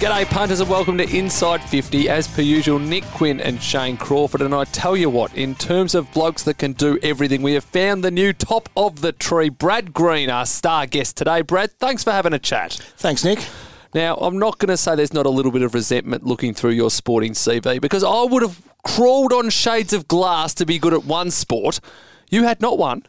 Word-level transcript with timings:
G'day, 0.00 0.24
punters, 0.24 0.60
and 0.60 0.70
welcome 0.70 0.96
to 0.96 1.14
Inside 1.14 1.62
50. 1.62 2.08
As 2.08 2.26
per 2.26 2.40
usual, 2.40 2.78
Nick 2.78 3.04
Quinn 3.04 3.38
and 3.38 3.62
Shane 3.62 3.98
Crawford. 3.98 4.40
And 4.40 4.54
I 4.54 4.64
tell 4.64 4.96
you 4.96 5.10
what, 5.10 5.36
in 5.36 5.54
terms 5.54 5.94
of 5.94 6.10
blokes 6.14 6.42
that 6.44 6.56
can 6.56 6.72
do 6.72 6.98
everything, 7.02 7.42
we 7.42 7.52
have 7.52 7.64
found 7.64 8.02
the 8.02 8.10
new 8.10 8.32
top 8.32 8.70
of 8.74 9.02
the 9.02 9.12
tree, 9.12 9.50
Brad 9.50 9.92
Green, 9.92 10.30
our 10.30 10.46
star 10.46 10.86
guest 10.86 11.18
today. 11.18 11.42
Brad, 11.42 11.72
thanks 11.72 12.02
for 12.02 12.12
having 12.12 12.32
a 12.32 12.38
chat. 12.38 12.72
Thanks, 12.96 13.22
Nick. 13.22 13.46
Now, 13.92 14.16
I'm 14.16 14.38
not 14.38 14.56
going 14.56 14.70
to 14.70 14.78
say 14.78 14.96
there's 14.96 15.12
not 15.12 15.26
a 15.26 15.30
little 15.30 15.52
bit 15.52 15.60
of 15.60 15.74
resentment 15.74 16.24
looking 16.24 16.54
through 16.54 16.70
your 16.70 16.90
sporting 16.90 17.32
CV 17.32 17.78
because 17.78 18.02
I 18.02 18.22
would 18.22 18.40
have 18.40 18.62
crawled 18.82 19.34
on 19.34 19.50
shades 19.50 19.92
of 19.92 20.08
glass 20.08 20.54
to 20.54 20.64
be 20.64 20.78
good 20.78 20.94
at 20.94 21.04
one 21.04 21.30
sport. 21.30 21.78
You 22.30 22.44
had 22.44 22.62
not 22.62 22.78
one, 22.78 23.06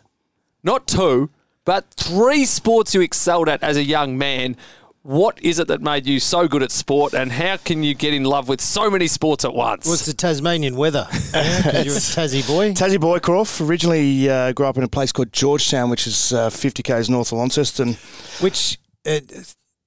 not 0.62 0.88
two, 0.88 1.30
but 1.64 1.89
three 1.92 2.44
sports 2.44 2.94
you 2.94 3.00
excelled 3.00 3.48
at 3.48 3.64
as 3.64 3.78
a 3.78 3.83
young 3.83 4.18
man. 4.18 4.57
What 5.04 5.41
is 5.41 5.57
it 5.57 5.68
that 5.69 5.82
made 5.82 6.05
you 6.05 6.19
so 6.19 6.47
good 6.47 6.61
at 6.61 6.69
sport, 6.71 7.15
and 7.15 7.32
how 7.32 7.57
can 7.57 7.82
you 7.82 7.96
get 7.96 8.14
in 8.14 8.23
love 8.23 8.47
with 8.47 8.61
so 8.61 8.87
many 8.92 9.07
sports 9.07 9.43
at 9.43 9.51
once? 9.54 9.87
What's 9.87 10.05
the 10.05 10.14
Tasmanian 10.14 10.75
weather? 10.75 11.07
Yeah, 11.33 11.61
'cause 11.64 11.86
you're 11.86 11.96
a 11.96 12.28
Tassie 12.28 12.47
boy. 12.47 12.73
Tassie 12.73 12.97
Boycroft. 12.97 13.65
Originally 13.68 14.29
uh, 14.29 14.51
grew 14.51 14.65
up 14.68 14.78
in 14.78 14.83
a 14.83 14.87
place 14.87 15.11
called 15.11 15.33
Georgetown, 15.33 15.89
which 15.89 16.06
is 16.06 16.32
uh, 16.33 16.50
50 16.51 16.83
k's 16.83 17.09
north 17.09 17.32
of 17.32 17.39
Launceston. 17.39 17.97
Which, 18.42 18.78
uh, 19.07 19.19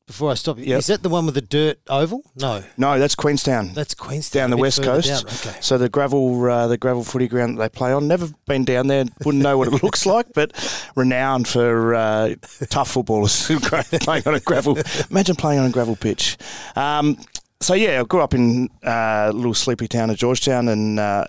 before 0.06 0.30
I 0.30 0.34
stop 0.34 0.58
you, 0.58 0.64
Yep. 0.66 0.78
is 0.80 0.86
that 0.88 1.02
the 1.02 1.08
one 1.08 1.24
with 1.26 1.34
the 1.34 1.40
dirt 1.40 1.78
oval? 1.88 2.22
No, 2.36 2.62
No, 2.76 2.98
that's 2.98 3.14
Queenstown. 3.14 3.72
that's 3.74 3.94
Queenstown. 3.94 4.40
down 4.42 4.50
the 4.50 4.56
west 4.56 4.82
coast. 4.82 5.08
down. 5.08 5.20
Okay. 5.52 5.58
So 5.60 5.78
the 5.78 5.88
gravel, 5.88 6.44
uh, 6.50 6.66
the 6.68 6.76
gravel 6.76 7.04
footy 7.04 7.26
ground 7.28 7.56
that 7.58 7.62
they 7.62 7.68
play 7.78 7.92
on. 7.92 8.06
Never 8.06 8.28
been 8.46 8.64
down 8.64 8.86
there. 8.88 9.04
Wouldn't 9.24 9.42
know 9.42 9.56
what 9.58 9.68
it 9.68 9.82
looks 9.82 10.04
like, 10.06 10.26
but 10.34 10.52
renowned 10.94 11.48
for 11.48 11.94
uh, 11.94 12.34
tough 12.68 12.90
footballers 12.90 13.46
playing 14.00 14.22
on 14.26 14.34
a 14.34 14.40
gravel. 14.40 14.78
Imagine 15.10 15.36
playing 15.36 15.60
on 15.60 15.66
a 15.66 15.70
gravel 15.70 15.96
pitch. 15.96 16.36
Um, 16.76 17.16
so 17.60 17.72
yeah, 17.74 18.00
I 18.00 18.04
grew 18.04 18.20
up 18.20 18.34
in 18.34 18.68
uh, 18.84 19.28
a 19.30 19.32
little 19.32 19.54
sleepy 19.54 19.88
town 19.88 20.10
of 20.10 20.16
Georgetown 20.16 20.68
and. 20.68 21.00
Uh, 21.00 21.24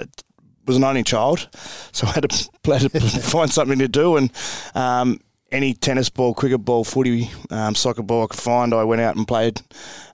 was 0.67 0.77
an 0.77 0.83
only 0.83 1.03
child, 1.03 1.47
so 1.91 2.07
I 2.07 2.11
had 2.13 2.27
to, 2.27 2.49
had 2.73 2.91
to 2.91 2.99
find 2.99 3.51
something 3.53 3.77
to 3.77 3.87
do. 3.87 4.17
And 4.17 4.31
um, 4.73 5.19
any 5.51 5.73
tennis 5.73 6.09
ball, 6.09 6.33
cricket 6.33 6.65
ball, 6.65 6.83
footy, 6.83 7.29
um, 7.49 7.75
soccer 7.75 8.01
ball 8.01 8.23
I 8.23 8.27
could 8.27 8.39
find, 8.39 8.73
I 8.73 8.83
went 8.83 9.01
out 9.01 9.15
and 9.15 9.27
played 9.27 9.61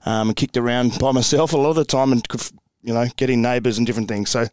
um, 0.04 0.28
and 0.28 0.36
kicked 0.36 0.56
around 0.56 0.98
by 1.00 1.12
myself 1.12 1.52
a 1.52 1.56
lot 1.56 1.70
of 1.70 1.76
the 1.76 1.84
time 1.84 2.12
and 2.12 2.26
could, 2.28 2.42
you 2.82 2.92
know, 2.92 3.06
getting 3.16 3.42
neighbours 3.42 3.78
and 3.78 3.86
different 3.86 4.08
things. 4.08 4.30
So 4.30 4.46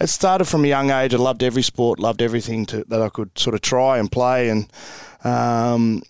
it 0.00 0.08
started 0.08 0.46
from 0.46 0.64
a 0.64 0.68
young 0.68 0.90
age. 0.90 1.14
I 1.14 1.18
loved 1.18 1.42
every 1.42 1.62
sport, 1.62 1.98
loved 1.98 2.20
everything 2.20 2.66
to, 2.66 2.84
that 2.88 3.00
I 3.00 3.08
could 3.08 3.38
sort 3.38 3.54
of 3.54 3.60
try 3.60 3.98
and 3.98 4.10
play. 4.10 4.48
And 4.48 4.70
um, 5.24 6.02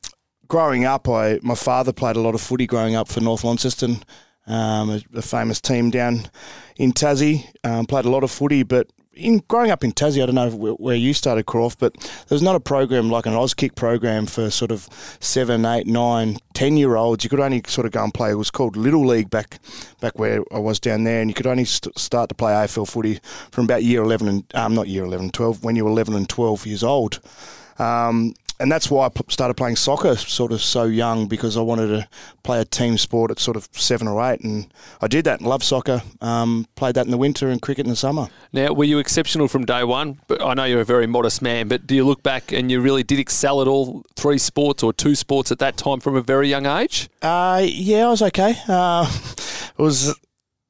growing 0.48 0.84
up, 0.84 1.08
I 1.08 1.38
my 1.42 1.54
father 1.54 1.92
played 1.92 2.16
a 2.16 2.20
lot 2.20 2.34
of 2.34 2.41
footy 2.41 2.66
growing 2.66 2.97
up 2.97 3.08
for 3.08 3.20
North 3.20 3.44
Launceston, 3.44 4.02
um, 4.47 4.91
a, 4.91 5.00
a 5.14 5.22
famous 5.22 5.60
team 5.60 5.91
down 5.91 6.30
in 6.77 6.92
Tassie. 6.92 7.47
Um, 7.62 7.86
played 7.86 8.06
a 8.06 8.10
lot 8.10 8.24
of 8.24 8.30
footy, 8.30 8.62
but 8.62 8.88
in 9.17 9.42
growing 9.48 9.70
up 9.70 9.83
in 9.83 9.92
Tassie, 9.92 10.22
I 10.22 10.27
don't 10.27 10.34
know 10.34 10.50
where, 10.50 10.95
you 10.95 11.14
started, 11.14 11.47
Croft, 11.47 11.78
but 11.78 11.95
there 11.95 12.36
was 12.36 12.42
not 12.42 12.55
a 12.55 12.61
program 12.61 13.11
like 13.11 13.27
an 13.27 13.33
Auskick 13.33 13.75
program 13.75 14.27
for 14.27 14.50
sort 14.50 14.70
of 14.70 14.89
seven, 15.20 15.64
eight, 15.64 15.86
nine, 15.86 16.36
ten 16.55 16.77
year 16.77 16.97
olds. 16.97 17.25
You 17.25 17.31
could 17.31 17.41
only 17.41 17.62
sort 17.67 17.87
of 17.87 17.92
go 17.92 18.05
and 18.05 18.12
play. 18.12 18.31
It 18.31 18.34
was 18.34 18.50
called 18.50 18.77
Little 18.77 19.06
League 19.06 19.31
back 19.31 19.59
back 20.00 20.19
where 20.19 20.42
I 20.53 20.59
was 20.59 20.78
down 20.78 21.05
there, 21.05 21.20
and 21.20 21.31
you 21.31 21.34
could 21.34 21.47
only 21.47 21.64
st- 21.64 21.98
start 21.98 22.28
to 22.28 22.34
play 22.34 22.53
AFL 22.53 22.89
footy 22.89 23.19
from 23.50 23.64
about 23.64 23.83
year 23.83 24.03
eleven 24.03 24.28
and 24.28 24.44
um, 24.55 24.75
not 24.75 24.89
year 24.89 25.05
11, 25.05 25.31
12, 25.31 25.64
when 25.64 25.77
you 25.77 25.84
were 25.84 25.91
eleven 25.91 26.14
and 26.14 26.28
twelve 26.28 26.67
years 26.67 26.84
old. 26.84 27.20
Um, 27.78 28.34
and 28.58 28.70
that's 28.70 28.90
why 28.90 29.06
I 29.06 29.08
p- 29.10 29.22
started 29.28 29.54
playing 29.54 29.76
soccer 29.76 30.16
sort 30.16 30.52
of 30.52 30.60
so 30.60 30.84
young 30.84 31.26
because 31.26 31.56
I 31.56 31.60
wanted 31.60 31.88
to 31.88 32.08
play 32.42 32.60
a 32.60 32.64
team 32.64 32.98
sport 32.98 33.30
at 33.30 33.38
sort 33.38 33.56
of 33.56 33.68
seven 33.72 34.08
or 34.08 34.22
eight, 34.22 34.40
and 34.40 34.72
I 35.00 35.08
did 35.08 35.24
that 35.26 35.40
and 35.40 35.48
loved 35.48 35.64
soccer. 35.64 36.02
Um, 36.20 36.66
played 36.74 36.94
that 36.94 37.04
in 37.04 37.10
the 37.10 37.18
winter 37.18 37.48
and 37.48 37.60
cricket 37.60 37.86
in 37.86 37.91
the 37.91 37.97
summer. 37.97 38.28
Now, 38.53 38.72
were 38.72 38.84
you 38.84 38.98
exceptional 38.98 39.48
from 39.48 39.64
day 39.64 39.84
one? 39.84 40.20
But 40.26 40.42
I 40.42 40.54
know 40.54 40.64
you're 40.64 40.81
a 40.81 40.84
very 40.84 41.06
modest 41.06 41.42
man, 41.42 41.69
but 41.69 41.86
do 41.86 41.94
you 41.94 42.04
look 42.04 42.22
back 42.22 42.53
and 42.53 42.70
you 42.70 42.81
really 42.81 43.03
did 43.03 43.19
excel 43.19 43.60
at 43.60 43.69
all 43.69 44.04
three 44.14 44.38
sports 44.38 44.82
or 44.82 44.92
two 44.92 45.14
sports 45.14 45.52
at 45.52 45.58
that 45.58 45.76
time 45.76 46.00
from 46.00 46.16
a 46.16 46.22
very 46.22 46.48
young 46.48 46.66
age? 46.66 47.08
Uh, 47.22 47.62
yeah, 47.64 48.06
I 48.06 48.10
was 48.10 48.22
okay. 48.22 48.56
Uh, 48.69 49.10
it 49.78 49.82
was, 49.82 50.14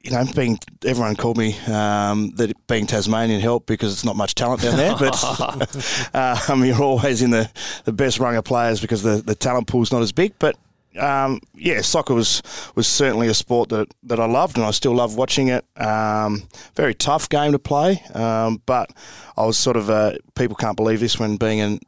you 0.01 0.11
know, 0.11 0.23
being 0.35 0.59
everyone 0.85 1.15
called 1.15 1.37
me 1.37 1.57
um, 1.67 2.31
that 2.35 2.53
being 2.67 2.87
Tasmanian 2.87 3.41
helped 3.41 3.65
because 3.65 3.91
it's 3.91 4.05
not 4.05 4.15
much 4.15 4.35
talent 4.35 4.61
down 4.61 4.77
there. 4.77 4.95
But 4.97 5.15
mean, 6.55 6.67
you're 6.67 6.81
always 6.81 7.21
in 7.21 7.31
the, 7.31 7.49
the 7.85 7.91
best 7.91 8.19
rung 8.19 8.35
of 8.35 8.45
players 8.45 8.79
because 8.79 9.01
the, 9.03 9.21
the 9.21 9.35
talent 9.35 9.67
pool's 9.67 9.91
not 9.91 10.01
as 10.01 10.11
big. 10.11 10.33
But 10.39 10.55
um, 10.97 11.41
yeah, 11.55 11.81
soccer 11.81 12.13
was 12.13 12.41
was 12.75 12.87
certainly 12.87 13.27
a 13.27 13.33
sport 13.33 13.69
that, 13.69 13.87
that 14.03 14.19
I 14.19 14.25
loved 14.25 14.57
and 14.57 14.65
I 14.65 14.71
still 14.71 14.93
love 14.93 15.15
watching 15.15 15.47
it. 15.47 15.65
Um, 15.79 16.47
very 16.75 16.93
tough 16.93 17.29
game 17.29 17.51
to 17.51 17.59
play, 17.59 18.03
um, 18.13 18.61
but 18.65 18.91
I 19.37 19.45
was 19.45 19.57
sort 19.57 19.77
of 19.77 20.17
people 20.35 20.55
can't 20.55 20.77
believe 20.77 20.99
this 20.99 21.19
when 21.19 21.37
being 21.37 21.61
an 21.61 21.79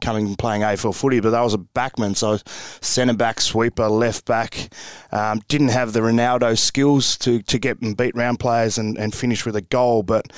coming 0.00 0.26
and 0.26 0.38
playing 0.38 0.62
AFL 0.62 0.94
footy, 0.94 1.20
but 1.20 1.34
I 1.34 1.42
was 1.42 1.54
a 1.54 1.58
backman, 1.58 2.16
so 2.16 2.38
centre 2.80 3.14
back, 3.14 3.40
sweeper, 3.40 3.88
left 3.88 4.24
back. 4.24 4.68
Um, 5.12 5.42
didn't 5.48 5.68
have 5.68 5.92
the 5.92 6.00
Ronaldo 6.00 6.58
skills 6.58 7.16
to, 7.18 7.42
to 7.42 7.58
get 7.58 7.80
and 7.80 7.96
beat 7.96 8.14
round 8.14 8.38
players 8.38 8.78
and, 8.78 8.96
and 8.98 9.14
finish 9.14 9.44
with 9.44 9.56
a 9.56 9.60
goal, 9.60 10.02
but 10.02 10.32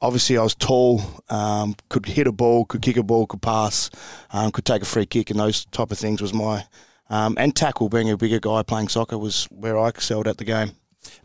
obviously 0.00 0.36
I 0.36 0.42
was 0.42 0.54
tall, 0.54 1.02
um, 1.28 1.76
could 1.88 2.06
hit 2.06 2.26
a 2.26 2.32
ball, 2.32 2.64
could 2.64 2.82
kick 2.82 2.96
a 2.96 3.02
ball, 3.02 3.26
could 3.26 3.42
pass, 3.42 3.90
um, 4.32 4.50
could 4.50 4.64
take 4.64 4.82
a 4.82 4.86
free 4.86 5.06
kick, 5.06 5.30
and 5.30 5.38
those 5.38 5.64
type 5.66 5.92
of 5.92 5.98
things 5.98 6.20
was 6.20 6.34
my 6.34 6.66
um, 7.10 7.36
and 7.38 7.54
tackle. 7.54 7.88
Being 7.88 8.10
a 8.10 8.16
bigger 8.16 8.40
guy 8.40 8.62
playing 8.62 8.88
soccer 8.88 9.18
was 9.18 9.44
where 9.50 9.78
I 9.78 9.88
excelled 9.88 10.28
at 10.28 10.38
the 10.38 10.44
game. 10.44 10.72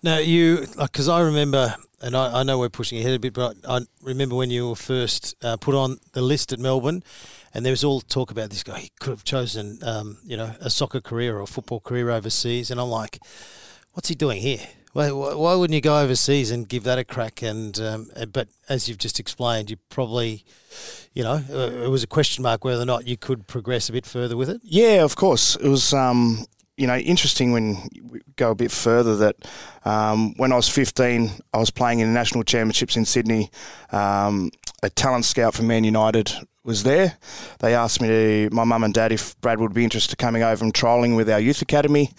Now 0.04 0.18
you, 0.18 0.66
because 0.78 1.08
I 1.08 1.22
remember, 1.22 1.76
and 2.02 2.16
I, 2.16 2.40
I 2.40 2.44
know 2.44 2.60
we're 2.60 2.70
pushing 2.70 3.00
ahead 3.00 3.14
a 3.14 3.20
bit, 3.20 3.34
but 3.34 3.58
I, 3.68 3.82
remember 4.02 4.36
when 4.36 4.50
you 4.50 4.70
were 4.70 4.76
first 4.76 5.36
uh, 5.44 5.58
put 5.58 5.76
on 5.76 5.98
the 6.14 6.22
list 6.22 6.52
at 6.52 6.60
Melbourne, 6.60 7.04
and 7.54 7.66
there 7.66 7.72
was 7.72 7.84
all 7.84 8.02
talk 8.02 8.32
about 8.32 8.50
this 8.50 8.64
guy. 8.64 8.80
He 8.80 8.92
could 9.00 9.12
have 9.12 9.24
chosen, 9.24 9.80
um, 9.84 10.18
you 10.24 10.38
know, 10.38 10.54
a 10.60 10.70
soccer 10.70 11.02
career 11.02 11.38
or 11.38 11.42
a 11.42 11.48
football 11.48 11.80
career 11.80 12.10
overseas, 12.10 12.72
and 12.72 12.80
I'm 12.80 12.90
like, 12.90 13.20
what's 13.94 14.10
he 14.10 14.16
doing 14.16 14.42
here? 14.42 14.68
Why 14.94 15.12
why 15.12 15.54
wouldn't 15.54 15.76
you 15.76 15.82
go 15.82 16.02
overseas 16.02 16.50
and 16.52 16.68
give 16.68 16.84
that 16.84 16.98
a 16.98 17.04
crack? 17.04 17.42
And 17.42 17.80
um, 17.80 18.10
uh, 18.16 18.26
but 18.26 18.48
as 18.68 18.90
you've 18.90 18.98
just 18.98 19.20
explained, 19.20 19.70
you 19.70 19.78
probably, 19.90 20.44
you 21.14 21.24
know, 21.24 21.44
uh, 21.52 21.84
it 21.84 21.90
was 21.90 22.04
a 22.04 22.08
question 22.08 22.42
mark 22.42 22.64
whether 22.64 22.82
or 22.82 22.86
not 22.86 23.08
you 23.08 23.16
could 23.16 23.48
progress 23.48 23.90
a 23.90 23.92
bit 23.92 24.06
further 24.06 24.36
with 24.36 24.50
it. 24.50 24.62
Yeah, 24.64 25.04
of 25.04 25.16
course. 25.16 25.56
It 25.58 25.68
was, 25.68 25.94
um, 25.94 26.46
you 26.76 26.88
know, 26.88 26.98
interesting 26.98 27.52
when 27.52 27.88
we 28.10 28.22
go 28.36 28.52
a 28.52 28.56
bit 28.56 28.72
further 28.72 29.16
that 29.18 29.36
um, 29.86 30.34
when 30.38 30.52
I 30.52 30.56
was 30.56 30.70
15, 30.70 31.30
I 31.54 31.58
was 31.58 31.70
playing 31.70 32.00
in 32.00 32.08
the 32.08 32.14
national 32.14 32.44
championships 32.44 32.96
in 32.96 33.06
Sydney. 33.06 33.52
Um, 33.92 34.50
a 34.84 34.90
talent 34.90 35.26
scout 35.26 35.54
for 35.54 35.64
Man 35.64 35.84
United 35.84 36.32
was 36.64 36.84
there. 36.84 37.18
They 37.60 37.74
asked 37.74 38.02
me 38.02 38.08
to, 38.08 38.50
my 38.52 38.64
mum 38.64 38.84
and 38.84 38.94
dad, 38.94 39.12
if 39.12 39.40
Brad 39.42 39.60
would 39.60 39.74
be 39.74 39.84
interested 39.84 40.14
in 40.14 40.24
coming 40.24 40.44
over 40.44 40.64
and 40.64 40.74
trialling 40.74 41.16
with 41.16 41.30
our 41.30 41.40
youth 41.40 41.62
academy. 41.62 42.12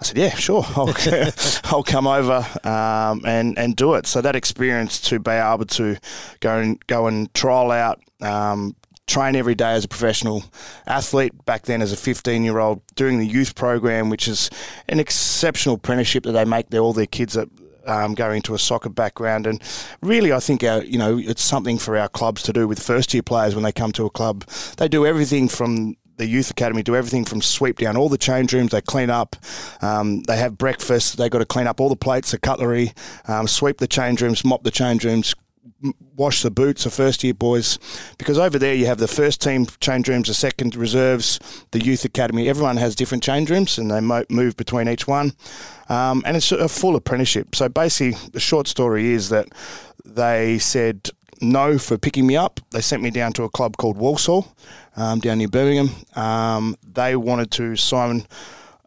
I 0.00 0.04
said, 0.04 0.18
yeah, 0.18 0.34
sure, 0.34 0.64
I'll, 0.76 0.94
I'll 1.64 1.84
come 1.84 2.06
over 2.06 2.46
um, 2.64 3.22
and 3.24 3.56
and 3.58 3.76
do 3.76 3.94
it. 3.94 4.06
So 4.06 4.20
that 4.20 4.36
experience 4.36 5.00
to 5.02 5.18
be 5.20 5.30
able 5.30 5.66
to 5.66 5.96
go 6.40 6.58
and 6.58 6.86
go 6.86 7.06
and 7.06 7.32
trial 7.34 7.70
out. 7.70 8.00
Um, 8.20 8.76
train 9.08 9.34
every 9.34 9.54
day 9.56 9.72
as 9.72 9.84
a 9.84 9.88
professional 9.88 10.44
athlete 10.86 11.32
back 11.44 11.62
then 11.62 11.82
as 11.82 11.92
a 11.92 11.96
15 11.96 12.44
year 12.44 12.60
old 12.60 12.80
doing 12.94 13.18
the 13.18 13.26
youth 13.26 13.56
program 13.56 14.08
which 14.08 14.28
is 14.28 14.48
an 14.88 15.00
exceptional 15.00 15.74
apprenticeship 15.74 16.22
that 16.22 16.32
they 16.32 16.44
make 16.44 16.70
their, 16.70 16.80
all 16.80 16.92
their 16.92 17.04
kids 17.04 17.34
that 17.34 17.48
um, 17.86 18.14
going 18.14 18.42
to 18.42 18.54
a 18.54 18.58
soccer 18.58 18.88
background 18.88 19.46
and 19.46 19.62
really 20.02 20.32
I 20.32 20.40
think 20.40 20.62
our 20.64 20.82
you 20.82 20.98
know 20.98 21.18
it's 21.18 21.42
something 21.42 21.78
for 21.78 21.96
our 21.96 22.08
clubs 22.08 22.42
to 22.44 22.52
do 22.52 22.68
with 22.68 22.82
first 22.82 23.12
year 23.14 23.22
players 23.22 23.54
when 23.54 23.64
they 23.64 23.72
come 23.72 23.92
to 23.92 24.06
a 24.06 24.10
club 24.10 24.44
they 24.76 24.88
do 24.88 25.06
everything 25.06 25.48
from 25.48 25.96
the 26.16 26.26
youth 26.26 26.50
academy 26.50 26.82
do 26.82 26.94
everything 26.94 27.24
from 27.24 27.42
sweep 27.42 27.78
down 27.78 27.96
all 27.96 28.08
the 28.08 28.18
change 28.18 28.52
rooms. 28.52 28.70
They 28.70 28.80
clean 28.80 29.10
up. 29.10 29.34
Um, 29.80 30.22
they 30.22 30.36
have 30.36 30.56
breakfast. 30.56 31.16
They 31.16 31.28
got 31.28 31.38
to 31.38 31.44
clean 31.44 31.66
up 31.66 31.80
all 31.80 31.88
the 31.88 31.96
plates, 31.96 32.30
the 32.30 32.38
cutlery, 32.38 32.92
um, 33.26 33.48
sweep 33.48 33.78
the 33.78 33.88
change 33.88 34.22
rooms, 34.22 34.44
mop 34.44 34.62
the 34.62 34.70
change 34.70 35.04
rooms, 35.04 35.34
wash 36.16 36.42
the 36.42 36.50
boots 36.50 36.86
of 36.86 36.92
first 36.92 37.24
year 37.24 37.34
boys. 37.34 37.78
Because 38.18 38.38
over 38.38 38.58
there 38.58 38.74
you 38.74 38.86
have 38.86 38.98
the 38.98 39.08
first 39.08 39.40
team 39.40 39.66
change 39.80 40.08
rooms, 40.08 40.28
the 40.28 40.34
second 40.34 40.74
reserves, 40.76 41.38
the 41.70 41.82
youth 41.82 42.04
academy. 42.04 42.48
Everyone 42.48 42.76
has 42.76 42.94
different 42.94 43.22
change 43.22 43.50
rooms, 43.50 43.78
and 43.78 43.90
they 43.90 44.00
mo- 44.00 44.24
move 44.28 44.56
between 44.56 44.88
each 44.88 45.06
one. 45.06 45.32
Um, 45.88 46.22
and 46.24 46.36
it's 46.36 46.52
a 46.52 46.68
full 46.68 46.96
apprenticeship. 46.96 47.54
So 47.54 47.68
basically, 47.68 48.18
the 48.32 48.40
short 48.40 48.68
story 48.68 49.10
is 49.10 49.28
that 49.28 49.48
they 50.04 50.58
said 50.58 51.10
no 51.40 51.78
for 51.78 51.98
picking 51.98 52.26
me 52.26 52.36
up. 52.36 52.60
They 52.70 52.80
sent 52.80 53.02
me 53.02 53.10
down 53.10 53.32
to 53.34 53.42
a 53.42 53.50
club 53.50 53.76
called 53.76 53.96
Walsall, 53.96 54.54
um, 54.96 55.20
down 55.20 55.38
near 55.38 55.48
Birmingham. 55.48 55.90
Um, 56.14 56.76
they 56.82 57.16
wanted 57.16 57.50
to 57.52 57.76
sign, 57.76 58.26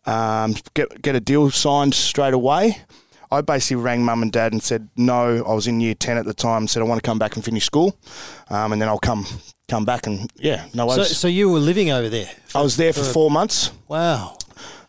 um, 0.06 0.56
get 0.74 1.02
get 1.02 1.16
a 1.16 1.20
deal 1.20 1.52
signed 1.52 1.94
straight 1.94 2.34
away. 2.34 2.78
I 3.38 3.42
basically 3.42 3.78
rang 3.84 4.04
mum 4.04 4.22
and 4.22 4.32
dad 4.32 4.52
and 4.54 4.62
said 4.64 4.90
no. 4.96 5.44
I 5.46 5.54
was 5.54 5.68
in 5.68 5.80
year 5.82 5.94
ten 5.96 6.18
at 6.18 6.26
the 6.26 6.34
time. 6.34 6.68
Said 6.68 6.82
I 6.82 6.86
want 6.86 7.02
to 7.04 7.08
come 7.08 7.20
back 7.20 7.36
and 7.36 7.44
finish 7.46 7.66
school, 7.66 7.98
um, 8.50 8.72
and 8.74 8.82
then 8.82 8.90
I'll 8.90 9.00
come 9.00 9.26
come 9.68 9.86
back 9.86 10.08
and 10.08 10.32
yeah, 10.36 10.66
no 10.74 10.88
So, 10.90 10.98
worries. 10.98 11.18
so 11.18 11.28
you 11.28 11.50
were 11.50 11.60
living 11.60 11.92
over 11.92 12.10
there? 12.10 12.30
I 12.54 12.62
was 12.62 12.78
there 12.78 12.94
for 12.94 13.04
four 13.04 13.32
months. 13.32 13.72
Wow. 13.88 14.38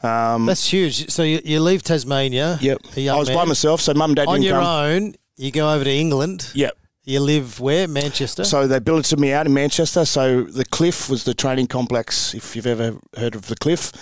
Um, 0.02 0.46
That's 0.46 0.68
huge. 0.70 1.10
So 1.10 1.22
you, 1.22 1.40
you 1.44 1.60
leave 1.60 1.82
Tasmania. 1.82 2.58
yep. 2.60 2.78
I 2.96 3.16
was 3.16 3.30
by 3.30 3.44
myself, 3.44 3.80
so 3.80 3.94
mum 3.94 4.10
and 4.10 4.16
dad 4.16 4.28
On 4.28 4.42
your 4.42 4.60
come. 4.60 4.64
own, 4.66 5.14
you 5.36 5.50
go 5.50 5.72
over 5.72 5.84
to 5.84 5.90
England. 5.90 6.50
Yep. 6.54 6.76
You 7.04 7.20
live 7.20 7.60
where? 7.60 7.86
Manchester. 7.88 8.42
So 8.44 8.66
they 8.66 8.80
billeted 8.80 9.18
me 9.20 9.32
out 9.32 9.46
in 9.46 9.54
Manchester. 9.54 10.04
So 10.04 10.42
the 10.42 10.64
Cliff 10.64 11.08
was 11.08 11.22
the 11.24 11.34
training 11.34 11.68
complex. 11.68 12.34
If 12.34 12.54
you've 12.56 12.66
ever 12.66 12.98
heard 13.16 13.34
of 13.36 13.46
the 13.46 13.54
Cliff, 13.56 13.92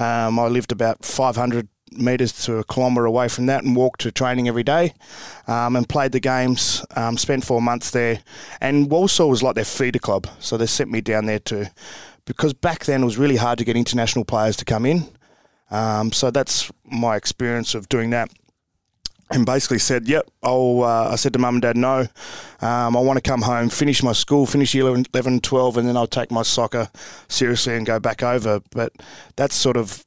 um, 0.00 0.38
I 0.38 0.46
lived 0.48 0.72
about 0.72 1.04
500 1.04 1.68
metres 1.96 2.32
to 2.44 2.58
a 2.58 2.64
kilometre 2.64 3.04
away 3.06 3.28
from 3.28 3.46
that 3.46 3.64
and 3.64 3.76
walked 3.76 4.00
to 4.02 4.12
training 4.12 4.48
every 4.48 4.62
day, 4.62 4.94
um, 5.46 5.76
and 5.76 5.88
played 5.88 6.12
the 6.12 6.20
games. 6.20 6.84
Um, 6.96 7.16
spent 7.16 7.44
four 7.44 7.62
months 7.62 7.90
there, 7.90 8.20
and 8.60 8.90
Walsall 8.90 9.30
was 9.30 9.42
like 9.42 9.54
their 9.54 9.64
feeder 9.64 9.98
club. 9.98 10.26
So 10.38 10.56
they 10.56 10.66
sent 10.66 10.90
me 10.90 11.00
down 11.00 11.26
there 11.26 11.38
too. 11.38 11.66
because 12.26 12.54
back 12.54 12.86
then 12.86 13.02
it 13.02 13.04
was 13.04 13.18
really 13.18 13.36
hard 13.36 13.58
to 13.58 13.64
get 13.64 13.76
international 13.76 14.24
players 14.24 14.56
to 14.56 14.64
come 14.64 14.86
in. 14.86 15.06
Um, 15.70 16.10
so 16.10 16.30
that's 16.30 16.70
my 16.84 17.16
experience 17.16 17.74
of 17.74 17.88
doing 17.88 18.10
that 18.10 18.30
and 19.30 19.46
basically 19.46 19.78
said, 19.78 20.06
"Yep." 20.08 20.30
I'll, 20.42 20.82
uh, 20.84 21.10
I 21.12 21.16
said 21.16 21.32
to 21.32 21.38
mum 21.38 21.56
and 21.56 21.62
dad, 21.62 21.76
"No, 21.76 22.06
um, 22.60 22.96
I 22.96 23.00
want 23.00 23.16
to 23.16 23.28
come 23.28 23.42
home, 23.42 23.68
finish 23.68 24.02
my 24.02 24.12
school, 24.12 24.46
finish 24.46 24.74
year 24.74 24.84
11, 24.84 25.06
11, 25.12 25.40
12, 25.40 25.76
and 25.76 25.88
then 25.88 25.96
I'll 25.96 26.06
take 26.06 26.30
my 26.30 26.42
soccer 26.42 26.90
seriously 27.28 27.74
and 27.74 27.86
go 27.86 27.98
back 27.98 28.22
over." 28.22 28.60
But 28.70 28.92
that's 29.36 29.54
sort 29.54 29.76
of 29.76 30.04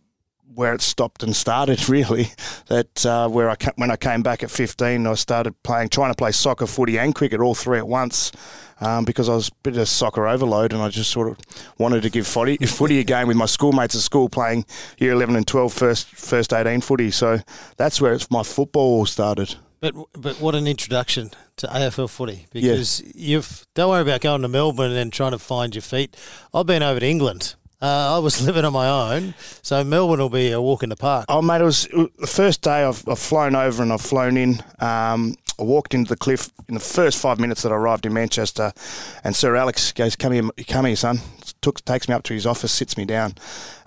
where 0.57 0.73
it 0.73 0.81
stopped 0.81 1.21
and 1.21 1.35
started. 1.35 1.77
Really, 1.87 2.31
that 2.67 3.05
uh, 3.05 3.29
where 3.29 3.49
I 3.49 3.55
when 3.75 3.91
I 3.91 3.95
came 3.95 4.21
back 4.21 4.43
at 4.43 4.51
15, 4.51 5.07
I 5.07 5.13
started 5.13 5.53
playing, 5.63 5.89
trying 5.89 6.11
to 6.11 6.15
play 6.15 6.31
soccer, 6.31 6.67
footy, 6.67 6.97
and 6.97 7.15
cricket 7.15 7.39
all 7.39 7.55
three 7.55 7.77
at 7.77 7.87
once. 7.87 8.31
Um, 8.79 9.05
because 9.05 9.29
I 9.29 9.33
was 9.33 9.47
a 9.47 9.51
bit 9.63 9.73
of 9.73 9.79
a 9.79 9.85
soccer 9.87 10.27
overload 10.27 10.71
and 10.71 10.81
I 10.83 10.89
just 10.89 11.09
sort 11.09 11.29
of 11.29 11.37
wanted 11.79 12.03
to 12.03 12.11
give 12.11 12.27
footy, 12.27 12.57
footy 12.57 12.99
a 12.99 13.03
game 13.03 13.27
with 13.27 13.37
my 13.37 13.47
schoolmates 13.47 13.95
at 13.95 14.01
school 14.01 14.29
playing 14.29 14.65
year 14.99 15.13
11 15.13 15.35
and 15.35 15.47
12 15.47 15.73
first, 15.73 16.07
first 16.09 16.53
18 16.53 16.81
footy. 16.81 17.09
So 17.09 17.39
that's 17.77 17.99
where 17.99 18.13
it's, 18.13 18.29
my 18.29 18.43
football 18.43 19.07
started. 19.07 19.55
But 19.79 19.95
but 20.13 20.39
what 20.39 20.53
an 20.53 20.67
introduction 20.67 21.31
to 21.57 21.67
AFL 21.67 22.09
footy 22.09 22.45
because 22.51 23.01
you've 23.15 23.65
don't 23.73 23.89
worry 23.89 24.01
about 24.01 24.21
going 24.21 24.41
to 24.43 24.47
Melbourne 24.47 24.87
and 24.87 24.95
then 24.95 25.09
trying 25.11 25.31
to 25.31 25.39
find 25.39 25.73
your 25.73 25.81
feet. 25.83 26.15
I've 26.53 26.67
been 26.67 26.83
over 26.83 26.99
to 26.99 27.05
England. 27.07 27.55
Uh, 27.81 28.15
I 28.15 28.19
was 28.19 28.41
living 28.45 28.65
on 28.65 28.73
my 28.73 29.15
own, 29.15 29.33
so 29.61 29.83
Melbourne 29.83 30.19
will 30.19 30.29
be 30.29 30.51
a 30.51 30.61
walk 30.61 30.83
in 30.83 30.89
the 30.89 30.95
park. 30.95 31.25
Oh, 31.29 31.41
mate, 31.41 31.61
it 31.61 31.65
was, 31.65 31.87
the 32.19 32.27
first 32.27 32.61
day 32.61 32.83
I've, 32.83 33.07
I've 33.07 33.19
flown 33.19 33.55
over 33.55 33.83
and 33.83 33.93
I've 33.93 34.01
flown 34.01 34.37
in. 34.37 34.63
Um, 34.79 35.35
I 35.59 35.63
walked 35.63 35.93
into 35.93 36.09
the 36.09 36.17
cliff 36.17 36.51
in 36.67 36.75
the 36.75 36.79
first 36.79 37.19
five 37.19 37.39
minutes 37.39 37.63
that 37.63 37.71
I 37.71 37.75
arrived 37.75 38.05
in 38.05 38.13
Manchester, 38.13 38.73
and 39.23 39.35
Sir 39.35 39.55
Alex 39.55 39.91
goes, 39.91 40.15
"Come 40.15 40.33
here, 40.33 40.49
come 40.67 40.85
here, 40.85 40.95
son." 40.95 41.19
Took, 41.61 41.83
takes 41.85 42.07
me 42.07 42.13
up 42.15 42.23
to 42.23 42.33
his 42.33 42.45
office, 42.45 42.71
sits 42.71 42.97
me 42.97 43.05
down, 43.05 43.33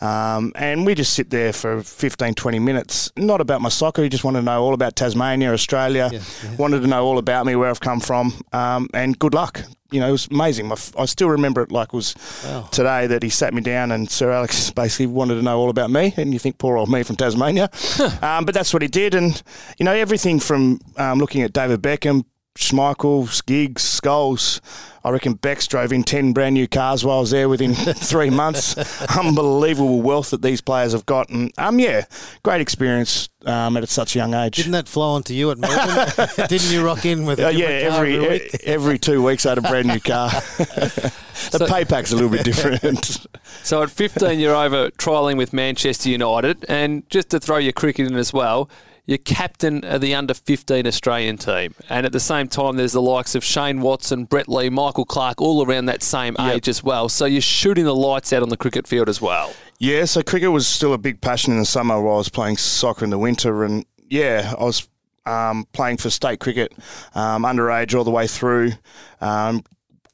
um, 0.00 0.52
and 0.54 0.86
we 0.86 0.94
just 0.94 1.12
sit 1.12 1.30
there 1.30 1.52
for 1.52 1.82
15, 1.82 2.34
20 2.34 2.58
minutes. 2.58 3.10
Not 3.16 3.40
about 3.40 3.60
my 3.60 3.68
soccer. 3.68 4.02
He 4.02 4.08
just 4.08 4.24
wanted 4.24 4.40
to 4.40 4.44
know 4.44 4.62
all 4.62 4.74
about 4.74 4.96
Tasmania, 4.96 5.52
Australia. 5.52 6.10
Yeah, 6.12 6.20
yeah. 6.44 6.56
Wanted 6.56 6.80
to 6.82 6.86
know 6.86 7.04
all 7.04 7.18
about 7.18 7.46
me, 7.46 7.56
where 7.56 7.68
I've 7.70 7.80
come 7.80 8.00
from, 8.00 8.32
um, 8.52 8.88
and 8.94 9.18
good 9.18 9.34
luck. 9.34 9.62
You 9.92 9.98
know, 9.98 10.08
it 10.08 10.12
was 10.12 10.28
amazing. 10.30 10.68
My, 10.68 10.74
f- 10.74 10.92
I 10.96 11.04
still 11.06 11.28
remember 11.28 11.62
it 11.62 11.72
like 11.72 11.88
it 11.88 11.94
was 11.94 12.14
Wow. 12.44 12.68
today 12.70 13.08
that 13.08 13.24
he 13.24 13.28
sat 13.28 13.52
me 13.52 13.60
down 13.60 13.90
and 13.90 14.08
Sir 14.08 14.30
Alex 14.30 14.70
basically 14.70 15.06
wanted 15.06 15.34
to 15.34 15.42
know 15.42 15.58
all 15.58 15.68
about 15.68 15.90
me. 15.90 16.14
And 16.16 16.32
you 16.32 16.38
think, 16.38 16.58
poor 16.58 16.76
old 16.78 16.88
me 16.88 17.02
from 17.02 17.16
Tasmania. 17.16 17.68
um, 18.22 18.44
but 18.44 18.54
that's 18.54 18.72
what 18.72 18.82
he 18.82 18.88
did. 18.88 19.16
And, 19.16 19.42
you 19.78 19.84
know, 19.84 19.92
everything 19.92 20.38
from 20.38 20.78
um, 20.96 21.18
looking 21.18 21.42
at 21.42 21.52
David 21.52 21.82
Beckham, 21.82 22.24
Schmeichel, 22.60 23.44
Giggs, 23.46 23.82
Scholes. 23.82 24.60
I 25.02 25.08
reckon 25.10 25.32
Becks 25.32 25.66
drove 25.66 25.94
in 25.94 26.02
10 26.04 26.34
brand 26.34 26.52
new 26.52 26.68
cars 26.68 27.06
while 27.06 27.16
I 27.16 27.20
was 27.20 27.30
there 27.30 27.48
within 27.48 27.74
three 27.74 28.28
months. 28.28 28.76
Unbelievable 29.18 30.02
wealth 30.02 30.28
that 30.30 30.42
these 30.42 30.60
players 30.60 30.92
have 30.92 31.06
got. 31.06 31.30
And, 31.30 31.50
um, 31.56 31.78
yeah, 31.78 32.04
great 32.42 32.60
experience 32.60 33.30
um, 33.46 33.78
at 33.78 33.88
such 33.88 34.14
a 34.14 34.18
young 34.18 34.34
age. 34.34 34.56
Didn't 34.56 34.72
that 34.72 34.88
flow 34.88 35.08
onto 35.12 35.32
you 35.32 35.50
at 35.52 35.56
Melbourne? 35.58 36.28
Didn't 36.48 36.70
you 36.70 36.84
rock 36.84 37.06
in 37.06 37.24
with 37.24 37.38
a 37.38 37.46
Uh, 37.46 37.50
yeah, 37.50 37.88
car 37.88 37.98
every 38.04 38.16
every 38.16 38.28
week? 38.28 38.60
every 38.64 38.98
two 38.98 39.22
weeks 39.22 39.46
I 39.46 39.50
had 39.50 39.58
a 39.58 39.62
brand 39.62 39.88
new 39.88 40.00
car. 40.00 40.28
the 40.30 41.12
So- 41.34 41.66
pay 41.66 41.86
pack's 41.86 42.12
a 42.12 42.14
little 42.16 42.30
bit 42.30 42.44
different. 42.44 43.26
So 43.62 43.82
at 43.82 43.90
15, 43.90 44.38
you're 44.38 44.54
over 44.54 44.90
trialling 44.90 45.38
with 45.38 45.54
Manchester 45.54 46.10
United, 46.10 46.66
and 46.68 47.08
just 47.08 47.30
to 47.30 47.40
throw 47.40 47.56
your 47.56 47.72
cricket 47.72 48.06
in 48.06 48.16
as 48.16 48.34
well, 48.34 48.68
you're 49.06 49.18
captain 49.18 49.84
of 49.84 50.00
the 50.00 50.14
under 50.14 50.34
15 50.34 50.86
Australian 50.86 51.36
team. 51.36 51.74
And 51.88 52.06
at 52.06 52.12
the 52.12 52.20
same 52.20 52.48
time, 52.48 52.76
there's 52.76 52.92
the 52.92 53.02
likes 53.02 53.34
of 53.34 53.42
Shane 53.42 53.80
Watson, 53.80 54.24
Brett 54.24 54.48
Lee, 54.48 54.70
Michael 54.70 55.04
Clarke, 55.04 55.40
all 55.40 55.64
around 55.64 55.86
that 55.86 56.02
same 56.02 56.36
Yep. 56.38 56.54
age 56.56 56.68
as 56.68 56.82
well. 56.82 57.08
So 57.08 57.24
you're 57.24 57.40
shooting 57.40 57.84
the 57.84 57.94
lights 57.94 58.32
out 58.32 58.42
on 58.42 58.48
the 58.48 58.56
cricket 58.56 58.86
field 58.86 59.08
as 59.08 59.20
well. 59.20 59.52
Yeah, 59.78 60.04
so 60.04 60.22
cricket 60.22 60.50
was 60.52 60.66
still 60.66 60.92
a 60.92 60.98
big 60.98 61.20
passion 61.20 61.52
in 61.52 61.58
the 61.58 61.64
summer 61.66 62.00
while 62.00 62.14
I 62.14 62.18
was 62.18 62.28
playing 62.28 62.58
soccer 62.58 63.04
in 63.04 63.10
the 63.10 63.18
winter. 63.18 63.64
And 63.64 63.84
yeah, 64.08 64.54
I 64.58 64.62
was 64.64 64.88
um, 65.26 65.66
playing 65.72 65.96
for 65.98 66.10
state 66.10 66.40
cricket, 66.40 66.72
um, 67.14 67.44
underage 67.44 67.96
all 67.96 68.04
the 68.04 68.10
way 68.10 68.26
through. 68.26 68.72
Um, 69.20 69.64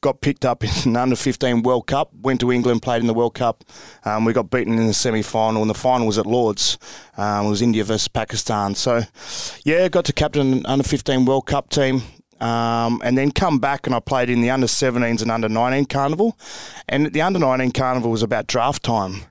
got 0.01 0.21
picked 0.21 0.45
up 0.45 0.63
in 0.63 0.93
the 0.93 1.01
under 1.01 1.15
15 1.15 1.63
World 1.63 1.87
Cup, 1.87 2.13
went 2.21 2.39
to 2.41 2.51
England, 2.51 2.81
played 2.81 3.01
in 3.01 3.07
the 3.07 3.13
World 3.13 3.33
Cup. 3.35 3.63
Um, 4.05 4.25
we 4.25 4.33
got 4.33 4.49
beaten 4.49 4.77
in 4.77 4.87
the 4.87 4.93
semi 4.93 5.21
final, 5.21 5.61
and 5.61 5.69
the 5.69 5.75
final 5.75 6.07
was 6.07 6.17
at 6.17 6.25
Lords. 6.25 6.77
Um, 7.17 7.47
it 7.47 7.49
was 7.49 7.61
India 7.61 7.83
versus 7.83 8.07
Pakistan. 8.07 8.75
So 8.75 9.01
yeah, 9.63 9.87
got 9.87 10.05
to 10.05 10.13
captain 10.13 10.53
an 10.53 10.65
under 10.65 10.83
15 10.83 11.25
World 11.25 11.45
Cup 11.45 11.69
team. 11.69 12.01
Um, 12.39 13.01
and 13.03 13.17
then 13.17 13.31
come 13.31 13.57
back 13.57 13.87
and 13.87 13.95
I 13.95 13.99
played 13.99 14.29
in 14.29 14.41
the 14.41 14.51
under 14.51 14.67
17s 14.67 15.23
and 15.23 15.31
under 15.31 15.49
19 15.49 15.85
carnival. 15.85 16.37
And 16.87 17.07
the 17.07 17.21
under 17.21 17.39
19 17.39 17.71
carnival 17.71 18.11
was 18.11 18.21
about 18.21 18.45
draft 18.45 18.83
time. 18.83 19.21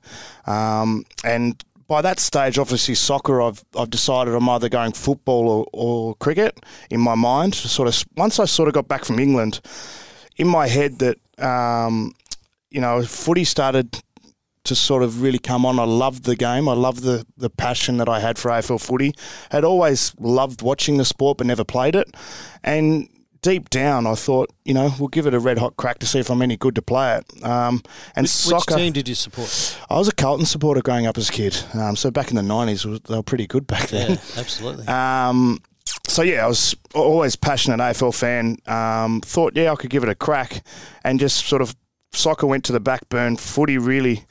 Um, 0.46 1.04
and 1.24 1.62
by 1.88 2.02
that 2.02 2.18
stage, 2.18 2.58
obviously, 2.58 2.94
soccer, 2.94 3.40
I've, 3.40 3.64
I've 3.78 3.90
decided 3.90 4.34
I'm 4.34 4.48
either 4.48 4.68
going 4.68 4.92
football 4.92 5.48
or, 5.48 5.66
or 5.72 6.14
cricket 6.16 6.58
in 6.90 7.00
my 7.00 7.14
mind. 7.14 7.54
Sort 7.54 7.88
of 7.88 8.04
once 8.16 8.40
I 8.40 8.44
sort 8.44 8.68
of 8.68 8.74
got 8.74 8.88
back 8.88 9.04
from 9.04 9.18
England, 9.20 9.60
in 10.36 10.46
my 10.48 10.68
head 10.68 10.98
that 11.00 11.18
um, 11.42 12.14
you 12.70 12.80
know 12.80 13.02
footy 13.02 13.44
started 13.44 14.00
to 14.64 14.74
sort 14.74 15.02
of 15.02 15.22
really 15.22 15.38
come 15.38 15.64
on. 15.64 15.78
I 15.78 15.84
loved 15.84 16.24
the 16.24 16.36
game. 16.36 16.68
I 16.68 16.72
loved 16.72 17.02
the, 17.02 17.24
the 17.36 17.48
passion 17.48 17.98
that 17.98 18.08
I 18.08 18.18
had 18.20 18.36
for 18.36 18.50
AFL 18.50 18.80
footy. 18.84 19.12
Had 19.50 19.64
always 19.64 20.12
loved 20.18 20.60
watching 20.60 20.96
the 20.96 21.04
sport, 21.04 21.38
but 21.38 21.46
never 21.46 21.64
played 21.64 21.94
it. 21.94 22.12
And 22.64 23.08
deep 23.42 23.70
down, 23.70 24.08
I 24.08 24.16
thought, 24.16 24.50
you 24.64 24.74
know, 24.74 24.92
we'll 24.98 25.06
give 25.08 25.26
it 25.28 25.34
a 25.34 25.38
red 25.38 25.58
hot 25.58 25.76
crack 25.76 26.00
to 26.00 26.06
see 26.06 26.18
if 26.18 26.30
I'm 26.30 26.42
any 26.42 26.56
good 26.56 26.74
to 26.74 26.82
play 26.82 27.16
it. 27.16 27.44
Um, 27.44 27.80
and 28.16 28.24
Which, 28.24 28.30
soccer. 28.32 28.74
which 28.74 28.82
team 28.82 28.92
did 28.92 29.08
you 29.08 29.14
support? 29.14 29.78
I 29.88 29.98
was 29.98 30.08
a 30.08 30.12
Carlton 30.12 30.46
supporter 30.46 30.82
growing 30.82 31.06
up 31.06 31.16
as 31.16 31.28
a 31.28 31.32
kid. 31.32 31.56
Um, 31.74 31.94
so 31.94 32.10
back 32.10 32.30
in 32.30 32.36
the 32.36 32.42
nineties, 32.42 32.82
they 32.82 33.14
were 33.14 33.22
pretty 33.22 33.46
good 33.46 33.68
back 33.68 33.88
then. 33.90 34.10
Yeah, 34.10 34.16
absolutely. 34.36 34.86
Um, 34.88 35.60
so 36.08 36.22
yeah, 36.22 36.44
I 36.44 36.48
was 36.48 36.74
always 36.94 37.36
passionate 37.36 37.80
AFL 37.80 38.14
fan. 38.14 38.58
Um, 38.66 39.20
thought 39.20 39.56
yeah, 39.56 39.72
I 39.72 39.76
could 39.76 39.90
give 39.90 40.02
it 40.02 40.08
a 40.08 40.14
crack, 40.14 40.64
and 41.04 41.20
just 41.20 41.46
sort 41.46 41.62
of 41.62 41.76
soccer 42.12 42.46
went 42.46 42.64
to 42.64 42.72
the 42.72 42.80
back 42.80 43.08
burn. 43.08 43.36
Footy 43.36 43.78
really 43.78 44.24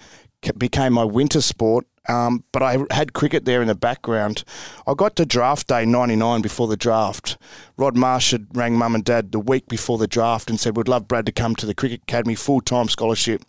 became 0.57 0.93
my 0.93 1.03
winter 1.03 1.41
sport. 1.41 1.85
Um, 2.07 2.43
but 2.51 2.61
I 2.61 2.77
had 2.91 3.13
cricket 3.13 3.45
there 3.45 3.61
in 3.63 3.67
the 3.67 3.73
background. 3.73 4.43
I 4.85 4.93
got 4.93 5.15
to 5.15 5.25
draft 5.25 5.67
day 5.67 5.85
99 5.85 6.41
before 6.41 6.67
the 6.67 6.77
draft. 6.77 7.37
Rod 7.77 7.97
Marsh 7.97 8.31
had 8.31 8.45
rang 8.53 8.77
mum 8.77 8.93
and 8.93 9.03
dad 9.03 9.31
the 9.31 9.39
week 9.39 9.67
before 9.67 9.97
the 9.97 10.07
draft 10.07 10.49
and 10.49 10.59
said, 10.59 10.77
We'd 10.77 10.87
love 10.87 11.07
Brad 11.07 11.25
to 11.25 11.31
come 11.31 11.55
to 11.55 11.65
the 11.65 11.73
Cricket 11.73 12.03
Academy 12.03 12.35
full 12.35 12.61
time 12.61 12.89
scholarship. 12.89 13.43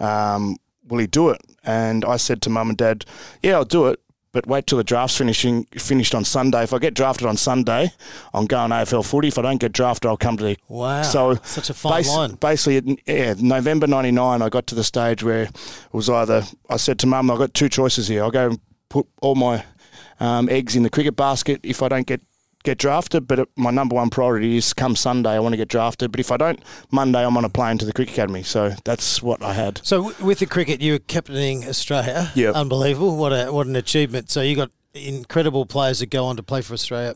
Um, 0.00 0.56
will 0.86 0.98
he 0.98 1.06
do 1.06 1.28
it? 1.28 1.42
And 1.64 2.02
I 2.04 2.16
said 2.16 2.40
to 2.42 2.50
mum 2.50 2.70
and 2.70 2.78
dad, 2.78 3.04
Yeah, 3.42 3.56
I'll 3.56 3.66
do 3.66 3.88
it 3.88 4.00
but 4.38 4.46
wait 4.46 4.68
till 4.68 4.78
the 4.78 4.84
draft's 4.84 5.16
finishing 5.16 5.64
finished 5.72 6.14
on 6.14 6.24
Sunday. 6.24 6.62
If 6.62 6.72
I 6.72 6.78
get 6.78 6.94
drafted 6.94 7.26
on 7.26 7.36
Sunday, 7.36 7.90
I'm 8.32 8.46
going 8.46 8.70
AFL 8.70 9.04
footy. 9.04 9.26
If 9.26 9.36
I 9.36 9.42
don't 9.42 9.60
get 9.60 9.72
drafted, 9.72 10.08
I'll 10.08 10.16
come 10.16 10.36
to 10.36 10.44
the. 10.44 10.56
Wow. 10.68 11.02
So 11.02 11.34
such 11.42 11.70
a 11.70 11.74
fine 11.74 12.04
basi- 12.04 12.16
line. 12.16 12.34
Basically, 12.36 13.00
yeah, 13.04 13.34
November 13.36 13.88
'99, 13.88 14.40
I 14.40 14.48
got 14.48 14.68
to 14.68 14.76
the 14.76 14.84
stage 14.84 15.24
where 15.24 15.42
it 15.42 15.56
was 15.90 16.08
either 16.08 16.44
I 16.70 16.76
said 16.76 17.00
to 17.00 17.08
Mum, 17.08 17.32
I've 17.32 17.38
got 17.38 17.52
two 17.52 17.68
choices 17.68 18.06
here. 18.06 18.22
I'll 18.22 18.30
go 18.30 18.50
and 18.50 18.60
put 18.88 19.08
all 19.20 19.34
my 19.34 19.64
um, 20.20 20.48
eggs 20.48 20.76
in 20.76 20.84
the 20.84 20.90
cricket 20.90 21.16
basket 21.16 21.58
if 21.64 21.82
I 21.82 21.88
don't 21.88 22.06
get 22.06 22.20
get 22.68 22.78
drafted. 22.78 23.26
But 23.26 23.38
it, 23.38 23.48
my 23.56 23.70
number 23.70 23.94
one 23.94 24.10
priority 24.10 24.56
is 24.56 24.72
come 24.74 24.96
Sunday, 24.96 25.30
I 25.30 25.40
want 25.40 25.52
to 25.52 25.56
get 25.56 25.68
drafted. 25.68 26.10
But 26.12 26.20
if 26.20 26.30
I 26.30 26.36
don't, 26.36 26.60
Monday 26.90 27.24
I'm 27.24 27.36
on 27.36 27.44
a 27.44 27.48
plane 27.48 27.78
to 27.78 27.86
the 27.86 27.92
cricket 27.92 28.14
academy. 28.14 28.42
So 28.42 28.74
that's 28.84 29.22
what 29.22 29.42
I 29.42 29.54
had. 29.54 29.80
So 29.82 30.08
w- 30.08 30.26
with 30.26 30.38
the 30.38 30.46
cricket, 30.46 30.80
you 30.80 30.92
were 30.92 30.98
captaining 30.98 31.66
Australia. 31.66 32.30
Yep. 32.34 32.54
Unbelievable. 32.54 33.16
What 33.16 33.32
a 33.32 33.50
what 33.52 33.66
an 33.66 33.76
achievement. 33.76 34.30
So 34.30 34.40
you 34.42 34.56
got 34.56 34.70
incredible 34.94 35.66
players 35.66 35.98
that 36.00 36.10
go 36.10 36.24
on 36.24 36.36
to 36.36 36.42
play 36.42 36.62
for 36.62 36.74
Australia. 36.74 37.14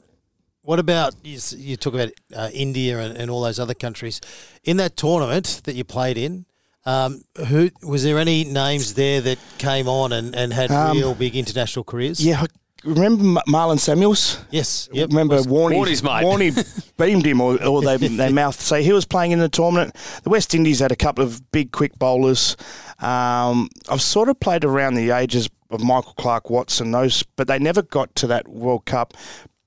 What 0.64 0.78
about 0.78 1.14
you, 1.25 1.38
you 1.56 1.76
talk 1.76 1.94
about 1.94 2.11
uh, 2.37 2.50
India 2.54 2.99
and, 3.00 3.16
and 3.16 3.30
all 3.30 3.42
those 3.42 3.59
other 3.59 3.75
countries 3.75 4.21
in 4.62 4.76
that 4.76 4.97
tournament 4.97 5.62
that 5.64 5.75
you 5.75 5.85
played 5.85 6.16
in? 6.16 6.47
Um, 6.85 7.25
who 7.49 7.71
was 7.82 8.02
there 8.02 8.18
any 8.18 8.44
names 8.44 8.94
there 8.94 9.21
that 9.21 9.38
came 9.59 9.88
on 9.88 10.12
and, 10.12 10.35
and 10.37 10.52
had 10.52 10.71
Um, 10.71 10.97
real 10.97 11.14
big 11.14 11.35
international 11.35 11.85
careers? 11.85 12.18
Yeah, 12.25 12.47
remember 12.84 13.40
Marlon 13.48 13.78
Samuels? 13.78 14.38
Yes. 14.50 14.88
Yep. 14.92 15.10
Remember 15.10 15.38
Warney? 15.38 15.76
Warney's 15.76 16.02
mate. 16.02 16.24
Warney 16.24 16.96
beamed 16.96 17.26
him, 17.26 17.40
or, 17.40 17.62
or 17.64 17.82
they 17.82 17.96
they 17.96 18.32
mouthed. 18.32 18.60
So 18.60 18.76
he 18.76 18.92
was 18.92 19.04
playing 19.04 19.32
in 19.32 19.38
the 19.38 19.48
tournament. 19.48 19.96
The 20.22 20.30
West 20.30 20.54
Indies 20.54 20.80
had 20.80 20.92
a 20.92 20.96
couple 20.96 21.24
of 21.24 21.50
big, 21.52 21.72
quick 21.72 21.98
bowlers. 21.98 22.56
Um, 22.98 23.68
I've 23.88 24.02
sort 24.02 24.28
of 24.28 24.38
played 24.40 24.64
around 24.64 24.94
the 24.94 25.10
ages 25.10 25.48
of 25.70 25.82
Michael 25.82 26.14
Clarke 26.14 26.50
Watson, 26.50 26.90
those, 26.90 27.22
but 27.36 27.48
they 27.48 27.58
never 27.58 27.82
got 27.82 28.14
to 28.16 28.26
that 28.28 28.48
World 28.48 28.84
Cup. 28.84 29.14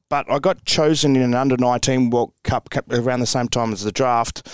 But 0.08 0.30
I 0.30 0.38
got 0.40 0.64
chosen 0.66 1.16
in 1.16 1.24
an 1.24 1.34
under 1.34 1.58
19 1.58 2.12
World 2.12 2.32
Cup 2.44 2.70
Cup 2.70 2.86
around 2.92 3.22
the 3.22 3.26
same 3.26 3.48
time 3.48 3.74
as 3.74 3.84
the 3.84 3.92
draft, 3.92 4.48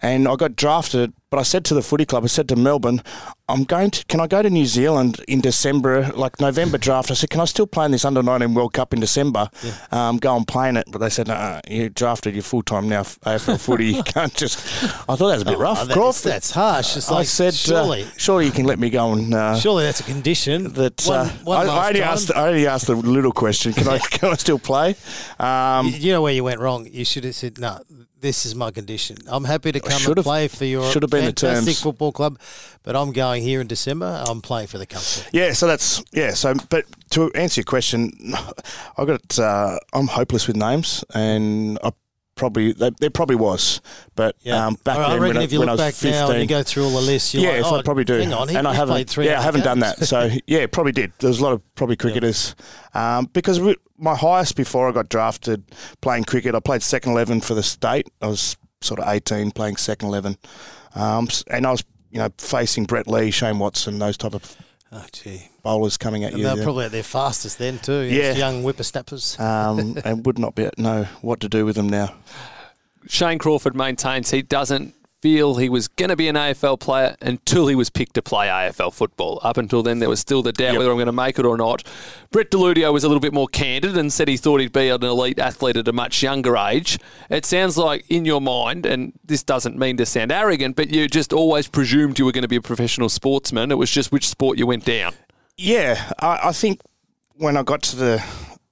and 0.00 0.26
I 0.26 0.36
got 0.36 0.56
drafted. 0.56 1.12
But 1.34 1.40
I 1.40 1.42
said 1.42 1.64
to 1.64 1.74
the 1.74 1.82
footy 1.82 2.06
club, 2.06 2.22
I 2.22 2.28
said 2.28 2.48
to 2.50 2.54
Melbourne, 2.54 3.02
I'm 3.48 3.64
going 3.64 3.90
to. 3.90 4.04
Can 4.04 4.20
I 4.20 4.28
go 4.28 4.40
to 4.40 4.48
New 4.48 4.66
Zealand 4.66 5.20
in 5.26 5.40
December, 5.40 6.12
like 6.14 6.40
November 6.40 6.78
draft? 6.78 7.10
I 7.10 7.14
said, 7.14 7.28
can 7.30 7.40
I 7.40 7.44
still 7.46 7.66
play 7.66 7.86
in 7.86 7.90
this 7.90 8.04
under 8.04 8.22
19 8.22 8.54
World 8.54 8.72
Cup 8.72 8.94
in 8.94 9.00
December? 9.00 9.50
Um, 9.90 10.18
go 10.18 10.36
and 10.36 10.46
play 10.46 10.68
in 10.68 10.76
it. 10.76 10.84
But 10.92 10.98
they 10.98 11.10
said, 11.10 11.26
no, 11.26 11.60
you 11.68 11.88
drafted. 11.88 12.34
You're 12.34 12.44
full 12.44 12.62
time 12.62 12.88
now. 12.88 13.02
AFL 13.02 13.58
footy. 13.60 13.86
You 13.94 14.04
can't 14.04 14.32
just. 14.32 14.58
I 14.84 15.16
thought 15.16 15.18
that 15.18 15.24
was 15.24 15.42
a 15.42 15.46
bit 15.46 15.58
rough. 15.58 15.80
Oh, 15.82 15.86
that's, 15.86 16.20
that's 16.20 16.50
harsh. 16.52 16.96
It's 16.96 17.10
I 17.10 17.14
like, 17.16 17.26
said, 17.26 17.52
surely, 17.52 18.04
uh, 18.04 18.08
surely 18.16 18.46
you 18.46 18.52
can 18.52 18.64
let 18.64 18.78
me 18.78 18.88
go 18.88 19.12
and. 19.12 19.34
Uh, 19.34 19.56
surely 19.58 19.82
that's 19.86 19.98
a 19.98 20.04
condition. 20.04 20.72
that 20.74 21.02
one, 21.04 21.66
uh, 21.66 21.72
I, 21.72 21.86
I 21.86 21.88
only 21.88 22.02
asked. 22.02 22.30
I 22.32 22.46
only 22.46 22.68
asked 22.68 22.86
the 22.86 22.94
little 22.94 23.32
question. 23.32 23.72
Can 23.72 23.88
I? 23.88 23.98
Can 24.10 24.30
I 24.30 24.34
still 24.34 24.60
play? 24.60 24.94
Um, 25.40 25.88
You 25.88 26.12
know 26.12 26.22
where 26.22 26.32
you 26.32 26.44
went 26.44 26.60
wrong. 26.60 26.86
You 26.88 27.04
should 27.04 27.24
have 27.24 27.34
said, 27.34 27.58
"No, 27.58 27.80
this 28.24 28.46
is 28.46 28.54
my 28.54 28.70
condition. 28.70 29.18
I'm 29.26 29.44
happy 29.44 29.70
to 29.70 29.80
come 29.80 30.00
and 30.02 30.24
play 30.24 30.48
for 30.48 30.64
your 30.64 30.90
should 30.90 31.02
have 31.02 31.10
been 31.10 31.23
the 31.26 31.40
fantastic 31.40 31.64
terms. 31.74 31.80
football 31.82 32.12
club, 32.12 32.38
but 32.82 32.96
I'm 32.96 33.12
going 33.12 33.42
here 33.42 33.60
in 33.60 33.66
December. 33.66 34.22
I'm 34.28 34.40
playing 34.40 34.68
for 34.68 34.78
the 34.78 34.86
country." 34.86 35.24
Yeah, 35.32 35.52
so 35.52 35.66
that's 35.66 36.02
yeah. 36.12 36.32
So, 36.34 36.54
but 36.70 36.84
to 37.10 37.32
answer 37.34 37.60
your 37.60 37.64
question, 37.66 38.12
I 38.98 39.04
got 39.04 39.38
uh, 39.38 39.78
I'm 39.92 40.06
hopeless 40.08 40.46
with 40.46 40.56
names, 40.56 41.04
and 41.14 41.78
I 41.82 41.92
probably 42.36 42.72
there, 42.72 42.90
there 42.98 43.10
probably 43.10 43.36
was, 43.36 43.80
but 44.16 44.34
Yeah. 44.42 44.66
um, 44.66 44.76
back 44.82 44.96
I 44.98 45.10
then 45.10 45.20
reckon 45.20 45.36
when, 45.36 45.44
if 45.44 45.52
you 45.52 45.60
when 45.60 45.68
I 45.68 45.72
look 45.74 45.86
was 45.86 46.02
back 46.02 46.10
now 46.10 46.30
and 46.32 46.40
you 46.40 46.48
go 46.48 46.64
through 46.64 46.82
all 46.86 46.90
the 46.90 47.00
lists, 47.00 47.32
yeah, 47.32 47.50
like, 47.50 47.60
if 47.60 47.66
oh, 47.66 47.76
I 47.76 47.82
probably 47.82 48.02
do, 48.02 48.14
Hang 48.14 48.32
on, 48.32 48.48
he, 48.48 48.56
and 48.56 48.66
I 48.66 48.74
haven't. 48.74 48.92
played 48.94 49.08
three. 49.08 49.26
yeah, 49.26 49.38
I 49.38 49.42
haven't 49.42 49.62
done 49.62 49.78
that. 49.80 50.04
So 50.04 50.28
yeah, 50.48 50.66
probably 50.66 50.90
did. 50.90 51.12
There's 51.20 51.38
a 51.38 51.44
lot 51.44 51.52
of 51.52 51.62
probably 51.76 51.94
cricketers, 51.94 52.56
um, 52.92 53.26
because 53.32 53.60
we, 53.60 53.76
my 53.98 54.16
highest 54.16 54.56
before 54.56 54.88
I 54.88 54.92
got 54.92 55.08
drafted 55.08 55.62
playing 56.00 56.24
cricket, 56.24 56.56
I 56.56 56.60
played 56.60 56.82
second 56.82 57.12
eleven 57.12 57.40
for 57.40 57.54
the 57.54 57.62
state. 57.62 58.08
I 58.20 58.26
was 58.26 58.56
sort 58.80 58.98
of 58.98 59.06
18 59.08 59.52
playing 59.52 59.76
second 59.76 60.08
eleven, 60.08 60.36
um, 60.94 61.28
and 61.48 61.66
I 61.66 61.70
was 61.70 61.84
you 62.10 62.18
know 62.18 62.28
facing 62.38 62.84
Brett 62.84 63.06
Lee, 63.06 63.30
Shane 63.30 63.58
Watson, 63.58 63.98
those 63.98 64.16
type 64.16 64.34
of 64.34 64.56
oh, 64.92 65.04
gee. 65.12 65.48
bowlers 65.62 65.96
coming 65.96 66.24
at 66.24 66.32
And 66.32 66.40
you. 66.40 66.46
they're 66.46 66.56
yeah. 66.56 66.62
probably 66.62 66.84
at 66.86 66.92
their 66.92 67.02
fastest 67.02 67.58
then 67.58 67.78
too. 67.78 68.02
Yeah. 68.02 68.32
Yeah. 68.32 68.32
Young 68.34 68.62
whippersnappers. 68.62 69.38
um, 69.40 69.96
and 70.04 70.24
would 70.24 70.38
not 70.38 70.54
be 70.54 70.68
know 70.78 71.04
what 71.20 71.40
to 71.40 71.48
do 71.48 71.64
with 71.64 71.76
them 71.76 71.88
now. 71.88 72.14
Shane 73.06 73.38
Crawford 73.38 73.76
maintains 73.76 74.30
he 74.30 74.42
doesn't 74.42 74.93
feel 75.24 75.54
he 75.54 75.70
was 75.70 75.88
going 75.88 76.10
to 76.10 76.16
be 76.16 76.28
an 76.28 76.36
AFL 76.36 76.78
player 76.78 77.16
until 77.22 77.66
he 77.66 77.74
was 77.74 77.88
picked 77.88 78.12
to 78.12 78.20
play 78.20 78.46
AFL 78.48 78.92
football. 78.92 79.40
Up 79.42 79.56
until 79.56 79.82
then, 79.82 79.98
there 79.98 80.10
was 80.10 80.20
still 80.20 80.42
the 80.42 80.52
doubt 80.52 80.72
Yep. 80.72 80.78
whether 80.80 80.90
I'm 80.90 80.98
going 80.98 81.06
to 81.06 81.12
make 81.12 81.38
it 81.38 81.46
or 81.46 81.56
not. 81.56 81.82
Brett 82.30 82.50
Deledio 82.50 82.92
was 82.92 83.04
a 83.04 83.08
little 83.08 83.22
bit 83.22 83.32
more 83.32 83.48
candid 83.48 83.96
and 83.96 84.12
said 84.12 84.28
he 84.28 84.36
thought 84.36 84.60
he'd 84.60 84.70
be 84.74 84.90
an 84.90 85.02
elite 85.02 85.38
athlete 85.38 85.78
at 85.78 85.88
a 85.88 85.94
much 85.94 86.22
younger 86.22 86.58
age. 86.58 86.98
It 87.30 87.46
sounds 87.46 87.78
like 87.78 88.04
in 88.10 88.26
your 88.26 88.42
mind, 88.42 88.84
and 88.84 89.14
this 89.24 89.42
doesn't 89.42 89.78
mean 89.78 89.96
to 89.96 90.04
sound 90.04 90.30
arrogant, 90.30 90.76
but 90.76 90.90
you 90.90 91.08
just 91.08 91.32
always 91.32 91.68
presumed 91.68 92.18
you 92.18 92.26
were 92.26 92.32
going 92.32 92.42
to 92.42 92.48
be 92.48 92.56
a 92.56 92.60
professional 92.60 93.08
sportsman. 93.08 93.70
It 93.72 93.78
was 93.78 93.90
just 93.90 94.12
which 94.12 94.28
sport 94.28 94.58
you 94.58 94.66
went 94.66 94.84
down. 94.84 95.14
Yeah, 95.56 96.12
I, 96.18 96.48
I 96.48 96.52
think 96.52 96.82
when 97.36 97.56
I 97.56 97.62
got 97.62 97.80
to 97.84 97.96
the 97.96 98.24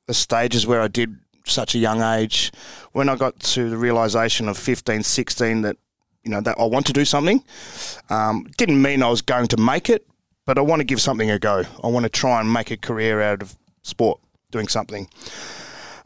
the 0.07 0.13
stages 0.13 0.67
where 0.67 0.83
I 0.83 0.89
did 0.89 1.17
such 1.47 1.75
a 1.75 1.79
young 1.79 2.03
age, 2.03 2.53
when 2.93 3.09
I 3.09 3.17
got 3.17 3.41
to 3.41 3.71
the 3.71 3.79
realization 3.79 4.49
of 4.51 4.59
15, 4.59 5.03
16 5.03 5.63
that 5.63 5.77
you 6.25 6.31
know 6.31 6.41
that 6.41 6.59
I 6.59 6.65
want 6.65 6.87
to 6.87 6.93
do 6.93 7.05
something, 7.05 7.43
um, 8.11 8.47
didn't 8.57 8.81
mean 8.81 9.03
I 9.03 9.09
was 9.09 9.23
going 9.23 9.49
to 9.49 9.57
make 9.57 9.91
it, 9.91 10.07
but 10.47 10.59
I 10.59 10.61
want 10.61 10.81
to 10.81 10.85
give 10.85 11.01
something 11.01 11.31
a 11.31 11.39
go. 11.39 11.65
I 11.83 11.89
want 11.89 12.05
to 12.05 12.11
try 12.11 12.41
and 12.41 12.53
make 12.53 12.71
a 12.71 12.77
career 12.77 13.21
out 13.21 13.43
of 13.43 13.57
sport, 13.83 14.21
doing 14.51 14.69
something. 14.69 15.09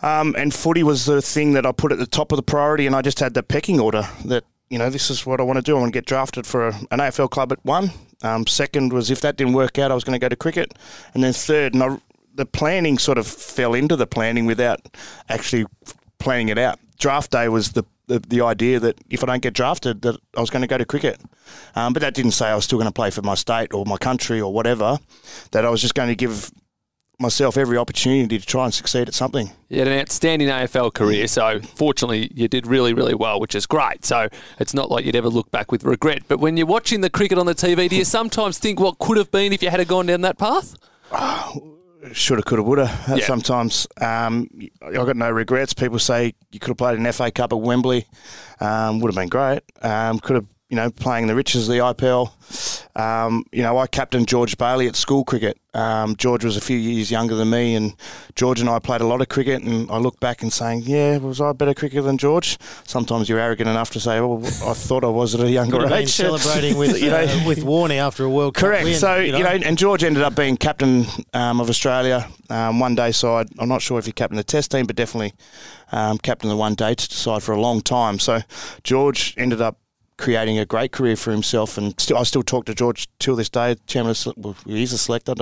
Um, 0.02 0.35
and 0.37 0.52
footy 0.52 0.82
was 0.82 1.06
the 1.06 1.23
thing 1.23 1.52
that 1.52 1.64
I 1.66 1.73
put 1.73 1.92
at 1.92 1.99
the 1.99 2.06
top 2.06 2.32
of 2.32 2.37
the 2.37 2.42
priority, 2.42 2.87
and 2.87 2.94
I 2.94 3.02
just 3.02 3.20
had 3.20 3.35
the 3.35 3.42
pecking 3.42 3.80
order 3.80 4.06
that 4.25 4.44
you 4.70 4.78
know 4.78 4.90
this 4.90 5.11
is 5.11 5.25
what 5.25 5.40
I 5.40 5.42
want 5.42 5.56
to 5.58 5.62
do. 5.62 5.76
I 5.76 5.80
want 5.80 5.92
to 5.92 5.96
get 5.96 6.06
drafted 6.06 6.46
for 6.46 6.68
a, 6.68 6.75
an 6.90 6.99
AFL 6.99 7.30
club 7.30 7.52
at 7.52 7.64
one. 7.64 7.90
Um, 8.23 8.46
second 8.46 8.92
was 8.92 9.11
if 9.11 9.20
that 9.20 9.37
didn't 9.37 9.54
work 9.54 9.78
out, 9.78 9.90
I 9.90 9.94
was 9.94 10.04
going 10.04 10.18
to 10.18 10.25
go 10.25 10.28
to 10.28 10.37
cricket, 10.37 10.75
and 11.14 11.23
then 11.23 11.32
third, 11.32 11.75
and 11.75 11.82
I, 11.82 11.99
the 12.35 12.46
planning 12.46 12.99
sort 12.99 13.18
of 13.18 13.26
fell 13.26 13.75
into 13.75 13.96
the 13.96 14.06
planning 14.06 14.46
without 14.46 14.80
actually 15.28 15.66
planning 16.18 16.49
it 16.49 16.58
out. 16.58 16.78
Draft 16.99 17.30
day 17.30 17.49
was 17.49 17.73
the 17.73 17.85
the, 18.06 18.20
the 18.20 18.40
idea 18.40 18.80
that 18.80 18.98
if 19.10 19.22
I 19.22 19.26
don't 19.26 19.42
get 19.42 19.54
drafted, 19.54 20.02
that 20.02 20.16
I 20.36 20.40
was 20.40 20.50
going 20.50 20.62
to 20.62 20.68
go 20.68 20.78
to 20.78 20.84
cricket. 20.84 21.20
Um, 21.75 21.92
but 21.92 22.00
that 22.02 22.14
didn't 22.14 22.32
say 22.32 22.48
I 22.48 22.54
was 22.54 22.64
still 22.64 22.78
going 22.78 22.88
to 22.88 22.92
play 22.92 23.10
for 23.10 23.22
my 23.22 23.34
state 23.34 23.72
or 23.75 23.84
my 23.84 23.96
country 23.96 24.40
or 24.40 24.52
whatever. 24.52 24.98
That 25.52 25.64
I 25.64 25.70
was 25.70 25.80
just 25.80 25.94
going 25.94 26.08
to 26.08 26.14
give 26.14 26.50
myself 27.18 27.56
every 27.56 27.78
opportunity 27.78 28.38
to 28.38 28.44
try 28.44 28.64
and 28.64 28.75
succeed 28.75 29.08
at 29.08 29.14
something. 29.14 29.50
You 29.68 29.78
had 29.78 29.88
an 29.88 29.98
outstanding 29.98 30.48
AFL 30.48 30.92
career, 30.92 31.26
so 31.26 31.60
fortunately 31.60 32.30
you 32.34 32.46
did 32.46 32.66
really, 32.66 32.92
really 32.92 33.14
well, 33.14 33.40
which 33.40 33.54
is 33.54 33.66
great. 33.66 34.04
So 34.04 34.28
it's 34.58 34.75
not 34.75 34.90
like 34.90 35.04
you'd 35.04 35.16
ever 35.16 35.30
look 35.30 35.50
back 35.50 35.72
with 35.72 35.84
regret. 35.84 36.22
But 36.28 36.40
when 36.40 36.56
you're 36.56 36.66
watching 36.66 37.00
the 37.00 37.10
cricket 37.10 37.38
on 37.38 37.46
the 37.46 37.54
TV, 37.54 37.88
do 37.88 37.96
you 37.96 38.04
sometimes 38.04 38.58
think 38.58 38.80
what 38.80 38.98
could 38.98 39.16
have 39.16 39.30
been 39.30 39.52
if 39.52 39.62
you 39.62 39.70
had 39.70 39.86
gone 39.88 40.06
down 40.06 40.20
that 40.22 40.38
path? 40.38 40.76
Shoulda, 42.12 42.42
coulda, 42.42 42.62
woulda. 42.62 42.98
Yeah. 43.08 43.24
Sometimes 43.24 43.86
um, 44.00 44.48
I 44.82 44.92
got 44.92 45.16
no 45.16 45.30
regrets. 45.30 45.72
People 45.74 45.98
say 45.98 46.34
you 46.52 46.60
could 46.60 46.68
have 46.68 46.76
played 46.76 46.98
an 46.98 47.10
FA 47.12 47.30
Cup 47.30 47.52
at 47.52 47.60
Wembley. 47.60 48.06
Um, 48.60 49.00
would 49.00 49.14
have 49.14 49.20
been 49.20 49.28
great. 49.28 49.62
Um, 49.82 50.18
could 50.18 50.36
have, 50.36 50.46
you 50.68 50.76
know, 50.76 50.90
playing 50.90 51.26
the 51.26 51.34
riches 51.34 51.68
of 51.68 51.74
the 51.74 51.80
IPL. 51.80 52.75
Um, 52.96 53.44
you 53.52 53.62
know, 53.62 53.76
I 53.76 53.86
captained 53.86 54.26
George 54.26 54.56
Bailey 54.56 54.86
at 54.86 54.96
school 54.96 55.22
cricket. 55.22 55.58
Um, 55.74 56.16
George 56.16 56.46
was 56.46 56.56
a 56.56 56.62
few 56.62 56.78
years 56.78 57.10
younger 57.10 57.34
than 57.34 57.50
me, 57.50 57.74
and 57.74 57.94
George 58.34 58.58
and 58.58 58.70
I 58.70 58.78
played 58.78 59.02
a 59.02 59.06
lot 59.06 59.20
of 59.20 59.28
cricket. 59.28 59.62
And 59.62 59.90
I 59.90 59.98
look 59.98 60.18
back 60.18 60.40
and 60.40 60.50
saying, 60.50 60.84
"Yeah, 60.86 61.18
was 61.18 61.38
I 61.38 61.50
a 61.50 61.54
better 61.54 61.74
cricketer 61.74 62.00
than 62.00 62.16
George?" 62.16 62.56
Sometimes 62.84 63.28
you're 63.28 63.38
arrogant 63.38 63.68
enough 63.68 63.90
to 63.90 64.00
say, 64.00 64.18
"Well, 64.18 64.40
I 64.64 64.72
thought 64.72 65.04
I 65.04 65.08
was 65.08 65.34
at 65.34 65.42
a 65.42 65.50
younger 65.50 65.78
Could 65.80 65.92
age." 65.92 66.08
celebrating 66.08 66.78
with 66.78 66.98
you 67.02 67.10
know, 67.10 67.24
uh, 67.24 67.44
with 67.46 67.58
Warney 67.64 67.98
after 67.98 68.24
a 68.24 68.30
World 68.30 68.54
Cup 68.54 68.64
Correct. 68.64 68.96
so 68.96 69.16
you 69.16 69.32
know, 69.32 69.44
and 69.46 69.76
George 69.76 70.02
ended 70.02 70.22
up 70.22 70.34
being 70.34 70.56
captain 70.56 71.04
um, 71.34 71.60
of 71.60 71.68
Australia 71.68 72.26
um, 72.48 72.80
one 72.80 72.94
day 72.94 73.12
side. 73.12 73.48
I'm 73.58 73.68
not 73.68 73.82
sure 73.82 73.98
if 73.98 74.06
he 74.06 74.12
captained 74.12 74.38
the 74.38 74.44
Test 74.44 74.70
team, 74.70 74.86
but 74.86 74.96
definitely 74.96 75.34
um, 75.92 76.16
captained 76.16 76.50
the 76.50 76.56
one 76.56 76.74
day 76.74 76.94
side 76.98 77.42
for 77.42 77.52
a 77.52 77.60
long 77.60 77.82
time. 77.82 78.18
So 78.18 78.40
George 78.82 79.34
ended 79.36 79.60
up 79.60 79.78
creating 80.18 80.58
a 80.58 80.64
great 80.64 80.92
career 80.92 81.16
for 81.16 81.30
himself, 81.30 81.76
and 81.76 81.99
still, 82.00 82.16
I 82.16 82.23
still 82.23 82.42
talk 82.42 82.64
to 82.66 82.75
George 82.75 83.08
till 83.18 83.37
this 83.37 83.49
day. 83.49 83.76
Chairman, 83.87 84.11
of, 84.11 84.35
well, 84.37 84.56
he's 84.64 84.92
a 84.92 84.99
selector. 84.99 85.35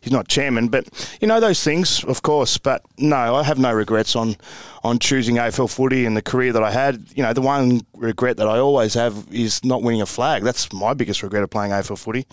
He's 0.00 0.12
not 0.12 0.28
chairman, 0.28 0.68
but 0.68 0.88
you 1.20 1.28
know 1.28 1.40
those 1.40 1.62
things, 1.62 2.04
of 2.04 2.22
course. 2.22 2.58
But 2.58 2.82
no, 2.98 3.34
I 3.34 3.42
have 3.42 3.58
no 3.58 3.72
regrets 3.72 4.16
on 4.16 4.36
on 4.84 4.98
choosing 4.98 5.36
AFL 5.36 5.72
footy 5.72 6.04
and 6.06 6.16
the 6.16 6.22
career 6.22 6.52
that 6.52 6.62
I 6.62 6.70
had. 6.70 7.06
You 7.14 7.22
know, 7.22 7.32
the 7.32 7.40
one 7.40 7.82
regret 7.94 8.36
that 8.38 8.48
I 8.48 8.58
always 8.58 8.94
have 8.94 9.26
is 9.30 9.64
not 9.64 9.82
winning 9.82 10.02
a 10.02 10.06
flag. 10.06 10.42
That's 10.42 10.72
my 10.72 10.92
biggest 10.94 11.22
regret 11.22 11.42
of 11.42 11.50
playing 11.50 11.70
AFL 11.70 11.98
footy. 11.98 12.26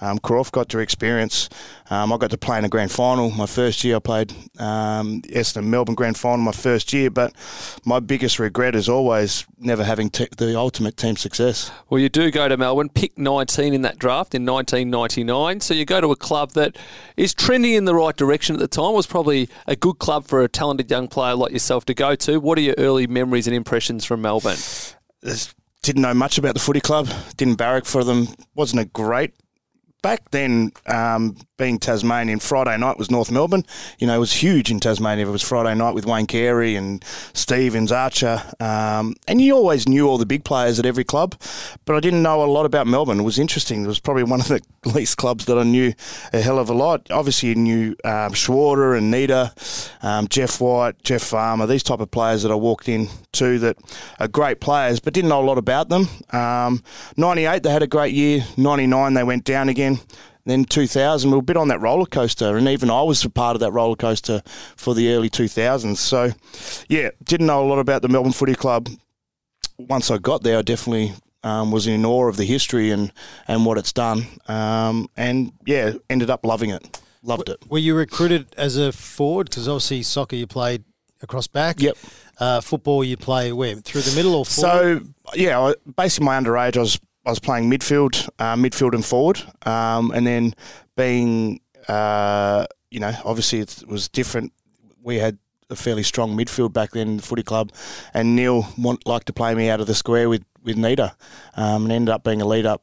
Um, 0.00 0.18
Croft 0.18 0.52
got 0.52 0.68
to 0.70 0.80
experience. 0.80 1.48
Um, 1.88 2.12
I 2.12 2.18
got 2.18 2.30
to 2.30 2.38
play 2.38 2.58
in 2.58 2.64
a 2.64 2.68
grand 2.68 2.90
final. 2.90 3.30
My 3.30 3.46
first 3.46 3.84
year, 3.84 3.96
I 3.96 3.98
played 4.00 4.32
um, 4.58 5.22
Essendon 5.22 5.64
Melbourne 5.64 5.94
grand 5.94 6.18
final 6.18 6.44
my 6.44 6.52
first 6.52 6.92
year. 6.92 7.10
But 7.10 7.32
my 7.84 8.00
biggest 8.00 8.38
regret 8.38 8.74
is 8.74 8.88
always 8.88 9.46
never 9.58 9.84
having 9.84 10.10
te- 10.10 10.28
the 10.36 10.58
ultimate 10.58 10.96
team 10.96 11.16
success. 11.16 11.70
Well, 11.88 12.00
you 12.00 12.08
do 12.08 12.30
go 12.30 12.48
to 12.48 12.56
Melbourne, 12.56 12.90
pick 12.90 13.16
19 13.16 13.72
in 13.72 13.82
that 13.82 13.98
draft 13.98 14.34
in 14.34 14.44
1999. 14.44 15.60
So 15.60 15.72
you 15.72 15.84
go 15.84 16.00
to 16.00 16.10
a 16.10 16.16
club 16.16 16.52
that 16.52 16.76
is 17.16 17.32
trending 17.32 17.72
in 17.72 17.84
the 17.86 17.94
right 17.94 18.16
direction 18.16 18.56
at 18.56 18.60
the 18.60 18.68
time. 18.68 18.94
Was 18.94 19.06
probably 19.06 19.48
a 19.66 19.76
good 19.76 19.98
club 19.98 20.26
for 20.26 20.42
a 20.42 20.48
talented 20.48 20.90
young 20.90 21.08
player 21.08 21.34
like 21.34 21.52
yourself 21.52 21.84
to 21.86 21.93
go 21.94 22.14
to. 22.14 22.38
What 22.38 22.58
are 22.58 22.62
your 22.62 22.74
early 22.78 23.06
memories 23.06 23.46
and 23.46 23.56
impressions 23.56 24.04
from 24.04 24.22
Melbourne? 24.22 24.58
Didn't 25.82 26.02
know 26.02 26.14
much 26.14 26.38
about 26.38 26.54
the 26.54 26.60
footy 26.60 26.80
club. 26.80 27.08
Didn't 27.36 27.56
barrack 27.56 27.84
for 27.84 28.04
them. 28.04 28.28
Wasn't 28.54 28.80
a 28.80 28.86
great. 28.86 29.34
Back 30.02 30.30
then, 30.30 30.72
um, 30.86 31.36
being 31.56 31.78
Tasmanian, 31.78 32.40
Friday 32.40 32.76
night 32.76 32.98
was 32.98 33.12
North 33.12 33.30
Melbourne. 33.30 33.64
You 33.98 34.08
know, 34.08 34.16
it 34.16 34.18
was 34.18 34.32
huge 34.32 34.72
in 34.72 34.80
Tasmania. 34.80 35.28
It 35.28 35.30
was 35.30 35.42
Friday 35.42 35.74
night 35.76 35.94
with 35.94 36.04
Wayne 36.04 36.26
Carey 36.26 36.74
and 36.74 37.04
Stevens, 37.32 37.92
Archer. 37.92 38.42
Um, 38.58 39.14
and 39.28 39.40
you 39.40 39.54
always 39.54 39.88
knew 39.88 40.08
all 40.08 40.18
the 40.18 40.26
big 40.26 40.44
players 40.44 40.80
at 40.80 40.86
every 40.86 41.04
club, 41.04 41.36
but 41.84 41.94
I 41.94 42.00
didn't 42.00 42.22
know 42.22 42.42
a 42.42 42.46
lot 42.46 42.66
about 42.66 42.88
Melbourne. 42.88 43.20
It 43.20 43.24
was 43.24 43.38
interesting. 43.38 43.84
It 43.84 43.86
was 43.86 44.00
probably 44.00 44.24
one 44.24 44.40
of 44.40 44.48
the 44.48 44.60
least 44.86 45.16
clubs 45.16 45.44
that 45.44 45.56
I 45.56 45.62
knew 45.62 45.92
a 46.32 46.40
hell 46.40 46.58
of 46.58 46.68
a 46.68 46.74
lot. 46.74 47.08
Obviously, 47.12 47.50
you 47.50 47.54
knew 47.54 47.90
um, 48.04 48.32
Schwarter 48.32 48.98
and 48.98 49.12
Nita, 49.12 49.54
um, 50.02 50.26
Jeff 50.26 50.60
White, 50.60 51.04
Jeff 51.04 51.22
Farmer, 51.22 51.66
these 51.66 51.84
type 51.84 52.00
of 52.00 52.10
players 52.10 52.42
that 52.42 52.50
I 52.50 52.56
walked 52.56 52.88
in 52.88 53.08
to 53.34 53.60
that 53.60 53.76
are 54.18 54.26
great 54.26 54.60
players, 54.60 54.98
but 54.98 55.14
didn't 55.14 55.28
know 55.28 55.40
a 55.40 55.46
lot 55.46 55.58
about 55.58 55.88
them. 55.88 56.08
Um, 56.32 56.82
98, 57.16 57.62
they 57.62 57.70
had 57.70 57.82
a 57.84 57.86
great 57.86 58.12
year. 58.12 58.44
99, 58.56 59.14
they 59.14 59.22
went 59.22 59.44
down 59.44 59.68
again. 59.68 60.00
Then 60.46 60.64
2000, 60.64 61.30
we 61.30 61.36
were 61.36 61.40
a 61.40 61.42
bit 61.42 61.56
on 61.56 61.68
that 61.68 61.80
roller 61.80 62.06
coaster, 62.06 62.56
and 62.56 62.68
even 62.68 62.90
I 62.90 63.02
was 63.02 63.24
a 63.24 63.30
part 63.30 63.56
of 63.56 63.60
that 63.60 63.72
roller 63.72 63.96
coaster 63.96 64.42
for 64.76 64.94
the 64.94 65.12
early 65.12 65.30
2000s. 65.30 65.96
So, 65.96 66.32
yeah, 66.88 67.10
didn't 67.24 67.46
know 67.46 67.64
a 67.64 67.68
lot 67.68 67.78
about 67.78 68.02
the 68.02 68.08
Melbourne 68.08 68.32
Footy 68.32 68.54
Club. 68.54 68.88
Once 69.78 70.10
I 70.10 70.18
got 70.18 70.42
there, 70.42 70.58
I 70.58 70.62
definitely 70.62 71.14
um, 71.42 71.70
was 71.70 71.86
in 71.86 72.04
awe 72.04 72.28
of 72.28 72.36
the 72.36 72.44
history 72.44 72.90
and, 72.90 73.12
and 73.48 73.64
what 73.64 73.78
it's 73.78 73.92
done. 73.92 74.26
Um, 74.46 75.08
and 75.16 75.52
yeah, 75.64 75.92
ended 76.10 76.30
up 76.30 76.44
loving 76.44 76.70
it. 76.70 77.00
Loved 77.22 77.48
it. 77.48 77.58
Were 77.70 77.78
you 77.78 77.94
recruited 77.94 78.54
as 78.56 78.76
a 78.76 78.92
forward? 78.92 79.48
Because 79.48 79.66
obviously 79.66 80.02
soccer 80.02 80.36
you 80.36 80.46
played 80.46 80.84
across 81.22 81.46
back. 81.46 81.80
Yep. 81.80 81.96
Uh, 82.38 82.60
football 82.60 83.02
you 83.02 83.16
play 83.16 83.50
where 83.52 83.76
through 83.76 84.02
the 84.02 84.14
middle 84.14 84.34
or 84.34 84.44
forward? 84.44 85.06
So 85.06 85.34
yeah, 85.34 85.72
basically 85.96 86.26
my 86.26 86.38
underage 86.38 86.76
I 86.76 86.80
was 86.80 87.00
I 87.26 87.30
was 87.30 87.38
playing 87.38 87.70
midfield, 87.70 88.28
uh, 88.38 88.54
midfield 88.54 88.94
and 88.94 89.04
forward, 89.04 89.42
um, 89.66 90.10
and 90.10 90.26
then 90.26 90.54
being 90.96 91.60
uh, 91.88 92.66
you 92.90 93.00
know 93.00 93.12
obviously 93.24 93.60
it 93.60 93.84
was 93.86 94.08
different. 94.08 94.52
We 95.02 95.16
had 95.16 95.38
a 95.70 95.76
fairly 95.76 96.02
strong 96.02 96.36
midfield 96.36 96.72
back 96.72 96.92
then, 96.92 97.16
the 97.18 97.22
footy 97.22 97.42
club, 97.42 97.72
and 98.12 98.36
Neale 98.36 98.66
want, 98.76 99.06
liked 99.06 99.26
to 99.26 99.32
play 99.32 99.54
me 99.54 99.70
out 99.70 99.80
of 99.80 99.86
the 99.86 99.94
square 99.94 100.28
with 100.28 100.44
with 100.62 100.76
Nita, 100.76 101.16
um, 101.56 101.84
and 101.84 101.92
ended 101.92 102.12
up 102.12 102.24
being 102.24 102.42
a 102.42 102.46
lead 102.46 102.66
up 102.66 102.82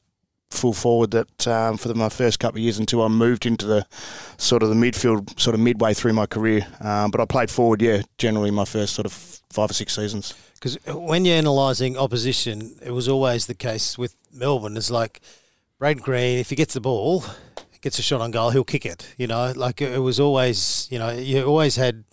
full 0.52 0.74
forward 0.74 1.12
that 1.12 1.48
um, 1.48 1.78
for 1.78 1.88
the, 1.88 1.96
my 1.96 2.10
first 2.10 2.40
couple 2.40 2.58
of 2.58 2.64
years 2.64 2.78
until 2.78 3.02
I 3.02 3.08
moved 3.08 3.46
into 3.46 3.66
the 3.66 3.86
sort 4.38 4.64
of 4.64 4.70
the 4.70 4.76
midfield, 4.76 5.40
sort 5.40 5.54
of 5.54 5.60
midway 5.60 5.94
through 5.94 6.14
my 6.14 6.26
career. 6.26 6.68
Um, 6.82 7.10
but 7.10 7.22
I 7.22 7.26
played 7.26 7.50
forward, 7.50 7.82
yeah, 7.82 8.02
generally 8.18 8.52
my 8.52 8.66
first 8.66 8.94
sort 8.94 9.06
of 9.06 9.14
five 9.14 9.70
or 9.70 9.74
six 9.74 9.96
seasons. 9.96 10.34
Because 10.62 10.78
when 10.86 11.26
you're 11.26 11.40
analysing 11.40 11.98
opposition, 11.98 12.76
it 12.84 12.92
was 12.92 13.10
always 13.10 13.48
the 13.48 13.56
case 13.56 13.98
with 13.98 14.16
Melbourne. 14.32 14.78
It's 14.78 14.92
like 14.92 15.20
Brad 15.80 16.04
Green, 16.04 16.38
if 16.38 16.52
he 16.52 16.56
gets 16.56 16.76
the 16.76 16.82
ball, 16.82 17.26
gets 17.82 17.98
a 17.98 18.04
shot 18.04 18.22
on 18.22 18.30
goal, 18.30 18.52
he'll 18.52 18.64
kick 18.64 18.86
it. 18.86 19.14
You 19.18 19.26
know, 19.26 19.54
like 19.56 19.82
it 19.82 19.98
was 19.98 20.20
always, 20.20 20.88
you 20.92 21.00
know, 21.00 21.10
you 21.10 21.44
always 21.44 21.78
had 21.78 22.04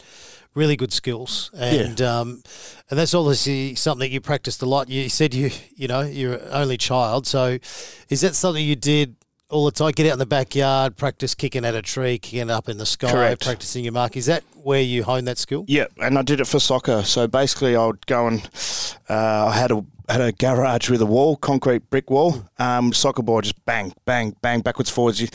really 0.54 0.76
good 0.76 0.94
skills, 0.94 1.50
and 1.54 2.00
yeah. 2.00 2.20
um, 2.20 2.42
and 2.88 2.98
that's 2.98 3.12
obviously 3.12 3.74
something 3.74 4.10
you 4.10 4.22
practiced 4.22 4.62
a 4.62 4.66
lot. 4.66 4.88
You 4.88 5.10
said 5.10 5.34
you 5.34 5.50
you 5.76 5.86
know 5.86 6.00
you're 6.00 6.36
an 6.36 6.48
only 6.50 6.78
child, 6.78 7.26
so 7.26 7.58
is 8.08 8.22
that 8.22 8.34
something 8.34 8.64
you 8.64 8.76
did 8.76 9.16
all 9.50 9.64
the 9.64 9.70
time? 9.72 9.92
Get 9.92 10.06
out 10.06 10.14
in 10.14 10.18
the 10.18 10.26
backyard, 10.26 10.96
practice 10.96 11.34
kicking 11.34 11.64
at 11.64 11.74
a 11.74 11.82
tree, 11.82 12.18
kicking 12.18 12.50
up 12.50 12.68
in 12.68 12.78
the 12.78 12.86
sky, 12.86 13.10
Correct. 13.10 13.44
practicing 13.44 13.84
your 13.84 13.92
mark. 13.92 14.16
Is 14.16 14.26
that 14.26 14.44
where 14.62 14.80
you 14.80 15.04
hone 15.04 15.24
that 15.24 15.38
skill? 15.38 15.64
Yeah, 15.68 15.86
and 16.00 16.18
I 16.18 16.22
did 16.22 16.40
it 16.40 16.46
for 16.46 16.60
soccer. 16.60 17.02
So 17.02 17.26
basically, 17.26 17.76
I 17.76 17.86
would 17.86 18.06
go 18.06 18.26
and 18.26 18.48
uh, 19.08 19.46
I 19.46 19.52
had 19.52 19.70
a 19.70 19.84
had 20.08 20.20
a 20.22 20.32
garage 20.32 20.88
with 20.88 21.02
a 21.02 21.06
wall, 21.06 21.36
concrete 21.36 21.88
brick 21.90 22.10
wall. 22.10 22.42
Um, 22.58 22.92
soccer 22.92 23.22
ball 23.22 23.42
just 23.42 23.62
bang, 23.66 23.92
bang, 24.06 24.34
bang, 24.40 24.60
backwards, 24.60 24.90
forwards. 24.90 25.20
You, 25.20 25.28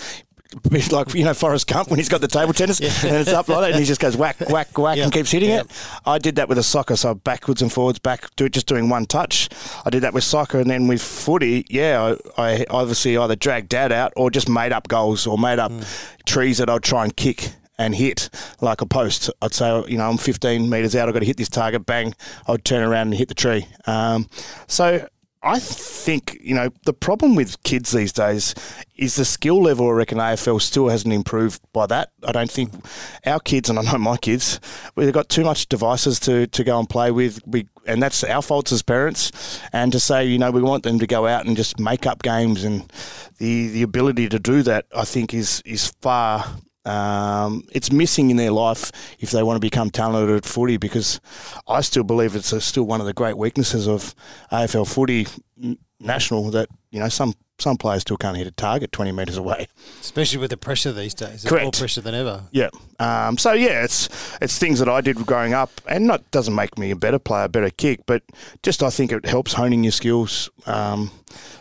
like 0.92 1.14
you 1.14 1.24
know 1.24 1.34
Forrest 1.34 1.68
Gump 1.68 1.90
when 1.90 2.00
he's 2.00 2.10
got 2.10 2.22
the 2.22 2.28
table 2.28 2.54
tennis 2.54 2.80
yeah. 2.80 2.92
and 3.04 3.16
it's 3.18 3.32
up 3.32 3.48
like 3.48 3.62
that 3.62 3.72
and 3.72 3.80
he 3.80 3.86
just 3.86 4.02
goes 4.02 4.16
whack 4.16 4.40
whack 4.50 4.78
whack 4.78 4.98
and 4.98 5.12
keeps 5.12 5.32
hitting 5.32 5.50
it. 5.50 5.68
I 6.06 6.18
did 6.18 6.36
that 6.36 6.50
with 6.50 6.58
a 6.58 6.64
soccer, 6.64 6.96
so 6.96 7.16
backwards 7.16 7.62
and 7.62 7.72
forwards, 7.72 8.00
back 8.00 8.34
do 8.36 8.50
just 8.50 8.68
doing 8.68 8.90
one 8.90 9.06
touch. 9.06 9.50
I 9.86 9.90
did 9.90 10.02
that 10.02 10.14
with 10.14 10.24
soccer 10.24 10.60
and 10.60 10.70
then 10.70 10.88
with 10.88 11.02
footy, 11.02 11.66
yeah, 11.70 12.16
I, 12.38 12.54
I 12.54 12.66
obviously 12.70 13.18
either 13.18 13.36
dragged 13.36 13.70
dad 13.70 13.92
out 13.92 14.14
or 14.16 14.30
just 14.30 14.50
made 14.50 14.72
up 14.72 14.88
goals 14.88 15.28
or 15.28 15.38
made 15.38 15.60
up 15.60 15.72
mm. 15.72 16.24
trees 16.26 16.58
that 16.60 16.70
I'd 16.70 16.84
try 16.84 17.04
and 17.04 17.16
kick 17.16 17.54
and 17.78 17.96
hit 17.96 18.30
like 18.62 18.82
a 18.82 18.86
post. 18.86 19.30
I'd 19.42 19.54
say, 19.54 19.84
you 19.88 19.98
know, 19.98 20.10
I'm 20.10 20.18
15 20.18 20.70
metres 20.70 20.96
out, 20.96 21.08
I've 21.08 21.14
got 21.14 21.20
to 21.20 21.26
hit 21.26 21.38
this 21.38 21.50
target, 21.50 21.86
bang, 21.86 22.16
I'd 22.48 22.64
turn 22.64 22.84
around 22.84 23.08
and 23.08 23.16
hit 23.16 23.28
the 23.28 23.36
tree. 23.36 23.68
Um, 23.86 24.30
so 24.68 25.08
I 25.46 25.60
think, 25.60 26.38
you 26.42 26.56
know, 26.56 26.70
the 26.86 26.94
problem 26.94 27.36
with 27.36 27.62
kids 27.64 27.92
these 27.92 28.14
days 28.14 28.56
is 28.96 29.18
the 29.18 29.26
skill 29.26 29.62
level, 29.62 29.90
I 29.90 29.92
reckon 29.92 30.18
AFL 30.18 30.62
still 30.62 30.88
hasn't 30.88 31.14
improved 31.14 31.62
by 31.74 31.86
that. 31.88 32.12
I 32.26 32.32
don't 32.32 32.50
think 32.50 32.72
our 33.26 33.42
kids, 33.42 33.70
and 33.70 33.78
I 33.78 33.82
know 33.82 33.98
my 33.98 34.16
kids, 34.16 34.62
we've 34.96 35.12
got 35.12 35.28
too 35.28 35.44
much 35.44 35.68
devices 35.68 36.18
to, 36.22 36.48
to 36.48 36.64
go 36.64 36.80
and 36.80 36.90
play 36.90 37.12
with. 37.12 37.46
We, 37.46 37.68
and 37.86 38.02
that's 38.02 38.24
our 38.24 38.42
faults 38.42 38.72
as 38.72 38.82
parents. 38.82 39.60
And 39.74 39.92
to 39.92 40.00
say, 40.00 40.26
you 40.26 40.40
know, 40.40 40.50
we 40.50 40.62
want 40.62 40.84
them 40.84 40.98
to 41.00 41.08
go 41.08 41.28
out 41.28 41.46
and 41.46 41.58
just 41.58 41.78
make 41.78 42.06
up 42.06 42.24
games 42.24 42.64
and 42.64 42.90
the, 43.40 43.68
the 43.68 43.82
ability 43.82 44.30
to 44.30 44.40
do 44.40 44.64
that, 44.64 44.86
I 44.96 45.04
think, 45.04 45.34
is, 45.34 45.62
is 45.66 45.92
far 46.02 46.46
um, 46.86 47.66
it's 47.72 47.92
missing 47.92 48.30
in 48.30 48.38
their 48.38 48.52
life 48.52 48.92
if 49.20 49.32
they 49.32 49.44
want 49.44 49.56
to 49.56 49.62
become 49.62 49.90
talented 49.90 50.36
at 50.36 50.46
footy 50.46 50.78
because 50.78 51.22
I 51.68 51.82
still 51.82 52.04
believe 52.04 52.36
it's 52.36 52.52
a, 52.52 52.60
still 52.60 52.84
one 52.84 53.00
of 53.00 53.06
the 53.06 53.14
great 53.14 53.38
weaknesses 53.38 53.88
of 53.88 54.14
AFL 54.52 54.92
footy 54.92 55.28
national 56.04 56.52
that 56.52 56.70
you 56.92 57.00
know 57.00 57.10
some 57.10 57.34
some 57.60 57.78
players 57.78 58.02
still 58.02 58.18
can't 58.18 58.36
hit 58.36 58.48
a 58.48 58.52
target 58.52 58.92
20 58.92 59.12
metres 59.12 59.38
away. 59.38 59.68
Especially 60.02 60.40
with 60.40 60.50
the 60.50 60.58
pressure 60.58 60.92
these 60.92 61.14
days. 61.14 61.46
Correct. 61.46 61.64
more 61.64 61.72
pressure 61.72 62.02
than 62.02 62.14
ever. 62.14 62.44
Yeah. 62.52 62.70
Um, 63.00 63.38
so, 63.38 63.54
yeah, 63.54 63.84
it's 63.84 64.10
it's 64.42 64.58
things 64.58 64.80
that 64.80 64.90
I 64.90 65.02
did 65.02 65.26
growing 65.26 65.54
up, 65.54 65.70
and 65.88 66.06
not 66.06 66.30
doesn't 66.32 66.54
make 66.54 66.78
me 66.78 66.92
a 66.92 66.96
better 66.96 67.20
player, 67.20 67.46
a 67.46 67.50
better 67.50 67.70
kick, 67.70 68.02
but 68.06 68.24
just 68.64 68.84
I 68.84 68.90
think 68.90 69.12
it 69.12 69.26
helps 69.26 69.54
honing 69.54 69.84
your 69.84 69.92
skills. 69.92 70.50
Um, 70.66 71.12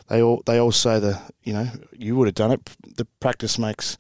they 0.09 0.23
all 0.23 0.43
they 0.47 0.59
all 0.59 0.73
say 0.73 0.99
the 0.99 1.21
you 1.43 1.53
know 1.53 1.69
you 1.97 2.17
would 2.17 2.29
have 2.29 2.35
done 2.35 2.53
it. 2.53 2.71
The 2.97 3.07
practice 3.21 3.59
makes 3.59 3.97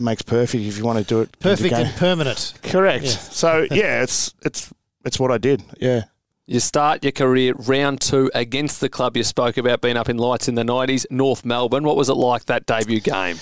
makes 0.00 0.22
perfect 0.22 0.64
if 0.64 0.78
you 0.78 0.84
want 0.84 0.98
to 0.98 1.04
do 1.04 1.20
it. 1.20 1.38
Perfect 1.40 1.74
and 1.74 1.94
permanent. 1.96 2.54
Correct. 2.62 3.04
Yeah. 3.04 3.10
So 3.10 3.66
yeah, 3.70 4.02
it's 4.02 4.34
it's 4.44 4.72
it's 5.04 5.18
what 5.18 5.30
I 5.30 5.38
did. 5.38 5.62
Yeah. 5.78 6.04
You 6.44 6.58
start 6.58 7.04
your 7.04 7.12
career 7.12 7.54
round 7.54 8.00
two 8.00 8.28
against 8.34 8.80
the 8.80 8.88
club 8.88 9.16
you 9.16 9.22
spoke 9.22 9.56
about 9.56 9.80
being 9.80 9.96
up 9.96 10.08
in 10.08 10.18
lights 10.18 10.48
in 10.48 10.56
the 10.56 10.64
90s, 10.64 11.06
North 11.08 11.44
Melbourne. 11.44 11.84
What 11.84 11.96
was 11.96 12.08
it 12.08 12.14
like 12.14 12.46
that 12.46 12.66
debut 12.66 12.98
game? 12.98 13.36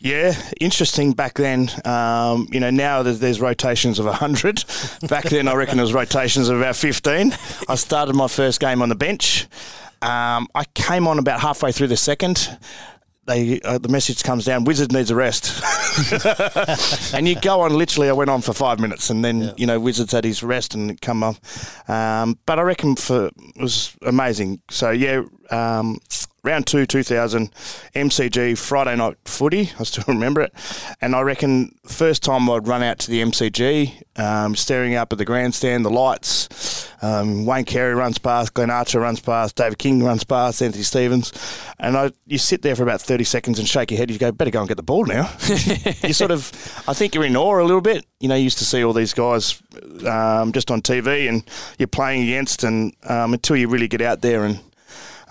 Yeah, 0.00 0.34
interesting 0.60 1.12
back 1.12 1.34
then. 1.34 1.70
Um, 1.84 2.48
you 2.50 2.58
know, 2.58 2.70
now 2.70 3.04
there's, 3.04 3.20
there's 3.20 3.40
rotations 3.40 4.00
of 4.00 4.06
100. 4.06 4.64
back 5.08 5.22
then, 5.24 5.46
I 5.46 5.54
reckon 5.54 5.76
there 5.76 5.84
was 5.84 5.94
rotations 5.94 6.48
of 6.48 6.58
about 6.58 6.74
15. 6.74 7.32
I 7.68 7.74
started 7.76 8.16
my 8.16 8.26
first 8.26 8.58
game 8.58 8.82
on 8.82 8.88
the 8.88 8.96
bench. 8.96 9.46
Um, 10.02 10.48
I 10.52 10.64
came 10.74 11.06
on 11.06 11.20
about 11.20 11.38
halfway 11.38 11.70
through 11.70 11.86
the 11.86 11.96
second 11.96 12.58
they 13.26 13.60
uh, 13.60 13.78
the 13.78 13.88
message 13.88 14.22
comes 14.22 14.44
down. 14.44 14.64
Wizard 14.64 14.92
needs 14.92 15.10
a 15.10 15.14
rest, 15.14 15.62
and 17.14 17.28
you 17.28 17.38
go 17.40 17.60
on. 17.60 17.74
Literally, 17.74 18.08
I 18.08 18.12
went 18.12 18.30
on 18.30 18.40
for 18.42 18.52
five 18.52 18.80
minutes, 18.80 19.10
and 19.10 19.24
then 19.24 19.40
yeah. 19.40 19.52
you 19.56 19.66
know 19.66 19.78
Wizards 19.78 20.12
had 20.12 20.24
his 20.24 20.42
rest 20.42 20.74
and 20.74 21.00
come 21.00 21.22
off. 21.22 21.88
Um, 21.88 22.38
but 22.46 22.58
I 22.58 22.62
reckon 22.62 22.96
for 22.96 23.26
it 23.26 23.60
was 23.60 23.96
amazing. 24.02 24.60
So 24.70 24.90
yeah, 24.90 25.22
um, 25.50 25.98
round 26.44 26.66
two, 26.66 26.86
2000, 26.86 27.52
MCG 27.94 28.58
Friday 28.58 28.96
night 28.96 29.16
footy. 29.24 29.70
I 29.78 29.84
still 29.84 30.04
remember 30.06 30.40
it. 30.40 30.52
And 31.00 31.14
I 31.14 31.20
reckon 31.20 31.76
first 31.86 32.22
time 32.22 32.48
I'd 32.50 32.66
run 32.66 32.82
out 32.82 32.98
to 33.00 33.10
the 33.10 33.22
MCG, 33.22 34.02
um, 34.18 34.56
staring 34.56 34.94
up 34.94 35.12
at 35.12 35.18
the 35.18 35.24
grandstand, 35.24 35.84
the 35.84 35.90
lights. 35.90 36.88
Um, 37.00 37.46
Wayne 37.46 37.64
Carey 37.64 37.94
runs 37.94 38.18
past, 38.18 38.54
Glenn 38.54 38.70
Archer 38.70 39.00
runs 39.00 39.20
past, 39.20 39.56
David 39.56 39.78
King 39.78 40.04
runs 40.04 40.22
past, 40.24 40.62
Anthony 40.62 40.84
Stevens. 40.84 41.32
And 41.78 41.96
I, 41.96 42.12
you 42.26 42.38
sit 42.38 42.62
there 42.62 42.76
for 42.76 42.84
about 42.84 43.00
30 43.00 43.24
seconds 43.24 43.58
and 43.58 43.68
shake 43.68 43.90
your 43.90 43.98
head. 43.98 44.10
You 44.10 44.18
go, 44.18 44.30
better 44.30 44.50
go 44.50 44.60
and 44.60 44.68
get 44.68 44.76
the 44.76 44.82
ball 44.82 45.04
now. 45.06 45.30
you 46.02 46.12
sort 46.12 46.30
of, 46.30 46.52
I 46.86 46.92
think 46.92 47.14
you're 47.14 47.24
in 47.24 47.36
awe 47.36 47.60
a 47.60 47.64
little 47.64 47.80
bit. 47.80 48.06
You 48.20 48.28
know, 48.28 48.36
you 48.36 48.44
used 48.44 48.58
to 48.58 48.64
see 48.64 48.84
all 48.84 48.92
these 48.92 49.14
guys 49.14 49.60
um, 50.06 50.52
just 50.52 50.70
on 50.70 50.82
TV 50.82 51.28
and 51.28 51.42
you're 51.78 51.88
playing 51.88 52.22
against, 52.22 52.62
and 52.62 52.94
um, 53.04 53.32
until 53.32 53.56
you 53.56 53.68
really 53.68 53.88
get 53.88 54.00
out 54.00 54.22
there 54.22 54.44
and 54.44 54.60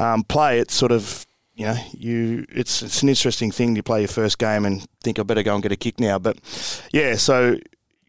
um, 0.01 0.23
play, 0.23 0.59
it's 0.59 0.73
sort 0.73 0.91
of 0.91 1.25
you 1.53 1.65
know 1.65 1.77
you 1.93 2.45
it's 2.49 2.81
it's 2.81 3.03
an 3.03 3.09
interesting 3.09 3.51
thing 3.51 3.75
to 3.75 3.83
play 3.83 3.99
your 4.01 4.07
first 4.07 4.39
game 4.39 4.65
and 4.65 4.85
think 5.03 5.19
I 5.19 5.23
better 5.23 5.43
go 5.43 5.53
and 5.53 5.63
get 5.63 5.71
a 5.71 5.75
kick 5.75 5.99
now. 5.99 6.17
But 6.17 6.37
yeah, 6.91 7.15
so 7.15 7.57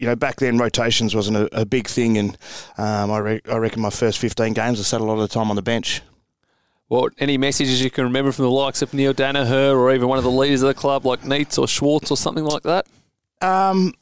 you 0.02 0.08
know, 0.08 0.16
back 0.16 0.36
then 0.36 0.58
rotations 0.58 1.14
wasn't 1.14 1.36
a, 1.36 1.60
a 1.60 1.64
big 1.64 1.86
thing, 1.86 2.18
and 2.18 2.36
um, 2.76 3.12
I, 3.12 3.18
re- 3.18 3.40
I 3.48 3.56
reckon 3.58 3.80
my 3.80 3.90
first 3.90 4.18
15 4.18 4.52
games 4.52 4.80
I 4.80 4.82
sat 4.82 5.00
a 5.00 5.04
lot 5.04 5.14
of 5.14 5.20
the 5.20 5.28
time 5.28 5.48
on 5.48 5.54
the 5.54 5.62
bench. 5.62 6.02
Well, 6.88 7.08
any 7.18 7.38
messages 7.38 7.80
you 7.80 7.90
can 7.90 8.02
remember 8.02 8.32
from 8.32 8.46
the 8.46 8.50
likes 8.50 8.82
of 8.82 8.92
Neale 8.92 9.14
Daniher 9.14 9.76
or 9.76 9.94
even 9.94 10.08
one 10.08 10.18
of 10.18 10.24
the 10.24 10.30
leaders 10.30 10.60
of 10.62 10.66
the 10.66 10.74
club 10.74 11.06
like 11.06 11.20
Neitz 11.20 11.56
or 11.56 11.68
Schwarz 11.68 12.10
or 12.10 12.16
something 12.16 12.44
like 12.44 12.64
that? 12.64 12.86
Um, 13.40 13.94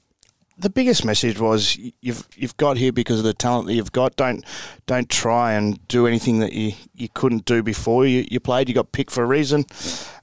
the 0.60 0.70
biggest 0.70 1.04
message 1.04 1.40
was 1.40 1.78
you've 2.00 2.28
you've 2.36 2.56
got 2.56 2.76
here 2.76 2.92
because 2.92 3.18
of 3.18 3.24
the 3.24 3.34
talent 3.34 3.66
that 3.66 3.74
you've 3.74 3.92
got. 3.92 4.16
Don't 4.16 4.44
don't 4.86 5.08
try 5.08 5.52
and 5.52 5.86
do 5.88 6.06
anything 6.06 6.40
that 6.40 6.52
you, 6.52 6.72
you 6.94 7.08
couldn't 7.14 7.44
do 7.44 7.62
before 7.62 8.06
you, 8.06 8.26
you 8.30 8.40
played. 8.40 8.68
You 8.68 8.74
got 8.74 8.92
picked 8.92 9.10
for 9.10 9.22
a 9.22 9.26
reason, 9.26 9.64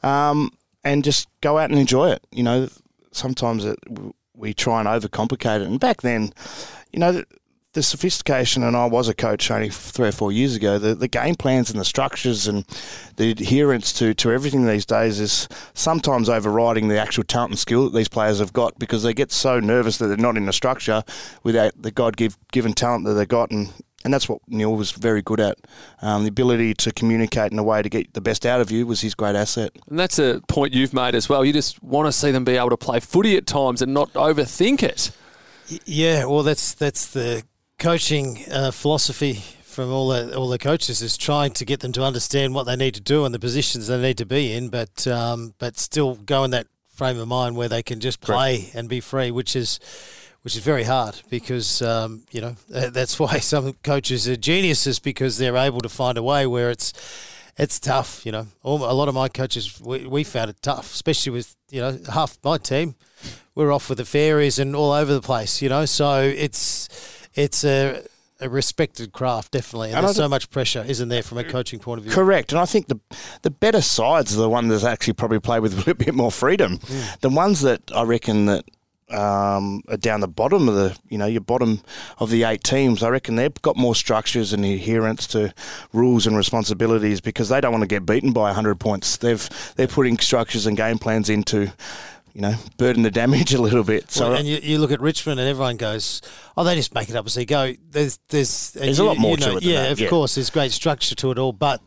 um, 0.03 0.51
and 0.83 1.03
just 1.03 1.27
go 1.41 1.57
out 1.57 1.71
and 1.71 1.79
enjoy 1.79 2.11
it. 2.11 2.25
You 2.31 2.43
know, 2.43 2.69
sometimes 3.11 3.65
it, 3.65 3.79
we 4.33 4.53
try 4.53 4.79
and 4.79 4.87
overcomplicate 4.87 5.61
it. 5.61 5.67
And 5.67 5.79
back 5.79 6.01
then, 6.01 6.31
you 6.91 6.99
know, 6.99 7.23
the 7.77 7.83
sophistication, 7.83 8.63
and 8.63 8.75
I 8.75 8.87
was 8.87 9.07
a 9.07 9.13
coach 9.13 9.51
only 9.51 9.69
three 9.69 10.07
or 10.07 10.11
four 10.11 10.31
years 10.31 10.55
ago, 10.55 10.79
the, 10.79 10.95
the 10.95 11.07
game 11.07 11.35
plans 11.35 11.69
and 11.69 11.79
the 11.79 11.85
structures 11.85 12.47
and 12.47 12.65
the 13.17 13.29
adherence 13.29 13.93
to, 13.93 14.15
to 14.15 14.31
everything 14.31 14.65
these 14.65 14.83
days 14.83 15.19
is 15.19 15.47
sometimes 15.75 16.27
overriding 16.27 16.87
the 16.87 16.99
actual 16.99 17.23
talent 17.23 17.51
and 17.51 17.59
skill 17.59 17.83
that 17.83 17.95
these 17.95 18.07
players 18.07 18.39
have 18.39 18.51
got 18.51 18.79
because 18.79 19.03
they 19.03 19.13
get 19.13 19.31
so 19.31 19.59
nervous 19.59 19.99
that 19.99 20.07
they're 20.07 20.17
not 20.17 20.37
in 20.37 20.49
a 20.49 20.53
structure 20.53 21.03
without 21.43 21.71
the 21.79 21.91
God 21.91 22.17
give, 22.17 22.35
given 22.51 22.73
talent 22.73 23.05
that 23.05 23.13
they've 23.13 23.27
got. 23.27 23.51
And 23.51 23.71
and 24.03 24.13
that's 24.13 24.29
what 24.29 24.39
Neale 24.47 24.75
was 24.75 24.91
very 24.91 25.21
good 25.21 25.39
at. 25.39 25.57
Um, 26.01 26.23
the 26.23 26.29
ability 26.29 26.73
to 26.75 26.91
communicate 26.91 27.51
in 27.51 27.59
a 27.59 27.63
way 27.63 27.81
to 27.81 27.89
get 27.89 28.13
the 28.13 28.21
best 28.21 28.45
out 28.45 28.61
of 28.61 28.71
you 28.71 28.87
was 28.87 29.01
his 29.01 29.13
great 29.13 29.35
asset. 29.35 29.71
And 29.89 29.99
that's 29.99 30.17
a 30.17 30.41
point 30.47 30.73
you've 30.73 30.93
made 30.93 31.13
as 31.13 31.27
well. 31.27 31.43
You 31.43 31.51
just 31.51 31.83
want 31.83 32.07
to 32.07 32.11
see 32.11 32.31
them 32.31 32.45
be 32.45 32.55
able 32.57 32.69
to 32.69 32.77
play 32.77 33.01
footy 33.01 33.35
at 33.35 33.45
times 33.45 33.81
and 33.81 33.93
not 33.93 34.13
overthink 34.13 34.81
it. 34.81 35.11
Yeah, 35.85 36.25
well, 36.25 36.43
that's 36.43 36.73
that's 36.73 37.07
the 37.07 37.43
coaching 37.79 38.39
uh, 38.51 38.71
philosophy 38.71 39.35
from 39.61 39.91
all 39.91 40.07
the 40.07 40.35
all 40.35 40.49
the 40.49 40.57
coaches 40.57 41.01
is 41.01 41.17
trying 41.17 41.51
to 41.51 41.63
get 41.63 41.81
them 41.81 41.91
to 41.91 42.03
understand 42.03 42.55
what 42.55 42.65
they 42.65 42.75
need 42.75 42.95
to 42.95 43.01
do 43.01 43.25
and 43.25 43.33
the 43.33 43.39
positions 43.39 43.87
they 43.87 44.01
need 44.01 44.17
to 44.17 44.25
be 44.25 44.53
in, 44.53 44.69
but 44.69 45.05
um, 45.07 45.53
but 45.59 45.77
still 45.77 46.15
go 46.15 46.43
in 46.43 46.51
that 46.51 46.67
frame 46.87 47.19
of 47.19 47.27
mind 47.27 47.55
where 47.55 47.69
they 47.69 47.83
can 47.83 47.99
just 47.99 48.19
play 48.19 48.57
Correct. 48.57 48.75
and 48.75 48.89
be 48.89 48.99
free, 48.99 49.29
which 49.29 49.55
is 49.55 49.79
which 50.41 50.55
is 50.55 50.63
very 50.63 50.83
hard 50.83 51.21
because 51.29 51.81
um, 51.81 52.23
you 52.31 52.41
know 52.41 52.55
that's 52.69 53.19
why 53.19 53.37
some 53.37 53.73
coaches 53.83 54.27
are 54.27 54.35
geniuses 54.35 54.99
because 54.99 55.37
they're 55.37 55.57
able 55.57 55.81
to 55.81 55.89
find 55.89 56.17
a 56.17 56.23
way 56.23 56.47
where 56.47 56.71
it's 56.71 56.93
it's 57.57 57.79
tough. 57.79 58.25
You 58.25 58.31
know, 58.31 58.47
All, 58.63 58.77
a 58.77 58.93
lot 58.93 59.07
of 59.07 59.13
my 59.13 59.29
coaches 59.29 59.79
we, 59.79 60.07
we 60.07 60.23
found 60.23 60.49
it 60.49 60.57
tough, 60.63 60.93
especially 60.93 61.33
with 61.33 61.55
you 61.69 61.81
know 61.81 61.99
half 62.11 62.39
my 62.43 62.57
team. 62.57 62.95
We're 63.53 63.71
off 63.71 63.89
with 63.89 63.99
the 63.99 64.05
fairies 64.05 64.57
and 64.57 64.75
all 64.75 64.91
over 64.91 65.13
the 65.13 65.21
place. 65.21 65.61
You 65.61 65.69
know, 65.69 65.85
so 65.85 66.21
it's 66.21 67.16
it's 67.37 67.63
a 67.63 68.03
a 68.39 68.49
respected 68.49 69.13
craft, 69.13 69.51
definitely. 69.51 69.89
And, 69.89 69.97
and 69.97 70.05
there's 70.05 70.17
so 70.17 70.27
much 70.27 70.49
pressure, 70.51 70.83
isn't 70.87 71.09
there, 71.09 71.23
from 71.23 71.39
a 71.39 71.43
coaching 71.43 71.79
point 71.79 71.99
of 71.99 72.03
view? 72.03 72.13
Correct. 72.13 72.51
And 72.51 72.59
I 72.59 72.65
think 72.65 72.87
the 72.87 72.99
the 73.43 73.49
better 73.49 73.81
sides 73.81 74.35
are 74.35 74.41
the 74.41 74.49
ones 74.49 74.81
that 74.81 74.91
actually 74.91 75.13
probably 75.13 75.39
play 75.39 75.59
with 75.59 75.73
a 75.75 75.77
little 75.77 75.93
bit 75.93 76.13
more 76.13 76.31
freedom. 76.31 76.79
Mm. 76.79 77.19
The 77.21 77.29
ones 77.29 77.61
that 77.61 77.81
I 77.95 78.03
reckon 78.03 78.45
that 78.47 78.65
um, 79.09 79.81
are 79.87 79.97
down 79.97 80.19
the 80.19 80.27
bottom 80.27 80.67
of 80.67 80.75
the, 80.75 80.97
you 81.09 81.17
know, 81.17 81.25
your 81.25 81.41
bottom 81.41 81.81
of 82.19 82.29
the 82.29 82.43
eight 82.43 82.63
teams. 82.63 83.03
I 83.03 83.09
reckon 83.09 83.35
they've 83.35 83.61
got 83.61 83.77
more 83.77 83.95
structures 83.95 84.51
and 84.51 84.65
adherence 84.65 85.27
to 85.27 85.53
rules 85.93 86.27
and 86.27 86.35
responsibilities 86.35 87.21
because 87.21 87.49
they 87.49 87.61
don't 87.61 87.71
want 87.71 87.83
to 87.83 87.87
get 87.87 88.05
beaten 88.05 88.33
by 88.33 88.49
100 88.49 88.79
points. 88.79 89.17
They've 89.17 89.49
they're 89.75 89.87
putting 89.87 90.17
structures 90.17 90.65
and 90.65 90.75
game 90.75 90.99
plans 90.99 91.29
into. 91.29 91.71
You 92.37 92.43
know, 92.43 92.53
burden 92.77 93.01
the 93.01 93.09
damage 93.09 93.51
a 93.55 93.59
little 93.59 93.83
bit. 93.83 94.11
So, 94.11 94.29
well, 94.29 94.37
and 94.37 94.47
you, 94.47 94.59
you 94.61 94.77
look 94.77 94.91
at 94.91 95.01
Richmond, 95.01 95.39
and 95.39 95.49
everyone 95.49 95.75
goes, 95.75 96.21
"Oh, 96.55 96.63
they 96.63 96.75
just 96.75 96.93
make 96.93 97.09
it 97.09 97.15
up 97.15 97.25
as 97.25 97.33
they 97.33 97.45
go." 97.45 97.73
There's, 97.89 98.19
there's, 98.29 98.73
there's 98.73 98.99
you, 98.99 99.05
a 99.05 99.07
lot 99.07 99.17
more 99.17 99.31
you 99.31 99.37
know, 99.37 99.51
to 99.53 99.57
it. 99.57 99.63
yeah, 99.63 99.85
of 99.85 99.99
yeah. 99.99 100.07
course, 100.07 100.35
there's 100.35 100.51
great 100.51 100.71
structure 100.71 101.15
to 101.15 101.31
it 101.31 101.39
all, 101.39 101.51
but 101.51 101.81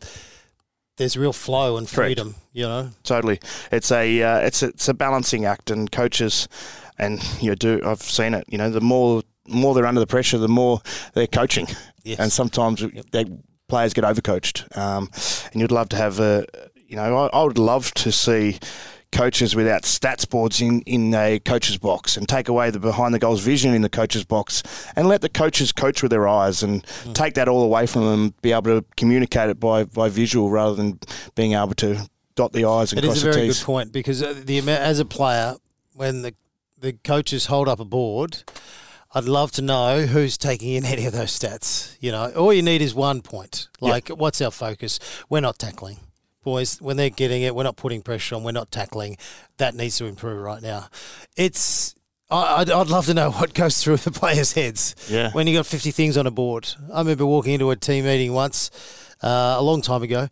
there's 0.97 1.15
real 1.15 1.31
flow 1.31 1.77
and 1.77 1.89
freedom. 1.89 2.33
Correct. 2.33 2.45
You 2.51 2.63
know, 2.63 2.89
totally. 3.03 3.39
It's 3.71 3.93
a 3.93 4.21
uh, 4.21 4.39
it's 4.39 4.61
a, 4.61 4.67
it's 4.67 4.89
a 4.89 4.93
balancing 4.93 5.45
act, 5.45 5.71
and 5.71 5.89
coaches 5.89 6.49
and 6.97 7.23
you 7.41 7.55
do 7.55 7.81
I've 7.85 8.01
seen 8.01 8.33
it. 8.33 8.43
You 8.49 8.57
know, 8.57 8.69
the 8.69 8.81
more 8.81 9.23
more 9.47 9.73
they're 9.73 9.87
under 9.87 10.01
the 10.01 10.07
pressure, 10.07 10.37
the 10.37 10.49
more 10.49 10.81
they're 11.13 11.27
coaching, 11.27 11.67
yes. 12.03 12.19
and 12.19 12.31
sometimes 12.31 12.81
yep. 12.81 13.05
they, 13.11 13.25
players 13.67 13.93
get 13.93 14.03
overcoached. 14.03 14.77
Um, 14.77 15.09
and 15.51 15.61
you'd 15.61 15.71
love 15.71 15.87
to 15.89 15.95
have 15.95 16.19
a, 16.19 16.45
you 16.75 16.95
know, 16.95 17.17
I, 17.17 17.37
I 17.37 17.43
would 17.43 17.57
love 17.57 17.93
to 17.95 18.11
see 18.11 18.59
coaches 19.11 19.55
without 19.55 19.83
stats 19.83 20.27
boards 20.27 20.61
in, 20.61 20.81
in 20.81 21.13
a 21.13 21.39
coach's 21.39 21.77
box 21.77 22.17
and 22.17 22.27
take 22.29 22.47
away 22.47 22.69
the 22.69 22.79
behind 22.79 23.13
the 23.13 23.19
goals 23.19 23.41
vision 23.41 23.73
in 23.73 23.81
the 23.81 23.89
coach's 23.89 24.23
box 24.23 24.63
and 24.95 25.07
let 25.07 25.21
the 25.21 25.29
coaches 25.29 25.71
coach 25.71 26.01
with 26.01 26.11
their 26.11 26.27
eyes 26.27 26.63
and 26.63 26.83
mm. 26.83 27.13
take 27.13 27.33
that 27.33 27.47
all 27.47 27.63
away 27.63 27.85
from 27.85 28.05
them, 28.05 28.33
be 28.41 28.51
able 28.51 28.81
to 28.81 28.85
communicate 28.95 29.49
it 29.49 29.59
by, 29.59 29.83
by 29.83 30.09
visual 30.09 30.49
rather 30.49 30.75
than 30.75 30.99
being 31.35 31.53
able 31.53 31.73
to 31.73 32.09
dot 32.35 32.53
the 32.53 32.65
I's 32.65 32.91
and 32.93 32.99
it 32.99 33.05
cross 33.05 33.21
the 33.21 33.27
T's. 33.27 33.27
It 33.27 33.29
is 33.29 33.35
a 33.35 33.39
very 33.39 33.47
good 33.47 33.65
point 33.65 33.91
because 33.91 34.23
uh, 34.23 34.33
the 34.45 34.59
as 34.69 34.99
a 34.99 35.05
player, 35.05 35.55
when 35.93 36.21
the 36.21 36.33
the 36.79 36.93
coaches 36.93 37.45
hold 37.45 37.67
up 37.67 37.79
a 37.79 37.85
board, 37.85 38.43
I'd 39.13 39.25
love 39.25 39.51
to 39.53 39.61
know 39.61 40.05
who's 40.07 40.37
taking 40.37 40.73
in 40.73 40.85
any 40.85 41.05
of 41.05 41.13
those 41.13 41.37
stats. 41.37 41.95
You 41.99 42.11
know, 42.11 42.31
all 42.31 42.53
you 42.53 42.63
need 42.63 42.81
is 42.81 42.95
one 42.95 43.21
point. 43.21 43.67
Like, 43.79 44.09
yep. 44.09 44.17
what's 44.17 44.41
our 44.41 44.51
focus? 44.51 44.99
We're 45.29 45.41
not 45.41 45.59
tackling. 45.59 45.99
Boys, 46.43 46.81
when 46.81 46.97
they're 46.97 47.09
getting 47.09 47.43
it, 47.43 47.55
we're 47.55 47.63
not 47.63 47.75
putting 47.75 48.01
pressure 48.01 48.35
on, 48.35 48.43
we're 48.43 48.51
not 48.51 48.71
tackling. 48.71 49.17
That 49.57 49.75
needs 49.75 49.97
to 49.97 50.05
improve 50.05 50.41
right 50.41 50.61
now. 50.61 50.87
It's 51.37 51.95
I'd, 52.29 52.69
I'd 52.69 52.87
love 52.87 53.05
to 53.07 53.13
know 53.13 53.31
what 53.31 53.53
goes 53.53 53.83
through 53.83 53.97
the 53.97 54.11
players' 54.11 54.53
heads 54.53 54.95
yeah. 55.09 55.31
when 55.31 55.47
you 55.47 55.57
got 55.57 55.65
50 55.65 55.91
things 55.91 56.17
on 56.17 56.25
a 56.25 56.31
board. 56.31 56.69
I 56.91 56.99
remember 56.99 57.25
walking 57.25 57.53
into 57.53 57.69
a 57.71 57.75
team 57.75 58.05
meeting 58.05 58.33
once, 58.33 58.71
uh, 59.21 59.55
a 59.57 59.61
long 59.61 59.81
time 59.81 60.01
ago, 60.01 60.29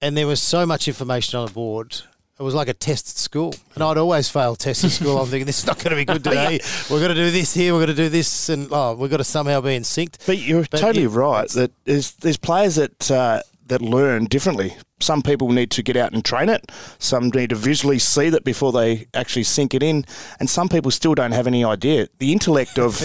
and 0.00 0.16
there 0.16 0.26
was 0.26 0.42
so 0.42 0.66
much 0.66 0.88
information 0.88 1.38
on 1.38 1.48
a 1.48 1.52
board 1.52 2.02
it 2.42 2.44
was 2.44 2.54
like 2.54 2.68
a 2.68 2.74
test 2.74 3.08
at 3.08 3.16
school, 3.16 3.54
and 3.74 3.84
I'd 3.84 3.98
always 3.98 4.28
fail 4.28 4.56
tests 4.56 4.82
at 4.84 4.90
school. 4.90 5.18
I'm 5.18 5.28
thinking 5.28 5.46
this 5.46 5.60
is 5.60 5.66
not 5.66 5.78
going 5.78 5.90
to 5.90 5.96
be 5.96 6.04
good 6.04 6.24
today. 6.24 6.58
We're 6.90 6.98
going 6.98 7.10
to 7.10 7.14
do 7.14 7.30
this 7.30 7.54
here. 7.54 7.72
We're 7.72 7.86
going 7.86 7.94
to 7.96 8.02
do 8.02 8.08
this, 8.08 8.48
and 8.48 8.68
oh, 8.72 8.94
we've 8.94 9.10
got 9.10 9.18
to 9.18 9.24
somehow 9.24 9.60
be 9.60 9.76
in 9.76 9.84
sync. 9.84 10.16
But 10.26 10.38
you're 10.38 10.64
but 10.68 10.80
totally 10.80 11.06
right 11.06 11.48
that 11.50 11.70
there's 11.84 12.12
there's 12.14 12.38
players 12.38 12.74
that 12.76 13.10
uh, 13.12 13.42
that 13.72 13.80
learn 13.80 14.26
differently. 14.26 14.76
Some 15.00 15.22
people 15.22 15.50
need 15.50 15.70
to 15.72 15.82
get 15.82 15.96
out 15.96 16.12
and 16.12 16.22
train 16.22 16.50
it. 16.50 16.70
Some 16.98 17.30
need 17.30 17.50
to 17.50 17.56
visually 17.56 17.98
see 17.98 18.28
that 18.28 18.44
before 18.44 18.70
they 18.70 19.06
actually 19.14 19.44
sink 19.44 19.72
it 19.74 19.82
in, 19.82 20.04
and 20.38 20.48
some 20.48 20.68
people 20.68 20.90
still 20.90 21.14
don't 21.14 21.32
have 21.32 21.46
any 21.46 21.64
idea. 21.64 22.08
The 22.18 22.32
intellect 22.32 22.78
of 22.78 23.00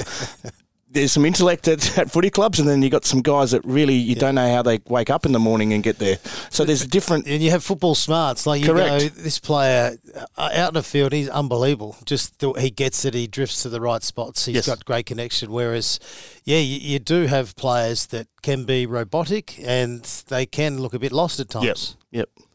there's 0.97 1.12
some 1.12 1.25
intellect 1.25 1.67
at, 1.67 1.97
at, 1.99 2.12
footy 2.12 2.29
clubs, 2.29 2.60
and 2.60 2.67
then 2.67 2.81
you 2.81 2.89
got 2.89 3.05
some 3.05 3.21
guys 3.21 3.51
that 3.51 3.63
really 3.65 3.93
you 3.93 4.15
yeah. 4.15 4.19
don't 4.19 4.36
know 4.36 4.53
how 4.53 4.62
they 4.62 4.79
wake 4.88 5.10
up 5.10 5.25
in 5.25 5.31
the 5.31 5.39
morning 5.39 5.73
and 5.73 5.83
get 5.83 5.99
there. 5.99 6.17
So 6.49 6.65
there's 6.65 6.86
different. 6.86 7.27
And 7.27 7.41
you 7.41 7.51
have 7.51 7.63
football 7.63 7.95
smarts, 7.95 8.45
like 8.45 8.62
you 8.62 8.67
Correct. 8.67 8.89
know, 8.89 9.10
this 9.10 9.39
player 9.39 9.97
uh, 10.38 10.49
out 10.53 10.69
in 10.69 10.73
the 10.73 10.83
field, 10.83 11.13
he's 11.13 11.29
unbelievable. 11.29 11.95
Just 12.05 12.39
the, 12.39 12.51
he 12.53 12.69
gets 12.69 13.05
it, 13.05 13.13
he 13.13 13.27
drifts 13.27 13.63
to 13.63 13.69
the 13.69 13.81
right 13.81 14.03
spots. 14.03 14.45
He's 14.45 14.55
yes. 14.55 14.67
got 14.67 14.83
great 14.86 15.05
connection. 15.05 15.51
Whereas, 15.51 15.99
yeah, 16.43 16.60
you, 16.60 16.79
you, 16.79 16.99
do 16.99 17.27
have 17.27 17.55
players 17.55 18.07
that 18.07 18.27
can 18.41 18.65
be 18.65 18.86
robotic 18.86 19.60
and 19.63 20.03
they 20.27 20.45
can 20.45 20.79
look 20.81 20.93
a 20.93 20.99
bit 20.99 21.12
lost 21.12 21.39
at 21.39 21.49
times. 21.49 21.95
Yep. 22.12 22.27
Yep. 22.38 22.46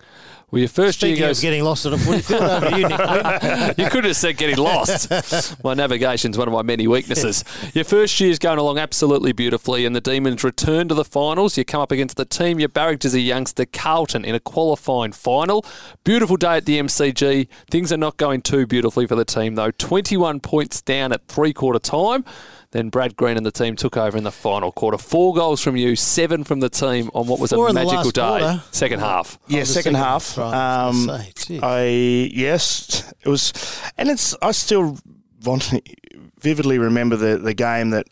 Well, 0.52 0.60
your 0.60 0.68
first 0.68 0.98
Speaking 1.00 1.16
year 1.16 1.28
goes 1.28 1.40
getting 1.40 1.64
lost 1.64 1.86
on 1.86 1.94
a 1.94 1.98
footy 1.98 2.20
field. 2.20 2.42
over 2.42 2.78
you, 2.78 2.86
Nick. 2.86 3.78
you 3.78 3.88
could 3.88 4.04
have 4.04 4.14
said 4.14 4.36
getting 4.36 4.58
lost. 4.58 5.10
my 5.64 5.72
navigation's 5.72 6.36
one 6.36 6.46
of 6.46 6.52
my 6.52 6.60
many 6.60 6.86
weaknesses. 6.86 7.42
Your 7.72 7.84
first 7.84 8.20
year's 8.20 8.38
going 8.38 8.58
along 8.58 8.76
absolutely 8.76 9.32
beautifully, 9.32 9.86
and 9.86 9.96
the 9.96 10.00
Demons 10.02 10.44
return 10.44 10.88
to 10.88 10.94
the 10.94 11.06
finals. 11.06 11.56
You 11.56 11.64
come 11.64 11.80
up 11.80 11.90
against 11.90 12.18
the 12.18 12.26
team 12.26 12.60
you 12.60 12.68
barracked 12.68 13.06
as 13.06 13.14
a 13.14 13.20
youngster, 13.20 13.64
Carlton, 13.64 14.26
in 14.26 14.34
a 14.34 14.40
qualifying 14.40 15.12
final. 15.12 15.64
Beautiful 16.04 16.36
day 16.36 16.58
at 16.58 16.66
the 16.66 16.78
MCG. 16.78 17.48
Things 17.70 17.90
are 17.90 17.96
not 17.96 18.18
going 18.18 18.42
too 18.42 18.66
beautifully 18.66 19.06
for 19.06 19.16
the 19.16 19.24
team 19.24 19.54
though. 19.54 19.70
Twenty-one 19.70 20.40
points 20.40 20.82
down 20.82 21.12
at 21.12 21.26
three-quarter 21.28 21.78
time. 21.78 22.26
Then 22.72 22.88
Brad 22.88 23.16
Green 23.16 23.36
and 23.36 23.44
the 23.44 23.52
team 23.52 23.76
took 23.76 23.96
over 23.98 24.16
in 24.16 24.24
the 24.24 24.32
final 24.32 24.72
quarter. 24.72 24.96
Four 24.96 25.34
goals 25.34 25.62
from 25.62 25.76
you, 25.76 25.94
seven 25.94 26.42
from 26.42 26.60
the 26.60 26.70
team 26.70 27.10
on 27.14 27.26
what 27.26 27.38
was 27.38 27.52
Four 27.52 27.68
a 27.68 27.72
magical 27.72 28.10
day. 28.10 28.20
Quarter. 28.22 28.62
Second 28.70 29.00
half. 29.00 29.38
Yeah, 29.46 29.60
oh, 29.60 29.64
second, 29.64 29.94
second, 29.94 29.94
half. 29.96 30.38
Right, 30.38 30.86
um, 30.86 31.10
I 31.62 32.30
yes, 32.34 33.12
it 33.20 33.28
was, 33.28 33.52
and 33.98 34.08
it's. 34.08 34.34
I 34.40 34.52
still 34.52 34.98
vividly 36.38 36.78
remember 36.78 37.16
the 37.16 37.38
the 37.38 37.54
game 37.54 37.90
that. 37.90 38.06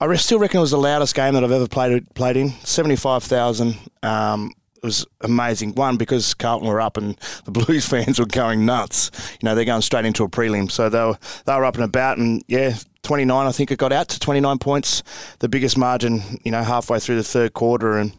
I 0.00 0.12
still 0.16 0.40
reckon 0.40 0.58
it 0.58 0.62
was 0.62 0.72
the 0.72 0.78
loudest 0.78 1.14
game 1.14 1.34
that 1.34 1.44
I've 1.44 1.52
ever 1.52 1.68
played 1.68 2.12
played 2.14 2.36
in. 2.36 2.50
Seventy 2.64 2.96
five 2.96 3.22
thousand. 3.22 3.76
Um, 4.02 4.52
it 4.56 4.61
was 4.82 5.06
amazing. 5.20 5.74
One 5.74 5.96
because 5.96 6.34
Carlton 6.34 6.68
were 6.68 6.80
up 6.80 6.96
and 6.96 7.16
the 7.44 7.50
Blues 7.52 7.86
fans 7.86 8.18
were 8.18 8.26
going 8.26 8.66
nuts. 8.66 9.10
You 9.40 9.46
know, 9.46 9.54
they're 9.54 9.64
going 9.64 9.82
straight 9.82 10.04
into 10.04 10.24
a 10.24 10.28
prelim, 10.28 10.70
so 10.70 10.88
they 10.88 11.00
were 11.00 11.18
they 11.46 11.54
were 11.54 11.64
up 11.64 11.76
and 11.76 11.84
about, 11.84 12.18
and 12.18 12.42
yeah, 12.48 12.76
29. 13.02 13.46
I 13.46 13.52
think 13.52 13.70
it 13.70 13.78
got 13.78 13.92
out 13.92 14.08
to 14.08 14.20
29 14.20 14.58
points, 14.58 15.02
the 15.38 15.48
biggest 15.48 15.76
margin. 15.78 16.22
You 16.44 16.50
know, 16.50 16.62
halfway 16.62 16.98
through 16.98 17.16
the 17.16 17.24
third 17.24 17.54
quarter, 17.54 17.98
and 17.98 18.16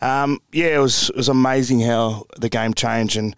um, 0.00 0.40
yeah, 0.52 0.76
it 0.76 0.80
was 0.80 1.10
it 1.10 1.16
was 1.16 1.28
amazing 1.28 1.80
how 1.80 2.24
the 2.36 2.48
game 2.48 2.74
changed. 2.74 3.16
And 3.16 3.34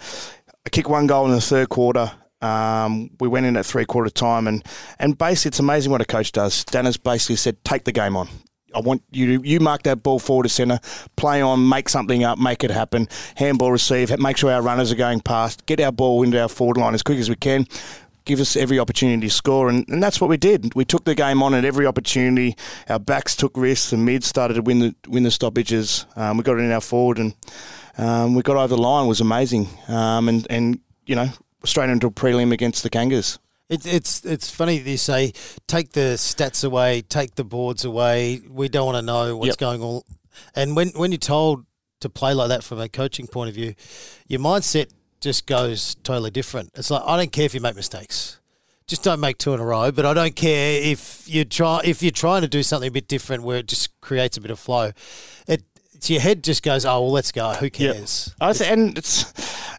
I 0.66 0.70
kicked 0.70 0.88
one 0.88 1.07
goal 1.07 1.26
in 1.26 1.33
the 1.33 1.40
third 1.40 1.68
quarter. 1.68 2.12
Um, 2.42 3.11
we 3.18 3.29
went 3.29 3.46
in 3.46 3.57
at 3.57 3.64
three 3.64 3.85
quarter 3.85 4.11
time, 4.11 4.46
and 4.46 4.64
and 4.98 5.16
basically, 5.16 5.50
it's 5.50 5.61
amazing 5.61 5.92
what 5.92 6.00
a 6.00 6.05
coach 6.05 6.33
does. 6.33 6.64
Danner's 6.64 6.96
basically 6.96 7.37
said, 7.37 7.62
"Take 7.64 7.85
the 7.85 7.92
game 7.92 8.16
on." 8.16 8.29
I 8.77 8.81
want 8.81 9.03
you 9.11 9.39
to 9.39 9.49
you 9.49 9.59
mark 9.59 9.85
that 9.85 10.03
ball 10.03 10.19
forward 10.19 10.43
to 10.43 10.49
centre, 10.51 10.79
play 11.17 11.41
on, 11.41 11.67
make 11.67 11.89
something 11.89 12.25
up, 12.25 12.39
make 12.39 12.62
it 12.62 12.71
happen. 12.71 13.09
Handball 13.37 13.73
receive, 13.73 14.17
make 14.19 14.37
sure 14.37 14.53
our 14.53 14.61
runners 14.61 14.93
are 14.93 14.97
going 14.97 15.21
past, 15.21 15.65
get 15.65 15.81
our 15.81 15.91
ball 15.91 16.23
into 16.23 16.41
our 16.41 16.49
forward 16.49 16.77
line 16.77 16.93
as 16.93 17.03
quick 17.03 17.19
as 17.19 17.31
we 17.31 17.37
can. 17.37 17.67
Give 18.27 18.39
us 18.41 18.57
every 18.57 18.79
opportunity 18.79 19.29
to 19.29 19.33
score, 19.33 19.69
and, 19.69 19.89
and 19.89 20.03
that's 20.03 20.21
what 20.21 20.29
we 20.29 20.37
did. 20.37 20.75
We 20.75 20.85
took 20.85 21.05
the 21.05 21.15
game 21.15 21.45
on 21.45 21.55
at 21.55 21.65
every 21.65 21.87
opportunity. 21.87 22.57
Our 22.89 22.99
backs 22.99 23.37
took 23.37 23.57
risks, 23.57 23.91
the 23.91 23.97
mids 23.97 24.27
started 24.27 24.55
to 24.55 24.62
win 24.62 24.81
the 24.81 24.95
win 25.09 25.23
the 25.23 25.31
stoppages. 25.31 26.07
Um, 26.17 26.37
we 26.37 26.43
got 26.43 26.59
it 26.59 26.62
in 26.62 26.73
our 26.73 26.81
forward, 26.81 27.19
and 27.19 27.35
um, 27.97 28.35
we 28.35 28.43
got 28.43 28.57
over 28.57 28.67
the 28.75 28.77
line. 28.77 29.07
It 29.07 29.09
was 29.09 29.21
amazing, 29.21 29.69
um, 29.89 30.29
and 30.29 30.47
and 30.51 30.81
you 31.07 31.15
know 31.15 31.29
straight 31.65 31.89
into 31.89 32.09
a 32.09 32.11
prelim 32.11 32.53
against 32.53 32.83
the 32.83 32.91
Kangas. 32.91 33.39
It, 33.68 33.85
it's 33.85 34.24
it's 34.24 34.48
funny 34.48 34.79
you 34.79 34.96
say 34.96 35.33
take 35.66 35.92
the 35.92 36.14
stats 36.16 36.64
away, 36.64 37.02
take 37.02 37.35
the 37.35 37.44
boards 37.44 37.85
away. 37.85 38.40
We 38.48 38.68
don't 38.68 38.87
want 38.87 38.96
to 38.96 39.02
know 39.02 39.37
what's 39.37 39.48
yep. 39.48 39.59
going 39.59 39.83
on. 39.83 40.02
And 40.55 40.76
when 40.76 40.90
when 40.90 41.11
you're 41.11 41.18
told 41.18 41.66
to 42.00 42.09
play 42.09 42.35
like 42.35 42.48
that 42.48 42.62
from 42.62 42.79
a 42.79 42.88
coaching 42.88 43.26
point 43.26 43.48
of 43.48 43.55
view, 43.55 43.74
your 44.29 44.40
mindset 44.40 44.92
just 45.20 45.46
goes 45.46 45.96
totally 46.05 46.31
different. 46.31 46.70
It's 46.74 46.90
like 46.90 47.02
I 47.05 47.16
don't 47.16 47.33
care 47.33 47.44
if 47.44 47.55
you 47.55 47.61
make 47.61 47.74
mistakes. 47.74 48.38
just 48.87 49.02
don't 49.02 49.18
make 49.18 49.38
two 49.38 49.52
in 49.52 49.61
a 49.61 49.64
row. 49.64 49.90
But 49.90 50.07
I 50.07 50.14
don't 50.14 50.37
care 50.37 50.81
if 50.81 51.29
you 51.29 51.44
try 51.44 51.81
if 51.85 52.02
you're 52.02 52.12
trying 52.12 52.42
to 52.42 52.48
do 52.48 52.62
something 52.62 52.88
a 52.88 52.92
bit 52.92 53.09
different 53.09 53.42
where 53.42 53.59
it 53.59 53.66
just 53.66 54.00
creates 54.00 54.37
a 54.37 54.40
bit 54.40 54.50
of 54.50 54.61
flow. 54.61 54.92
It 55.48 55.64
it's 55.92 56.11
your 56.11 56.20
head 56.20 56.44
just 56.44 56.62
goes, 56.62 56.85
oh 56.85 57.00
well, 57.00 57.12
let's 57.12 57.33
go. 57.33 57.52
Who 57.55 57.70
cares? 57.70 58.35
I 58.40 58.52
th- 58.52 58.70
and 58.70 58.98
it's 58.98 59.33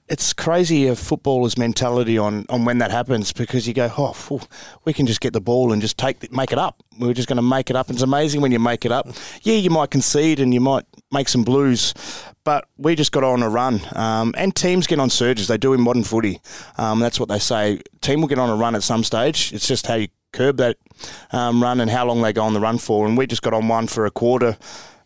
it's 0.09 0.31
crazy 0.31 0.87
a 0.87 0.95
footballer's 0.95 1.57
mentality 1.57 2.17
on, 2.17 2.45
on 2.49 2.63
when 2.63 2.77
that 2.77 2.91
happens 2.91 3.33
because 3.33 3.67
you 3.67 3.73
go, 3.73 3.91
oh, 3.97 4.41
we 4.85 4.93
can 4.93 5.05
just 5.05 5.19
get 5.19 5.33
the 5.33 5.41
ball 5.41 5.73
and 5.73 5.81
just 5.81 5.97
take 5.97 6.19
the, 6.19 6.29
make 6.31 6.51
it 6.51 6.57
up. 6.57 6.81
We're 6.97 7.13
just 7.13 7.27
going 7.27 7.37
to 7.37 7.41
make 7.41 7.69
it 7.69 7.75
up. 7.75 7.87
And 7.87 7.95
it's 7.95 8.03
amazing 8.03 8.41
when 8.41 8.51
you 8.51 8.59
make 8.59 8.85
it 8.85 8.91
up. 8.91 9.07
Yeah, 9.41 9.55
you 9.55 9.69
might 9.69 9.91
concede 9.91 10.39
and 10.39 10.53
you 10.53 10.61
might 10.61 10.85
make 11.11 11.27
some 11.27 11.43
blues, 11.43 11.93
but 12.45 12.65
we 12.77 12.95
just 12.95 13.11
got 13.11 13.23
on 13.25 13.43
a 13.43 13.49
run. 13.49 13.81
Um, 13.95 14.33
and 14.37 14.55
teams 14.55 14.87
get 14.87 14.99
on 14.99 15.09
surges. 15.09 15.47
They 15.47 15.57
do 15.57 15.73
in 15.73 15.81
modern 15.81 16.05
footy. 16.05 16.39
Um, 16.77 16.99
that's 16.99 17.19
what 17.19 17.27
they 17.27 17.39
say. 17.39 17.81
Team 17.99 18.21
will 18.21 18.29
get 18.29 18.39
on 18.39 18.49
a 18.49 18.55
run 18.55 18.75
at 18.75 18.83
some 18.83 19.03
stage. 19.03 19.51
It's 19.51 19.67
just 19.67 19.87
how 19.87 19.95
you 19.95 20.07
curb 20.31 20.57
that 20.57 20.77
um, 21.31 21.61
run 21.61 21.81
and 21.81 21.91
how 21.91 22.05
long 22.05 22.21
they 22.21 22.31
go 22.31 22.43
on 22.43 22.53
the 22.53 22.61
run 22.61 22.77
for. 22.77 23.05
And 23.05 23.17
we 23.17 23.27
just 23.27 23.41
got 23.41 23.53
on 23.53 23.67
one 23.67 23.87
for 23.87 24.05
a 24.05 24.11
quarter. 24.11 24.57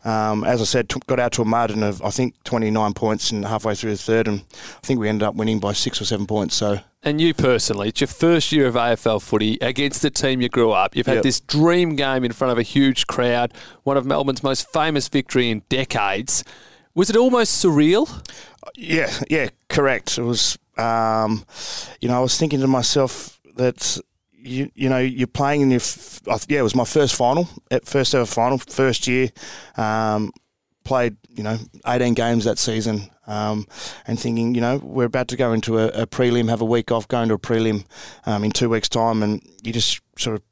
Um, 0.04 0.42
as 0.44 0.60
I 0.60 0.64
said, 0.64 0.88
t- 0.88 1.00
got 1.06 1.20
out 1.20 1.32
to 1.32 1.42
a 1.42 1.44
margin 1.44 1.82
of 1.82 2.02
I 2.02 2.10
think 2.10 2.34
29 2.44 2.92
points 2.94 3.30
and 3.30 3.44
halfway 3.44 3.74
through 3.74 3.92
the 3.92 3.96
third, 3.98 4.26
and 4.28 4.40
I 4.52 4.86
think 4.86 4.98
we 4.98 5.08
ended 5.08 5.22
up 5.26 5.34
winning 5.36 5.60
by 5.60 5.72
six 5.72 6.00
or 6.00 6.04
seven 6.04 6.26
points. 6.26 6.54
So. 6.56 6.80
And 7.04 7.20
you 7.20 7.34
personally, 7.34 7.88
it's 7.88 8.00
your 8.00 8.06
first 8.08 8.52
year 8.52 8.66
of 8.68 8.74
AFL 8.74 9.20
footy 9.20 9.58
against 9.60 10.02
the 10.02 10.10
team 10.10 10.40
you 10.40 10.48
grew 10.48 10.70
up. 10.70 10.94
You've 10.94 11.06
had 11.06 11.16
Yep. 11.16 11.22
this 11.24 11.40
dream 11.40 11.96
game 11.96 12.22
in 12.24 12.30
front 12.30 12.52
of 12.52 12.58
a 12.58 12.62
huge 12.62 13.08
crowd, 13.08 13.52
one 13.82 13.96
of 13.96 14.06
Melbourne's 14.06 14.42
most 14.44 14.72
famous 14.72 15.08
victory 15.08 15.50
in 15.50 15.62
decades. 15.68 16.44
Was 16.94 17.10
it 17.10 17.16
almost 17.16 17.64
surreal? 17.64 18.08
Yeah, 18.76 19.10
yeah, 19.28 19.48
correct. 19.68 20.16
It 20.16 20.22
was, 20.22 20.56
um, 20.78 21.44
you 22.00 22.08
know, 22.08 22.16
I 22.16 22.20
was 22.20 22.38
thinking 22.38 22.60
to 22.60 22.68
myself 22.68 23.40
that 23.56 23.98
you, 24.42 24.70
you 24.74 24.88
know, 24.88 24.98
you're 24.98 25.26
playing 25.26 25.60
in 25.62 25.70
your, 25.70 25.80
f- 25.80 26.20
yeah, 26.48 26.60
it 26.60 26.62
was 26.62 26.74
my 26.74 26.84
first 26.84 27.14
final, 27.14 27.48
eh, 27.70 27.78
first 27.84 28.14
ever 28.14 28.26
final, 28.26 28.58
first 28.58 29.06
year. 29.06 29.30
Um, 29.76 30.32
played, 30.84 31.16
you 31.28 31.42
know, 31.42 31.58
18 31.86 32.14
games 32.14 32.44
that 32.44 32.58
season, 32.58 33.08
um, 33.26 33.66
and 34.06 34.18
thinking, 34.18 34.54
you 34.54 34.60
know, 34.60 34.78
we're 34.78 35.04
about 35.04 35.28
to 35.28 35.36
go 35.36 35.52
into 35.52 35.78
a, 35.78 35.86
a 35.88 36.06
prelim, 36.06 36.48
have 36.48 36.60
a 36.60 36.64
week 36.64 36.90
off, 36.90 37.06
going 37.06 37.28
to 37.28 37.34
a 37.34 37.38
prelim 37.38 37.84
um, 38.26 38.42
in 38.42 38.50
two 38.50 38.68
weeks' 38.68 38.88
time, 38.88 39.22
and 39.22 39.40
you 39.62 39.72
just 39.72 40.00
sort 40.18 40.36
of 40.36 40.42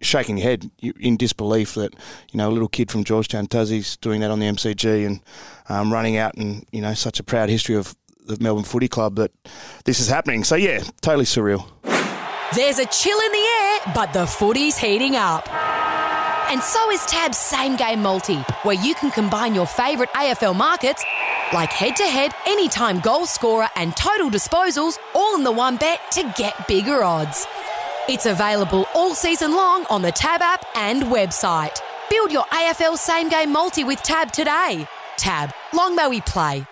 shaking 0.00 0.38
your 0.38 0.48
head 0.48 0.70
in 1.00 1.16
disbelief 1.16 1.74
that, 1.74 1.94
you 2.30 2.38
know, 2.38 2.48
a 2.48 2.52
little 2.52 2.68
kid 2.68 2.90
from 2.90 3.04
Georgetown, 3.04 3.46
Tassie's 3.46 3.96
doing 3.96 4.20
that 4.20 4.30
on 4.30 4.38
the 4.38 4.46
MCG 4.46 5.06
and 5.06 5.20
um, 5.68 5.92
running 5.92 6.16
out 6.16 6.36
and, 6.36 6.66
you 6.72 6.80
know, 6.80 6.94
such 6.94 7.18
a 7.18 7.24
proud 7.24 7.48
history 7.48 7.74
of 7.74 7.96
the 8.26 8.36
Melbourne 8.40 8.64
Footy 8.64 8.88
Club 8.88 9.16
that 9.16 9.32
this 9.84 10.00
is 10.00 10.08
happening. 10.08 10.44
So, 10.44 10.56
yeah, 10.56 10.82
totally 11.00 11.24
surreal. 11.24 11.93
There's 12.54 12.78
a 12.78 12.86
chill 12.86 13.18
in 13.18 13.32
the 13.32 13.38
air, 13.38 13.92
but 13.96 14.12
the 14.12 14.26
footy's 14.26 14.76
heating 14.78 15.16
up. 15.16 15.48
And 16.48 16.62
so 16.62 16.88
is 16.92 17.04
TAB's 17.06 17.36
same 17.36 17.74
game 17.74 18.00
multi, 18.00 18.36
where 18.62 18.76
you 18.76 18.94
can 18.94 19.10
combine 19.10 19.56
your 19.56 19.66
favourite 19.66 20.12
AFL 20.12 20.54
markets, 20.54 21.04
like 21.52 21.70
head 21.70 21.96
to 21.96 22.04
head, 22.04 22.32
anytime 22.46 23.00
goal 23.00 23.26
scorer, 23.26 23.66
and 23.74 23.96
total 23.96 24.30
disposals, 24.30 24.98
all 25.16 25.34
in 25.34 25.42
the 25.42 25.50
one 25.50 25.78
bet 25.78 26.00
to 26.12 26.32
get 26.36 26.68
bigger 26.68 27.02
odds. 27.02 27.44
It's 28.08 28.26
available 28.26 28.86
all 28.94 29.16
season 29.16 29.56
long 29.56 29.84
on 29.86 30.02
the 30.02 30.12
TAB 30.12 30.40
app 30.40 30.64
and 30.76 31.02
website. 31.04 31.80
Build 32.08 32.30
your 32.30 32.44
AFL 32.44 32.96
same 32.96 33.30
game 33.30 33.50
multi 33.50 33.82
with 33.82 34.00
TAB 34.04 34.30
today. 34.30 34.86
Tab, 35.16 35.50
long 35.72 35.96
may 35.96 36.06
we 36.06 36.20
play. 36.20 36.64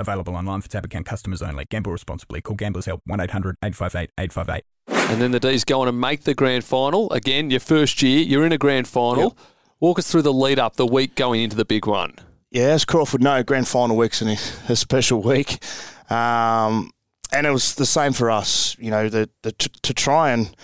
Available 0.00 0.34
online 0.34 0.60
for 0.60 0.68
tab 0.68 0.84
account 0.84 1.06
customers 1.06 1.42
only. 1.42 1.66
Gamble 1.66 1.92
responsibly. 1.92 2.40
Call 2.40 2.56
Gamblers 2.56 2.86
Help 2.86 3.02
1 3.06 3.20
800 3.20 3.56
858 3.62 4.10
858. 4.18 4.64
And 5.10 5.20
then 5.20 5.30
the 5.30 5.40
D's 5.40 5.64
go 5.64 5.82
on 5.82 5.88
and 5.88 6.00
make 6.00 6.22
the 6.22 6.34
grand 6.34 6.64
final. 6.64 7.12
Again, 7.12 7.50
your 7.50 7.60
first 7.60 8.02
year, 8.02 8.20
you're 8.20 8.46
in 8.46 8.52
a 8.52 8.58
grand 8.58 8.88
final. 8.88 9.36
Walk 9.80 9.98
us 9.98 10.10
through 10.10 10.22
the 10.22 10.32
lead 10.32 10.58
up, 10.58 10.76
the 10.76 10.86
week 10.86 11.14
going 11.14 11.42
into 11.42 11.56
the 11.56 11.64
big 11.64 11.86
one. 11.86 12.14
Yeah, 12.50 12.68
as 12.68 12.84
Crawford 12.84 13.22
know, 13.22 13.42
grand 13.42 13.68
final 13.68 13.96
week's 13.96 14.20
an, 14.22 14.36
a 14.68 14.76
special 14.76 15.22
week, 15.22 15.62
um, 16.10 16.90
and 17.32 17.46
it 17.46 17.50
was 17.50 17.76
the 17.76 17.86
same 17.86 18.12
for 18.12 18.30
us. 18.30 18.76
You 18.78 18.90
know, 18.90 19.08
the, 19.08 19.30
the 19.42 19.52
to, 19.52 19.68
to 19.68 19.94
try 19.94 20.32
and 20.32 20.54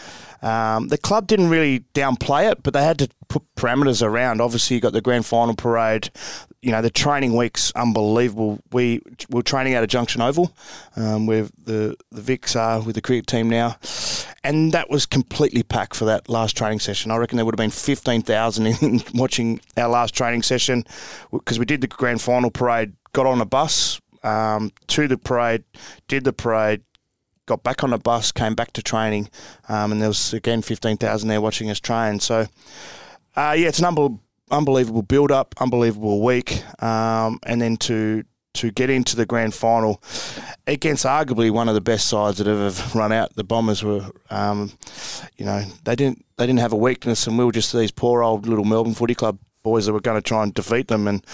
um, 0.42 0.88
the 0.88 0.98
club 0.98 1.26
didn't 1.26 1.48
really 1.48 1.80
downplay 1.94 2.50
it, 2.50 2.62
but 2.62 2.74
they 2.74 2.84
had 2.84 2.98
to 2.98 3.08
put 3.28 3.42
parameters 3.56 4.02
around. 4.02 4.40
Obviously, 4.40 4.76
you 4.76 4.80
got 4.80 4.92
the 4.92 5.00
grand 5.00 5.26
final 5.26 5.54
parade. 5.54 6.10
You 6.62 6.72
know, 6.72 6.82
the 6.82 6.90
training 6.90 7.36
week's 7.36 7.70
unbelievable. 7.72 8.60
We 8.72 9.00
we're 9.30 9.42
training 9.42 9.74
out 9.74 9.82
of 9.82 9.88
Junction 9.88 10.20
Oval, 10.20 10.52
um, 10.96 11.26
where 11.26 11.48
the 11.64 11.96
the 12.10 12.20
Vics 12.20 12.58
are 12.58 12.80
with 12.80 12.94
the 12.94 13.00
cricket 13.00 13.26
team 13.26 13.48
now, 13.48 13.76
and 14.42 14.72
that 14.72 14.90
was 14.90 15.06
completely 15.06 15.62
packed 15.62 15.96
for 15.96 16.04
that 16.06 16.28
last 16.28 16.56
training 16.56 16.80
session. 16.80 17.10
I 17.10 17.16
reckon 17.16 17.36
there 17.36 17.44
would 17.44 17.54
have 17.54 17.58
been 17.58 17.70
fifteen 17.70 18.22
thousand 18.22 18.66
in 18.82 19.02
watching 19.14 19.60
our 19.76 19.88
last 19.88 20.14
training 20.14 20.42
session 20.42 20.84
because 21.30 21.58
we 21.58 21.64
did 21.64 21.80
the 21.80 21.86
grand 21.86 22.20
final 22.20 22.50
parade. 22.50 22.94
Got 23.12 23.26
on 23.26 23.40
a 23.40 23.46
bus 23.46 24.00
um, 24.22 24.72
to 24.88 25.08
the 25.08 25.16
parade, 25.16 25.64
did 26.08 26.24
the 26.24 26.32
parade, 26.32 26.82
got 27.46 27.62
back 27.62 27.82
on 27.82 27.92
a 27.92 27.98
bus, 27.98 28.32
came 28.32 28.54
back 28.54 28.72
to 28.72 28.82
training, 28.82 29.30
um, 29.68 29.92
and 29.92 30.00
there 30.00 30.08
was 30.08 30.34
again 30.34 30.62
fifteen 30.62 30.96
thousand 30.96 31.28
there 31.28 31.40
watching 31.40 31.70
us 31.70 31.80
train. 31.80 32.20
So, 32.20 32.46
uh, 33.36 33.54
yeah, 33.56 33.68
it's 33.68 33.78
an 33.78 33.84
unbel- 33.86 34.20
unbelievable 34.50 35.02
build 35.02 35.32
up, 35.32 35.54
unbelievable 35.58 36.22
week, 36.22 36.62
um, 36.82 37.38
and 37.44 37.60
then 37.60 37.76
to 37.78 38.24
to 38.54 38.70
get 38.70 38.88
into 38.88 39.16
the 39.16 39.26
grand 39.26 39.54
final 39.54 40.02
against 40.66 41.04
arguably 41.04 41.50
one 41.50 41.68
of 41.68 41.74
the 41.74 41.80
best 41.80 42.08
sides 42.08 42.38
that 42.38 42.46
ever 42.46 42.72
run 42.98 43.12
out. 43.12 43.34
The 43.36 43.44
Bombers 43.44 43.82
were, 43.82 44.10
um, 44.30 44.72
you 45.36 45.44
know, 45.44 45.62
they 45.84 45.94
didn't 45.94 46.24
they 46.36 46.46
didn't 46.46 46.60
have 46.60 46.72
a 46.72 46.76
weakness, 46.76 47.26
and 47.26 47.38
we 47.38 47.44
were 47.44 47.52
just 47.52 47.72
these 47.72 47.90
poor 47.90 48.22
old 48.22 48.46
little 48.46 48.64
Melbourne 48.64 48.94
Footy 48.94 49.14
Club 49.14 49.38
boys 49.66 49.86
that 49.86 49.92
were 49.92 50.00
going 50.00 50.16
to 50.16 50.22
try 50.22 50.44
and 50.44 50.54
defeat 50.54 50.86
them. 50.86 51.08
And 51.08 51.26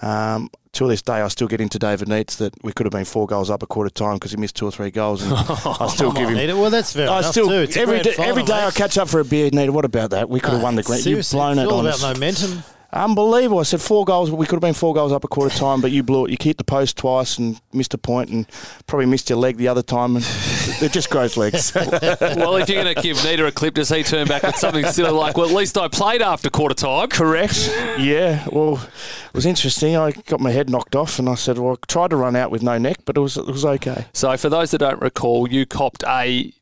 um, 0.00 0.48
till 0.70 0.86
this 0.86 1.02
day, 1.02 1.20
I 1.20 1.26
still 1.26 1.48
get 1.48 1.60
into 1.60 1.76
David 1.76 2.06
Neitz 2.06 2.36
that 2.36 2.54
we 2.62 2.72
could 2.72 2.86
have 2.86 2.92
been 2.92 3.04
four 3.04 3.26
goals 3.26 3.50
up 3.50 3.64
a 3.64 3.66
quarter 3.66 3.90
time 3.90 4.14
because 4.14 4.30
he 4.30 4.36
missed 4.36 4.54
two 4.54 4.66
or 4.66 4.70
three 4.70 4.92
goals. 4.92 5.22
And 5.24 5.34
I 5.34 5.86
still 5.88 6.12
give 6.12 6.28
him. 6.28 6.36
Nita. 6.36 6.56
Well, 6.56 6.70
that's 6.70 6.92
fair 6.92 7.10
I 7.10 7.22
still 7.22 7.48
too. 7.48 7.62
It's 7.62 7.76
a 7.76 7.80
every 7.80 8.00
final, 8.02 8.24
every 8.24 8.42
day 8.44 8.64
I 8.64 8.70
catch 8.70 8.96
up 8.96 9.08
for 9.08 9.18
a 9.18 9.24
beer, 9.24 9.50
Nita. 9.52 9.72
What 9.72 9.84
about 9.84 10.10
that? 10.10 10.30
We 10.30 10.38
could 10.38 10.52
have 10.52 10.62
won 10.62 10.76
the 10.76 10.84
grand. 10.84 11.04
You've 11.04 11.28
blown 11.30 11.58
it's 11.58 11.68
it 11.68 11.72
all 11.72 11.80
on 11.80 11.86
about 11.86 12.00
momentum. 12.00 12.62
Unbelievable. 12.92 13.60
I 13.60 13.62
said 13.64 13.80
four 13.80 14.04
goals. 14.04 14.30
We 14.30 14.46
could 14.46 14.56
have 14.56 14.60
been 14.60 14.74
four 14.74 14.94
goals 14.94 15.12
up 15.12 15.24
a 15.24 15.28
quarter 15.28 15.54
time, 15.56 15.80
but 15.80 15.90
you 15.90 16.02
blew 16.02 16.26
it. 16.26 16.30
You 16.30 16.36
hit 16.40 16.58
the 16.58 16.64
post 16.64 16.96
twice 16.96 17.38
and 17.38 17.60
missed 17.72 17.94
a 17.94 17.98
point, 17.98 18.30
and 18.30 18.46
probably 18.86 19.06
missed 19.06 19.30
your 19.30 19.38
leg 19.38 19.56
the 19.56 19.68
other 19.68 19.82
time. 19.82 20.16
And 20.16 20.24
it 20.82 20.92
just 20.92 21.10
grows 21.10 21.36
legs. 21.36 21.72
well, 21.74 22.56
if 22.56 22.68
you're 22.68 22.82
going 22.82 22.94
to 22.94 23.00
give 23.00 23.22
Nita 23.24 23.46
a 23.46 23.52
clip, 23.52 23.74
does 23.74 23.88
he 23.88 24.02
turn 24.02 24.26
back 24.26 24.42
with 24.42 24.56
something 24.56 24.84
silly 24.86 25.10
like, 25.10 25.36
well, 25.36 25.48
at 25.48 25.54
least 25.54 25.78
I 25.78 25.88
played 25.88 26.22
after 26.22 26.50
quarter 26.50 26.74
time? 26.74 27.08
Correct. 27.08 27.70
Yeah. 27.98 28.46
Well, 28.50 28.74
it 28.74 29.34
was 29.34 29.46
interesting. 29.46 29.96
I 29.96 30.12
got 30.12 30.40
my 30.40 30.50
head 30.50 30.68
knocked 30.70 30.96
off, 30.96 31.18
and 31.18 31.28
I 31.28 31.34
said, 31.34 31.58
"Well, 31.58 31.72
I 31.72 31.76
tried 31.86 32.10
to 32.10 32.16
run 32.16 32.36
out 32.36 32.50
with 32.50 32.62
no 32.62 32.78
neck, 32.78 32.98
but 33.04 33.16
it 33.16 33.20
was 33.20 33.36
it 33.36 33.46
was 33.46 33.64
okay." 33.64 34.06
So, 34.12 34.36
for 34.36 34.48
those 34.48 34.72
that 34.72 34.78
don't 34.78 35.00
recall, 35.00 35.48
you 35.48 35.66
copped 35.66 36.02
a 36.06 36.52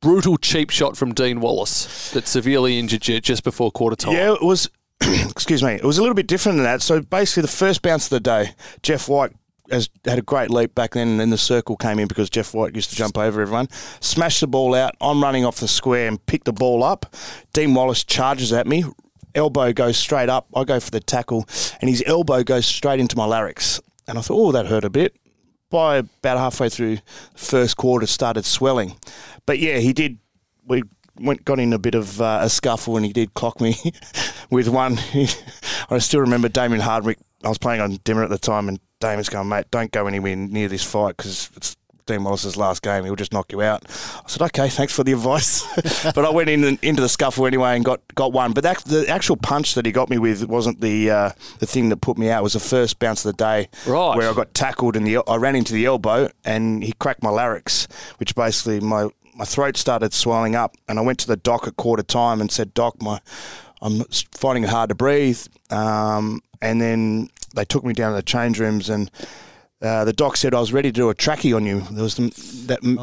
brutal 0.00 0.36
cheap 0.36 0.70
shot 0.70 0.96
from 0.96 1.14
Dean 1.14 1.40
Wallace 1.40 2.10
that 2.12 2.28
severely 2.28 2.78
injured 2.78 3.08
you 3.08 3.20
just 3.20 3.42
before 3.42 3.70
quarter 3.70 3.96
time. 3.96 4.14
Yeah, 4.14 4.34
it 4.34 4.42
was. 4.42 4.70
excuse 5.00 5.62
me. 5.62 5.72
It 5.72 5.84
was 5.84 5.98
a 5.98 6.02
little 6.02 6.14
bit 6.14 6.26
different 6.26 6.56
than 6.56 6.64
that. 6.64 6.82
So 6.82 7.00
basically, 7.00 7.42
the 7.42 7.48
first 7.48 7.82
bounce 7.82 8.06
of 8.06 8.10
the 8.10 8.20
day, 8.20 8.52
Jeff 8.82 9.08
White 9.08 9.32
has 9.70 9.88
had 10.04 10.18
a 10.18 10.22
great 10.22 10.50
leap 10.50 10.74
back 10.74 10.92
then, 10.92 11.08
and 11.08 11.20
then 11.20 11.30
the 11.30 11.38
circle 11.38 11.76
came 11.76 11.98
in 11.98 12.08
because 12.08 12.28
Jeff 12.30 12.54
White 12.54 12.74
used 12.74 12.90
to 12.90 12.96
jump 12.96 13.16
over 13.16 13.40
everyone. 13.40 13.68
Smash 14.00 14.40
the 14.40 14.46
ball 14.46 14.74
out. 14.74 14.94
I'm 15.00 15.22
running 15.22 15.44
off 15.44 15.60
the 15.60 15.68
square 15.68 16.08
and 16.08 16.24
pick 16.26 16.44
the 16.44 16.52
ball 16.52 16.82
up. 16.82 17.14
Dean 17.52 17.74
Wallace 17.74 18.04
charges 18.04 18.52
at 18.52 18.66
me. 18.66 18.84
Elbow 19.34 19.72
goes 19.72 19.96
straight 19.96 20.28
up. 20.28 20.46
I 20.54 20.64
go 20.64 20.78
for 20.80 20.90
the 20.90 21.00
tackle, 21.00 21.48
and 21.80 21.90
his 21.90 22.02
elbow 22.06 22.42
goes 22.42 22.66
straight 22.66 23.00
into 23.00 23.16
my 23.16 23.24
larynx. 23.24 23.80
And 24.06 24.18
I 24.18 24.20
thought, 24.20 24.38
oh, 24.38 24.52
that 24.52 24.66
hurt 24.66 24.84
a 24.84 24.90
bit. 24.90 25.16
By 25.70 25.96
about 25.96 26.38
halfway 26.38 26.68
through 26.68 26.98
first 27.34 27.76
quarter, 27.76 28.06
started 28.06 28.44
swelling. 28.44 28.96
But 29.46 29.58
yeah, 29.58 29.78
he 29.78 29.92
did. 29.92 30.18
We 30.66 30.84
went 31.16 31.44
got 31.44 31.58
in 31.58 31.72
a 31.72 31.78
bit 31.78 31.94
of 31.94 32.20
uh, 32.20 32.40
a 32.42 32.48
scuffle, 32.48 32.96
and 32.96 33.04
he 33.04 33.12
did 33.12 33.34
clock 33.34 33.60
me 33.60 33.76
with 34.50 34.68
one. 34.68 34.98
I 35.90 35.98
still 35.98 36.20
remember 36.20 36.48
Damien 36.48 36.80
Hardwick. 36.80 37.18
I 37.42 37.48
was 37.48 37.58
playing 37.58 37.80
on 37.80 37.96
Dimma 37.98 38.24
at 38.24 38.30
the 38.30 38.38
time, 38.38 38.68
and 38.68 38.78
Damien's 39.04 39.28
going, 39.28 39.48
mate, 39.48 39.66
don't 39.70 39.90
go 39.92 40.06
anywhere 40.06 40.34
near 40.34 40.66
this 40.68 40.82
fight 40.82 41.16
because 41.16 41.50
it's 41.56 41.76
Dean 42.06 42.24
Wallace's 42.24 42.56
last 42.56 42.82
game. 42.82 43.04
He'll 43.04 43.16
just 43.16 43.32
knock 43.32 43.52
you 43.52 43.60
out. 43.60 43.82
I 43.86 44.28
said, 44.28 44.42
okay, 44.42 44.68
thanks 44.68 44.94
for 44.94 45.04
the 45.04 45.12
advice. 45.12 45.62
but 46.14 46.24
I 46.24 46.30
went 46.30 46.48
in 46.48 46.78
into 46.80 47.02
the 47.02 47.08
scuffle 47.08 47.46
anyway 47.46 47.76
and 47.76 47.84
got, 47.84 48.00
got 48.14 48.32
one. 48.32 48.52
But 48.52 48.64
that, 48.64 48.84
the 48.84 49.06
actual 49.08 49.36
punch 49.36 49.74
that 49.74 49.84
he 49.84 49.92
got 49.92 50.08
me 50.08 50.16
with 50.18 50.46
wasn't 50.48 50.80
the 50.80 51.10
uh, 51.10 51.30
the 51.58 51.66
thing 51.66 51.90
that 51.90 51.98
put 51.98 52.16
me 52.16 52.30
out. 52.30 52.40
It 52.40 52.44
was 52.44 52.54
the 52.54 52.60
first 52.60 52.98
bounce 52.98 53.24
of 53.24 53.36
the 53.36 53.36
day 53.36 53.68
Right. 53.86 54.16
where 54.16 54.30
I 54.30 54.34
got 54.34 54.54
tackled 54.54 54.96
and 54.96 55.06
the 55.06 55.18
I 55.26 55.36
ran 55.36 55.54
into 55.54 55.74
the 55.74 55.84
elbow 55.84 56.30
and 56.44 56.82
he 56.82 56.92
cracked 56.98 57.22
my 57.22 57.30
larynx, 57.30 57.86
which 58.18 58.34
basically 58.34 58.80
my 58.80 59.08
my 59.34 59.44
throat 59.44 59.76
started 59.76 60.12
swelling 60.14 60.54
up. 60.54 60.76
And 60.88 60.98
I 60.98 61.02
went 61.02 61.18
to 61.20 61.26
the 61.26 61.36
doc 61.36 61.66
at 61.66 61.76
quarter 61.76 62.02
time 62.02 62.40
and 62.40 62.50
said, 62.50 62.72
Doc, 62.72 63.02
my 63.02 63.20
I'm 63.84 64.02
finding 64.32 64.64
it 64.64 64.70
hard 64.70 64.88
to 64.88 64.94
breathe. 64.96 65.38
Um, 65.70 66.40
and 66.60 66.80
then 66.80 67.28
they 67.54 67.64
took 67.64 67.84
me 67.84 67.92
down 67.92 68.10
to 68.12 68.16
the 68.16 68.22
change 68.22 68.58
rooms 68.58 68.88
and 68.88 69.10
uh, 69.82 70.04
the 70.04 70.12
doc 70.12 70.36
said 70.36 70.54
I 70.54 70.60
was 70.60 70.72
ready 70.72 70.88
to 70.88 70.92
do 70.92 71.10
a 71.10 71.14
trachea 71.14 71.54
on 71.54 71.66
you. 71.66 71.80
There 71.90 72.02
was 72.02 72.14
some, 72.14 72.30
that 72.66 72.80
m- 72.82 72.98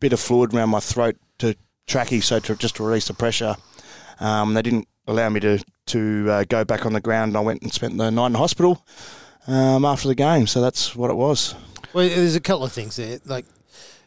bit 0.00 0.12
of 0.12 0.20
fluid 0.20 0.52
around 0.54 0.68
my 0.70 0.80
throat 0.80 1.16
to 1.38 1.56
trackie, 1.88 2.22
so 2.22 2.38
to 2.40 2.54
just 2.54 2.76
to 2.76 2.84
release 2.84 3.08
the 3.08 3.14
pressure. 3.14 3.56
Um, 4.20 4.52
they 4.54 4.62
didn't 4.62 4.86
allow 5.06 5.28
me 5.30 5.40
to 5.40 5.64
to 5.86 6.26
uh, 6.30 6.44
go 6.44 6.64
back 6.64 6.84
on 6.84 6.92
the 6.92 7.00
ground. 7.00 7.30
and 7.30 7.36
I 7.36 7.40
went 7.40 7.62
and 7.62 7.72
spent 7.72 7.96
the 7.96 8.10
night 8.10 8.26
in 8.26 8.34
hospital 8.34 8.84
um, 9.46 9.84
after 9.84 10.08
the 10.08 10.14
game. 10.14 10.46
So 10.46 10.60
that's 10.60 10.94
what 10.94 11.10
it 11.10 11.16
was. 11.16 11.54
Well, 11.94 12.08
there's 12.08 12.34
a 12.34 12.40
couple 12.40 12.64
of 12.64 12.72
things 12.72 12.96
there. 12.96 13.18
Like, 13.24 13.46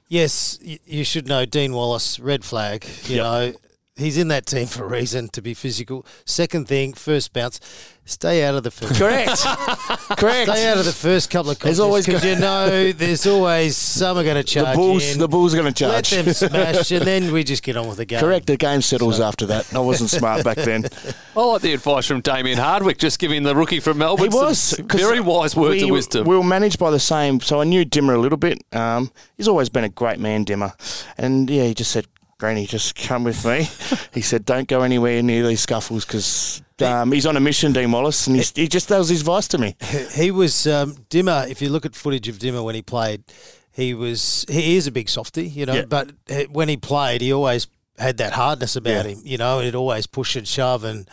yes, 0.07 0.59
you 0.61 1.03
should 1.03 1.27
know 1.27 1.45
Dean 1.45 1.73
Wallace, 1.73 2.19
red 2.19 2.43
flag. 2.43 2.85
You 3.05 3.15
Yep. 3.15 3.23
know, 3.23 3.53
he's 3.99 4.17
in 4.17 4.27
that 4.29 4.45
team 4.45 4.67
for 4.67 4.83
a 4.85 4.87
reason 4.87 5.27
to 5.29 5.41
be 5.41 5.53
physical. 5.53 6.05
Second 6.25 6.67
thing, 6.67 6.93
first 6.93 7.33
bounce, 7.33 7.59
stay 8.05 8.43
out 8.43 8.55
of 8.55 8.63
the 8.63 8.71
first. 8.71 8.95
Correct. 8.99 9.29
Correct. 10.17 10.49
Stay 10.49 10.67
out 10.67 10.77
of 10.77 10.85
the 10.85 10.91
first 10.91 11.29
couple 11.29 11.51
of 11.51 11.59
There's 11.59 11.77
contests 11.77 11.79
always 11.79 12.05
because 12.05 12.23
go- 12.23 12.29
you 12.29 12.35
know 12.39 12.91
there's 12.91 13.27
always 13.27 13.77
some 13.77 14.17
are 14.17 14.23
going 14.23 14.35
to 14.35 14.41
The 14.41 14.61
charge 14.63 14.75
Bulls, 14.75 15.11
in. 15.13 15.19
the 15.19 15.27
Bulls 15.27 15.53
are 15.53 15.57
going 15.61 15.71
to 15.73 15.77
charge. 15.77 16.11
Let 16.11 16.25
them 16.25 16.33
smash, 16.33 16.91
and 16.91 17.05
then 17.05 17.31
we 17.31 17.43
just 17.43 17.61
get 17.63 17.77
on 17.77 17.87
with 17.87 17.97
the 17.97 18.05
game. 18.05 18.19
Correct. 18.19 18.47
The 18.47 18.57
game 18.57 18.81
settles 18.81 19.19
after 19.19 19.45
that. 19.47 19.73
I 19.75 19.79
wasn't 19.79 20.09
smart 20.09 20.43
back 20.43 20.57
then. 20.57 20.85
I 21.35 21.41
like 21.43 21.61
the 21.61 21.73
advice 21.73 22.05
from 22.07 22.21
Damien 22.21 22.57
Hardwick, 22.57 22.97
just 22.97 23.19
giving 23.19 23.43
the 23.43 23.55
rookie 23.55 23.79
from 23.79 23.97
Melbourne 23.99 24.31
He 24.31 24.35
was 24.37 24.59
some 24.59 24.87
'cause 24.87 24.99
very 25.01 25.19
wise 25.19 25.55
words 25.55 25.75
we, 25.81 25.83
of 25.83 25.89
wisdom. 25.91 26.27
We 26.27 26.35
were 26.35 26.43
managed 26.43 26.79
by 26.79 26.91
the 26.91 26.99
same, 26.99 27.39
so 27.39 27.61
I 27.61 27.63
knew 27.63 27.85
Dimma 27.85 28.15
a 28.15 28.17
little 28.17 28.37
bit. 28.37 28.61
Um, 28.73 29.11
he's 29.37 29.47
always 29.47 29.69
been 29.69 29.83
a 29.83 29.89
great 29.89 30.19
man, 30.19 30.45
Dimma, 30.45 30.73
and 31.17 31.49
yeah, 31.49 31.63
he 31.65 31.73
just 31.73 31.91
said, 31.91 32.07
"Granny, 32.39 32.65
just 32.65 32.95
come 32.95 33.23
with 33.23 33.45
me." 33.45 33.69
he 34.13 34.21
said, 34.21 34.45
"Don't 34.45 34.67
go 34.67 34.81
anywhere 34.81 35.21
near 35.21 35.45
these 35.45 35.61
scuffles 35.61 36.05
because 36.05 36.61
um, 36.81 37.11
he's 37.11 37.25
on 37.25 37.37
a 37.37 37.39
mission, 37.39 37.73
Dean 37.73 37.91
Wallace." 37.91 38.25
And 38.27 38.35
he's, 38.35 38.51
he 38.55 38.67
just 38.67 38.89
that 38.89 38.97
was 38.97 39.09
his 39.09 39.19
advice 39.21 39.47
to 39.49 39.57
me. 39.57 39.75
He 40.15 40.31
was 40.31 40.65
um, 40.65 40.95
Dimma. 41.09 41.49
If 41.49 41.61
you 41.61 41.69
look 41.69 41.85
at 41.85 41.95
footage 41.95 42.27
of 42.27 42.37
Dimma 42.39 42.63
when 42.63 42.73
he 42.75 42.81
played, 42.81 43.23
he 43.71 43.93
was 43.93 44.45
he 44.49 44.75
is 44.77 44.87
a 44.87 44.91
big 44.91 45.09
softy, 45.09 45.47
you 45.47 45.65
know. 45.65 45.73
Yeah. 45.75 45.85
But 45.85 46.11
when 46.49 46.69
he 46.69 46.77
played, 46.77 47.21
he 47.21 47.31
always 47.31 47.67
had 47.97 48.17
that 48.17 48.33
hardness 48.33 48.75
about 48.75 49.05
Yeah. 49.05 49.11
him, 49.11 49.21
you 49.23 49.37
know. 49.37 49.59
He'd 49.59 49.75
always 49.75 50.07
push 50.07 50.35
and 50.35 50.47
shove, 50.47 50.83
and 50.83 51.07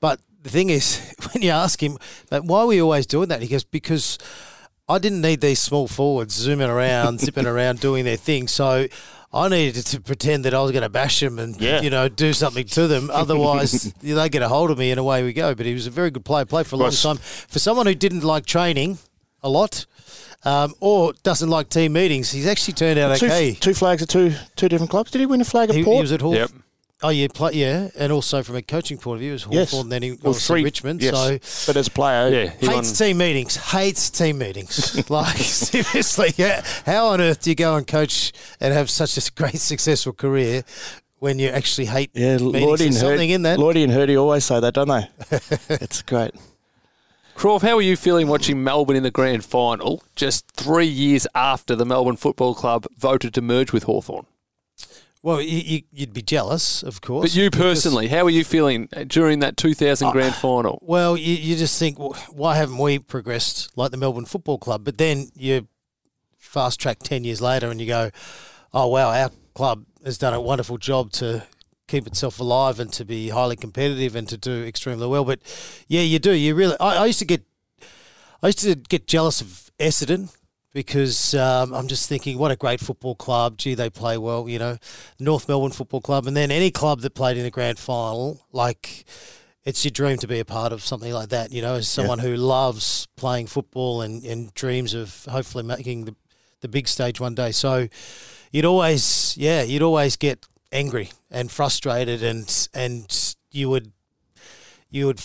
but 0.00 0.20
the 0.42 0.50
thing 0.50 0.70
is, 0.70 1.14
when 1.32 1.42
you 1.42 1.50
ask 1.50 1.82
him, 1.82 1.98
like, 2.30 2.42
why 2.42 2.64
were 2.64 2.72
you 2.74 2.82
always 2.82 3.06
doing 3.06 3.28
that? 3.28 3.42
He 3.42 3.48
goes 3.48 3.64
because. 3.64 4.18
I 4.88 4.98
didn't 5.00 5.20
need 5.20 5.40
these 5.40 5.60
small 5.60 5.88
forwards 5.88 6.32
zooming 6.32 6.70
around, 6.70 7.18
zipping 7.18 7.44
around, 7.44 7.80
doing 7.80 8.04
their 8.04 8.16
thing. 8.16 8.46
So 8.46 8.86
I 9.36 9.48
needed 9.48 9.84
to 9.86 10.00
pretend 10.00 10.44
that 10.44 10.54
I 10.54 10.60
was 10.62 10.72
going 10.72 10.82
to 10.82 10.88
bash 10.88 11.20
them 11.20 11.38
and 11.38 11.60
Yeah. 11.60 11.82
you 11.82 11.90
know 11.90 12.08
do 12.08 12.32
something 12.32 12.64
to 12.68 12.86
them. 12.88 13.10
Otherwise, 13.12 13.92
they 14.02 14.28
get 14.28 14.42
a 14.42 14.48
hold 14.48 14.70
of 14.70 14.78
me 14.78 14.90
and 14.90 14.98
away 14.98 15.22
we 15.22 15.32
go. 15.32 15.54
But 15.54 15.66
he 15.66 15.74
was 15.74 15.86
a 15.86 15.90
very 15.90 16.10
good 16.10 16.24
player, 16.24 16.44
played 16.44 16.66
for 16.66 16.76
a 16.76 16.78
long 16.78 16.86
Was. 16.88 17.02
time. 17.02 17.16
For 17.18 17.58
someone 17.58 17.86
who 17.86 17.94
didn't 17.94 18.22
like 18.24 18.46
training 18.46 18.98
a 19.42 19.48
lot 19.48 19.86
um, 20.44 20.74
or 20.80 21.12
doesn't 21.22 21.48
like 21.50 21.68
team 21.68 21.92
meetings, 21.92 22.30
he's 22.32 22.46
actually 22.46 22.74
turned 22.74 22.98
out 22.98 23.16
Two, 23.18 23.26
okay. 23.26 23.54
two 23.54 23.74
flags 23.74 24.02
at 24.02 24.08
two 24.08 24.32
two 24.56 24.68
different 24.68 24.90
clubs. 24.90 25.10
Did 25.10 25.20
he 25.20 25.26
win 25.26 25.40
a 25.40 25.44
flag 25.44 25.68
at 25.68 25.74
He, 25.76 25.82
he 25.82 26.00
was 26.00 26.12
at 26.12 26.20
Hawth. 26.22 26.36
Yep. 26.36 26.50
Oh 27.02 27.10
yeah, 27.10 27.26
play, 27.32 27.52
yeah, 27.52 27.88
and 27.98 28.10
also 28.10 28.42
from 28.42 28.56
a 28.56 28.62
coaching 28.62 28.96
point 28.96 29.16
of 29.16 29.20
view, 29.20 29.30
it 29.30 29.34
was 29.34 29.46
yes. 29.50 29.70
Hawthorn, 29.70 29.90
then 29.90 30.02
he 30.02 30.12
Well, 30.12 30.32
was 30.32 30.46
three- 30.46 30.64
Richmond. 30.64 31.02
Yes. 31.02 31.14
So 31.46 31.70
but 31.70 31.76
as 31.76 31.88
a 31.88 31.90
player, 31.90 32.28
yeah, 32.30 32.50
he 32.58 32.68
won. 32.68 32.76
hates 32.76 32.96
team 32.98 33.18
meetings. 33.18 33.56
Hates 33.56 34.08
team 34.08 34.38
meetings. 34.38 35.10
like 35.10 35.36
seriously, 35.36 36.32
yeah. 36.36 36.64
How 36.86 37.08
on 37.08 37.20
earth 37.20 37.42
do 37.42 37.50
you 37.50 37.56
go 37.56 37.76
and 37.76 37.86
coach 37.86 38.32
and 38.60 38.72
have 38.72 38.88
such 38.88 39.18
a 39.18 39.32
great 39.32 39.58
successful 39.58 40.14
career 40.14 40.62
when 41.18 41.38
you 41.38 41.48
actually 41.48 41.86
hate 41.86 42.10
yeah, 42.14 42.38
meetings? 42.38 42.62
Lordy 42.62 42.86
and 42.86 42.94
Hurdy, 42.94 43.08
something 43.08 43.30
in 43.30 43.42
that. 43.42 43.58
Lordy 43.58 43.82
and 43.82 43.92
Hurdy 43.92 44.16
always 44.16 44.46
say 44.46 44.58
that, 44.58 44.72
don't 44.72 44.88
they? 44.88 45.08
it's 45.74 46.00
great. 46.00 46.30
Crawf, 47.36 47.60
how 47.60 47.76
are 47.76 47.82
you 47.82 47.96
feeling 47.96 48.26
watching 48.28 48.64
Melbourne 48.64 48.96
in 48.96 49.02
the 49.02 49.10
grand 49.10 49.44
final 49.44 50.02
just 50.14 50.50
three 50.52 50.86
years 50.86 51.26
after 51.34 51.76
the 51.76 51.84
Melbourne 51.84 52.16
Football 52.16 52.54
Club 52.54 52.86
voted 52.96 53.34
to 53.34 53.42
merge 53.42 53.74
with 53.74 53.82
Hawthorn? 53.82 54.24
Well, 55.26 55.40
you, 55.40 55.58
you, 55.58 55.82
you'd 55.90 56.12
be 56.12 56.22
jealous, 56.22 56.84
of 56.84 57.00
course. 57.00 57.24
But 57.24 57.34
you 57.34 57.50
personally, 57.50 58.06
how 58.06 58.26
are 58.26 58.30
you 58.30 58.44
feeling 58.44 58.88
during 59.08 59.40
that 59.40 59.56
2000 59.56 60.12
grand 60.12 60.34
uh, 60.34 60.36
final? 60.36 60.78
Well, 60.82 61.16
you, 61.16 61.34
you 61.34 61.56
just 61.56 61.80
think, 61.80 61.98
well, 61.98 62.12
why 62.30 62.54
haven't 62.54 62.78
we 62.78 63.00
progressed 63.00 63.76
like 63.76 63.90
the 63.90 63.96
Melbourne 63.96 64.24
Football 64.24 64.58
Club? 64.58 64.84
But 64.84 64.98
then 64.98 65.32
you 65.34 65.66
fast 66.38 66.78
track 66.78 67.00
10 67.00 67.24
years 67.24 67.40
later 67.40 67.72
and 67.72 67.80
you 67.80 67.88
go, 67.88 68.12
oh, 68.72 68.86
wow, 68.86 69.10
our 69.10 69.32
club 69.52 69.84
has 70.04 70.16
done 70.16 70.32
a 70.32 70.40
wonderful 70.40 70.78
job 70.78 71.10
to 71.14 71.42
keep 71.88 72.06
itself 72.06 72.38
alive 72.38 72.78
and 72.78 72.92
to 72.92 73.04
be 73.04 73.30
highly 73.30 73.56
competitive 73.56 74.14
and 74.14 74.28
to 74.28 74.36
do 74.36 74.62
extremely 74.62 75.08
well. 75.08 75.24
But 75.24 75.40
yeah, 75.88 76.02
you 76.02 76.20
do. 76.20 76.30
You 76.30 76.54
really, 76.54 76.76
I, 76.78 76.98
I 76.98 77.06
used 77.06 77.18
to 77.18 77.24
get, 77.24 77.42
I 78.44 78.46
used 78.46 78.60
to 78.60 78.76
get 78.76 79.08
jealous 79.08 79.40
of 79.40 79.72
Essendon 79.80 80.32
because 80.76 81.32
um, 81.32 81.72
I'm 81.72 81.86
just 81.86 82.06
thinking, 82.06 82.36
what 82.36 82.50
a 82.50 82.56
great 82.56 82.80
football 82.80 83.14
club. 83.14 83.56
Gee, 83.56 83.72
they 83.72 83.88
play 83.88 84.18
well, 84.18 84.46
you 84.46 84.58
know. 84.58 84.76
North 85.18 85.48
Melbourne 85.48 85.72
Football 85.72 86.02
Club, 86.02 86.26
and 86.26 86.36
then 86.36 86.50
any 86.50 86.70
club 86.70 87.00
that 87.00 87.14
played 87.14 87.38
in 87.38 87.44
the 87.44 87.50
grand 87.50 87.78
final, 87.78 88.44
like 88.52 89.06
it's 89.64 89.86
your 89.86 89.90
dream 89.90 90.18
to 90.18 90.26
be 90.26 90.38
a 90.38 90.44
part 90.44 90.74
of 90.74 90.82
something 90.82 91.14
like 91.14 91.30
that, 91.30 91.50
you 91.50 91.62
know, 91.62 91.76
as 91.76 91.88
someone 91.88 92.18
who 92.18 92.36
loves 92.36 93.08
playing 93.16 93.46
football 93.46 94.02
and, 94.02 94.22
and 94.24 94.52
dreams 94.52 94.92
of 94.92 95.24
hopefully 95.30 95.64
making 95.64 96.04
the, 96.04 96.14
the 96.60 96.68
big 96.68 96.88
stage 96.88 97.20
one 97.20 97.34
day. 97.34 97.52
So 97.52 97.88
you'd 98.52 98.66
always, 98.66 99.34
yeah, 99.38 99.62
you'd 99.62 99.80
always 99.80 100.16
get 100.16 100.44
angry 100.72 101.08
and 101.30 101.50
frustrated 101.50 102.22
and 102.22 102.68
and 102.74 103.34
you 103.50 103.70
would 103.70 103.92
you 104.90 105.06
would 105.06 105.22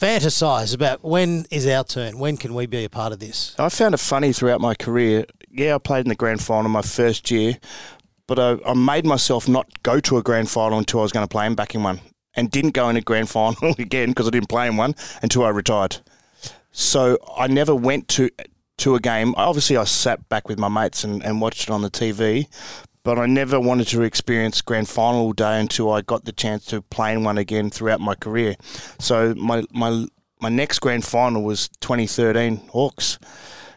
fantasize 0.00 0.74
about 0.74 1.04
when 1.04 1.44
is 1.50 1.66
our 1.66 1.84
turn 1.84 2.18
when 2.18 2.36
can 2.36 2.54
we 2.54 2.66
be 2.66 2.84
a 2.84 2.88
part 2.88 3.12
of 3.12 3.18
this 3.18 3.54
I 3.58 3.68
found 3.68 3.92
it 3.92 3.98
funny 3.98 4.32
throughout 4.32 4.60
my 4.60 4.74
career. 4.74 5.26
Yeah, 5.50 5.74
I 5.74 5.78
played 5.78 6.06
in 6.06 6.08
the 6.08 6.14
grand 6.14 6.42
final 6.42 6.70
my 6.70 6.82
first 6.82 7.30
year, 7.30 7.58
but 8.26 8.38
I, 8.38 8.56
I 8.64 8.74
made 8.74 9.04
myself 9.04 9.48
not 9.48 9.66
go 9.82 10.00
to 10.00 10.16
a 10.16 10.22
grand 10.22 10.48
final 10.48 10.78
until 10.78 11.00
I 11.00 11.02
was 11.02 11.12
going 11.12 11.26
to 11.26 11.30
play 11.30 11.46
in 11.46 11.54
back 11.54 11.74
in 11.74 11.82
one, 11.82 12.00
and 12.34 12.50
didn't 12.50 12.70
go 12.70 12.88
in 12.88 12.96
a 12.96 13.00
grand 13.00 13.28
final 13.36 13.74
again 13.78 14.08
because 14.10 14.26
I 14.26 14.30
didn't 14.30 14.48
play 14.48 14.66
in 14.68 14.76
one 14.76 14.94
until 15.22 15.44
I 15.44 15.50
retired. 15.50 15.98
So 16.72 17.18
I 17.36 17.48
never 17.48 17.74
went 17.74 18.08
to 18.08 18.30
to 18.78 18.94
a 18.94 19.00
game. 19.00 19.34
Obviously, 19.36 19.76
I 19.76 19.84
sat 19.84 20.28
back 20.28 20.48
with 20.48 20.58
my 20.58 20.68
mates 20.68 21.04
and, 21.04 21.22
and 21.22 21.40
watched 21.40 21.64
it 21.64 21.70
on 21.70 21.82
the 21.82 21.90
TV, 21.90 22.46
but 23.02 23.18
I 23.18 23.26
never 23.26 23.58
wanted 23.58 23.88
to 23.88 24.02
experience 24.02 24.60
grand 24.60 24.88
final 24.88 25.32
day 25.32 25.60
until 25.60 25.90
I 25.92 26.02
got 26.02 26.24
the 26.24 26.32
chance 26.32 26.64
to 26.66 26.82
play 26.82 27.12
in 27.12 27.24
one 27.24 27.38
again 27.38 27.70
throughout 27.70 28.00
my 28.00 28.14
career. 28.14 28.56
So 28.98 29.34
my 29.34 29.64
my 29.72 30.06
my 30.40 30.48
next 30.48 30.78
grand 30.80 31.04
final 31.04 31.42
was 31.42 31.68
2013 31.80 32.68
Hawks. 32.68 33.18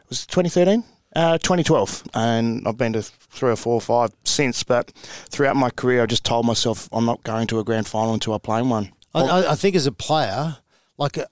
Was 0.09 0.23
it 0.23 0.27
2013? 0.27 0.83
Uh, 1.15 1.37
2012, 1.37 2.05
and 2.15 2.67
I've 2.67 2.77
been 2.77 2.93
to 2.93 3.03
three 3.03 3.51
or 3.51 3.55
four 3.55 3.75
or 3.75 3.81
five 3.81 4.09
since. 4.23 4.63
But 4.63 4.91
throughout 5.29 5.55
my 5.55 5.69
career, 5.69 6.01
I 6.01 6.05
just 6.07 6.25
told 6.25 6.43
myself 6.47 6.89
I'm 6.91 7.05
not 7.05 7.21
going 7.21 7.45
to 7.47 7.59
a 7.59 7.63
grand 7.63 7.85
final 7.85 8.15
until 8.15 8.33
I 8.33 8.39
play 8.39 8.59
in 8.61 8.69
one. 8.69 8.91
I, 9.13 9.49
I, 9.49 9.55
think 9.55 9.75
as 9.75 9.85
a 9.85 9.91
player 9.91 10.57
like 10.97 11.19
uh, 11.19 11.25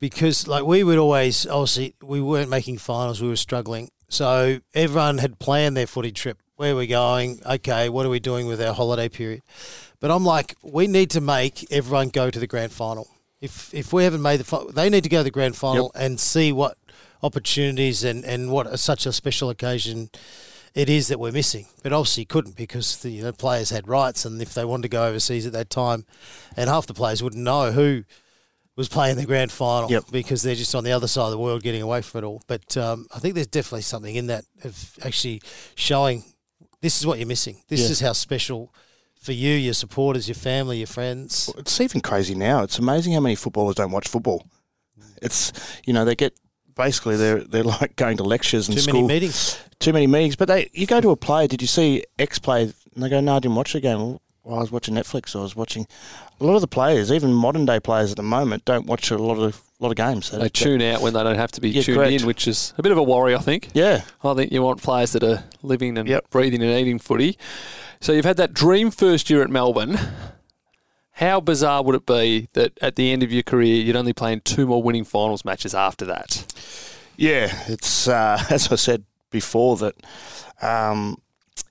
because 0.00 0.46
like 0.46 0.64
we 0.64 0.84
would 0.84 0.98
always 0.98 1.46
obviously 1.46 1.94
we 2.02 2.20
weren't 2.20 2.50
making 2.50 2.76
finals 2.76 3.22
we 3.22 3.28
were 3.28 3.36
struggling 3.36 3.90
so 4.08 4.60
everyone 4.74 5.16
had 5.16 5.38
planned 5.38 5.76
their 5.78 5.86
footy 5.86 6.12
trip 6.12 6.42
where 6.56 6.72
are 6.72 6.76
we 6.76 6.86
going 6.86 7.40
okay 7.46 7.88
what 7.88 8.06
are 8.06 8.10
we 8.10 8.20
doing 8.20 8.46
with 8.46 8.60
our 8.62 8.74
holiday 8.74 9.08
period 9.08 9.42
but 10.00 10.10
i'm 10.10 10.24
like 10.24 10.54
we 10.62 10.86
need 10.86 11.10
to 11.10 11.20
make 11.20 11.70
everyone 11.72 12.08
go 12.08 12.30
to 12.30 12.38
the 12.38 12.46
grand 12.46 12.72
final 12.72 13.08
if 13.40 13.72
if 13.74 13.92
we 13.92 14.04
haven't 14.04 14.22
made 14.22 14.38
the 14.40 14.44
fi- 14.44 14.64
they 14.72 14.88
need 14.88 15.02
to 15.02 15.08
go 15.10 15.18
to 15.18 15.24
the 15.24 15.30
grand 15.30 15.56
final 15.56 15.90
and 15.94 16.18
see 16.18 16.52
what 16.52 16.76
opportunities 17.22 18.04
and 18.04 18.24
and 18.24 18.50
what 18.50 18.66
a, 18.66 18.76
such 18.78 19.06
a 19.06 19.12
special 19.12 19.50
occasion 19.50 20.10
it 20.74 20.90
is 20.90 21.06
that 21.06 21.20
we're 21.20 21.30
missing. 21.32 21.66
But 21.84 21.92
obviously 21.92 22.24
couldn't 22.24 22.56
because 22.56 22.96
the 22.96 23.10
you 23.10 23.22
know, 23.22 23.32
players 23.32 23.70
had 23.70 23.86
rights, 23.86 24.24
and 24.24 24.42
if 24.42 24.54
they 24.54 24.64
wanted 24.64 24.82
to 24.82 24.88
go 24.88 25.06
overseas 25.06 25.46
at 25.46 25.52
that 25.52 25.70
time, 25.70 26.04
and 26.56 26.68
half 26.68 26.86
the 26.88 26.94
players 26.94 27.22
wouldn't 27.22 27.42
know 27.44 27.70
who 27.70 28.02
was 28.76 28.88
playing 28.88 29.16
the 29.16 29.24
grand 29.24 29.52
final 29.52 29.88
Yep. 29.88 30.06
because 30.10 30.42
they're 30.42 30.56
just 30.56 30.74
on 30.74 30.82
the 30.82 30.90
other 30.90 31.06
side 31.06 31.26
of 31.26 31.30
the 31.30 31.38
world 31.38 31.62
getting 31.62 31.80
away 31.82 32.02
from 32.02 32.24
it 32.24 32.26
all. 32.26 32.42
But 32.48 32.76
um, 32.76 33.06
I 33.14 33.20
think 33.20 33.36
there's 33.36 33.46
definitely 33.46 33.82
something 33.82 34.16
in 34.16 34.26
that 34.26 34.46
of 34.64 34.98
actually 35.04 35.42
showing 35.76 36.24
this 36.84 37.00
is 37.00 37.06
what 37.06 37.18
you're 37.18 37.26
missing. 37.34 37.56
This 37.68 37.80
Yeah. 37.80 37.88
is 37.94 38.00
how 38.00 38.12
special 38.12 38.72
for 39.20 39.32
you, 39.32 39.54
your 39.54 39.74
supporters, 39.74 40.28
your 40.28 40.34
family, 40.50 40.76
your 40.78 40.86
friends. 40.98 41.50
It's 41.56 41.80
even 41.80 42.00
crazy 42.02 42.34
now. 42.34 42.62
It's 42.62 42.78
amazing 42.78 43.14
how 43.14 43.20
many 43.20 43.34
footballers 43.36 43.76
don't 43.76 43.90
watch 43.90 44.06
football. 44.08 44.40
It's 45.22 45.52
you 45.86 45.92
know 45.94 46.04
they 46.04 46.14
get 46.14 46.32
basically 46.74 47.16
they're 47.16 47.40
they're 47.40 47.62
like 47.80 47.96
going 47.96 48.16
to 48.18 48.24
lectures 48.24 48.68
and 48.68 48.76
Too 48.76 48.82
school. 48.82 49.02
many 49.02 49.14
meetings. 49.14 49.58
too 49.80 49.92
many 49.92 50.06
meetings. 50.06 50.36
But 50.36 50.48
they, 50.48 50.68
you 50.72 50.86
go 50.86 51.00
to 51.00 51.10
a 51.10 51.16
play. 51.16 51.46
Did 51.46 51.62
you 51.62 51.68
see 51.68 52.04
X 52.18 52.38
play? 52.38 52.62
And 52.94 53.02
they 53.02 53.08
go, 53.08 53.20
no, 53.20 53.36
I 53.36 53.38
didn't 53.40 53.56
watch 53.56 53.72
the 53.72 53.80
game. 53.80 54.18
Well, 54.44 54.58
I 54.58 54.60
was 54.60 54.70
watching 54.70 54.94
Netflix. 54.94 55.34
I 55.34 55.42
was 55.42 55.56
watching. 55.56 55.86
A 56.40 56.44
lot 56.44 56.54
of 56.54 56.60
the 56.60 56.68
players, 56.68 57.10
even 57.10 57.32
modern 57.32 57.64
day 57.64 57.80
players 57.80 58.10
at 58.10 58.16
the 58.18 58.22
moment, 58.22 58.64
don't 58.66 58.86
watch 58.86 59.10
a 59.10 59.16
lot 59.18 59.38
of 59.38 59.62
lot 59.84 59.90
of 59.90 59.96
games. 59.96 60.30
They 60.30 60.48
tune 60.48 60.82
out 60.82 61.00
when 61.00 61.12
they 61.14 61.22
don't 61.22 61.36
have 61.36 61.52
to 61.52 61.60
be 61.60 61.70
Yeah, 61.70 61.82
tuned 61.82 61.98
correct. 61.98 62.20
in, 62.22 62.26
which 62.26 62.48
is 62.48 62.72
a 62.78 62.82
bit 62.82 62.92
of 62.92 62.98
a 62.98 63.02
worry, 63.02 63.34
I 63.34 63.38
think. 63.38 63.68
Yeah, 63.74 64.02
I 64.22 64.34
think 64.34 64.50
you 64.52 64.62
want 64.62 64.82
players 64.82 65.12
that 65.12 65.22
are 65.22 65.44
living 65.62 65.96
and 65.98 66.08
Yep. 66.08 66.30
breathing 66.30 66.62
and 66.62 66.70
eating 66.72 66.98
footy. 66.98 67.38
So 68.00 68.12
you've 68.12 68.24
had 68.24 68.36
that 68.38 68.52
dream 68.52 68.90
first 68.90 69.30
year 69.30 69.42
at 69.42 69.50
Melbourne. 69.50 69.98
How 71.18 71.40
bizarre 71.40 71.82
would 71.84 71.94
it 71.94 72.06
be 72.06 72.48
that 72.54 72.72
at 72.82 72.96
the 72.96 73.12
end 73.12 73.22
of 73.22 73.30
your 73.32 73.44
career 73.44 73.76
you'd 73.76 73.94
only 73.96 74.12
play 74.12 74.32
in 74.32 74.40
two 74.40 74.66
more 74.66 74.82
winning 74.82 75.04
finals 75.04 75.44
matches 75.44 75.74
after 75.74 76.04
that? 76.06 76.44
yeah. 77.16 77.52
It's 77.68 78.08
uh, 78.08 78.42
as 78.50 78.72
I 78.72 78.74
said 78.76 79.04
before 79.30 79.76
that. 79.76 79.94
Um, 80.60 81.18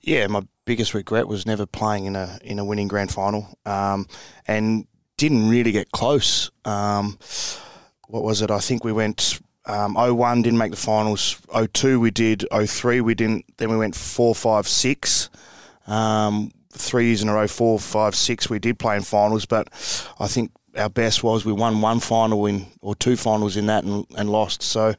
yeah, 0.02 0.26
my 0.28 0.42
biggest 0.64 0.94
regret 0.94 1.28
was 1.28 1.44
never 1.46 1.66
playing 1.66 2.06
in 2.06 2.16
a 2.16 2.38
in 2.42 2.58
a 2.58 2.64
winning 2.64 2.88
grand 2.88 3.10
final, 3.12 3.58
um, 3.66 4.06
and 4.48 4.86
didn't 5.16 5.48
really 5.48 5.72
get 5.72 5.90
close. 5.92 6.50
Um, 6.64 7.18
what 8.08 8.22
was 8.22 8.42
it? 8.42 8.50
I 8.50 8.58
think 8.58 8.84
we 8.84 8.92
went 8.92 9.40
um, 9.66 9.94
01 9.94 10.42
didn't 10.42 10.58
make 10.58 10.72
the 10.72 10.76
finals. 10.76 11.40
02 11.72 11.98
we 11.98 12.10
did. 12.10 12.44
03 12.52 13.00
we 13.00 13.14
didn't. 13.14 13.46
Then 13.56 13.70
we 13.70 13.78
went 13.78 13.96
4, 13.96 14.34
5, 14.34 14.68
6. 14.68 15.30
Um, 15.86 16.50
three 16.76 17.06
years 17.06 17.22
in 17.22 17.28
a 17.28 17.34
row, 17.34 17.46
four, 17.46 17.78
five, 17.78 18.14
six, 18.14 18.50
we 18.50 18.58
did 18.58 18.78
play 18.78 18.96
in 18.96 19.02
finals, 19.02 19.46
but 19.46 19.68
I 20.18 20.26
think 20.26 20.50
our 20.76 20.90
best 20.90 21.22
was 21.22 21.44
we 21.44 21.52
won 21.52 21.80
one 21.80 22.00
final 22.00 22.46
in 22.46 22.66
or 22.80 22.96
two 22.96 23.16
finals 23.16 23.56
in 23.56 23.66
that 23.66 23.84
and, 23.84 24.04
and 24.16 24.28
lost. 24.28 24.62
So 24.62 24.94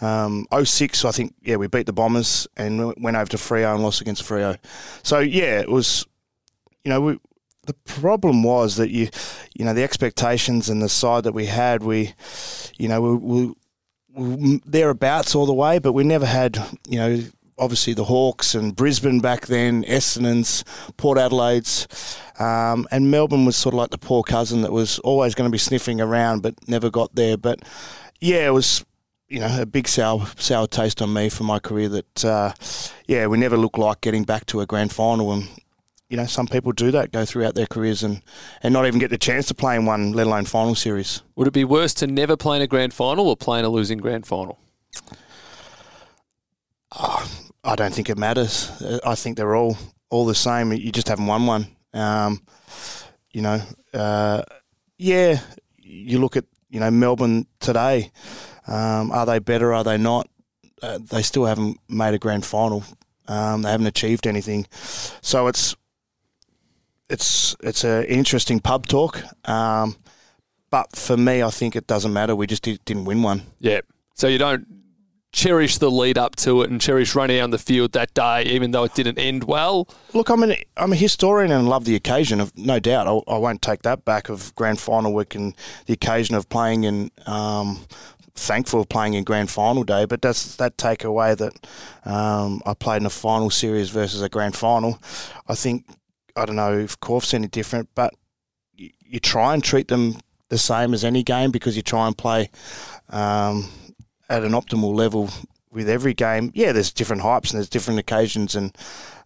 um, 0.00 0.46
06, 0.62 1.04
I 1.04 1.10
think, 1.10 1.34
yeah, 1.42 1.56
we 1.56 1.66
beat 1.66 1.86
the 1.86 1.92
Bombers 1.92 2.46
and 2.56 2.94
went 2.96 3.16
over 3.16 3.30
to 3.30 3.36
Freo 3.36 3.74
and 3.74 3.82
lost 3.82 4.00
against 4.00 4.22
Freo. 4.22 4.56
So 5.02 5.18
yeah, 5.18 5.60
it 5.60 5.68
was, 5.68 6.06
you 6.84 6.90
know, 6.90 7.00
we, 7.00 7.18
the 7.66 7.74
problem 7.84 8.42
was 8.42 8.76
that 8.76 8.90
you, 8.90 9.08
you 9.54 9.64
know, 9.64 9.74
the 9.74 9.84
expectations 9.84 10.68
and 10.68 10.82
the 10.82 10.88
side 10.88 11.24
that 11.24 11.32
we 11.32 11.46
had, 11.46 11.82
we, 11.82 12.14
you 12.78 12.88
know, 12.88 13.00
we, 13.00 13.16
we, 13.16 13.54
we 14.14 14.60
thereabouts 14.64 15.34
all 15.34 15.46
the 15.46 15.54
way, 15.54 15.78
but 15.78 15.92
we 15.92 16.04
never 16.04 16.26
had, 16.26 16.56
you 16.88 16.98
know, 16.98 17.22
obviously 17.58 17.94
the 17.94 18.04
Hawks 18.04 18.54
and 18.54 18.74
Brisbane 18.74 19.20
back 19.20 19.46
then, 19.46 19.84
Essendon's, 19.84 20.64
Port 20.96 21.18
Adelaide's, 21.18 22.18
um, 22.38 22.86
and 22.90 23.10
Melbourne 23.10 23.44
was 23.44 23.56
sort 23.56 23.74
of 23.74 23.78
like 23.78 23.90
the 23.90 23.98
poor 23.98 24.22
cousin 24.22 24.62
that 24.62 24.72
was 24.72 24.98
always 25.00 25.34
going 25.34 25.48
to 25.48 25.52
be 25.52 25.58
sniffing 25.58 26.00
around 26.00 26.42
but 26.42 26.54
never 26.68 26.90
got 26.90 27.14
there. 27.14 27.36
But 27.36 27.60
yeah, 28.20 28.46
it 28.46 28.52
was 28.52 28.84
you 29.28 29.40
know 29.40 29.60
a 29.60 29.66
big 29.66 29.88
sour 29.88 30.26
sour 30.36 30.66
taste 30.66 31.02
on 31.02 31.12
me 31.12 31.28
for 31.28 31.42
my 31.44 31.58
career 31.58 31.88
that 31.88 32.24
uh, 32.24 32.52
yeah 33.06 33.26
we 33.26 33.36
never 33.36 33.56
looked 33.56 33.78
like 33.78 34.00
getting 34.00 34.22
back 34.24 34.46
to 34.46 34.60
a 34.60 34.66
grand 34.66 34.92
final 34.92 35.32
and. 35.32 35.48
You 36.08 36.16
know, 36.16 36.26
some 36.26 36.46
people 36.46 36.72
do 36.72 36.92
that, 36.92 37.10
go 37.10 37.24
throughout 37.24 37.56
their 37.56 37.66
careers 37.66 38.04
and, 38.04 38.22
and 38.62 38.72
not 38.72 38.86
even 38.86 39.00
get 39.00 39.10
the 39.10 39.18
chance 39.18 39.46
to 39.46 39.54
play 39.54 39.74
in 39.74 39.86
one, 39.86 40.12
let 40.12 40.26
alone 40.26 40.44
final 40.44 40.76
series. 40.76 41.22
Would 41.34 41.48
it 41.48 41.52
be 41.52 41.64
worse 41.64 41.94
to 41.94 42.06
never 42.06 42.36
play 42.36 42.56
in 42.56 42.62
a 42.62 42.68
grand 42.68 42.94
final 42.94 43.28
or 43.28 43.36
play 43.36 43.58
in 43.58 43.64
a 43.64 43.68
losing 43.68 43.98
grand 43.98 44.24
final? 44.26 44.60
Oh, 46.96 47.28
I 47.64 47.74
don't 47.74 47.92
think 47.92 48.08
it 48.08 48.16
matters. 48.16 48.70
I 49.04 49.16
think 49.16 49.36
they're 49.36 49.56
all 49.56 49.76
all 50.08 50.24
the 50.24 50.34
same. 50.34 50.72
You 50.72 50.92
just 50.92 51.08
haven't 51.08 51.26
won 51.26 51.46
one. 51.46 51.66
Um, 51.92 52.42
you 53.32 53.42
know, 53.42 53.60
uh, 53.92 54.42
yeah. 54.98 55.40
You 55.78 56.20
look 56.20 56.36
at 56.36 56.44
you 56.70 56.80
know 56.80 56.90
Melbourne 56.90 57.46
today. 57.58 58.12
Um, 58.66 59.10
are 59.10 59.26
they 59.26 59.40
better? 59.40 59.74
Are 59.74 59.84
they 59.84 59.98
not? 59.98 60.28
Uh, 60.80 60.98
they 60.98 61.22
still 61.22 61.46
haven't 61.46 61.78
made 61.88 62.14
a 62.14 62.18
grand 62.18 62.44
final. 62.44 62.84
Um, 63.28 63.62
they 63.62 63.70
haven't 63.70 63.86
achieved 63.86 64.26
anything. 64.26 64.66
So 65.20 65.48
it's 65.48 65.74
it's 67.08 67.56
it's 67.62 67.84
an 67.84 68.04
interesting 68.04 68.60
pub 68.60 68.86
talk. 68.86 69.22
Um, 69.48 69.96
but 70.70 70.94
for 70.96 71.16
me, 71.16 71.42
I 71.42 71.50
think 71.50 71.76
it 71.76 71.86
doesn't 71.86 72.12
matter. 72.12 72.34
We 72.34 72.46
just 72.46 72.62
did, 72.62 72.84
didn't 72.84 73.04
win 73.04 73.22
one. 73.22 73.42
Yeah. 73.60 73.80
So 74.14 74.26
you 74.26 74.38
don't 74.38 74.66
cherish 75.32 75.76
the 75.76 75.90
lead 75.90 76.16
up 76.16 76.34
to 76.34 76.62
it 76.62 76.70
and 76.70 76.80
cherish 76.80 77.14
running 77.14 77.40
on 77.40 77.50
the 77.50 77.58
field 77.58 77.92
that 77.92 78.12
day, 78.14 78.42
even 78.44 78.70
though 78.70 78.84
it 78.84 78.94
didn't 78.94 79.18
end 79.18 79.44
well? 79.44 79.86
Look, 80.14 80.30
I'm 80.30 80.42
an 80.42 80.56
I'm 80.76 80.92
a 80.92 80.96
historian 80.96 81.52
and 81.52 81.68
love 81.68 81.84
the 81.84 81.94
occasion 81.94 82.40
of 82.40 82.56
no 82.56 82.80
doubt. 82.80 83.06
I, 83.06 83.34
I 83.34 83.38
won't 83.38 83.62
take 83.62 83.82
that 83.82 84.04
back 84.04 84.28
of 84.28 84.54
grand 84.54 84.80
final 84.80 85.12
week 85.12 85.34
and 85.34 85.54
the 85.86 85.92
occasion 85.92 86.34
of 86.34 86.48
playing 86.48 86.84
in. 86.84 87.10
Um, 87.26 87.84
thankful 88.38 88.82
of 88.82 88.88
playing 88.90 89.14
in 89.14 89.24
grand 89.24 89.50
final 89.50 89.82
day, 89.82 90.04
but 90.04 90.20
does 90.20 90.56
that 90.56 90.76
take 90.76 91.04
away 91.04 91.34
that 91.34 91.54
um, 92.04 92.60
I 92.66 92.74
played 92.74 92.98
in 92.98 93.06
a 93.06 93.10
final 93.10 93.48
series 93.48 93.88
versus 93.88 94.20
a 94.20 94.28
grand 94.28 94.54
final? 94.54 95.00
I 95.48 95.54
think 95.54 95.86
I 96.36 96.44
don't 96.44 96.56
know 96.56 96.78
if 96.78 96.98
Crawf's 97.00 97.34
any 97.34 97.48
different, 97.48 97.88
but 97.94 98.14
you, 98.74 98.90
you 99.00 99.20
try 99.20 99.54
and 99.54 99.64
treat 99.64 99.88
them 99.88 100.18
the 100.48 100.58
same 100.58 100.94
as 100.94 101.04
any 101.04 101.22
game 101.22 101.50
because 101.50 101.76
you 101.76 101.82
try 101.82 102.06
and 102.06 102.16
play 102.16 102.50
um, 103.08 103.68
at 104.28 104.44
an 104.44 104.52
optimal 104.52 104.94
level 104.94 105.30
with 105.70 105.88
every 105.88 106.14
game. 106.14 106.52
Yeah, 106.54 106.72
there's 106.72 106.92
different 106.92 107.22
hypes 107.22 107.50
and 107.50 107.58
there's 107.58 107.68
different 107.68 107.98
occasions 107.98 108.54
and 108.54 108.76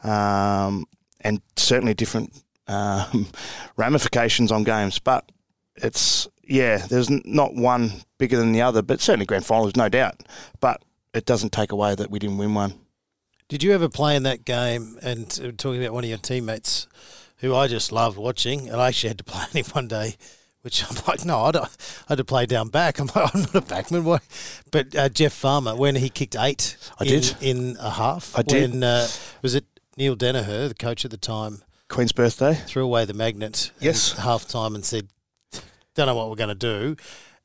um, 0.03 0.87
and 1.21 1.43
certainly 1.57 1.95
different 1.95 2.43
um, 2.67 3.27
ramifications 3.77 4.51
on 4.51 4.65
games. 4.65 4.99
But 4.99 5.31
it's 5.77 6.29
yeah, 6.45 6.79
there's 6.79 7.11
not 7.11 7.55
one 7.55 7.93
bigger 8.19 8.37
than 8.37 8.53
the 8.53 8.63
other, 8.63 8.83
but 8.83 9.01
certainly 9.01 9.27
grand 9.27 9.47
finals, 9.47 9.77
no 9.77 9.89
doubt. 9.89 10.23
But 10.61 10.83
it 11.15 11.25
doesn't 11.25 11.53
take 11.53 11.73
away 11.73 11.95
that 11.95 12.11
we 12.11 12.19
didn't 12.19 12.39
win 12.39 12.55
one. 12.55 12.75
Did 13.51 13.63
you 13.63 13.73
ever 13.73 13.89
play 13.89 14.17
in 14.17 14.23
that 14.23 14.45
game? 14.45 14.97
And 15.03 15.27
uh, 15.43 15.51
talking 15.57 15.83
about 15.83 15.93
one 15.93 16.05
of 16.05 16.09
your 16.09 16.19
teammates, 16.19 16.87
who 17.39 17.55
I 17.55 17.67
just 17.67 17.91
loved 17.91 18.17
watching, 18.17 18.69
and 18.69 18.81
I 18.81 18.89
actually 18.89 19.09
had 19.09 19.19
to 19.19 19.25
play 19.33 19.61
him 19.61 19.67
one 19.73 19.89
day 19.89 20.15
which 20.63 20.85
I'm 20.85 20.97
like, 21.07 21.25
no, 21.25 21.41
I, 21.41 21.53
don't, 21.53 21.65
I 21.65 22.11
had 22.11 22.19
to 22.19 22.25
play 22.25 22.47
down 22.47 22.69
back. 22.69 22.99
I'm 23.01 23.07
like, 23.07 23.35
I'm 23.35 23.41
not 23.41 23.55
a 23.55 23.61
backman. 23.63 24.05
Why? 24.05 24.19
But 24.71 24.95
uh, 24.95 25.09
Jeff 25.09 25.33
Farmer, 25.33 25.75
when 25.75 25.97
he 25.97 26.09
kicked 26.09 26.37
eight, 26.37 26.77
I 26.99 27.05
in, 27.05 27.09
did 27.11 27.37
in 27.41 27.77
a 27.81 27.91
half. 27.91 28.39
I 28.39 28.43
did. 28.43 28.73
When, 28.73 28.85
uh, 28.85 29.09
was 29.43 29.55
it 29.55 29.65
Neale 29.97 30.17
Daniher, 30.17 30.69
the 30.69 30.75
coach 30.75 31.05
at 31.05 31.11
the 31.11 31.17
time, 31.17 31.63
Queen's 31.89 32.13
birthday? 32.13 32.55
Threw 32.55 32.85
away 32.85 33.05
the 33.05 33.15
magnet. 33.15 33.73
Yes. 33.81 34.13
half 34.13 34.47
time 34.47 34.75
and 34.75 34.85
said, 34.85 35.09
"Don't 35.95 36.07
know 36.07 36.15
what 36.15 36.29
we're 36.29 36.37
going 36.37 36.49
to 36.49 36.55
do," 36.55 36.97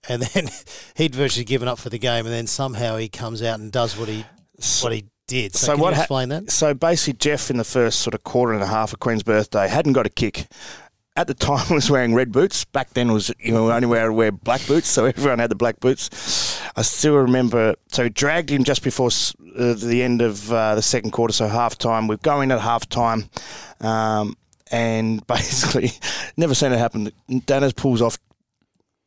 and 0.10 0.22
then 0.22 0.50
he'd 0.96 1.16
virtually 1.16 1.46
given 1.46 1.68
up 1.68 1.80
for 1.80 1.90
the 1.90 2.00
game, 2.00 2.26
and 2.26 2.34
then 2.34 2.48
somehow 2.48 2.98
he 2.98 3.08
comes 3.08 3.42
out 3.42 3.60
and 3.60 3.72
does 3.72 3.98
what 3.98 4.10
he 4.10 4.26
what 4.82 4.94
he 4.94 5.06
did. 5.28 5.56
So, 5.56 5.68
So 5.68 5.74
can 5.74 5.82
what 5.82 5.94
explain 5.94 6.30
that? 6.30 6.52
So 6.52 6.74
basically, 6.74 7.14
Jeff 7.14 7.50
in 7.50 7.58
the 7.58 7.64
first 7.64 8.00
sort 8.00 8.14
of 8.14 8.24
quarter 8.24 8.54
and 8.54 8.64
a 8.64 8.68
half 8.68 8.94
of 8.94 9.00
Queen's 9.00 9.24
birthday 9.24 9.68
hadn't 9.68 9.94
got 9.94 10.06
a 10.06 10.10
kick. 10.10 10.48
At 11.18 11.28
the 11.28 11.34
time, 11.34 11.74
was 11.74 11.90
wearing 11.90 12.14
red 12.14 12.32
boots. 12.32 12.66
Back 12.66 12.90
then, 12.94 13.12
was 13.12 13.32
you 13.40 13.54
know 13.54 13.72
only 13.72 13.88
wear 13.88 14.12
wear 14.12 14.32
black 14.32 14.66
boots, 14.68 14.88
so 14.88 15.06
everyone 15.18 15.40
had 15.40 15.50
the 15.50 15.56
black 15.56 15.80
boots. 15.80 16.62
I 16.76 16.82
still 16.82 17.16
remember. 17.16 17.76
So 17.90 18.10
dragged 18.10 18.50
him 18.50 18.64
just 18.64 18.84
before 18.84 19.10
uh, 19.58 19.74
the 19.74 20.02
end 20.04 20.22
of 20.22 20.52
uh, 20.52 20.76
the 20.76 20.82
second 20.82 21.12
quarter, 21.12 21.34
so 21.34 21.48
half 21.48 21.78
time. 21.78 22.08
We're 22.08 22.18
going 22.18 22.52
at 22.52 22.60
half 22.60 22.90
time, 22.90 23.30
um, 23.80 24.36
and 24.72 25.26
basically, 25.28 25.92
never 26.36 26.54
seen 26.54 26.74
it 26.74 26.78
happen. 26.78 27.12
Danners 27.30 27.76
pulls 27.76 28.02
off 28.02 28.18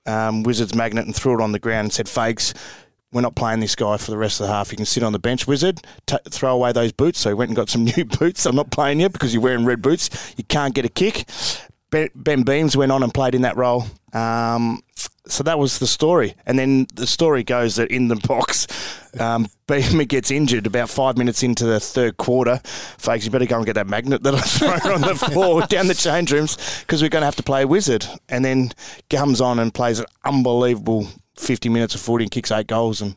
um, 0.07 0.43
Wizard's 0.45 0.75
magnet 0.75 1.05
and 1.05 1.15
threw 1.15 1.39
it 1.39 1.43
on 1.43 1.53
the 1.53 1.59
ground 1.59 1.87
and 1.87 1.93
said, 1.93 2.09
"Fakes." 2.09 2.55
We're 3.13 3.23
not 3.23 3.35
playing 3.35 3.61
this 3.61 3.75
guy 3.75 3.97
for 3.97 4.11
the 4.11 4.19
rest 4.19 4.41
of 4.41 4.47
the 4.47 4.53
half. 4.53 4.71
You 4.71 4.77
can 4.77 4.87
sit 4.87 5.03
on 5.03 5.13
the 5.13 5.19
bench, 5.19 5.47
Wizard. 5.47 5.81
T- 6.07 6.17
throw 6.29 6.55
away 6.55 6.73
those 6.73 6.93
boots. 6.93 7.21
So 7.21 7.31
he 7.31 7.35
went 7.35 7.49
and 7.51 7.57
got 7.57 7.71
some 7.71 7.85
new 7.97 8.05
boots. 8.05 8.45
I'm 8.47 8.57
not 8.57 8.71
playing 8.71 9.01
you 9.01 9.09
because 9.09 9.33
you're 9.33 9.43
wearing 9.43 9.65
red 9.65 9.83
boots. 9.83 10.35
You 10.37 10.45
can't 10.45 10.75
get 10.75 10.85
a 10.85 10.91
kick. 10.91 11.25
Ben, 11.91 12.11
ben 12.15 12.43
Beams 12.43 12.77
went 12.77 12.93
on 12.93 13.03
and 13.03 13.13
played 13.13 13.35
in 13.35 13.43
that 13.43 13.57
role. 13.57 13.87
Um, 14.13 14.83
so 15.27 15.43
that 15.45 15.59
was 15.59 15.79
the 15.79 15.87
story. 15.87 16.35
And 16.47 16.59
then 16.59 16.87
the 16.95 17.07
story 17.07 17.45
goes 17.45 17.77
that 17.77 17.91
in 17.91 18.09
the 18.09 18.17
box, 18.17 18.67
um, 19.19 19.47
Beamer 19.67 20.05
gets 20.05 20.31
injured 20.31 20.67
about 20.67 20.91
five 20.91 21.17
minutes 21.17 21.43
into 21.43 21.65
the 21.65 21.81
third 21.81 22.17
quarter. 22.17 22.61
Fakes, 22.65 23.25
you 23.25 23.31
better 23.31 23.47
go 23.47 23.57
and 23.57 23.67
get 23.67 23.75
that 23.75 23.87
magnet 23.87 24.23
that 24.23 24.35
I 24.35 24.41
thrown 24.41 24.93
on 24.95 25.01
the 25.01 25.15
floor 25.15 25.63
down 25.63 25.87
the 25.87 25.95
change 25.95 26.33
rooms 26.33 26.57
because 26.81 27.03
we're 27.03 27.09
going 27.09 27.23
to 27.23 27.27
have 27.27 27.37
to 27.37 27.43
play 27.43 27.65
Wizard. 27.65 28.07
And 28.29 28.45
then 28.45 28.71
comes 29.09 29.41
on 29.41 29.59
and 29.59 29.73
plays 29.73 29.99
an 29.99 30.07
unbelievable 30.25 31.09
50 31.39 31.69
minutes 31.69 31.95
of 31.95 32.01
footy 32.01 32.25
and 32.25 32.31
kicks 32.31 32.51
eight 32.51 32.67
goals. 32.67 33.01
And 33.01 33.17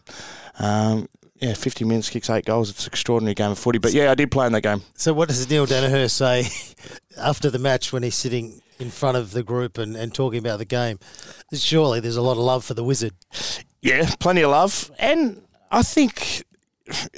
um, 0.60 1.08
yeah, 1.36 1.54
50 1.54 1.86
minutes, 1.86 2.10
kicks 2.10 2.30
eight 2.30 2.46
goals. 2.46 2.70
It's 2.70 2.86
an 2.86 2.92
extraordinary 2.92 3.34
game 3.34 3.52
of 3.52 3.60
footy. 3.60 3.80
But 3.80 3.94
yeah, 3.94 4.12
I 4.12 4.16
did 4.16 4.32
play 4.32 4.46
in 4.46 4.54
that 4.54 4.62
game. 4.62 4.84
So 4.96 5.14
what 5.14 5.28
does 5.28 5.50
Neale 5.50 5.66
Daniher 5.66 6.10
say 6.10 6.48
after 7.18 7.50
the 7.50 7.60
match 7.60 7.92
when 7.92 8.04
he's 8.04 8.16
sitting 8.16 8.62
in 8.80 8.90
front 8.90 9.18
of 9.18 9.32
the 9.32 9.44
group 9.44 9.78
and, 9.78 9.96
and 9.96 10.14
talking 10.14 10.40
about 10.40 10.60
the 10.60 10.66
game? 10.66 11.00
Surely 11.54 12.00
there's 12.00 12.18
a 12.18 12.22
lot 12.22 12.34
of 12.34 12.44
love 12.44 12.64
for 12.64 12.74
the 12.74 12.84
Wizard. 12.84 13.14
Yeah, 13.82 14.10
plenty 14.20 14.42
of 14.42 14.52
love. 14.52 14.92
And 15.00 15.42
I 15.72 15.82
think 15.82 16.44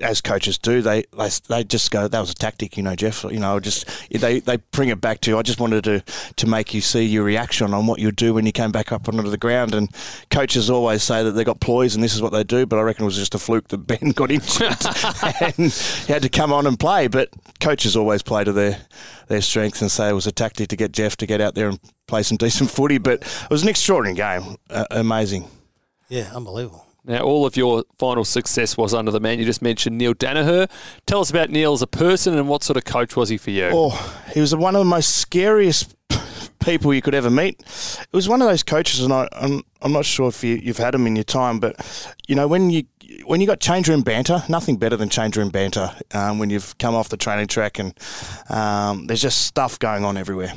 as 0.01 0.22
coaches 0.22 0.57
do, 0.57 0.82
they, 0.82 1.03
they 1.18 1.30
they 1.47 1.64
just 1.64 1.89
go, 1.91 2.07
that 2.07 2.20
was 2.20 2.32
a 2.32 2.36
tactic, 2.36 2.76
you 2.78 2.84
know, 2.84 2.95
Jeff. 2.95 3.24
You 3.24 3.39
know, 3.39 3.59
just 3.59 3.88
they, 4.09 4.39
they 4.39 4.57
bring 4.72 4.89
it 4.89 4.99
back 5.01 5.22
to. 5.22 5.38
I 5.38 5.41
just 5.41 5.59
wanted 5.59 5.84
to 5.86 6.03
to 6.36 6.47
make 6.47 6.74
you 6.74 6.82
see 6.82 7.03
your 7.03 7.24
reaction 7.24 7.74
on 7.74 7.88
what 7.88 7.99
you 7.99 8.11
do 8.11 8.34
when 8.34 8.45
you 8.45 8.51
came 8.51 8.72
back 8.72 8.91
up 8.91 9.07
onto 9.07 9.30
the 9.30 9.38
ground. 9.38 9.74
And 9.74 9.89
coaches 10.30 10.70
always 10.70 11.03
say 11.03 11.24
that 11.24 11.32
they 11.32 11.43
got 11.43 11.59
ploys 11.59 11.95
and 11.95 12.03
this 12.03 12.14
is 12.14 12.22
what 12.22 12.32
they 12.32 12.43
do, 12.43 12.66
but 12.66 12.78
I 12.78 12.82
reckon 12.82 13.03
it 13.03 13.05
was 13.05 13.18
just 13.18 13.36
a 13.36 13.39
fluke 13.39 13.70
that 13.70 13.78
Ben 13.88 14.11
got 14.11 14.32
injured 14.32 14.76
and 15.57 15.72
he 15.72 16.14
had 16.14 16.22
to 16.24 16.30
come 16.30 16.51
on 16.51 16.68
and 16.68 16.80
play. 16.80 17.07
But 17.07 17.30
coaches 17.59 17.95
always 17.95 18.22
play 18.22 18.43
to 18.43 18.51
their 18.51 18.78
their 19.28 19.41
strengths 19.41 19.82
and 19.82 19.89
say 19.89 20.09
it 20.09 20.14
was 20.14 20.28
a 20.28 20.32
tactic 20.32 20.68
to 20.70 20.76
get 20.76 20.91
Jeff 20.91 21.16
to 21.18 21.26
get 21.26 21.41
out 21.41 21.55
there 21.55 21.70
and 21.70 21.80
play 22.07 22.24
some 22.24 22.38
decent 22.38 22.70
footy. 22.70 22.97
But 22.97 23.22
it 23.22 23.49
was 23.49 23.64
an 23.64 23.70
extraordinary 23.70 24.16
game, 24.16 24.57
uh, 24.70 24.86
amazing. 24.91 25.47
Yeah, 26.09 26.32
unbelievable. 26.36 26.86
Now, 27.06 27.20
all 27.22 27.45
of 27.45 27.58
your 27.58 27.84
final 27.97 28.24
success 28.24 28.78
was 28.78 28.93
under 28.93 29.12
the 29.12 29.20
man 29.20 29.38
you 29.38 29.45
just 29.45 29.62
mentioned, 29.62 29.97
Neale 29.97 30.14
Daniher. 30.14 30.70
Tell 31.06 31.20
us 31.20 31.30
about 31.30 31.49
Neale 31.49 31.74
as 31.74 31.82
a 31.82 31.88
person 31.88 32.38
and 32.38 32.47
what 32.47 32.64
sort 32.64 32.78
of 32.78 32.86
coach 32.86 33.16
was 33.16 33.28
he 33.30 33.38
for 33.38 33.51
you? 33.51 33.70
Oh, 33.74 34.24
he 34.34 34.39
was 34.39 34.56
one 34.56 34.76
of 34.76 34.80
the 34.80 34.86
most 34.86 35.18
scariest 35.18 35.95
people 36.64 36.93
you 36.93 37.01
could 37.01 37.14
ever 37.14 37.30
meet. 37.30 37.60
It 37.60 38.14
was 38.14 38.30
one 38.30 38.41
of 38.41 38.47
those 38.47 38.64
coaches, 38.64 39.01
and 39.01 39.12
I, 39.12 39.28
I'm, 39.34 39.64
I'm 39.82 39.91
not 39.91 40.06
sure 40.06 40.30
if 40.30 40.43
you, 40.43 40.56
you've 40.56 40.78
had 40.78 40.95
him 40.95 41.06
in 41.06 41.16
your 41.16 41.26
time, 41.26 41.60
but 41.60 41.76
you 42.28 42.36
know 42.36 42.47
when 42.47 42.70
you 42.70 42.84
when 43.26 43.41
you 43.41 43.47
got 43.47 43.60
change 43.60 43.88
room 43.88 44.01
banter, 44.01 44.43
nothing 44.49 44.78
better 44.78 44.97
than 44.97 45.10
change 45.10 45.38
room 45.38 45.49
banter 45.49 45.91
um, 46.14 46.39
when 46.39 46.49
you've 46.49 46.78
come 46.78 46.95
off 46.95 47.10
the 47.10 47.18
training 47.18 47.47
track 47.47 47.78
and 47.78 47.97
um, 48.49 49.06
there's 49.08 49.22
just 49.22 49.45
stuff 49.45 49.78
going 49.78 50.04
on 50.04 50.18
everywhere. 50.18 50.54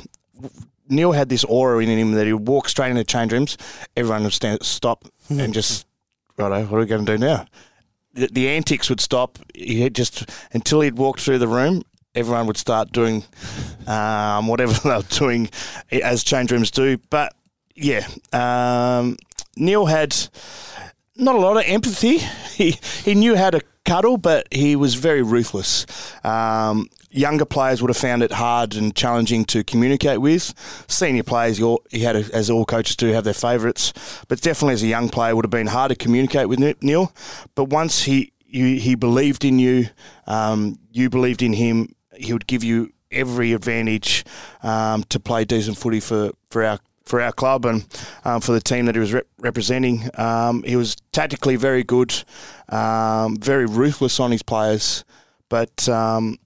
Neale 0.89 1.11
had 1.11 1.29
this 1.29 1.43
aura 1.43 1.83
in 1.83 1.89
him 1.89 2.13
that 2.13 2.25
he 2.25 2.33
would 2.33 2.47
walk 2.47 2.69
straight 2.69 2.89
into 2.89 3.03
change 3.03 3.31
rooms, 3.33 3.57
everyone 3.95 4.23
would 4.23 4.33
stand, 4.33 4.63
stop 4.63 5.05
and 5.29 5.53
just, 5.53 5.85
righto, 6.37 6.63
what 6.65 6.77
are 6.77 6.79
we 6.79 6.85
going 6.85 7.05
to 7.05 7.17
do 7.17 7.17
now? 7.17 7.45
The, 8.13 8.27
the 8.27 8.49
antics 8.49 8.89
would 8.89 9.01
stop. 9.01 9.39
He 9.53 9.89
just 9.89 10.29
until 10.53 10.81
he'd 10.81 10.97
walked 10.97 11.21
through 11.21 11.39
the 11.39 11.47
room, 11.47 11.83
everyone 12.15 12.47
would 12.47 12.57
start 12.57 12.91
doing 12.91 13.23
um, 13.85 14.47
whatever 14.47 14.73
they 14.83 14.89
were 14.89 15.03
doing 15.03 15.49
as 15.91 16.23
change 16.23 16.51
rooms 16.51 16.71
do. 16.71 16.97
But 17.09 17.33
yeah, 17.75 18.07
um, 18.33 19.17
Neale 19.55 19.85
had 19.85 20.15
not 21.15 21.35
a 21.35 21.39
lot 21.39 21.57
of 21.57 21.63
empathy. 21.65 22.19
He 22.57 22.71
he 23.05 23.13
knew 23.13 23.35
how 23.35 23.51
to 23.51 23.61
cuddle, 23.85 24.17
but 24.17 24.47
he 24.51 24.75
was 24.75 24.95
very 24.95 25.21
ruthless. 25.21 25.85
Um, 26.25 26.89
younger 27.17 27.45
players 27.45 27.81
would 27.81 27.89
have 27.89 27.97
found 27.97 28.23
it 28.23 28.31
hard 28.31 28.75
and 28.75 28.95
challenging 28.95 29.45
to 29.45 29.63
communicate 29.63 30.21
with. 30.21 30.53
Senior 30.87 31.23
players, 31.23 31.57
he 31.89 32.01
had, 32.01 32.15
a, 32.15 32.23
as 32.33 32.49
all 32.49 32.65
coaches 32.65 32.95
do, 32.95 33.07
have 33.07 33.23
their 33.23 33.33
favourites, 33.33 33.93
but 34.27 34.41
definitely 34.41 34.73
as 34.73 34.83
a 34.83 34.87
young 34.87 35.09
player, 35.09 35.35
would 35.35 35.45
have 35.45 35.51
been 35.51 35.67
hard 35.67 35.89
to 35.89 35.95
communicate 35.95 36.47
with 36.47 36.59
Neale. 36.81 37.11
But 37.55 37.65
once 37.65 38.03
he 38.03 38.31
you, 38.49 38.79
he 38.79 38.95
believed 38.95 39.43
in 39.43 39.59
you, 39.59 39.87
um, 40.25 40.79
you 40.91 41.09
believed 41.09 41.41
in 41.41 41.53
him. 41.53 41.93
He 42.15 42.33
would 42.33 42.47
give 42.47 42.63
you 42.63 42.91
every 43.11 43.53
advantage 43.53 44.25
um, 44.63 45.03
to 45.05 45.19
play 45.19 45.45
decent 45.45 45.77
footy 45.77 45.99
for, 45.99 46.31
for 46.49 46.63
our 46.63 46.79
for 47.05 47.21
our 47.21 47.31
club 47.31 47.65
and 47.65 47.85
um, 48.25 48.41
for 48.41 48.51
the 48.51 48.59
team 48.59 48.85
that 48.85 48.93
he 48.93 48.99
was 48.99 49.13
rep- 49.13 49.27
representing. 49.39 50.09
Um, 50.15 50.61
he 50.63 50.75
was 50.75 50.97
tactically 51.13 51.55
very 51.55 51.81
good, 51.83 52.13
um, 52.67 53.37
very 53.37 53.65
ruthless 53.65 54.19
on 54.19 54.31
his 54.31 54.43
players, 54.43 55.05
but 55.47 55.87
um, 55.87 56.37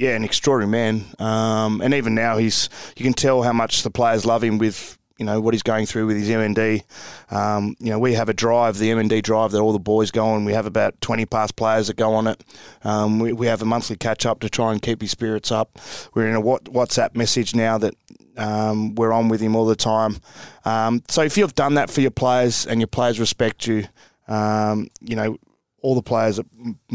yeah, 0.00 0.16
an 0.16 0.24
extraordinary 0.24 0.70
man. 0.70 1.04
Um, 1.18 1.82
and 1.82 1.92
even 1.92 2.14
now, 2.14 2.38
he's 2.38 2.70
you 2.96 3.04
can 3.04 3.12
tell 3.12 3.42
how 3.42 3.52
much 3.52 3.82
the 3.82 3.90
players 3.90 4.24
love 4.24 4.42
him 4.42 4.56
with 4.56 4.96
you 5.18 5.26
know 5.26 5.42
what 5.42 5.52
he's 5.52 5.62
going 5.62 5.84
through 5.84 6.06
with 6.06 6.16
his 6.16 6.30
MND. 6.30 6.84
Um, 7.30 7.76
you 7.78 7.90
know, 7.90 7.98
we 7.98 8.14
have 8.14 8.30
a 8.30 8.32
drive, 8.32 8.78
the 8.78 8.88
MND 8.88 9.22
drive 9.22 9.50
that 9.50 9.60
all 9.60 9.74
the 9.74 9.78
boys 9.78 10.10
go 10.10 10.24
on. 10.24 10.46
We 10.46 10.54
have 10.54 10.64
about 10.64 10.98
20 11.02 11.26
past 11.26 11.54
players 11.54 11.88
that 11.88 11.98
go 11.98 12.14
on 12.14 12.26
it. 12.26 12.42
Um, 12.82 13.18
we, 13.18 13.34
we 13.34 13.46
have 13.48 13.60
a 13.60 13.66
monthly 13.66 13.96
catch 13.96 14.24
up 14.24 14.40
to 14.40 14.48
try 14.48 14.72
and 14.72 14.80
keep 14.80 15.02
his 15.02 15.10
spirits 15.10 15.52
up. 15.52 15.78
We're 16.14 16.28
in 16.28 16.34
a 16.34 16.40
WhatsApp 16.40 17.14
message 17.14 17.54
now 17.54 17.76
that 17.76 17.94
um, 18.38 18.94
we're 18.94 19.12
on 19.12 19.28
with 19.28 19.42
him 19.42 19.54
all 19.54 19.66
the 19.66 19.76
time. 19.76 20.16
Um, 20.64 21.02
so 21.08 21.20
if 21.20 21.36
you've 21.36 21.54
done 21.54 21.74
that 21.74 21.90
for 21.90 22.00
your 22.00 22.10
players 22.10 22.64
and 22.64 22.80
your 22.80 22.88
players 22.88 23.20
respect 23.20 23.66
you, 23.66 23.84
um, 24.28 24.88
you 25.02 25.14
know, 25.14 25.36
all 25.82 25.94
the 25.94 26.02
players 26.02 26.36
that 26.36 26.46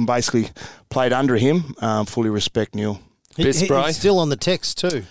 basically 0.06 0.50
played 0.90 1.14
under 1.14 1.38
him 1.38 1.76
um, 1.80 2.06
fully 2.06 2.30
respect 2.30 2.76
Neale. 2.76 3.00
He, 3.36 3.44
he, 3.44 3.50
he's 3.52 3.98
still 3.98 4.20
on 4.20 4.30
the 4.30 4.38
text 4.38 4.78
too. 4.78 5.04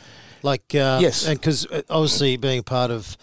Like 0.42 0.74
uh, 0.74 0.98
yes, 1.00 1.26
and 1.26 1.40
because 1.40 1.66
uh, 1.66 1.82
obviously 1.88 2.36
being 2.36 2.62
part 2.62 2.90
of 2.90 3.16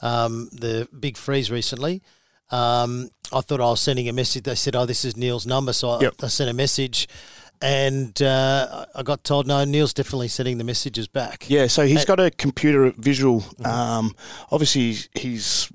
um, 0.00 0.48
the 0.52 0.88
big 0.98 1.16
freeze 1.16 1.50
recently, 1.50 2.02
um, 2.50 3.10
I 3.32 3.40
thought 3.40 3.60
I 3.60 3.64
was 3.64 3.80
sending 3.80 4.08
a 4.08 4.12
message. 4.12 4.44
They 4.44 4.54
said, 4.54 4.76
"Oh, 4.76 4.86
this 4.86 5.04
is 5.04 5.16
Neale's 5.16 5.46
number," 5.46 5.72
so 5.72 6.00
yep. 6.00 6.14
I, 6.22 6.26
I, 6.26 6.28
sent 6.28 6.50
a 6.50 6.54
message. 6.54 7.08
And 7.60 8.22
uh, 8.22 8.86
I 8.94 9.02
got 9.02 9.24
told, 9.24 9.48
no, 9.48 9.64
Neale's 9.64 9.92
definitely 9.92 10.28
sending 10.28 10.58
the 10.58 10.64
messages 10.64 11.08
back. 11.08 11.50
Yeah, 11.50 11.66
so 11.66 11.84
he's 11.84 12.04
got 12.04 12.20
a 12.20 12.30
computer 12.30 12.94
visual. 12.96 13.40
Mm-hmm. 13.40 13.66
Um, 13.66 14.14
obviously, 14.52 14.96
he's 15.20 15.68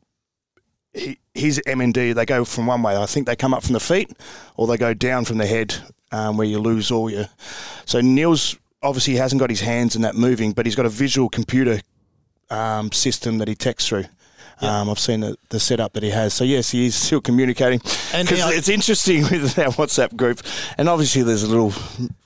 he, 0.94 1.20
his 1.34 1.62
MND. 1.66 2.14
They 2.16 2.26
go 2.26 2.46
from 2.46 2.68
one 2.68 2.84
way. 2.84 2.96
I 2.96 3.06
think 3.06 3.28
they 3.28 3.36
come 3.36 3.54
up 3.54 3.64
from 3.64 3.74
the 3.74 3.80
feet, 3.80 4.12
or 4.56 4.68
they 4.68 4.78
go 4.78 4.94
down 4.94 5.26
from 5.26 5.38
the 5.38 5.46
head, 5.46 5.76
um, 6.12 6.38
where 6.38 6.48
you 6.48 6.60
lose 6.60 6.92
all 6.92 7.10
your. 7.10 7.28
So 7.86 8.02
Neale's 8.02 8.58
obviously 8.82 9.16
hasn't 9.16 9.40
got 9.40 9.50
his 9.50 9.62
hands 9.62 9.96
in 9.96 10.02
that 10.02 10.16
moving, 10.16 10.52
but 10.52 10.66
he's 10.66 10.76
got 10.76 10.86
a 10.86 10.90
visual 10.90 11.30
computer 11.30 11.82
um, 12.50 12.92
system 12.92 13.38
that 13.40 13.48
he 13.48 13.56
texts 13.56 13.90
through. 13.90 14.06
Yep. 14.62 14.72
Um, 14.72 14.90
I've 14.90 15.00
seen 15.00 15.22
the, 15.22 15.36
the 15.50 15.60
setup 15.60 15.94
that 15.94 16.04
he 16.04 16.12
has. 16.12 16.34
So 16.34 16.44
yes, 16.44 16.70
he 16.70 16.86
is 16.86 16.96
still 16.96 17.22
communicating. 17.22 17.82
And 18.14 18.28
it's 18.32 18.70
interesting 18.70 19.24
with 19.32 19.58
our 19.58 19.70
WhatsApp 19.70 20.16
group, 20.16 20.42
and 20.78 20.88
obviously 20.88 21.24
there's 21.24 21.44
a 21.44 21.48
little 21.48 21.74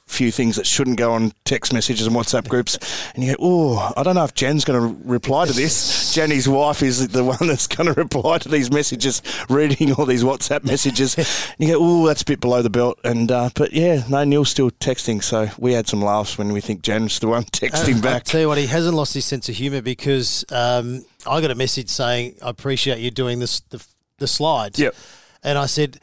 few 0.08 0.32
things 0.32 0.56
that 0.56 0.66
shouldn't 0.66 0.98
go 0.98 1.14
on 1.14 1.32
text 1.44 1.74
messages 1.74 2.08
and 2.08 2.16
WhatsApp 2.16 2.48
groups. 2.48 2.78
And 3.14 3.24
you 3.24 3.36
go, 3.36 3.38
oh, 3.40 3.94
I 3.96 4.04
don't 4.04 4.16
know 4.16 4.24
if 4.24 4.34
Jen's 4.34 4.66
going 4.66 4.80
to 4.80 5.08
reply 5.08 5.46
to 5.46 5.54
this. 5.54 6.14
Jenny's 6.14 6.48
wife 6.48 6.82
is 6.82 7.10
the 7.10 7.24
one 7.24 7.38
that's 7.42 7.68
going 7.68 7.94
to 7.94 7.94
reply 7.94 8.38
to 8.40 8.50
these 8.50 8.72
messages, 8.72 9.22
reading 9.50 9.94
all 9.94 10.06
these 10.06 10.24
WhatsApp 10.24 10.64
messages. 10.64 11.16
And 11.18 11.68
you 11.68 11.76
go, 11.76 11.80
oh, 11.80 12.08
that's 12.08 12.22
a 12.22 12.26
bit 12.26 12.40
below 12.40 12.62
the 12.62 12.70
belt. 12.70 13.00
And 13.04 13.32
uh, 13.32 13.50
but 13.54 13.74
yeah, 13.74 14.04
no, 14.10 14.24
Neale's 14.24 14.50
still 14.50 14.72
texting. 14.72 15.22
So 15.22 15.50
we 15.60 15.74
had 15.74 15.88
some 15.88 16.02
laughs 16.02 16.38
when 16.38 16.54
we 16.54 16.62
think 16.62 16.82
Jen's 16.82 17.20
the 17.20 17.28
one 17.28 17.44
texting 17.52 18.00
uh, 18.00 18.02
back. 18.02 18.16
I 18.16 18.20
tell 18.20 18.42
you 18.42 18.48
what, 18.48 18.58
he 18.58 18.68
hasn't 18.68 18.96
lost 18.96 19.14
his 19.14 19.26
sense 19.26 19.50
of 19.50 19.56
humour 19.56 19.82
because 19.82 20.46
um, 20.52 21.04
I 21.26 21.42
got 21.42 21.52
a 21.52 21.56
message 21.56 21.90
saying, 21.90 22.38
I 22.42 22.50
appreciate 22.50 23.00
you 23.00 23.12
doing 23.12 23.40
this 23.40 23.60
the, 23.70 23.86
the 24.20 24.28
slides. 24.28 24.80
Yep. 24.80 24.96
And 25.44 25.58
I 25.58 25.66
said, 25.66 26.00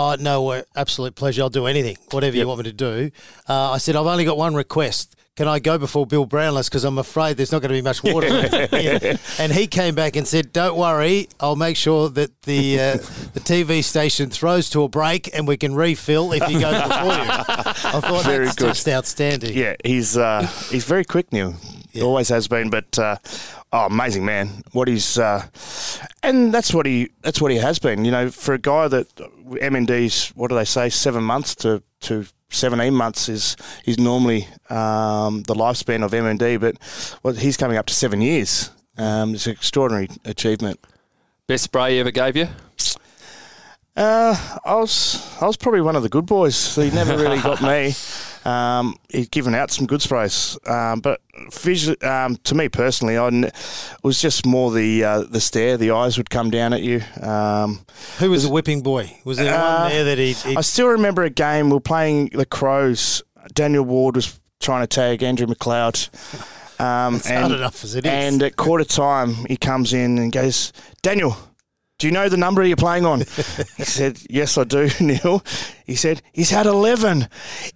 Oh, 0.00 0.14
no, 0.20 0.62
absolute 0.76 1.16
pleasure. 1.16 1.42
I'll 1.42 1.50
do 1.50 1.66
anything, 1.66 1.96
whatever 2.12 2.36
yep. 2.36 2.44
you 2.44 2.48
want 2.48 2.58
me 2.58 2.64
to 2.64 2.72
do. 2.72 3.10
Uh, 3.48 3.72
I 3.72 3.78
said, 3.78 3.96
I've 3.96 4.06
only 4.06 4.24
got 4.24 4.38
one 4.38 4.54
request. 4.54 5.16
Can 5.34 5.48
I 5.48 5.58
go 5.58 5.76
before 5.76 6.06
Bill 6.06 6.24
Brownless? 6.24 6.68
Because 6.68 6.84
I'm 6.84 6.98
afraid 6.98 7.36
there's 7.36 7.50
not 7.50 7.62
going 7.62 7.70
to 7.70 7.74
be 7.74 7.82
much 7.82 8.04
water 8.04 8.28
left. 8.28 8.72
And 9.40 9.52
he 9.52 9.66
came 9.66 9.96
back 9.96 10.14
and 10.14 10.26
said, 10.26 10.52
Don't 10.52 10.76
worry, 10.76 11.28
I'll 11.40 11.56
make 11.56 11.76
sure 11.76 12.08
that 12.10 12.42
the 12.42 12.78
uh, 12.78 12.92
the 13.34 13.40
TV 13.40 13.82
station 13.82 14.30
throws 14.30 14.70
to 14.70 14.84
a 14.84 14.88
break 14.88 15.30
and 15.36 15.48
we 15.48 15.56
can 15.56 15.74
refill 15.74 16.32
if 16.32 16.44
he 16.44 16.60
goes 16.60 16.80
before 16.82 17.12
you. 17.12 17.28
I 17.28 18.00
thought 18.00 18.24
very 18.24 18.44
that's 18.44 18.56
good. 18.56 18.68
just 18.68 18.88
outstanding. 18.88 19.56
Yeah, 19.56 19.74
he's 19.84 20.16
uh, 20.16 20.42
he's 20.70 20.84
very 20.84 21.04
quick 21.04 21.32
now. 21.32 21.54
Yeah. 21.98 22.04
Always 22.04 22.28
has 22.28 22.48
been, 22.48 22.70
but 22.70 22.98
uh, 22.98 23.16
oh, 23.72 23.86
amazing 23.86 24.24
man! 24.24 24.62
What 24.72 24.88
he's 24.88 25.18
uh, 25.18 25.46
and 26.22 26.52
that's 26.52 26.72
what 26.72 26.86
he 26.86 27.10
that's 27.22 27.40
what 27.40 27.50
he 27.50 27.58
has 27.58 27.78
been. 27.78 28.04
You 28.04 28.10
know, 28.10 28.30
for 28.30 28.54
a 28.54 28.58
guy 28.58 28.88
that 28.88 29.14
MND's 29.16 30.30
what 30.30 30.48
do 30.48 30.56
they 30.56 30.64
say 30.64 30.88
seven 30.88 31.24
months 31.24 31.54
to 31.56 31.82
to 32.00 32.26
17 32.50 32.94
months 32.94 33.28
is 33.28 33.56
is 33.84 33.98
normally 33.98 34.48
um, 34.70 35.42
the 35.42 35.54
lifespan 35.54 36.04
of 36.04 36.12
MND, 36.12 36.60
but 36.60 36.76
well, 37.22 37.34
he's 37.34 37.56
coming 37.56 37.76
up 37.76 37.86
to 37.86 37.94
seven 37.94 38.20
years. 38.20 38.70
Um, 38.96 39.34
it's 39.34 39.46
an 39.46 39.52
extraordinary 39.52 40.08
achievement. 40.24 40.80
Best 41.46 41.64
spray 41.64 41.94
he 41.94 42.00
ever 42.00 42.10
gave 42.10 42.36
you? 42.36 42.48
Uh, 43.96 44.58
I 44.64 44.74
was 44.74 45.36
I 45.40 45.46
was 45.46 45.56
probably 45.56 45.80
one 45.80 45.96
of 45.96 46.02
the 46.02 46.08
good 46.08 46.26
boys. 46.26 46.54
So 46.54 46.82
he 46.82 46.90
never 46.90 47.16
really 47.16 47.40
got 47.40 47.60
me. 47.62 47.94
Um, 48.48 48.96
he's 49.10 49.28
given 49.28 49.54
out 49.54 49.70
some 49.70 49.86
good 49.86 50.02
sprays, 50.02 50.58
um, 50.66 51.00
but 51.00 51.20
visually, 51.52 52.00
um, 52.02 52.36
to 52.44 52.54
me 52.54 52.68
personally, 52.68 53.18
I 53.18 53.28
it 53.28 53.54
was 54.02 54.20
just 54.20 54.46
more 54.46 54.70
the 54.70 55.04
uh, 55.04 55.20
the 55.22 55.40
stare. 55.40 55.76
The 55.76 55.90
eyes 55.90 56.16
would 56.16 56.30
come 56.30 56.50
down 56.50 56.72
at 56.72 56.82
you. 56.82 57.02
Um, 57.20 57.80
Who 58.18 58.30
was 58.30 58.44
the 58.44 58.50
whipping 58.50 58.82
boy? 58.82 59.18
Was 59.24 59.38
there 59.38 59.54
uh, 59.54 59.82
one 59.82 59.90
there 59.90 60.04
that 60.04 60.18
he? 60.18 60.56
I 60.56 60.60
still 60.62 60.88
remember 60.88 61.22
a 61.22 61.30
game. 61.30 61.68
We 61.68 61.74
were 61.74 61.80
playing 61.80 62.30
the 62.32 62.46
Crows. 62.46 63.22
Daniel 63.54 63.84
Ward 63.84 64.16
was 64.16 64.38
trying 64.60 64.82
to 64.82 64.86
tag 64.86 65.22
Andrew 65.22 65.46
McLeod. 65.46 66.08
Um, 66.80 67.16
it's 67.16 67.28
and, 67.28 67.40
hard 67.40 67.52
enough 67.58 67.82
as 67.82 67.96
it 67.96 68.06
is. 68.06 68.12
And 68.12 68.40
at 68.40 68.54
quarter 68.54 68.84
time, 68.84 69.34
he 69.46 69.56
comes 69.56 69.92
in 69.92 70.16
and 70.16 70.30
goes, 70.30 70.72
Daniel, 71.02 71.36
do 71.98 72.06
you 72.06 72.12
know 72.12 72.28
the 72.28 72.36
number 72.36 72.64
you're 72.64 72.76
playing 72.76 73.04
on? 73.04 73.18
he 73.76 73.82
said, 73.82 74.20
Yes, 74.30 74.56
I 74.56 74.62
do, 74.62 74.88
Neale. 75.00 75.44
He 75.84 75.96
said, 75.96 76.22
He's 76.32 76.50
had 76.50 76.64
11. 76.66 77.26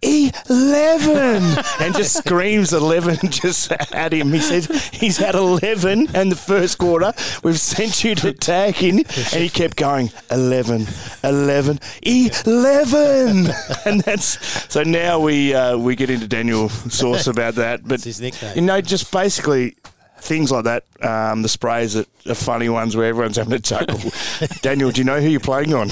11! 0.00 0.34
and 1.80 1.94
just 1.94 2.18
screams 2.18 2.72
11 2.72 3.30
just 3.30 3.72
at 3.72 4.12
him. 4.12 4.32
He 4.32 4.38
said, 4.38 4.66
He's 4.92 5.16
had 5.16 5.34
11 5.34 6.14
and 6.14 6.30
the 6.30 6.36
first 6.36 6.78
quarter. 6.78 7.12
We've 7.42 7.58
sent 7.58 8.04
you 8.04 8.14
to 8.16 8.32
tag 8.32 8.80
in. 8.84 8.98
And 8.98 9.42
he 9.42 9.48
kept 9.48 9.76
going, 9.76 10.10
11, 10.30 10.86
11, 11.24 11.80
11. 12.04 13.46
and 13.84 14.00
that's 14.02 14.72
so 14.72 14.84
now 14.84 15.18
we 15.18 15.52
uh, 15.52 15.76
we 15.76 15.96
get 15.96 16.10
into 16.10 16.28
Daniel 16.28 16.68
Source 16.68 17.26
about 17.26 17.56
that. 17.56 17.86
But, 17.86 18.04
his 18.04 18.20
nickname. 18.20 18.54
you 18.54 18.62
know, 18.62 18.80
just 18.80 19.10
basically 19.10 19.74
things 20.22 20.52
like 20.52 20.64
that. 20.64 20.84
Um, 21.02 21.42
the 21.42 21.48
sprays 21.48 21.94
that 21.94 22.08
are 22.28 22.34
funny 22.34 22.68
ones 22.68 22.96
where 22.96 23.06
everyone's 23.06 23.36
having 23.36 23.52
a 23.54 23.58
chuckle. 23.58 23.98
Daniel, 24.62 24.90
do 24.90 25.00
you 25.00 25.04
know 25.04 25.20
who 25.20 25.28
you're 25.28 25.40
playing 25.40 25.74
on? 25.74 25.90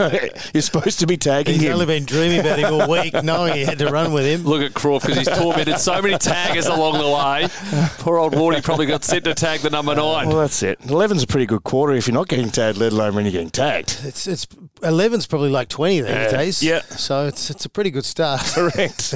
you're 0.52 0.62
supposed 0.62 0.98
to 0.98 1.06
be 1.06 1.16
tagging 1.16 1.54
He's 1.54 1.62
him. 1.62 1.68
He's 1.68 1.74
only 1.74 1.86
been 1.86 2.04
dreaming 2.04 2.40
about 2.40 2.58
him 2.58 2.74
all 2.74 2.90
week, 2.90 3.14
knowing 3.22 3.54
he 3.54 3.64
had 3.64 3.78
to 3.78 3.90
run 3.90 4.12
with 4.12 4.26
him. 4.26 4.42
Look 4.42 4.62
at 4.62 4.72
Crawf 4.72 5.02
because 5.02 5.16
he's 5.16 5.28
tormented 5.28 5.78
so 5.78 6.02
many 6.02 6.18
taggers 6.18 6.66
along 6.66 6.98
the 6.98 7.08
way. 7.08 7.88
Poor 7.98 8.18
old 8.18 8.34
Wardy 8.34 8.62
probably 8.62 8.86
got 8.86 9.04
sent 9.04 9.24
to 9.24 9.34
tag 9.34 9.60
the 9.60 9.70
number 9.70 9.94
nine. 9.94 10.28
Well, 10.28 10.38
that's 10.38 10.62
it. 10.62 10.80
11's 10.80 11.22
a 11.22 11.26
pretty 11.26 11.46
good 11.46 11.62
quarter 11.62 11.94
if 11.94 12.08
you're 12.08 12.14
not 12.14 12.28
getting 12.28 12.50
tagged, 12.50 12.78
let 12.78 12.92
alone 12.92 13.14
when 13.14 13.24
you're 13.24 13.32
getting 13.32 13.50
tagged. 13.50 14.00
It's 14.02 14.26
it's 14.26 14.46
11's 14.80 15.26
probably 15.26 15.50
like 15.50 15.68
20 15.68 16.00
these 16.00 16.10
uh, 16.10 16.30
days. 16.30 16.62
Yeah. 16.62 16.80
So 16.82 17.26
it's 17.26 17.50
it's 17.50 17.64
a 17.64 17.68
pretty 17.68 17.90
good 17.90 18.04
start. 18.04 18.40
Correct. 18.54 19.14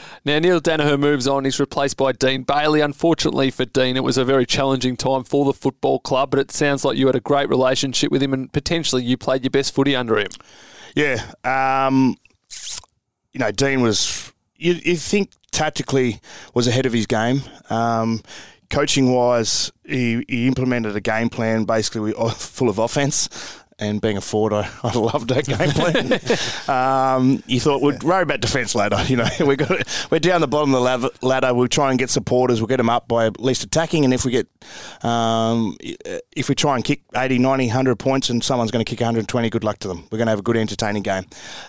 now 0.24 0.38
Neale 0.38 0.60
Daniher 0.60 0.98
moves 0.98 1.26
on. 1.26 1.44
He's 1.44 1.60
replaced 1.60 1.96
by 1.96 2.12
Dean 2.12 2.42
Bailey. 2.42 2.80
Unfortunately 2.80 3.50
for 3.50 3.64
Dean, 3.64 3.96
it 3.96 4.04
was 4.04 4.18
a 4.18 4.24
very 4.24 4.46
challenging 4.46 4.96
time 4.96 5.24
for 5.24 5.44
the 5.44 5.52
football 5.52 5.98
club, 6.00 6.30
but 6.30 6.40
it 6.40 6.50
sounds 6.50 6.84
like 6.84 6.96
you 6.96 7.06
had 7.06 7.16
a 7.16 7.20
great 7.20 7.48
relationship 7.48 8.10
with 8.10 8.22
him 8.22 8.32
and 8.32 8.52
potentially 8.52 9.02
you 9.02 9.16
played 9.16 9.42
your 9.42 9.50
best 9.50 9.74
footy 9.74 9.96
under 9.96 10.18
him. 10.18 10.30
Yeah. 10.94 11.32
Um, 11.44 12.16
you 13.32 13.40
know, 13.40 13.50
Dean 13.50 13.80
was, 13.82 14.32
you, 14.56 14.74
you 14.84 14.96
think 14.96 15.30
tactically 15.50 16.20
was 16.54 16.66
ahead 16.66 16.86
of 16.86 16.92
his 16.92 17.06
game. 17.06 17.42
Um, 17.70 18.22
coaching 18.70 19.12
wise, 19.12 19.72
he, 19.84 20.24
he 20.28 20.46
implemented 20.46 20.96
a 20.96 21.00
game 21.00 21.28
plan 21.28 21.64
basically 21.64 22.12
full 22.36 22.68
of 22.68 22.78
offense 22.78 23.28
and 23.78 24.00
being 24.00 24.16
a 24.16 24.20
forward, 24.20 24.52
I, 24.52 24.70
I 24.82 24.92
loved 24.96 25.28
that 25.28 25.46
game 25.46 25.70
plan. 25.70 26.20
um, 26.68 27.42
you 27.46 27.60
thought 27.60 27.82
we'd 27.82 28.02
worry 28.02 28.22
about 28.22 28.40
defence 28.40 28.74
later. 28.74 29.02
You 29.06 29.16
know, 29.16 29.28
we 29.46 29.56
got 29.56 29.70
we're 30.10 30.18
down 30.18 30.40
the 30.40 30.48
bottom 30.48 30.74
of 30.74 30.82
the 30.82 31.10
ladder. 31.22 31.54
We'll 31.54 31.68
try 31.68 31.90
and 31.90 31.98
get 31.98 32.10
supporters. 32.10 32.60
We'll 32.60 32.68
get 32.68 32.78
them 32.78 32.90
up 32.90 33.08
by 33.08 33.26
at 33.26 33.40
least 33.40 33.64
attacking. 33.64 34.04
And 34.04 34.14
if 34.14 34.24
we 34.24 34.30
get, 34.30 34.48
um, 35.02 35.76
if 35.80 36.48
we 36.48 36.54
try 36.54 36.76
and 36.76 36.84
kick 36.84 37.02
80, 37.14 37.38
90, 37.38 37.66
100 37.66 37.96
points, 37.96 38.30
and 38.30 38.42
someone's 38.42 38.70
going 38.70 38.84
to 38.84 38.88
kick 38.88 39.00
120, 39.00 39.50
good 39.50 39.64
luck 39.64 39.78
to 39.80 39.88
them. 39.88 40.06
We're 40.10 40.18
going 40.18 40.26
to 40.26 40.30
have 40.30 40.40
a 40.40 40.42
good, 40.42 40.56
entertaining 40.56 41.02
game. 41.02 41.24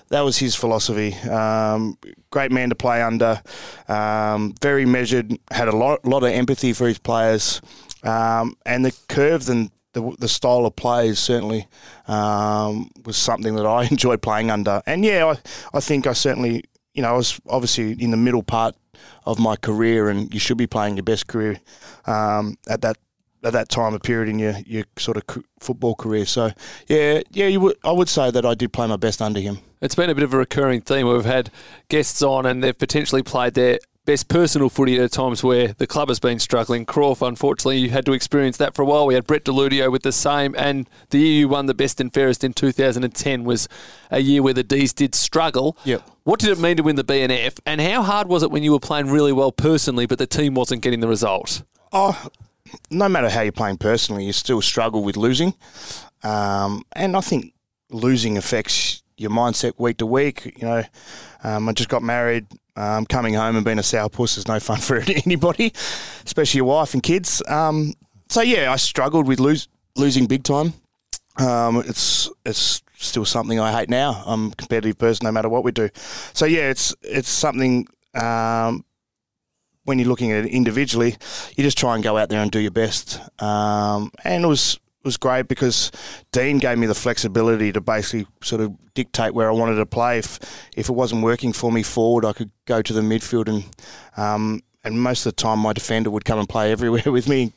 That 0.09 0.21
was 0.21 0.37
his 0.37 0.55
philosophy. 0.55 1.13
Um, 1.29 1.97
great 2.29 2.51
man 2.51 2.69
to 2.69 2.75
play 2.75 3.01
under. 3.01 3.41
Um, 3.87 4.53
very 4.61 4.85
measured. 4.85 5.37
Had 5.51 5.67
a 5.67 5.75
lot, 5.75 6.05
lot 6.05 6.23
of 6.23 6.29
empathy 6.29 6.73
for 6.73 6.87
his 6.87 6.99
players. 6.99 7.61
Um, 8.03 8.55
and 8.65 8.85
the 8.85 8.95
curve 9.07 9.49
and 9.49 9.71
the, 9.95 10.15
the 10.19 10.27
style 10.27 10.65
of 10.65 10.75
play 10.75 11.07
is 11.07 11.19
certainly 11.19 11.67
um, 12.07 12.91
was 13.05 13.15
something 13.15 13.55
that 13.55 13.65
I 13.65 13.85
enjoyed 13.91 14.21
playing 14.21 14.51
under. 14.51 14.83
And 14.85 15.03
yeah, 15.03 15.25
I, 15.25 15.77
I 15.77 15.79
think 15.79 16.05
I 16.05 16.13
certainly, 16.13 16.65
you 16.93 17.01
know, 17.01 17.09
I 17.09 17.13
was 17.13 17.39
obviously 17.47 17.93
in 17.93 18.11
the 18.11 18.17
middle 18.17 18.43
part 18.43 18.75
of 19.25 19.39
my 19.39 19.55
career, 19.55 20.09
and 20.09 20.31
you 20.33 20.39
should 20.39 20.57
be 20.57 20.67
playing 20.67 20.97
your 20.97 21.03
best 21.03 21.27
career 21.27 21.59
um, 22.05 22.57
at 22.69 22.81
that 22.81 22.97
at 23.43 23.53
that 23.53 23.69
time 23.69 23.93
of 23.93 24.01
period 24.01 24.27
in 24.27 24.39
your, 24.39 24.55
your 24.65 24.83
sort 24.97 25.17
of 25.17 25.43
football 25.59 25.93
career. 25.93 26.25
So 26.25 26.51
yeah, 26.87 27.21
yeah, 27.31 27.45
you 27.45 27.59
would, 27.59 27.77
I 27.83 27.91
would 27.91 28.09
say 28.09 28.31
that 28.31 28.43
I 28.43 28.55
did 28.55 28.73
play 28.73 28.87
my 28.87 28.95
best 28.97 29.21
under 29.21 29.39
him. 29.39 29.59
It's 29.81 29.93
been 29.93 30.09
a 30.09 30.15
bit 30.15 30.23
of 30.23 30.33
a 30.33 30.37
recurring 30.37 30.81
theme. 30.81 31.07
We've 31.07 31.23
had 31.23 31.51
guests 31.87 32.21
on, 32.23 32.45
and 32.45 32.63
they've 32.63 32.77
potentially 32.77 33.21
played 33.21 33.53
their 33.53 33.79
best 34.05 34.27
personal 34.27 34.69
footy 34.69 34.99
at 34.99 35.11
times 35.11 35.43
where 35.43 35.73
the 35.73 35.87
club 35.87 36.09
has 36.09 36.19
been 36.19 36.39
struggling. 36.39 36.85
Crawf, 36.85 37.25
unfortunately, 37.25 37.79
you 37.79 37.89
had 37.89 38.05
to 38.05 38.13
experience 38.13 38.57
that 38.57 38.75
for 38.75 38.83
a 38.83 38.85
while. 38.85 39.07
We 39.07 39.15
had 39.15 39.25
Brett 39.25 39.43
Deledio 39.43 39.91
with 39.91 40.03
the 40.03 40.11
same, 40.11 40.55
and 40.57 40.87
the 41.09 41.17
year 41.17 41.39
you 41.39 41.49
won 41.49 41.65
the 41.65 41.73
best 41.73 41.99
and 41.99 42.13
fairest 42.13 42.43
in 42.43 42.53
2010 42.53 43.43
was 43.43 43.67
a 44.11 44.19
year 44.19 44.41
where 44.43 44.53
the 44.53 44.63
D's 44.63 44.93
did 44.93 45.15
struggle. 45.15 45.77
Yep. 45.83 46.07
What 46.23 46.39
did 46.39 46.49
it 46.49 46.59
mean 46.59 46.77
to 46.77 46.83
win 46.83 46.95
the 46.95 47.03
BNF, 47.03 47.59
and 47.65 47.81
how 47.81 48.03
hard 48.03 48.27
was 48.27 48.43
it 48.43 48.51
when 48.51 48.63
you 48.63 48.71
were 48.71 48.79
playing 48.79 49.09
really 49.09 49.33
well 49.33 49.51
personally, 49.51 50.05
but 50.05 50.19
the 50.19 50.27
team 50.27 50.53
wasn't 50.53 50.81
getting 50.81 50.99
the 50.99 51.07
result? 51.07 51.63
Oh, 51.91 52.29
no 52.89 53.09
matter 53.09 53.29
how 53.29 53.41
you're 53.41 53.51
playing 53.51 53.77
personally, 53.77 54.25
you 54.25 54.33
still 54.33 54.61
struggle 54.61 55.03
with 55.03 55.17
losing, 55.17 55.53
um, 56.23 56.83
and 56.93 57.15
I 57.15 57.21
think 57.21 57.53
losing 57.89 58.37
affects 58.37 59.03
your 59.17 59.31
mindset 59.31 59.73
week 59.77 59.97
to 59.97 60.05
week. 60.05 60.57
You 60.57 60.67
know, 60.67 60.83
um, 61.43 61.69
I 61.69 61.73
just 61.73 61.89
got 61.89 62.03
married. 62.03 62.47
Um, 62.77 63.05
coming 63.05 63.33
home 63.33 63.55
and 63.55 63.63
being 63.63 63.79
a 63.79 63.83
sourpuss 63.83 64.37
is 64.37 64.47
no 64.47 64.59
fun 64.59 64.77
for 64.81 64.97
anybody, 64.97 65.71
especially 66.25 66.59
your 66.59 66.65
wife 66.65 66.93
and 66.93 67.01
kids. 67.01 67.41
Um, 67.47 67.93
so 68.29 68.41
yeah, 68.41 68.71
I 68.71 68.75
struggled 68.75 69.27
with 69.27 69.39
lose, 69.39 69.67
losing 69.95 70.25
big 70.25 70.43
time. 70.43 70.73
Um, 71.37 71.77
it's 71.85 72.29
it's 72.45 72.81
still 72.97 73.25
something 73.25 73.59
I 73.59 73.71
hate 73.71 73.89
now. 73.89 74.23
I'm 74.25 74.51
a 74.51 74.55
competitive 74.55 74.97
person, 74.97 75.25
no 75.25 75.31
matter 75.31 75.49
what 75.49 75.63
we 75.63 75.71
do. 75.71 75.89
So 76.33 76.45
yeah, 76.45 76.69
it's 76.69 76.95
it's 77.01 77.29
something. 77.29 77.87
Um, 78.13 78.85
when 79.83 79.99
you're 79.99 80.07
looking 80.07 80.31
at 80.31 80.45
it 80.45 80.51
individually, 80.51 81.15
you 81.55 81.63
just 81.63 81.77
try 81.77 81.93
and 81.93 82.03
go 82.03 82.17
out 82.17 82.29
there 82.29 82.41
and 82.41 82.49
do 82.49 82.59
your 82.59 82.71
best. 82.71 83.19
Um, 83.39 84.11
and 84.23 84.43
it 84.43 84.47
was 84.47 84.79
was 85.05 85.17
great 85.17 85.47
because 85.47 85.91
Dean 86.31 86.57
gave 86.57 86.77
me 86.77 86.87
the 86.87 86.95
flexibility 86.95 87.71
to 87.71 87.79
basically 87.79 88.27
sort 88.41 88.61
of 88.61 88.73
dictate 88.93 89.33
where 89.33 89.47
I 89.47 89.53
wanted 89.53 89.75
to 89.75 89.85
play. 89.85 90.17
If 90.17 90.39
if 90.75 90.89
it 90.89 90.93
wasn't 90.93 91.23
working 91.23 91.53
for 91.53 91.71
me 91.71 91.83
forward, 91.83 92.25
I 92.25 92.33
could 92.33 92.51
go 92.65 92.81
to 92.81 92.93
the 92.93 93.01
midfield 93.01 93.47
and 93.47 93.63
um, 94.17 94.61
and 94.83 95.01
most 95.01 95.25
of 95.25 95.35
the 95.35 95.41
time 95.41 95.59
my 95.59 95.73
defender 95.73 96.09
would 96.09 96.25
come 96.25 96.39
and 96.39 96.49
play 96.49 96.71
everywhere 96.73 97.11
with 97.11 97.29
me. 97.29 97.53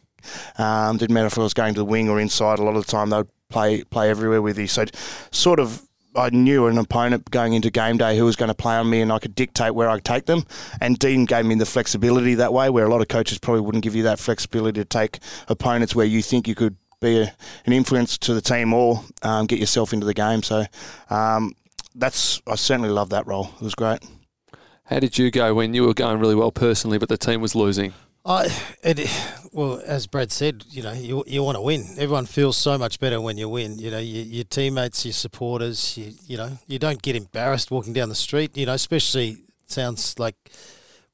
Um, 0.59 0.97
didn't 0.99 1.15
matter 1.15 1.27
if 1.27 1.39
I 1.39 1.43
was 1.43 1.55
going 1.55 1.75
to 1.75 1.81
the 1.81 1.85
wing 1.85 2.09
or 2.09 2.21
inside. 2.21 2.59
A 2.59 2.63
lot 2.63 2.77
of 2.77 2.85
the 2.85 2.93
time 2.93 3.11
they'd 3.11 3.27
play 3.49 3.83
play 3.85 4.11
everywhere 4.11 4.43
with 4.43 4.59
you. 4.59 4.67
So 4.67 4.85
sort 5.31 5.59
of 5.59 5.83
I 6.17 6.31
knew 6.31 6.67
an 6.67 6.79
opponent 6.79 7.31
going 7.31 7.53
into 7.53 7.71
game 7.71 7.97
day 7.97 8.17
who 8.17 8.25
was 8.25 8.35
going 8.35 8.49
to 8.49 8.55
play 8.55 8.75
on 8.75 8.91
me, 8.91 9.01
and 9.01 9.13
I 9.13 9.19
could 9.19 9.35
dictate 9.35 9.75
where 9.75 9.89
I'd 9.89 10.05
take 10.05 10.27
them. 10.27 10.45
And 10.81 10.99
Dean 10.99 11.27
gave 11.27 11.45
me 11.45 11.55
the 11.55 11.67
flexibility 11.67 12.35
that 12.35 12.53
way, 12.53 12.71
where 12.71 12.87
a 12.87 12.89
lot 12.89 13.01
of 13.01 13.09
coaches 13.09 13.39
probably 13.39 13.61
wouldn't 13.61 13.85
give 13.85 13.95
you 13.95 14.03
that 14.05 14.19
flexibility 14.19 14.81
to 14.81 14.85
take 14.85 15.19
opponents 15.49 15.95
where 15.95 16.07
you 16.07 16.23
think 16.23 16.49
you 16.49 16.55
could 16.55 16.77
be 17.01 17.21
a, 17.21 17.35
an 17.67 17.73
influence 17.73 18.19
to 18.19 18.35
the 18.35 18.41
team 18.41 18.73
or 18.73 19.03
um, 19.23 19.47
get 19.47 19.59
yourself 19.59 19.93
into 19.93 20.07
the 20.07 20.15
game. 20.15 20.43
So 20.43 20.65
um, 21.11 21.55
that's 21.95 22.41
I 22.47 22.55
certainly 22.55 22.91
love 22.91 23.11
that 23.11 23.27
role. 23.27 23.51
It 23.61 23.65
was 23.65 23.75
great. 23.75 24.01
How 24.85 25.01
did 25.01 25.19
you 25.19 25.31
go 25.31 25.53
when 25.55 25.75
you 25.75 25.85
were 25.85 25.95
going 25.95 26.19
really 26.19 26.35
well 26.35 26.51
personally, 26.51 26.99
but 26.99 27.09
the 27.09 27.19
team 27.19 27.41
was 27.41 27.55
losing? 27.55 27.93
I, 28.25 28.49
it, 28.83 29.11
well, 29.53 29.81
as 29.87 30.07
Brad 30.07 30.33
said, 30.33 30.65
you 30.69 30.83
know, 30.83 30.93
you, 30.93 31.25
you 31.27 31.43
want 31.43 31.57
to 31.57 31.63
win. 31.63 31.87
Everyone 31.93 32.27
feels 32.27 32.57
so 32.57 32.77
much 32.77 33.01
better 33.01 33.21
when 33.21 33.39
you 33.39 33.49
win. 33.49 33.79
You 33.79 33.91
know, 33.91 33.99
your, 33.99 34.25
your 34.25 34.45
teammates, 34.45 35.05
your 35.05 35.13
supporters, 35.13 35.97
you, 35.97 36.13
you 36.27 36.37
know, 36.37 36.59
you 36.67 36.79
don't 36.79 37.01
get 37.01 37.17
embarrassed 37.17 37.71
walking 37.71 37.93
down 37.93 38.09
the 38.09 38.15
street. 38.15 38.57
You 38.57 38.67
know, 38.67 38.75
especially 38.75 39.39
sounds 39.67 40.19
like 40.19 40.37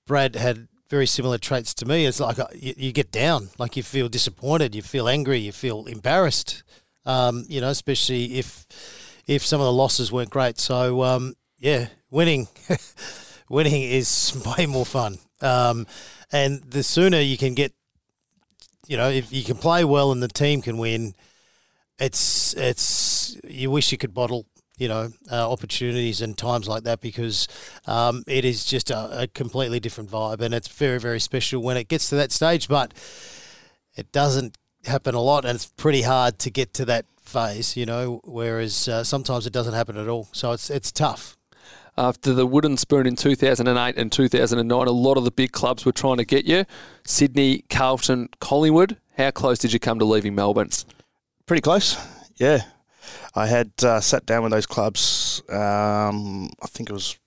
Brad 0.07 0.35
had 0.35 0.68
very 0.95 1.07
similar 1.07 1.39
traits 1.39 1.75
to 1.75 1.85
me. 1.87 2.07
It's 2.07 2.21
like 2.21 2.39
uh, 2.39 2.47
you, 2.55 2.73
you, 2.77 2.93
get 2.93 3.11
down, 3.11 3.49
like 3.59 3.77
you 3.77 3.83
feel 3.83 4.09
disappointed, 4.09 4.77
you 4.77 4.83
feel 4.83 5.09
angry, 5.09 5.39
you 5.39 5.51
feel 5.51 5.87
embarrassed. 5.87 6.63
Um, 7.05 7.45
you 7.49 7.61
know, 7.61 7.71
especially 7.71 8.39
if 8.39 8.65
if 9.27 9.45
some 9.45 9.61
of 9.61 9.65
the 9.65 9.73
losses 9.73 10.13
weren't 10.13 10.31
great. 10.31 10.61
So 10.61 11.03
um, 11.03 11.35
yeah, 11.59 11.89
winning, 12.11 12.47
winning 13.49 13.83
is 13.83 14.41
way 14.59 14.67
more 14.67 14.87
fun. 14.87 15.19
Um, 15.41 15.89
and 16.31 16.63
the 16.63 16.85
sooner 16.85 17.19
you 17.19 17.37
can 17.37 17.55
get, 17.55 17.73
you 18.87 18.97
know, 18.97 19.11
if 19.11 19.33
you 19.33 19.43
can 19.43 19.57
play 19.57 19.85
well 19.85 20.13
and 20.13 20.23
the 20.23 20.29
team 20.29 20.63
can 20.63 20.79
win, 20.79 21.17
it's 21.99 22.55
it's 22.55 23.37
you 23.43 23.69
wish 23.69 23.91
you 23.91 23.99
could 23.99 24.15
bottle 24.15 24.47
you 24.77 24.89
know, 24.89 25.12
uh, 25.31 25.51
opportunities 25.51 26.20
and 26.20 26.37
times 26.37 26.66
like 26.68 26.83
that 26.85 27.01
because 27.01 27.47
um, 27.87 28.25
it 28.27 28.45
is 28.45 28.64
just 28.64 28.91
a, 28.91 29.22
a, 29.22 29.27
completely 29.29 29.79
different 29.79 30.11
vibe 30.11 30.41
and 30.41 30.53
it's 30.53 30.68
very, 30.68 30.99
very 30.99 31.20
special 31.20 31.62
when 31.62 31.77
it 31.77 31.89
gets 31.89 32.09
to 32.09 32.16
that 32.16 32.33
stage. 32.33 32.68
But 32.68 32.93
it 33.95 34.11
doesn't 34.11 34.59
happen 34.85 35.14
a 35.14 35.20
lot 35.20 35.45
and 35.45 35.55
it's 35.55 35.66
pretty 35.66 36.03
hard 36.03 36.39
to 36.41 36.51
get 36.51 36.75
to 36.75 36.85
that 36.87 37.07
phase, 37.20 37.77
you 37.77 37.87
know, 37.87 38.20
whereas 38.25 38.89
uh, 38.89 39.05
sometimes 39.05 39.47
it 39.47 39.53
doesn't 39.53 39.75
happen 39.75 39.97
at 39.97 40.09
all. 40.09 40.29
So 40.33 40.53
it's, 40.53 40.70
it's 40.70 40.91
tough. 40.91 41.37
After 41.97 42.33
the 42.33 42.45
wooden 42.45 42.77
spoon 42.77 43.07
in 43.07 43.14
2008 43.14 43.97
and 43.97 44.11
2009, 44.11 44.87
a 44.87 44.91
lot 44.91 45.16
of 45.16 45.25
the 45.25 45.31
big 45.31 45.53
clubs 45.53 45.85
were 45.85 45.93
trying 45.93 46.16
to 46.16 46.25
get 46.25 46.45
you. 46.45 46.64
Sydney, 47.05 47.64
Carlton, 47.70 48.31
Collingwood. 48.41 48.97
How 49.16 49.31
close 49.31 49.59
did 49.59 49.72
you 49.72 49.79
come 49.79 50.01
to 50.01 50.05
leaving 50.05 50.35
Melbourne? 50.35 50.70
Pretty 51.47 51.61
close, 51.61 51.97
yeah. 52.37 52.62
I 53.35 53.47
had 53.47 53.73
uh, 53.83 54.01
sat 54.01 54.27
down 54.27 54.43
with 54.43 54.53
those 54.53 54.67
clubs. 54.67 55.43
Um, 55.49 56.51
I 56.63 56.67
think 56.67 56.91
it 56.91 56.93
was 56.93 57.19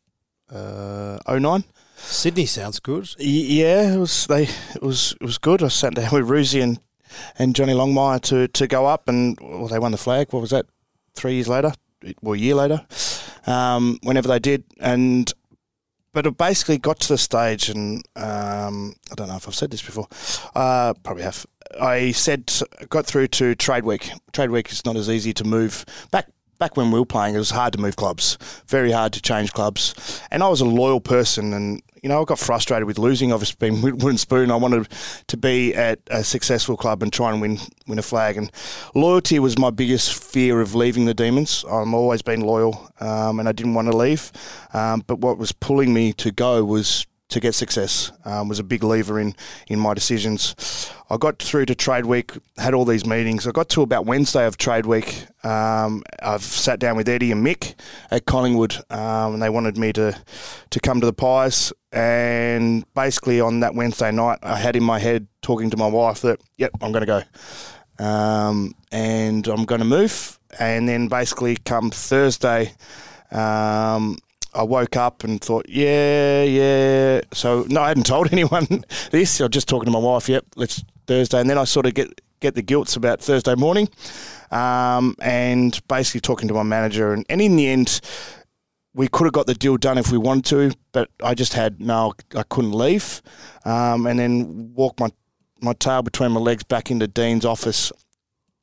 uh, 0.52 1.20
09. 1.28 1.64
Sydney 1.98 2.46
sounds 2.46 2.80
good. 2.80 3.10
Y- 3.20 3.26
yeah, 3.26 3.94
it 3.94 3.98
was. 3.98 4.28
They 4.28 4.44
it 4.76 4.82
was 4.82 5.16
it 5.20 5.26
was 5.26 5.38
good. 5.38 5.64
I 5.64 5.68
sat 5.68 5.96
down 5.96 6.10
with 6.14 6.30
Roosy 6.30 6.62
and, 6.62 6.80
and 7.40 7.56
Johnny 7.56 7.74
Longmire 7.74 8.22
to, 8.22 8.48
to 8.48 8.68
go 8.68 8.86
up, 8.86 9.10
and 9.10 9.38
well, 9.42 9.68
they 9.68 9.80
won 9.80 9.92
the 9.92 9.98
flag. 9.98 10.32
What 10.32 10.42
was 10.42 10.52
that? 10.52 10.68
Three 11.16 11.34
years 11.34 11.48
later, 11.48 11.74
well, 12.22 12.36
a 12.36 12.38
year 12.38 12.54
later, 12.54 12.86
um, 13.48 13.98
whenever 14.04 14.28
they 14.28 14.40
did, 14.40 14.64
and 14.80 15.34
but 16.14 16.26
it 16.26 16.38
basically 16.38 16.78
got 16.78 17.00
to 17.02 17.10
the 17.10 17.18
stage, 17.18 17.70
and 17.70 18.04
um, 18.16 18.96
I 19.12 19.16
don't 19.16 19.28
know 19.28 19.36
if 19.36 19.48
I've 19.48 19.56
said 19.56 19.72
this 19.72 19.82
before. 19.82 20.08
Uh, 20.56 20.94
probably 21.04 21.24
have. 21.24 21.46
I 21.80 22.12
said 22.12 22.52
got 22.90 23.06
through 23.06 23.28
to 23.28 23.56
trade 23.56 23.86
week. 23.86 24.12
Trade 24.34 24.50
week 24.52 24.72
is 24.72 24.86
not 24.86 24.96
as 24.96 25.10
easy 25.10 25.34
to 25.34 25.44
move. 25.44 25.86
Back 26.12 26.28
back 26.60 26.76
when 26.76 26.92
we 26.92 27.00
were 27.00 27.06
playing, 27.06 27.36
it 27.36 27.40
was 27.40 27.52
hard 27.52 27.74
to 27.74 27.80
move 27.80 27.96
clubs, 27.96 28.38
very 28.68 28.92
hard 28.92 29.14
to 29.14 29.22
change 29.22 29.54
clubs. 29.54 30.22
And 30.32 30.44
I 30.44 30.50
was 30.50 30.62
a 30.62 30.66
loyal 30.66 31.00
person, 31.00 31.54
and 31.54 31.82
you 32.02 32.10
know, 32.10 32.22
I 32.22 32.26
got 32.26 32.40
frustrated 32.40 32.86
with 32.86 32.98
losing. 32.98 33.32
Obviously, 33.32 33.58
being 33.60 33.82
wooden 34.00 34.18
spoon, 34.18 34.52
I 34.52 34.56
wanted 34.56 34.88
to 35.28 35.38
be 35.38 35.74
at 35.76 36.00
a 36.10 36.24
successful 36.24 36.78
club 36.78 37.04
and 37.04 37.12
try 37.12 37.32
and 37.32 37.42
win 37.42 37.60
win 37.88 38.00
a 38.00 38.04
flag. 38.04 38.38
And 38.38 38.52
loyalty 38.96 39.40
was 39.40 39.58
my 39.58 39.70
biggest 39.70 40.14
fear 40.24 40.62
of 40.62 40.76
leaving 40.76 41.06
the 41.06 41.14
Demons. 41.14 41.66
I'm 41.70 41.94
always 41.94 42.22
been 42.22 42.42
loyal, 42.42 42.92
um, 43.00 43.40
and 43.40 43.48
I 43.48 43.52
didn't 43.52 43.74
want 43.74 43.92
to 43.92 43.98
leave. 43.98 44.32
Um, 44.74 45.04
but 45.06 45.20
what 45.20 45.38
was 45.38 45.52
pulling 45.52 45.94
me 45.94 46.14
to 46.14 46.32
go 46.32 46.64
was 46.64 47.06
to 47.30 47.40
get 47.40 47.54
success 47.54 48.12
um, 48.26 48.48
was 48.48 48.60
a 48.60 48.64
big 48.64 48.84
lever 48.84 49.20
in 49.20 49.36
in 49.68 49.80
my 49.80 49.94
decisions. 49.94 50.56
I 51.10 51.18
got 51.18 51.40
through 51.40 51.66
to 51.66 51.76
trade 51.76 52.06
week, 52.06 52.32
had 52.58 52.74
all 52.74 52.86
these 52.86 53.06
meetings. 53.06 53.48
I 53.48 53.52
got 53.52 53.70
to 53.70 53.82
about 53.82 54.06
Wednesday 54.06 54.46
of 54.46 54.58
trade 54.58 54.86
week. 54.86 55.26
Um, 55.44 56.04
I've 56.22 56.44
sat 56.44 56.80
down 56.80 56.98
with 56.98 57.10
Eddie 57.10 57.32
and 57.32 57.46
Mick 57.46 57.76
at 58.12 58.26
Collingwood, 58.26 58.78
um, 58.90 59.34
and 59.34 59.42
they 59.42 59.50
wanted 59.50 59.78
me 59.78 59.94
to 59.94 60.18
to 60.70 60.80
come 60.80 61.00
to 61.02 61.06
the 61.06 61.14
Pies. 61.14 61.74
And 61.92 62.86
basically 62.94 63.42
on 63.42 63.62
that 63.62 63.76
Wednesday 63.76 64.12
night, 64.12 64.40
I 64.44 64.58
had 64.58 64.76
in 64.76 64.84
my 64.84 65.00
head 65.00 65.28
talking 65.42 65.70
to 65.70 65.78
my 65.78 65.88
wife 65.88 66.22
that, 66.22 66.42
yep, 66.58 66.72
I'm 66.82 66.92
going 66.92 67.06
to 67.06 67.24
go, 68.00 68.04
um, 68.06 68.74
and 68.92 69.48
I'm 69.48 69.66
going 69.66 69.80
to 69.80 69.86
move. 69.86 70.40
And 70.60 70.88
then 70.88 71.08
basically 71.08 71.58
come 71.58 71.92
Thursday 71.92 72.74
Um, 73.32 74.18
I 74.54 74.64
woke 74.64 74.96
up 74.96 75.24
and 75.24 75.40
thought, 75.42 75.66
yeah, 75.70 76.44
yeah. 76.44 77.22
So 77.34 77.66
no, 77.70 77.82
I 77.82 77.90
hadn't 77.90 78.06
told 78.08 78.32
anyone 78.32 78.84
this. 79.12 79.40
I 79.42 79.46
was 79.46 79.52
just 79.52 79.68
talking 79.68 79.86
to 79.86 79.92
my 79.92 80.00
wife. 80.00 80.30
Yep, 80.30 80.46
let's 80.56 80.84
Thursday, 81.06 81.40
and 81.40 81.50
then 81.50 81.58
I 81.58 81.64
sort 81.64 81.86
of 81.86 81.94
get 81.94 82.22
get 82.40 82.56
the 82.56 82.62
guilts 82.62 82.96
about 82.96 83.22
Thursday 83.22 83.56
morning, 83.56 83.90
um, 84.52 85.16
and 85.22 85.80
basically 85.88 86.22
talking 86.22 86.48
to 86.48 86.54
my 86.54 86.64
manager, 86.64 87.14
and, 87.14 87.26
and 87.30 87.42
in 87.42 87.56
the 87.56 87.68
end, 87.68 88.02
we 88.94 89.08
could 89.08 89.26
have 89.26 89.34
got 89.34 89.48
the 89.48 89.56
deal 89.56 89.78
done 89.78 89.98
if 89.98 90.12
we 90.12 90.18
wanted 90.18 90.46
to, 90.46 90.78
but 90.92 91.10
I 91.24 91.34
just 91.34 91.54
had 91.54 91.80
no, 91.80 92.14
I 92.36 92.44
couldn't 92.44 92.74
leave, 92.74 93.22
um, 93.66 94.06
and 94.06 94.20
then 94.20 94.74
walk 94.74 95.00
my 95.00 95.10
my 95.60 95.74
tail 95.74 96.04
between 96.04 96.32
my 96.32 96.40
legs 96.40 96.64
back 96.64 96.92
into 96.92 97.08
Dean's 97.08 97.46
office 97.46 97.92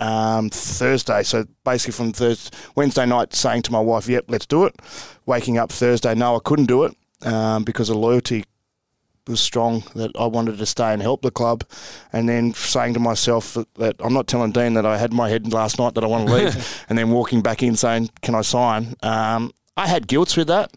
um, 0.00 0.50
Thursday. 0.50 1.22
So 1.22 1.44
basically 1.64 1.92
from 1.92 2.12
Thursday, 2.12 2.56
Wednesday 2.74 3.06
night, 3.06 3.34
saying 3.34 3.62
to 3.62 3.72
my 3.72 3.80
wife, 3.80 4.08
"Yep, 4.08 4.24
let's 4.28 4.46
do 4.46 4.64
it." 4.64 4.74
Waking 5.26 5.58
up 5.58 5.72
Thursday, 5.72 6.14
no, 6.14 6.36
I 6.36 6.40
couldn't 6.44 6.66
do 6.66 6.84
it 6.84 6.96
um, 7.22 7.64
because 7.64 7.90
of 7.90 7.96
loyalty 7.96 8.44
was 9.26 9.40
strong 9.40 9.82
that 9.94 10.10
I 10.18 10.26
wanted 10.26 10.58
to 10.58 10.66
stay 10.66 10.92
and 10.92 11.00
help 11.00 11.22
the 11.22 11.30
club, 11.30 11.64
and 12.12 12.28
then 12.28 12.52
saying 12.52 12.94
to 12.94 13.00
myself 13.00 13.54
that, 13.54 13.72
that 13.76 13.96
I'm 14.00 14.12
not 14.12 14.26
telling 14.26 14.52
Dean 14.52 14.74
that 14.74 14.84
I 14.84 14.98
had 14.98 15.12
my 15.12 15.30
head 15.30 15.50
last 15.52 15.78
night 15.78 15.94
that 15.94 16.04
I 16.04 16.06
want 16.06 16.28
to 16.28 16.34
leave, 16.34 16.84
and 16.88 16.98
then 16.98 17.10
walking 17.10 17.40
back 17.40 17.62
in 17.62 17.76
saying, 17.76 18.10
"Can 18.22 18.34
I 18.34 18.42
sign?" 18.42 18.94
Um, 19.02 19.52
I 19.76 19.86
had 19.86 20.06
guilt 20.06 20.36
with 20.36 20.48
that 20.48 20.70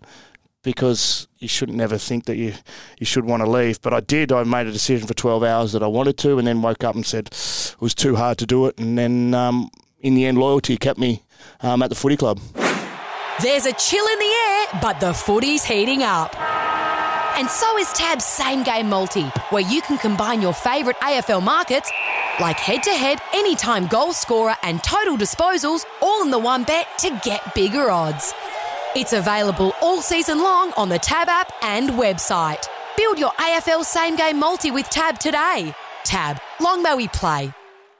because 0.68 1.30
you 1.40 1.48
shouldn't 1.48 1.78
never 1.78 1.98
think 1.98 2.26
that 2.26 2.36
you, 2.36 2.54
you 3.00 3.06
should 3.06 3.24
want 3.24 3.42
to 3.42 3.50
leave. 3.50 3.82
But 3.82 3.94
I 3.94 4.02
did. 4.02 4.34
I 4.34 4.44
made 4.44 4.68
a 4.68 4.72
decision 4.74 5.08
for 5.08 5.14
12 5.14 5.42
hours 5.42 5.72
that 5.72 5.82
I 5.82 5.88
wanted 5.88 6.18
to, 6.18 6.38
and 6.38 6.46
then 6.46 6.62
woke 6.62 6.84
up 6.84 6.94
and 6.94 7.06
said 7.06 7.28
it 7.28 7.76
was 7.80 7.96
too 7.96 8.18
hard 8.18 8.38
to 8.40 8.46
do 8.46 8.66
it. 8.66 8.78
And 8.78 8.98
then 8.98 9.34
um, 9.34 9.70
in 10.02 10.14
the 10.14 10.26
end, 10.26 10.38
loyalty 10.38 10.76
kept 10.76 11.00
me 11.00 11.24
um, 11.62 11.82
at 11.82 11.88
the 11.88 11.96
footy 11.96 12.18
club. 12.18 12.42
There's 13.42 13.66
a 13.66 13.72
chill 13.72 14.06
in 14.06 14.20
the 14.20 14.26
air, 14.26 14.80
but 14.82 15.00
the 15.00 15.14
footy's 15.14 15.64
heating 15.64 16.04
up. 16.04 16.36
And 17.38 17.50
so 17.50 17.78
is 17.78 17.88
TAB's 17.94 18.26
same 18.26 18.64
game 18.64 18.90
multi, 18.90 19.24
where 19.52 19.64
you 19.64 19.82
can 19.82 19.98
combine 19.98 20.42
your 20.42 20.54
favourite 20.54 21.00
AFL 21.00 21.42
markets 21.42 21.90
like 22.42 22.58
head 22.58 22.84
to 22.84 22.92
head, 22.92 23.20
anytime 23.34 23.88
goal 23.88 24.12
scorer, 24.12 24.56
and 24.64 24.84
total 24.84 25.18
disposals 25.18 25.86
all 26.02 26.24
in 26.24 26.32
the 26.32 26.38
one 26.38 26.66
bet 26.66 26.88
to 27.00 27.22
get 27.24 27.56
bigger 27.56 27.90
odds. 27.90 28.34
It's 28.98 29.14
available 29.14 29.74
all 29.80 30.02
season 30.02 30.42
long 30.42 30.74
on 30.74 30.90
the 30.90 30.98
TAB 30.98 31.30
app 31.30 31.54
and 31.62 31.92
website. 31.92 32.68
Build 32.98 33.20
your 33.20 33.30
AFL 33.34 33.86
same 33.86 34.16
game 34.16 34.40
multi 34.40 34.72
with 34.72 34.90
TAB 34.90 35.20
today. 35.20 35.76
TAB, 36.04 36.40
long 36.60 36.82
may 36.82 36.96
we 36.96 37.08
play. 37.10 37.54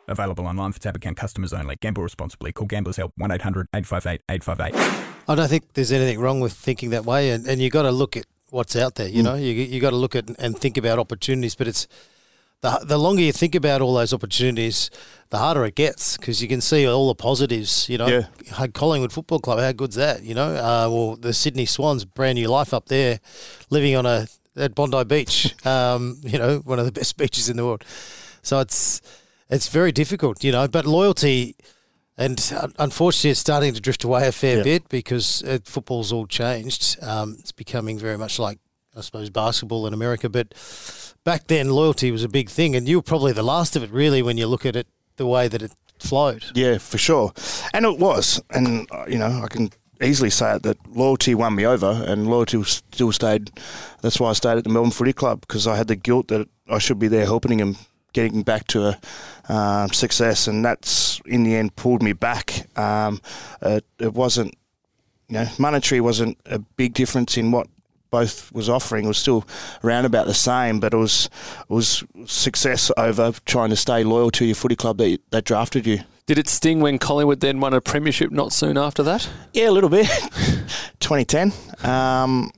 Available 0.08 0.48
online 0.48 0.72
for 0.72 0.80
TAB 0.80 0.96
account 0.96 1.16
customers 1.16 1.54
only. 1.54 1.76
Gamble 1.76 2.02
responsibly. 2.02 2.52
Call 2.52 2.66
Gamblers 2.66 2.98
Help 2.98 3.14
1 3.16 3.30
800 3.30 3.68
858 3.76 4.22
858. 4.28 5.14
I 5.28 5.36
don't 5.36 5.48
think 5.48 5.72
there's 5.74 5.92
anything 5.92 6.20
wrong 6.20 6.40
with 6.40 6.54
thinking 6.54 6.90
that 6.90 7.06
way, 7.06 7.30
and, 7.30 7.46
and 7.46 7.62
you 7.62 7.70
got 7.70 7.84
to 7.84 7.92
look 7.92 8.18
at 8.18 8.26
what's 8.50 8.76
out 8.76 8.96
there. 8.96 9.08
You 9.08 9.20
hmm. 9.20 9.26
know, 9.26 9.36
you 9.36 9.54
you 9.54 9.80
got 9.80 9.92
to 9.92 9.98
look 9.98 10.16
at 10.16 10.32
and 10.40 10.58
think 10.58 10.78
about 10.78 10.98
opportunities, 10.98 11.54
but 11.54 11.68
it's 11.68 11.88
the 12.62 12.80
the 12.84 12.98
longer 12.98 13.22
you 13.22 13.32
think 13.32 13.56
about 13.56 13.82
all 13.82 13.94
those 13.94 14.14
opportunities, 14.14 14.90
the 15.30 15.38
harder 15.38 15.66
it 15.66 15.76
gets 15.76 16.18
because 16.18 16.42
you 16.42 16.48
can 16.48 16.62
see 16.62 16.88
all 16.88 17.08
the 17.08 17.16
positives. 17.16 17.88
You 17.90 17.98
know, 18.00 18.08
Yeah. 18.08 18.68
Collingwood 18.74 19.12
Football 19.14 19.40
Club, 19.40 19.60
how 19.60 19.72
good's 19.72 19.96
that? 19.96 20.24
You 20.24 20.34
know, 20.34 20.56
uh, 20.56 20.90
well, 20.90 21.16
the 21.16 21.34
Sydney 21.34 21.66
Swans, 21.66 22.06
brand 22.06 22.36
new 22.38 22.48
life 22.48 22.74
up 22.74 22.88
there, 22.88 23.20
living 23.70 23.96
on 23.96 24.06
a 24.06 24.28
at 24.56 24.74
Bondi 24.76 25.04
Beach. 25.04 25.54
Um, 25.66 26.20
you 26.24 26.40
know, 26.40 26.60
one 26.66 26.80
of 26.80 26.86
the 26.86 26.92
best 26.92 27.18
beaches 27.22 27.50
in 27.50 27.58
the 27.58 27.66
world. 27.66 27.84
So 28.42 28.60
it's 28.60 29.02
it's 29.50 29.68
very 29.70 29.92
difficult. 29.92 30.44
You 30.44 30.52
know, 30.52 30.68
but 30.68 30.86
loyalty. 30.86 31.56
And 32.20 32.40
unfortunately, 32.80 33.30
it's 33.30 33.40
starting 33.40 33.76
to 33.76 33.80
drift 33.80 34.04
away 34.04 34.28
a 34.28 34.32
fair 34.32 34.58
Yeah. 34.58 34.64
bit 34.64 34.90
because 34.90 35.44
uh, 35.44 35.60
football's 35.64 36.12
all 36.12 36.26
changed. 36.26 36.98
Um, 37.04 37.36
it's 37.38 37.52
becoming 37.52 38.00
very 38.00 38.18
much 38.18 38.40
like, 38.40 38.58
I 38.98 39.02
suppose, 39.02 39.30
basketball 39.30 39.86
in 39.88 39.94
America. 39.94 40.28
But 40.30 40.54
back 41.24 41.48
then, 41.48 41.70
loyalty 41.70 42.12
was 42.12 42.24
a 42.24 42.30
big 42.30 42.50
thing, 42.50 42.76
and 42.76 42.88
you 42.88 42.98
were 42.98 43.04
probably 43.04 43.34
the 43.34 43.44
last 43.44 43.76
of 43.76 43.84
it, 43.84 43.92
really, 43.92 44.22
when 44.22 44.38
you 44.38 44.48
look 44.48 44.66
at 44.66 44.76
it 44.76 44.88
the 45.18 45.28
way 45.28 45.48
that 45.48 45.62
it 45.62 45.72
flowed. 46.00 46.46
Yeah, 46.54 46.78
for 46.78 46.98
sure. 46.98 47.34
And 47.74 47.86
it 47.86 48.00
was. 48.00 48.42
And, 48.52 48.88
uh, 48.92 49.06
you 49.08 49.18
know, 49.18 49.42
I 49.44 49.48
can 49.48 49.72
easily 50.02 50.30
say 50.30 50.56
it 50.56 50.64
that 50.64 50.78
loyalty 50.88 51.34
won 51.34 51.56
me 51.56 51.66
over 51.66 52.04
and 52.08 52.30
loyalty 52.30 52.64
still 52.64 53.12
stayed. 53.12 53.52
That's 54.02 54.20
why 54.20 54.30
I 54.30 54.34
stayed 54.34 54.58
at 54.58 54.64
the 54.64 54.70
Melbourne 54.70 54.92
Footy 54.92 55.14
Club 55.14 55.42
because 55.42 55.66
I 55.66 55.76
had 55.76 55.88
the 55.88 55.96
guilt 55.96 56.28
that 56.28 56.48
I 56.70 56.78
should 56.78 57.00
be 57.00 57.08
there 57.08 57.26
helping 57.26 57.60
him 57.60 57.78
getting 58.14 58.36
him 58.36 58.42
back 58.44 58.66
to 58.68 58.88
a 58.88 59.54
um, 59.54 59.90
success. 59.90 60.48
And 60.48 60.64
that's, 60.64 61.20
in 61.26 61.44
the 61.44 61.56
end, 61.56 61.76
pulled 61.76 62.02
me 62.02 62.14
back. 62.14 62.68
Um, 62.78 63.22
it 63.62 64.14
wasn't, 64.14 64.56
you 65.30 65.36
know, 65.36 65.48
monetary 65.60 66.02
wasn't 66.02 66.38
a 66.46 66.60
big 66.60 66.94
difference 66.94 67.38
in 67.38 67.52
what 67.52 67.68
both 68.20 68.52
was 68.52 68.68
offering. 68.70 69.08
Was 69.08 69.18
still 69.18 69.46
around 69.84 70.06
about 70.06 70.28
the 70.28 70.34
same, 70.34 70.80
but 70.80 70.94
it 70.94 70.98
was 70.98 71.30
it 71.70 71.70
was 71.74 72.04
success 72.26 72.92
over 72.98 73.32
trying 73.46 73.70
to 73.70 73.76
stay 73.76 74.04
loyal 74.04 74.32
to 74.32 74.46
your 74.46 74.56
footy 74.56 74.76
club 74.76 74.98
that, 74.98 75.20
that 75.32 75.46
drafted 75.46 75.86
you. 75.88 76.00
Did 76.26 76.38
it 76.38 76.48
sting 76.50 76.82
when 76.82 77.00
Collingwood 77.00 77.40
then 77.40 77.60
won 77.62 77.74
a 77.74 77.80
premiership 77.82 78.32
not 78.32 78.52
soon 78.52 78.78
after 78.78 79.02
that? 79.04 79.30
Yeah, 79.54 79.70
a 79.70 79.72
little 79.72 79.90
bit. 79.90 80.08
2010. 81.00 81.54
Um, 81.90 82.52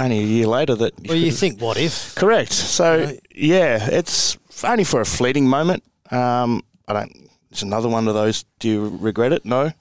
only 0.00 0.18
a 0.18 0.22
year 0.22 0.46
later 0.46 0.74
that. 0.74 0.92
Well, 1.06 1.16
you 1.16 1.32
think, 1.32 1.60
what 1.60 1.76
if? 1.76 2.14
Correct. 2.14 2.52
So 2.52 3.04
Right. 3.04 3.20
yeah, 3.34 3.88
it's 3.90 4.36
only 4.64 4.84
for 4.84 5.00
a 5.00 5.06
fleeting 5.06 5.46
moment. 5.48 5.82
Um, 6.10 6.62
I 6.86 6.92
don't. 6.92 7.27
It's 7.50 7.62
another 7.62 7.88
one 7.88 8.08
of 8.08 8.14
those. 8.14 8.44
Do 8.58 8.68
you 8.68 8.98
regret 9.00 9.32
it? 9.32 9.44
No. 9.46 9.72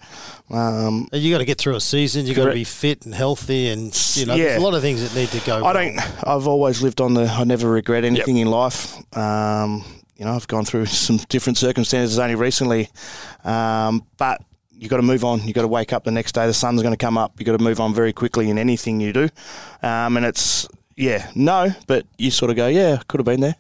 Um, 0.50 1.08
You 1.12 1.32
got 1.34 1.40
to 1.40 1.46
get 1.46 1.58
through 1.58 1.76
a 1.76 1.82
season. 1.82 2.26
You 2.26 2.34
got 2.34 2.46
to 2.46 2.54
be 2.54 2.64
fit 2.64 3.06
and 3.06 3.14
healthy, 3.14 3.68
and 3.70 3.94
you 4.16 4.26
know, 4.26 4.36
Yeah. 4.36 4.44
there's 4.46 4.62
a 4.62 4.66
lot 4.66 4.74
of 4.74 4.82
things 4.82 5.02
that 5.02 5.14
need 5.20 5.30
to 5.30 5.46
go. 5.46 5.58
I 5.66 5.74
wrong. 5.74 5.96
don't. 5.96 6.28
I've 6.28 6.48
always 6.48 6.82
lived 6.82 7.02
on 7.02 7.14
the. 7.14 7.24
I 7.26 7.44
never 7.44 7.70
regret 7.70 8.06
anything 8.06 8.38
in 8.38 8.48
life. 8.50 8.96
Um, 9.18 9.84
you 10.16 10.26
know, 10.26 10.34
I've 10.34 10.48
gone 10.48 10.64
through 10.66 10.86
some 11.08 11.18
different 11.30 11.58
circumstances 11.58 12.18
only 12.20 12.36
recently, 12.36 12.90
um, 13.44 14.06
but 14.18 14.42
you 14.72 14.88
got 14.88 14.98
to 14.98 15.04
move 15.04 15.26
on. 15.26 15.46
You 15.46 15.54
got 15.54 15.64
to 15.64 15.68
wake 15.68 15.92
up 15.92 16.06
the 16.06 16.12
next 16.12 16.32
day. 16.34 16.48
The 16.48 16.54
sun's 16.54 16.82
going 16.82 16.94
to 16.94 17.06
come 17.06 17.18
up. 17.18 17.34
You 17.38 17.46
got 17.46 17.58
to 17.58 17.64
move 17.64 17.80
on 17.82 17.94
very 17.94 18.14
quickly 18.14 18.50
in 18.50 18.58
anything 18.58 19.02
you 19.02 19.12
do, 19.12 19.30
um, 19.84 20.16
and 20.16 20.26
it's 20.26 20.68
yeah, 20.96 21.30
no, 21.36 21.72
but 21.86 22.06
you 22.18 22.32
sort 22.32 22.50
of 22.50 22.56
go, 22.56 22.68
yeah, 22.68 22.98
could 23.10 23.20
have 23.20 23.26
been 23.26 23.42
there. 23.42 23.56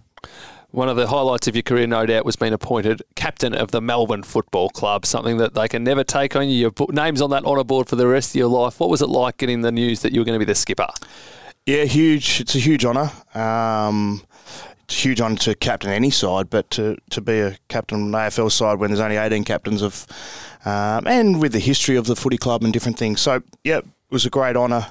One 0.72 0.90
of 0.90 0.98
the 0.98 1.08
highlights 1.08 1.48
of 1.48 1.56
your 1.56 1.64
career, 1.64 1.88
no 1.88 2.06
doubt, 2.06 2.26
was 2.26 2.36
being 2.36 2.52
appointed 2.52 3.02
captain 3.16 3.56
of 3.56 3.72
the 3.72 3.82
Melbourne 3.82 4.24
Football 4.24 4.70
Club, 4.70 5.06
something 5.06 5.38
that 5.38 5.54
they 5.54 5.68
can 5.70 5.84
never 5.84 6.04
take 6.04 6.36
on 6.36 6.50
you. 6.50 6.58
Your 6.58 6.74
name's 6.90 7.22
on 7.22 7.30
that 7.30 7.46
honour 7.46 7.64
board 7.64 7.88
for 7.88 7.96
the 7.96 8.08
rest 8.08 8.32
of 8.32 8.36
your 8.36 8.50
life. 8.50 8.80
What 8.80 8.90
was 8.90 9.02
it 9.02 9.08
like 9.08 9.38
getting 9.38 9.62
the 9.62 9.72
news 9.72 10.02
that 10.02 10.12
you 10.12 10.20
were 10.20 10.26
going 10.26 10.36
to 10.38 10.46
be 10.46 10.50
the 10.50 10.56
skipper? 10.56 10.90
Yeah, 11.66 11.86
huge. 11.86 12.42
It's 12.42 12.54
a 12.54 12.60
huge 12.60 12.84
honour. 12.84 13.12
Um, 13.34 14.24
it's 14.84 15.04
huge 15.04 15.22
honour 15.22 15.38
to 15.38 15.56
captain 15.56 15.90
any 15.90 16.10
side, 16.10 16.50
but 16.50 16.70
to, 16.72 16.98
to 17.12 17.22
be 17.22 17.40
a 17.40 17.58
captain 17.70 18.02
of 18.02 18.08
an 18.08 18.12
AFL 18.14 18.52
side 18.52 18.80
when 18.80 18.90
there's 18.90 19.00
only 19.00 19.18
18 19.18 19.46
captains 19.46 19.82
of, 19.82 20.06
um, 20.66 21.08
and 21.08 21.42
with 21.42 21.54
the 21.54 21.60
history 21.60 21.96
of 21.96 22.08
the 22.08 22.16
footy 22.16 22.38
club 22.38 22.64
and 22.64 22.74
different 22.74 22.98
things. 22.98 23.22
So, 23.22 23.42
yeah, 23.64 23.78
it 23.78 23.86
was 24.10 24.26
a 24.26 24.30
great 24.30 24.56
honour. 24.56 24.88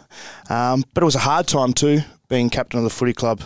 Um, 0.49 0.85
but 0.95 1.03
it 1.03 1.07
was 1.07 1.14
a 1.14 1.20
hard 1.20 1.47
time 1.47 1.72
too, 1.72 2.01
being 2.29 2.51
captain 2.51 2.79
of 2.79 2.85
the 2.85 2.91
footy 2.91 3.12
club. 3.12 3.43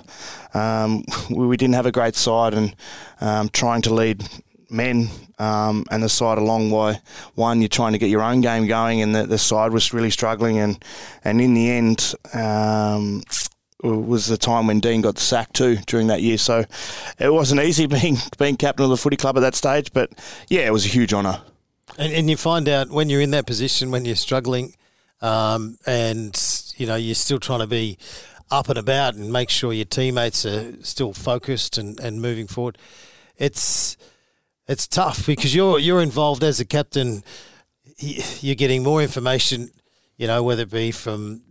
Um, 0.55 1.05
we, 1.31 1.47
we 1.47 1.57
didn't 1.57 1.74
have 1.74 1.87
a 1.87 1.93
great 1.93 2.14
side 2.14 2.55
and 2.55 2.74
um, 3.20 3.49
trying 3.51 3.83
to 3.83 3.95
lead 3.95 4.22
men 4.70 5.09
um, 5.39 5.85
and 5.91 6.03
the 6.03 6.09
side 6.09 6.39
along 6.39 6.70
why 6.70 7.01
one 7.35 7.61
you're 7.61 7.68
trying 7.68 7.93
to 7.93 7.99
get 7.99 8.09
your 8.09 8.22
own 8.22 8.41
game 8.41 8.66
going 8.66 9.03
and 9.03 9.14
the, 9.14 9.26
the 9.26 9.39
side 9.39 9.72
was 9.72 9.93
really 9.93 10.11
struggling 10.11 10.59
and 10.59 10.85
and 11.24 11.41
in 11.41 11.55
the 11.55 11.68
end 11.68 12.14
um, 12.35 13.20
was 13.83 14.28
the 14.28 14.37
time 14.37 14.68
when 14.68 14.78
Dean 14.78 15.01
got 15.01 15.18
sacked 15.18 15.55
too 15.55 15.76
during 15.89 16.07
that 16.07 16.22
year 16.22 16.39
so 16.39 16.64
it 17.18 17.33
wasn't 17.33 17.61
easy 17.61 17.87
being 17.89 18.16
being 18.39 18.57
captain 18.57 18.85
of 18.85 18.91
the 18.91 18.97
footy 18.97 19.16
club 19.16 19.37
at 19.37 19.41
that 19.41 19.57
stage 19.57 19.93
but 19.93 20.12
yeah 20.49 20.61
it 20.61 20.72
was 20.72 20.87
a 20.87 20.89
huge 20.89 21.12
honour 21.12 21.43
And, 21.99 22.12
and 22.12 22.31
you 22.31 22.37
find 22.37 22.68
out 22.68 22.91
when 22.91 23.09
you're 23.11 23.20
in 23.20 23.33
that 23.33 23.47
position, 23.47 23.91
when 23.91 24.05
you're 24.05 24.16
struggling, 24.16 24.74
um, 25.20 25.76
and 25.87 26.35
you 26.76 26.87
know 26.87 26.97
you're 26.97 27.14
still 27.14 27.39
trying 27.39 27.61
to 27.61 27.66
be 27.66 27.99
up 28.51 28.68
and 28.68 28.78
about 28.78 29.14
and 29.14 29.32
make 29.32 29.51
sure 29.51 29.72
your 29.72 29.84
teammates 29.84 30.44
are 30.44 30.74
still 30.82 31.12
focused 31.12 31.78
and, 31.78 31.98
and 32.01 32.20
moving 32.20 32.46
forward. 32.46 32.78
It's 33.36 33.96
it's 34.66 34.86
tough 34.86 35.26
because 35.26 35.55
you're 35.55 35.78
you're 35.78 36.03
involved 36.03 36.44
as 36.44 36.61
a 36.61 36.64
captain. 36.64 37.24
You're 37.98 38.55
getting 38.55 38.82
more 38.82 39.03
information, 39.03 39.70
you 40.16 40.26
know, 40.26 40.42
whether 40.42 40.62
it 40.62 40.70
be 40.70 40.90
from 40.90 41.42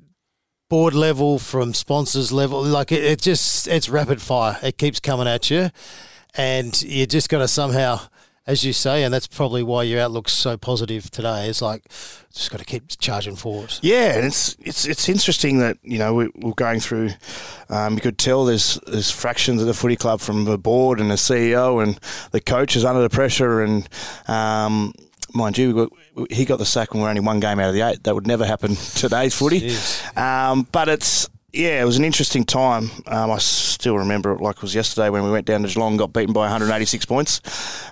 board 0.70 0.94
level, 0.94 1.40
from 1.40 1.74
sponsors 1.74 2.32
level. 2.32 2.64
Like 2.64 2.92
it, 2.92 3.04
it 3.04 3.22
just 3.22 3.68
it's 3.68 3.90
rapid 3.90 4.22
fire. 4.22 4.58
It 4.64 4.78
keeps 4.78 5.00
coming 5.00 5.28
at 5.28 5.50
you, 5.50 5.70
and 6.36 6.80
you 6.82 7.06
just 7.06 7.30
got 7.30 7.40
to 7.40 7.48
somehow, 7.48 8.02
as 8.50 8.66
you 8.66 8.74
say, 8.74 9.04
and 9.04 9.14
that's 9.14 9.28
probably 9.28 9.62
why 9.62 9.84
your 9.84 10.02
outlook's 10.02 10.34
so 10.34 10.58
positive 10.58 11.12
today. 11.12 11.48
It's 11.48 11.62
like 11.62 11.88
just 12.34 12.50
got 12.50 12.58
to 12.58 12.66
keep 12.66 12.84
charging 12.98 13.36
forward. 13.36 13.76
Yeah, 13.84 14.16
and 14.16 14.26
it's 14.26 14.58
it's 14.60 14.86
it's 14.86 15.08
interesting 15.08 15.60
that 15.60 15.78
you 15.84 16.00
know 16.00 16.16
we, 16.16 16.32
we're 16.36 16.54
going 16.54 16.80
through. 16.80 17.12
Um, 17.70 17.94
you 17.94 18.02
could 18.02 18.18
tell 18.18 18.46
there's 18.46 18.80
there's 18.88 19.12
fractions 19.12 19.62
of 19.62 19.68
the 19.68 19.76
footy 19.76 19.96
club 19.96 20.20
from 20.20 20.46
the 20.46 20.58
board 20.58 21.00
and 21.00 21.12
the 21.12 21.16
CEO 21.16 21.82
and 21.84 22.00
the 22.32 22.42
coach 22.42 22.76
is 22.76 22.84
under 22.84 23.04
the 23.04 23.10
pressure, 23.10 23.62
and 23.62 23.88
um, 24.28 24.94
mind 25.32 25.56
you, 25.60 25.68
we 25.76 25.86
got, 25.86 26.32
he 26.32 26.44
got 26.44 26.58
the 26.58 26.66
sack 26.66 26.96
when 26.96 27.04
we're 27.04 27.10
only 27.10 27.22
one 27.22 27.40
game 27.40 27.60
out 27.60 27.70
of 27.70 27.76
the 27.76 27.82
eight. 27.82 28.04
That 28.04 28.16
would 28.16 28.26
never 28.26 28.48
happen 28.48 28.76
today's 28.96 29.36
footy. 29.36 29.72
Um, 30.16 30.68
but 30.72 30.90
it's 30.90 31.30
yeah, 31.54 31.82
it 31.82 31.86
was 31.86 31.98
an 31.98 32.06
interesting 32.06 32.44
time. 32.44 32.92
Um, 33.08 33.32
I 33.32 33.38
still 33.40 33.98
remember 33.98 34.32
it 34.34 34.42
like 34.42 34.58
it 34.58 34.62
was 34.62 34.76
yesterday 34.76 35.10
when 35.10 35.24
we 35.24 35.32
went 35.32 35.46
down 35.46 35.64
to 35.64 35.68
Geelong, 35.68 35.98
got 35.98 36.14
beaten 36.14 36.34
by 36.34 36.42
186 36.42 37.06
points, 37.06 37.42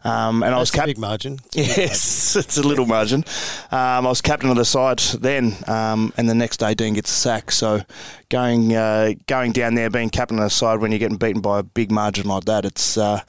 um, 0.05 0.43
and 0.43 0.53
I 0.53 0.59
was 0.59 0.69
That's 0.69 0.75
a 0.75 0.77
cap- 0.79 0.85
big 0.87 0.97
margin. 0.97 1.39
It's 1.45 1.55
a 1.55 1.59
big 1.59 1.77
Yes, 1.77 2.35
it's 2.37 2.57
a 2.57 2.63
little 2.63 2.85
margin. 2.85 3.23
Um, 3.71 4.05
I 4.05 4.09
was 4.09 4.21
captain 4.21 4.49
of 4.49 4.57
the 4.57 4.65
side 4.65 4.99
then, 4.99 5.55
um, 5.67 6.13
and 6.17 6.29
the 6.29 6.35
next 6.35 6.57
day 6.57 6.73
Dean 6.73 6.93
gets 6.93 7.09
a 7.11 7.15
sack. 7.15 7.51
So 7.51 7.81
going 8.29 8.75
uh, 8.75 9.13
going 9.27 9.53
down 9.53 9.75
there, 9.75 9.89
being 9.89 10.09
captain 10.09 10.37
of 10.37 10.43
the 10.43 10.49
side 10.49 10.79
when 10.79 10.91
you're 10.91 10.99
getting 10.99 11.17
beaten 11.17 11.41
by 11.41 11.59
a 11.59 11.63
big 11.63 11.91
margin 11.91 12.27
like 12.27 12.45
that, 12.45 12.65
it's 12.65 12.97
uh, 12.97 13.21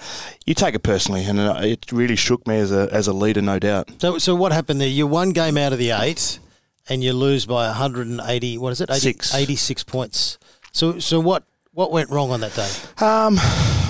you 0.46 0.54
take 0.54 0.74
it 0.74 0.82
personally, 0.82 1.24
and 1.24 1.38
it 1.38 1.90
really 1.92 2.16
shook 2.16 2.46
me 2.46 2.58
as 2.58 2.72
a 2.72 2.88
as 2.92 3.06
a 3.06 3.12
leader, 3.12 3.40
no 3.40 3.58
doubt. 3.58 3.88
So, 4.00 4.18
so 4.18 4.34
what 4.34 4.52
happened 4.52 4.80
there? 4.80 4.88
You're 4.88 5.06
one 5.06 5.30
game 5.30 5.56
out 5.56 5.72
of 5.72 5.78
the 5.78 5.90
eight, 5.90 6.38
and 6.88 7.02
you 7.04 7.12
lose 7.12 7.46
by 7.46 7.66
180. 7.66 8.58
What 8.58 8.72
is 8.72 8.80
it? 8.80 8.90
80, 8.90 9.00
Six. 9.00 9.34
86 9.34 9.84
points. 9.84 10.38
So, 10.72 10.98
so 10.98 11.20
what? 11.20 11.44
What 11.72 11.92
went 11.92 12.10
wrong 12.10 12.32
on 12.32 12.40
that 12.40 12.54
day? 12.54 12.68
Um, 13.06 13.38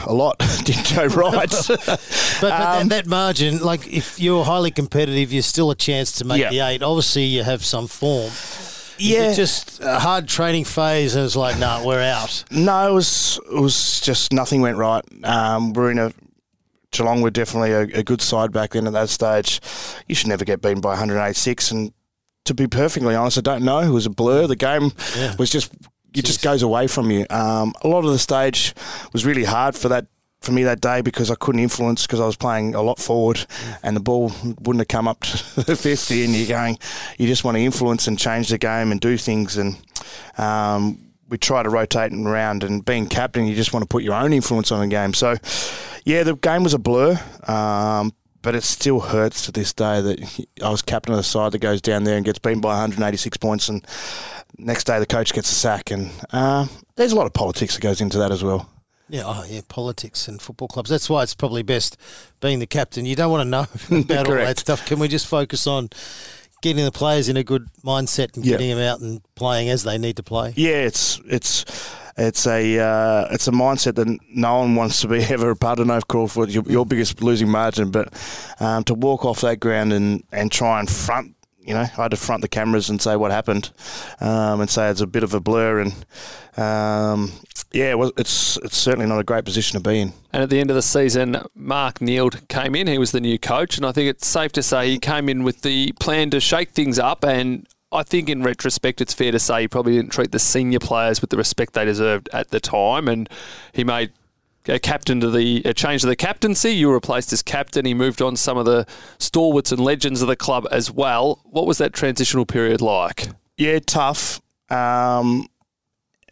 a 0.06 0.12
lot 0.12 0.38
didn't 0.64 0.94
go 0.94 1.06
right. 1.06 1.48
But, 1.68 2.38
but 2.42 2.52
Um, 2.52 2.88
that, 2.88 3.04
that 3.04 3.06
margin, 3.06 3.60
like 3.60 3.86
if 3.86 4.20
you're 4.20 4.44
highly 4.44 4.70
competitive, 4.70 5.32
you're 5.32 5.40
still 5.42 5.70
a 5.70 5.74
chance 5.74 6.12
to 6.18 6.26
make 6.26 6.38
Yeah. 6.42 6.50
the 6.50 6.60
eight. 6.60 6.82
Obviously, 6.82 7.24
you 7.24 7.44
have 7.44 7.64
some 7.64 7.86
form. 7.86 8.30
yeah, 8.98 9.32
just 9.32 9.80
a 9.80 9.98
hard 10.00 10.28
training 10.28 10.64
phase, 10.64 11.14
and 11.16 11.24
it's 11.24 11.34
like, 11.36 11.58
nah, 11.58 11.82
we're 11.82 12.02
out. 12.02 12.44
No, 12.50 12.90
it 12.90 12.92
was 12.92 13.40
it 13.50 13.58
was 13.60 14.00
just 14.02 14.34
nothing 14.34 14.60
went 14.60 14.76
right. 14.76 15.02
Um, 15.24 15.72
we're 15.72 15.90
in 15.90 15.98
a 15.98 16.12
Geelong 16.90 17.22
were 17.22 17.30
definitely 17.30 17.72
a, 17.72 18.00
a 18.00 18.02
good 18.02 18.20
side 18.20 18.52
back 18.52 18.70
then 18.72 18.86
at 18.86 18.92
that 18.94 19.08
stage. 19.08 19.60
You 20.08 20.14
should 20.14 20.28
never 20.28 20.44
get 20.44 20.60
beaten 20.60 20.80
by 20.80 20.90
186. 20.90 21.70
And 21.70 21.92
to 22.48 22.54
be 22.54 22.66
perfectly 22.66 23.14
honest, 23.14 23.38
I 23.38 23.40
don't 23.42 23.62
know. 23.64 23.78
It 23.78 23.90
was 23.90 24.04
a 24.06 24.10
blur. 24.10 24.46
The 24.46 24.56
game 24.56 24.92
Yeah. 25.16 25.34
was 25.38 25.48
just 25.50 25.72
it 26.14 26.24
just 26.24 26.42
goes 26.42 26.62
away 26.62 26.86
from 26.88 27.10
you. 27.10 27.26
Um, 27.30 27.72
a 27.82 27.88
lot 27.88 28.04
of 28.04 28.10
the 28.12 28.18
stage 28.18 28.74
was 29.12 29.24
really 29.24 29.44
hard 29.44 29.74
for 29.76 29.88
that 29.90 30.06
for 30.40 30.52
me 30.52 30.62
that 30.64 30.80
day 30.80 31.00
because 31.02 31.30
I 31.30 31.34
couldn't 31.34 31.60
influence 31.60 32.06
because 32.06 32.20
I 32.20 32.24
was 32.26 32.36
playing 32.36 32.74
a 32.74 32.80
lot 32.82 32.98
forward 32.98 33.44
and 33.82 33.94
the 33.96 34.00
ball 34.00 34.32
wouldn't 34.60 34.78
have 34.80 34.88
come 34.88 35.06
up 35.08 35.20
to 35.20 35.60
the 35.66 35.76
50 35.76 36.24
and 36.24 36.34
you're 36.34 36.46
going 36.48 36.78
you 37.18 37.26
just 37.26 37.42
want 37.44 37.56
to 37.56 37.60
influence 37.62 38.06
and 38.06 38.16
change 38.18 38.48
the 38.48 38.56
game 38.58 38.90
and 38.92 39.00
do 39.00 39.16
things 39.18 39.56
and 39.58 39.76
um, 40.38 40.98
we 41.28 41.38
try 41.38 41.62
to 41.62 41.68
rotate 41.68 42.12
and 42.12 42.26
around 42.26 42.62
and 42.64 42.84
being 42.84 43.06
captain 43.08 43.46
you 43.46 43.54
just 43.56 43.72
want 43.72 43.82
to 43.82 43.88
put 43.88 44.02
your 44.04 44.14
own 44.14 44.32
influence 44.32 44.70
on 44.72 44.80
the 44.80 44.86
game 44.86 45.12
so 45.12 45.34
yeah 46.04 46.22
the 46.22 46.36
game 46.36 46.62
was 46.62 46.72
a 46.72 46.78
blur 46.78 47.18
um, 47.48 48.12
but 48.48 48.54
it 48.56 48.62
still 48.62 49.00
hurts 49.00 49.44
to 49.44 49.52
this 49.52 49.74
day 49.74 50.00
that 50.00 50.46
I 50.64 50.70
was 50.70 50.80
captain 50.80 51.12
of 51.12 51.18
the 51.18 51.22
side 51.22 51.52
that 51.52 51.58
goes 51.58 51.82
down 51.82 52.04
there 52.04 52.16
and 52.16 52.24
gets 52.24 52.38
beaten 52.38 52.62
by 52.62 52.70
186 52.70 53.36
points 53.36 53.68
and 53.68 53.86
next 54.56 54.84
day 54.84 54.98
the 54.98 55.04
coach 55.04 55.34
gets 55.34 55.52
a 55.52 55.54
sack 55.54 55.90
and 55.90 56.10
uh, 56.32 56.66
there's 56.96 57.12
a 57.12 57.14
lot 57.14 57.26
of 57.26 57.34
politics 57.34 57.74
that 57.74 57.82
goes 57.82 58.00
into 58.00 58.16
that 58.16 58.30
as 58.32 58.42
well 58.42 58.66
Yeah, 59.10 59.24
oh 59.26 59.44
yeah, 59.46 59.60
politics 59.68 60.28
and 60.28 60.40
football 60.40 60.66
clubs. 60.66 60.88
That's 60.88 61.10
why 61.10 61.22
it's 61.24 61.34
probably 61.34 61.62
best 61.62 61.98
being 62.40 62.58
the 62.58 62.66
captain. 62.66 63.04
You 63.04 63.16
don't 63.16 63.30
want 63.30 63.42
to 63.42 63.50
know 63.50 64.00
about 64.02 64.28
all 64.28 64.34
that 64.36 64.58
stuff. 64.58 64.86
Can 64.86 64.98
we 64.98 65.08
just 65.08 65.26
focus 65.26 65.66
on 65.66 65.90
getting 66.62 66.84
the 66.86 66.90
players 66.92 67.28
in 67.28 67.36
a 67.36 67.44
good 67.44 67.68
mindset 67.84 68.34
and 68.34 68.46
Yeah. 68.46 68.52
getting 68.56 68.70
them 68.70 68.78
out 68.78 69.00
and 69.02 69.20
playing 69.34 69.68
as 69.68 69.82
they 69.82 69.98
need 69.98 70.16
to 70.16 70.22
play? 70.22 70.54
Yeah, 70.56 70.86
it's 70.88 71.20
it's 71.26 71.66
it's 72.18 72.46
a 72.46 72.78
uh, 72.78 73.28
it's 73.30 73.46
a 73.46 73.52
mindset 73.52 73.94
that 73.94 74.18
no 74.28 74.58
one 74.58 74.74
wants 74.74 75.00
to 75.02 75.08
be 75.08 75.18
ever 75.30 75.50
a 75.50 75.56
part 75.56 75.78
of. 75.78 75.86
No, 75.86 76.00
Crawford, 76.00 76.50
your, 76.50 76.64
your 76.64 76.84
biggest 76.84 77.22
losing 77.22 77.48
margin, 77.48 77.90
but 77.90 78.12
um, 78.60 78.84
to 78.84 78.94
walk 78.94 79.24
off 79.24 79.40
that 79.42 79.60
ground 79.60 79.92
and, 79.92 80.24
and 80.32 80.50
try 80.50 80.80
and 80.80 80.90
front, 80.90 81.36
you 81.60 81.74
know, 81.74 81.80
I 81.80 81.86
had 81.86 82.10
to 82.10 82.16
front 82.16 82.42
the 82.42 82.48
cameras 82.48 82.90
and 82.90 83.00
say 83.00 83.14
what 83.14 83.30
happened, 83.30 83.70
um, 84.20 84.60
and 84.60 84.68
say 84.68 84.90
it's 84.90 85.00
a 85.00 85.06
bit 85.06 85.22
of 85.22 85.32
a 85.32 85.40
blur, 85.40 85.80
and 85.80 85.92
um, 86.56 87.32
yeah, 87.72 87.94
it's 88.16 88.56
it's 88.58 88.76
certainly 88.76 89.06
not 89.06 89.20
a 89.20 89.24
great 89.24 89.44
position 89.44 89.80
to 89.80 89.88
be 89.88 90.00
in. 90.00 90.12
And 90.32 90.42
at 90.42 90.50
the 90.50 90.58
end 90.58 90.70
of 90.70 90.76
the 90.76 90.82
season, 90.82 91.36
Mark 91.54 92.00
Neeld 92.00 92.48
came 92.48 92.74
in. 92.74 92.88
He 92.88 92.98
was 92.98 93.12
the 93.12 93.20
new 93.20 93.38
coach, 93.38 93.76
and 93.76 93.86
I 93.86 93.92
think 93.92 94.08
it's 94.10 94.26
safe 94.26 94.50
to 94.52 94.62
say 94.62 94.90
he 94.90 94.98
came 94.98 95.28
in 95.28 95.44
with 95.44 95.62
the 95.62 95.92
plan 96.00 96.30
to 96.30 96.40
shake 96.40 96.70
things 96.70 96.98
up. 96.98 97.24
And 97.24 97.68
I 97.90 98.02
think, 98.02 98.28
in 98.28 98.42
retrospect, 98.42 99.00
it's 99.00 99.14
fair 99.14 99.32
to 99.32 99.38
say 99.38 99.62
he 99.62 99.68
probably 99.68 99.94
didn't 99.94 100.12
treat 100.12 100.32
the 100.32 100.38
senior 100.38 100.78
players 100.78 101.20
with 101.20 101.30
the 101.30 101.36
respect 101.36 101.72
they 101.72 101.84
deserved 101.84 102.28
at 102.32 102.50
the 102.50 102.60
time. 102.60 103.08
And 103.08 103.28
he 103.72 103.82
made 103.82 104.12
a 104.66 104.78
captain 104.78 105.20
to 105.20 105.30
the 105.30 105.62
a 105.64 105.72
change 105.72 106.02
to 106.02 106.06
the 106.06 106.16
captaincy. 106.16 106.70
You 106.70 106.88
were 106.88 106.94
replaced 106.94 107.32
as 107.32 107.42
captain. 107.42 107.86
He 107.86 107.94
moved 107.94 108.20
on 108.20 108.36
some 108.36 108.58
of 108.58 108.66
the 108.66 108.86
stalwarts 109.18 109.72
and 109.72 109.80
legends 109.80 110.20
of 110.20 110.28
the 110.28 110.36
club 110.36 110.66
as 110.70 110.90
well. 110.90 111.40
What 111.44 111.66
was 111.66 111.78
that 111.78 111.94
transitional 111.94 112.44
period 112.44 112.82
like? 112.82 113.28
Yeah, 113.56 113.78
tough. 113.78 114.40
Um, 114.70 115.48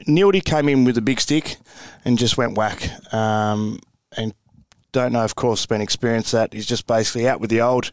Neeldy 0.06 0.44
came 0.44 0.68
in 0.68 0.84
with 0.84 0.98
a 0.98 1.02
big 1.02 1.20
stick 1.20 1.56
and 2.04 2.18
just 2.18 2.36
went 2.36 2.56
whack. 2.56 2.90
Um, 3.14 3.80
and 4.16 4.34
don't 4.92 5.12
know, 5.12 5.24
of 5.24 5.34
course, 5.34 5.64
been 5.66 5.80
experienced 5.80 6.32
that. 6.32 6.52
He's 6.52 6.66
just 6.66 6.86
basically 6.86 7.28
out 7.28 7.40
with 7.40 7.50
the 7.50 7.60
old, 7.60 7.92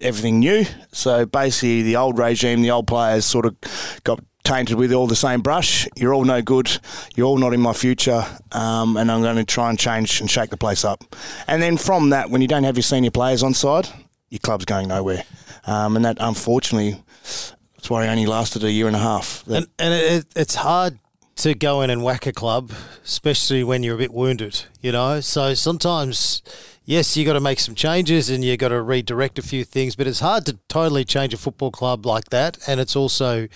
everything 0.00 0.40
new. 0.40 0.64
So 0.92 1.26
basically, 1.26 1.82
the 1.82 1.96
old 1.96 2.18
regime, 2.18 2.62
the 2.62 2.70
old 2.70 2.86
players 2.86 3.24
sort 3.24 3.46
of 3.46 3.56
got 4.04 4.20
tainted 4.44 4.76
with 4.76 4.92
all 4.92 5.06
the 5.06 5.16
same 5.16 5.40
brush. 5.40 5.88
You're 5.96 6.12
all 6.12 6.24
no 6.24 6.42
good. 6.42 6.70
You're 7.16 7.26
all 7.26 7.38
not 7.38 7.54
in 7.54 7.60
my 7.60 7.72
future. 7.72 8.24
Um, 8.52 8.96
and 8.96 9.10
I'm 9.10 9.22
going 9.22 9.36
to 9.36 9.44
try 9.44 9.70
and 9.70 9.78
change 9.78 10.20
and 10.20 10.30
shake 10.30 10.50
the 10.50 10.56
place 10.58 10.84
up. 10.84 11.02
And 11.48 11.62
then 11.62 11.76
from 11.78 12.10
that, 12.10 12.28
when 12.30 12.42
you 12.42 12.48
don't 12.48 12.64
have 12.64 12.76
your 12.76 12.82
senior 12.82 13.10
players 13.10 13.42
on 13.42 13.54
side, 13.54 13.88
your 14.28 14.40
club's 14.40 14.64
going 14.66 14.88
nowhere. 14.88 15.24
Um, 15.66 15.96
and 15.96 16.04
that, 16.04 16.18
unfortunately, 16.20 17.02
that's 17.22 17.88
why 17.88 18.04
he 18.04 18.10
only 18.10 18.26
lasted 18.26 18.64
a 18.64 18.70
year 18.70 18.86
and 18.86 18.96
a 18.96 18.98
half. 18.98 19.42
That- 19.46 19.56
And, 19.56 19.66
and 19.78 19.94
it, 19.94 20.26
it's 20.36 20.56
hard 20.56 20.98
to 21.36 21.54
go 21.54 21.80
in 21.80 21.88
and 21.90 22.02
whack 22.04 22.26
a 22.26 22.32
club, 22.32 22.70
especially 23.04 23.64
when 23.64 23.82
you're 23.82 23.94
a 23.94 23.98
bit 23.98 24.12
wounded, 24.12 24.66
you 24.82 24.92
know? 24.92 25.20
So 25.20 25.54
sometimes, 25.54 26.42
yes, 26.84 27.16
you 27.16 27.24
got 27.24 27.32
to 27.34 27.40
make 27.40 27.60
some 27.60 27.74
changes 27.74 28.30
and 28.30 28.44
you 28.44 28.56
got 28.56 28.68
to 28.68 28.80
redirect 28.82 29.38
a 29.38 29.42
few 29.42 29.64
things, 29.64 29.96
but 29.96 30.06
it's 30.06 30.20
hard 30.20 30.46
to 30.46 30.58
totally 30.68 31.04
change 31.04 31.34
a 31.34 31.36
football 31.38 31.70
club 31.70 32.04
like 32.06 32.26
that. 32.30 32.58
And 32.68 32.80
it's 32.80 32.94
also, 32.96 33.48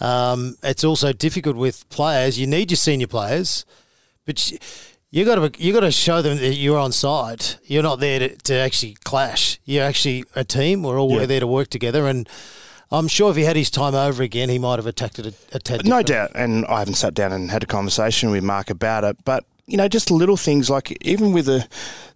um, 0.00 0.56
it's 0.62 0.84
also 0.84 1.12
difficult 1.12 1.56
with 1.56 1.88
players. 1.88 2.38
You 2.38 2.46
need 2.46 2.70
your 2.70 2.76
senior 2.76 3.06
players, 3.06 3.64
but 4.26 4.50
you, 4.50 4.58
you 5.10 5.24
got 5.24 5.54
to 5.54 5.62
you 5.62 5.72
got 5.72 5.80
to 5.80 5.90
show 5.90 6.22
them 6.22 6.38
that 6.38 6.54
you're 6.54 6.78
on 6.78 6.92
side. 6.92 7.44
You're 7.64 7.82
not 7.82 7.98
there 7.98 8.20
to, 8.20 8.36
to 8.36 8.54
actually 8.54 8.96
clash. 9.04 9.58
You're 9.64 9.84
actually 9.84 10.24
a 10.36 10.44
team. 10.44 10.82
We're 10.84 11.00
all 11.00 11.10
Yeah. 11.12 11.26
there 11.26 11.40
to 11.40 11.46
work 11.48 11.68
together. 11.68 12.06
And 12.06 12.28
I'm 12.92 13.08
sure 13.08 13.30
if 13.30 13.36
he 13.36 13.42
had 13.42 13.56
his 13.56 13.70
time 13.70 13.94
over 13.96 14.22
again, 14.22 14.48
he 14.48 14.58
might 14.58 14.76
have 14.78 14.86
attacked 14.86 15.18
it 15.18 15.26
a, 15.26 15.34
a 15.56 15.58
tad. 15.58 15.84
No 15.84 16.02
different. 16.02 16.06
doubt, 16.06 16.30
and 16.34 16.64
I 16.66 16.78
haven't 16.78 16.94
sat 16.94 17.14
down 17.14 17.32
and 17.32 17.50
had 17.50 17.62
a 17.64 17.66
conversation 17.66 18.30
with 18.30 18.44
Mark 18.44 18.70
about 18.70 19.02
it, 19.04 19.16
but 19.24 19.44
you 19.70 19.76
know, 19.76 19.88
just 19.88 20.10
little 20.10 20.36
things 20.36 20.68
like 20.68 20.96
even 21.02 21.32
with 21.32 21.46
the 21.46 21.66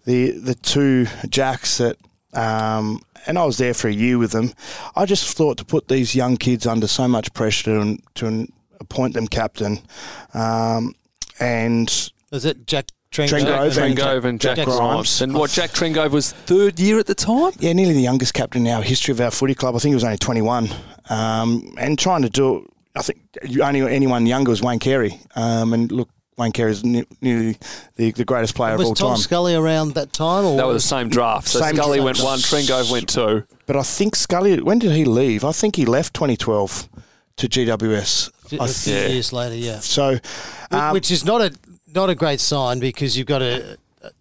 the 0.05 0.33
the 0.33 0.55
two 0.55 1.07
jacks 1.29 1.79
that, 1.79 1.97
um, 2.35 3.01
and 3.27 3.39
I 3.39 3.45
was 3.45 3.59
there 3.59 3.75
for 3.75 3.89
a 3.89 3.93
year 3.93 4.19
with 4.19 4.33
them. 4.33 4.53
I 4.97 5.07
just 5.07 5.37
thought 5.37 5.59
to 5.59 5.65
put 5.65 5.89
these 5.89 6.15
young 6.15 6.37
kids 6.37 6.67
under 6.67 6.87
so 6.87 7.09
much 7.09 7.33
pressure 7.33 7.73
to 7.73 7.99
to 8.17 8.49
appoint 8.81 9.15
them 9.15 9.29
captain, 9.29 9.79
um, 10.35 10.95
and 11.41 11.89
Is 12.33 12.45
it 12.45 12.67
Jack 12.67 12.87
Trengove? 13.13 13.71
Trengove 13.73 13.75
Jack 13.75 14.25
and 14.25 14.41
Jack, 14.41 14.57
Jack 14.57 14.67
Grimes. 14.67 14.79
Grimes. 14.81 15.21
And 15.23 15.35
what, 15.35 15.51
Jack 15.51 15.71
Trengove 15.71 16.11
was 16.11 16.33
third 16.33 16.81
year 16.81 16.99
at 16.99 17.07
the 17.07 17.15
time? 17.15 17.53
yeah, 17.61 17.73
nearly 17.73 17.95
the 17.95 18.01
youngest 18.01 18.35
captain 18.35 18.67
in 18.67 18.73
our 18.73 18.83
history 18.83 19.13
of 19.13 19.21
our 19.21 19.31
footy 19.31 19.55
club. 19.55 19.77
I 19.77 19.79
think 19.79 19.93
he 19.93 19.95
was 19.95 20.05
only 20.05 20.19
21. 20.19 20.69
Um, 21.11 21.75
and 21.79 21.99
trying 21.99 22.23
to 22.23 22.31
do 22.31 22.57
it, 22.57 22.65
I 22.97 23.03
think 23.03 23.21
only 23.63 23.81
anyone 23.83 24.27
younger 24.27 24.51
was 24.51 24.63
Wayne 24.63 24.81
Carey. 24.81 25.21
Um, 25.37 25.73
and 25.73 25.93
look, 25.93 26.09
Wayne 26.37 26.53
Carey 26.53 26.73
is 26.73 26.83
nearly 26.85 27.57
the, 27.97 28.11
the 28.13 28.25
greatest 28.25 28.55
player 28.55 28.77
Was 28.77 28.87
of 28.87 28.89
all 28.89 28.95
Tom 28.95 29.11
time. 29.13 29.19
Scully 29.19 29.55
around 29.55 29.95
that 29.95 30.13
time? 30.13 30.45
Or 30.45 30.57
They 30.57 30.65
were 30.65 30.73
the 30.73 30.81
same 30.81 31.09
draft. 31.09 31.49
So 31.49 31.61
Same 31.61 31.77
Scully 31.77 31.99
draft. 32.01 32.21
went 32.21 32.25
one, 32.25 32.39
Trengove 32.41 32.91
went 32.91 33.09
two. 33.09 33.45
but 33.67 33.77
I 33.77 33.83
think 33.83 34.17
Scully, 34.17 34.61
when 34.61 34.79
did 34.79 34.93
he 34.93 35.05
leave? 35.05 35.45
I 35.45 35.53
think 35.53 35.77
he 35.77 35.85
left 35.87 36.15
2012 36.15 36.89
to 37.37 37.49
GWS. 37.49 38.31
A 38.59 38.69
few 38.69 38.93
Yeah. 38.95 39.07
years 39.09 39.33
later, 39.33 39.55
yeah. 39.57 39.81
so, 39.81 40.19
um, 40.71 40.93
Which 40.93 41.11
is 41.11 41.25
not 41.25 41.41
a 41.41 41.53
not 41.95 42.11
a 42.11 42.15
great 42.17 42.41
sign 42.41 42.81
because 42.81 43.17
you've 43.17 43.27
got 43.29 43.41
a 43.43 43.79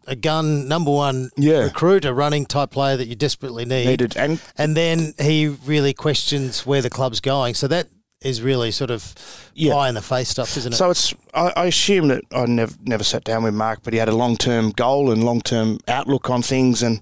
a 0.07 0.16
gun 0.16 0.68
number 0.70 0.91
one 0.91 1.30
Yeah. 1.36 1.64
recruit, 1.64 2.05
a 2.05 2.14
running 2.14 2.45
type 2.45 2.72
player 2.72 2.95
that 2.95 3.07
you 3.07 3.16
desperately 3.16 3.66
need. 3.66 3.86
needed. 3.86 4.16
And 4.16 4.39
And 4.57 4.78
then 4.78 5.14
he 5.20 5.47
really 5.47 5.93
questions 5.93 6.66
where 6.66 6.82
the 6.82 6.89
club's 6.89 7.20
going. 7.20 7.53
So 7.55 7.68
that 7.68 7.88
is 8.24 8.41
really 8.41 8.71
sort 8.71 8.89
of 8.91 9.13
Yeah. 9.53 9.74
pie 9.74 9.89
in 9.89 9.95
the 9.95 10.01
face 10.01 10.30
stuff, 10.30 10.55
isn't 10.57 10.74
it? 10.74 10.76
So 10.78 10.89
it's 10.89 11.13
I, 11.34 11.51
I 11.55 11.65
assume 11.65 12.07
that 12.09 12.24
I 12.32 12.45
never 12.45 12.74
never 12.84 13.03
sat 13.03 13.24
down 13.24 13.43
with 13.43 13.53
Mark, 13.53 13.80
but 13.84 13.93
he 13.93 13.99
had 13.99 14.09
a 14.09 14.15
long 14.15 14.38
term 14.38 14.71
goal 14.71 15.11
and 15.11 15.24
long 15.24 15.41
term 15.41 15.80
outlook 15.88 16.30
on 16.30 16.41
things, 16.41 16.82
and 16.84 17.01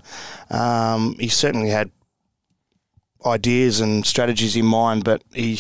um, 0.49 1.15
he 1.19 1.27
certainly 1.27 1.69
had 1.69 1.89
ideas 3.25 3.79
and 3.79 4.05
strategies 4.05 4.55
in 4.55 4.65
mind. 4.65 5.03
But 5.03 5.23
he, 5.33 5.59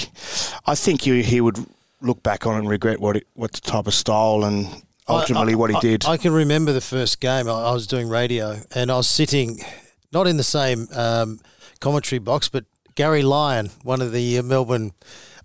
I 0.65 0.75
think 0.75 1.01
he, 1.03 1.21
he 1.23 1.41
would 1.41 1.57
look 2.01 2.23
back 2.23 2.45
on 2.47 2.55
it 2.55 2.59
and 2.59 2.69
regret 2.69 2.99
what 2.99 3.17
it, 3.17 3.27
what 3.35 3.53
the 3.53 3.61
type 3.61 3.87
of 3.87 3.93
style 3.93 4.43
and 4.43 4.67
ultimately 5.07 5.53
I- 5.53 5.57
what 5.57 5.69
he 5.69 5.75
I- 5.75 5.79
did. 5.79 6.05
I 6.05 6.17
can 6.17 6.33
remember 6.33 6.73
the 6.73 6.81
first 6.81 7.19
game. 7.19 7.47
I, 7.47 7.51
I 7.51 7.71
was 7.73 7.87
doing 7.87 8.09
radio 8.09 8.61
and 8.73 8.91
I 8.91 8.97
was 8.97 9.09
sitting 9.09 9.59
not 10.11 10.27
in 10.27 10.37
the 10.37 10.43
same 10.43 10.87
um, 10.93 11.39
commentary 11.79 12.19
box, 12.19 12.49
but 12.49 12.65
Gary 12.95 13.21
Lyon, 13.23 13.69
one 13.83 14.01
of 14.01 14.11
the 14.11 14.41
Melbourne 14.41 14.91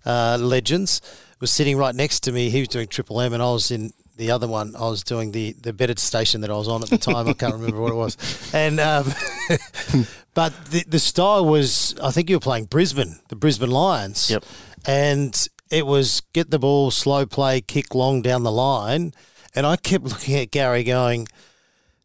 uh, 0.07 0.37
legends, 0.39 1.01
was 1.39 1.51
sitting 1.51 1.77
right 1.77 1.93
next 1.93 2.21
to 2.21 2.31
me. 2.31 2.49
He 2.49 2.59
was 2.59 2.69
doing 2.69 2.87
Triple 2.87 3.21
M, 3.21 3.33
and 3.33 3.43
I 3.43 3.51
was 3.51 3.69
in 3.69 3.91
the 4.15 4.31
other 4.31 4.47
one. 4.47 4.75
I 4.75 4.87
was 4.89 5.03
doing 5.03 5.31
the 5.31 5.53
the 5.61 5.73
bedded 5.73 5.99
station 5.99 6.41
that 6.41 6.49
I 6.49 6.55
was 6.57 6.67
on 6.67 6.81
at 6.81 6.89
the 6.89 6.97
time. 6.97 7.27
I 7.27 7.33
can't 7.33 7.53
remember 7.53 7.79
what 7.81 7.91
it 7.91 7.95
was, 7.95 8.17
and 8.53 8.79
um, 8.79 9.05
but 10.33 10.53
the 10.71 10.83
the 10.87 10.99
style 10.99 11.45
was. 11.45 11.95
I 12.01 12.11
think 12.11 12.29
you 12.29 12.37
were 12.37 12.47
playing 12.49 12.65
Brisbane, 12.65 13.19
the 13.29 13.35
Brisbane 13.35 13.69
Lions. 13.71 14.29
Yep. 14.29 14.43
and 14.87 15.47
it 15.69 15.85
was 15.85 16.21
get 16.33 16.49
the 16.49 16.59
ball, 16.59 16.91
slow 16.91 17.25
play, 17.25 17.59
kick 17.61 17.93
long 17.93 18.21
down 18.21 18.43
the 18.43 18.51
line, 18.51 19.13
and 19.53 19.65
I 19.65 19.75
kept 19.75 20.05
looking 20.05 20.35
at 20.35 20.51
Gary 20.51 20.83
going. 20.83 21.27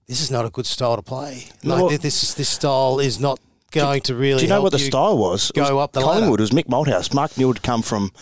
This 0.09 0.21
is 0.21 0.31
not 0.31 0.45
a 0.45 0.51
good 0.51 0.67
style 0.67 0.97
to 0.97 1.03
play. 1.03 1.47
Like 1.65 1.85
Well- 1.85 1.99
this 1.99 2.23
is 2.23 2.35
this 2.35 2.49
style 2.49 2.99
is 2.99 3.19
not 3.21 3.39
going 3.73 4.03
to 4.03 4.14
really. 4.14 4.39
Do 4.39 4.45
you 4.45 4.49
know 4.49 4.62
what 4.62 4.73
the 4.73 4.79
style 4.79 5.18
was? 5.18 5.51
Go 5.53 5.62
was 5.62 5.70
up 5.70 5.93
the 5.93 6.01
Collingwood. 6.01 6.41
ladder. 6.41 6.43
It 6.43 6.53
was 6.53 6.64
Mick 6.64 6.68
Malthouse. 6.68 7.12
Mark 7.14 7.37
Neeld 7.37 7.57
had 7.57 7.62
come 7.62 7.83
from 7.83 8.12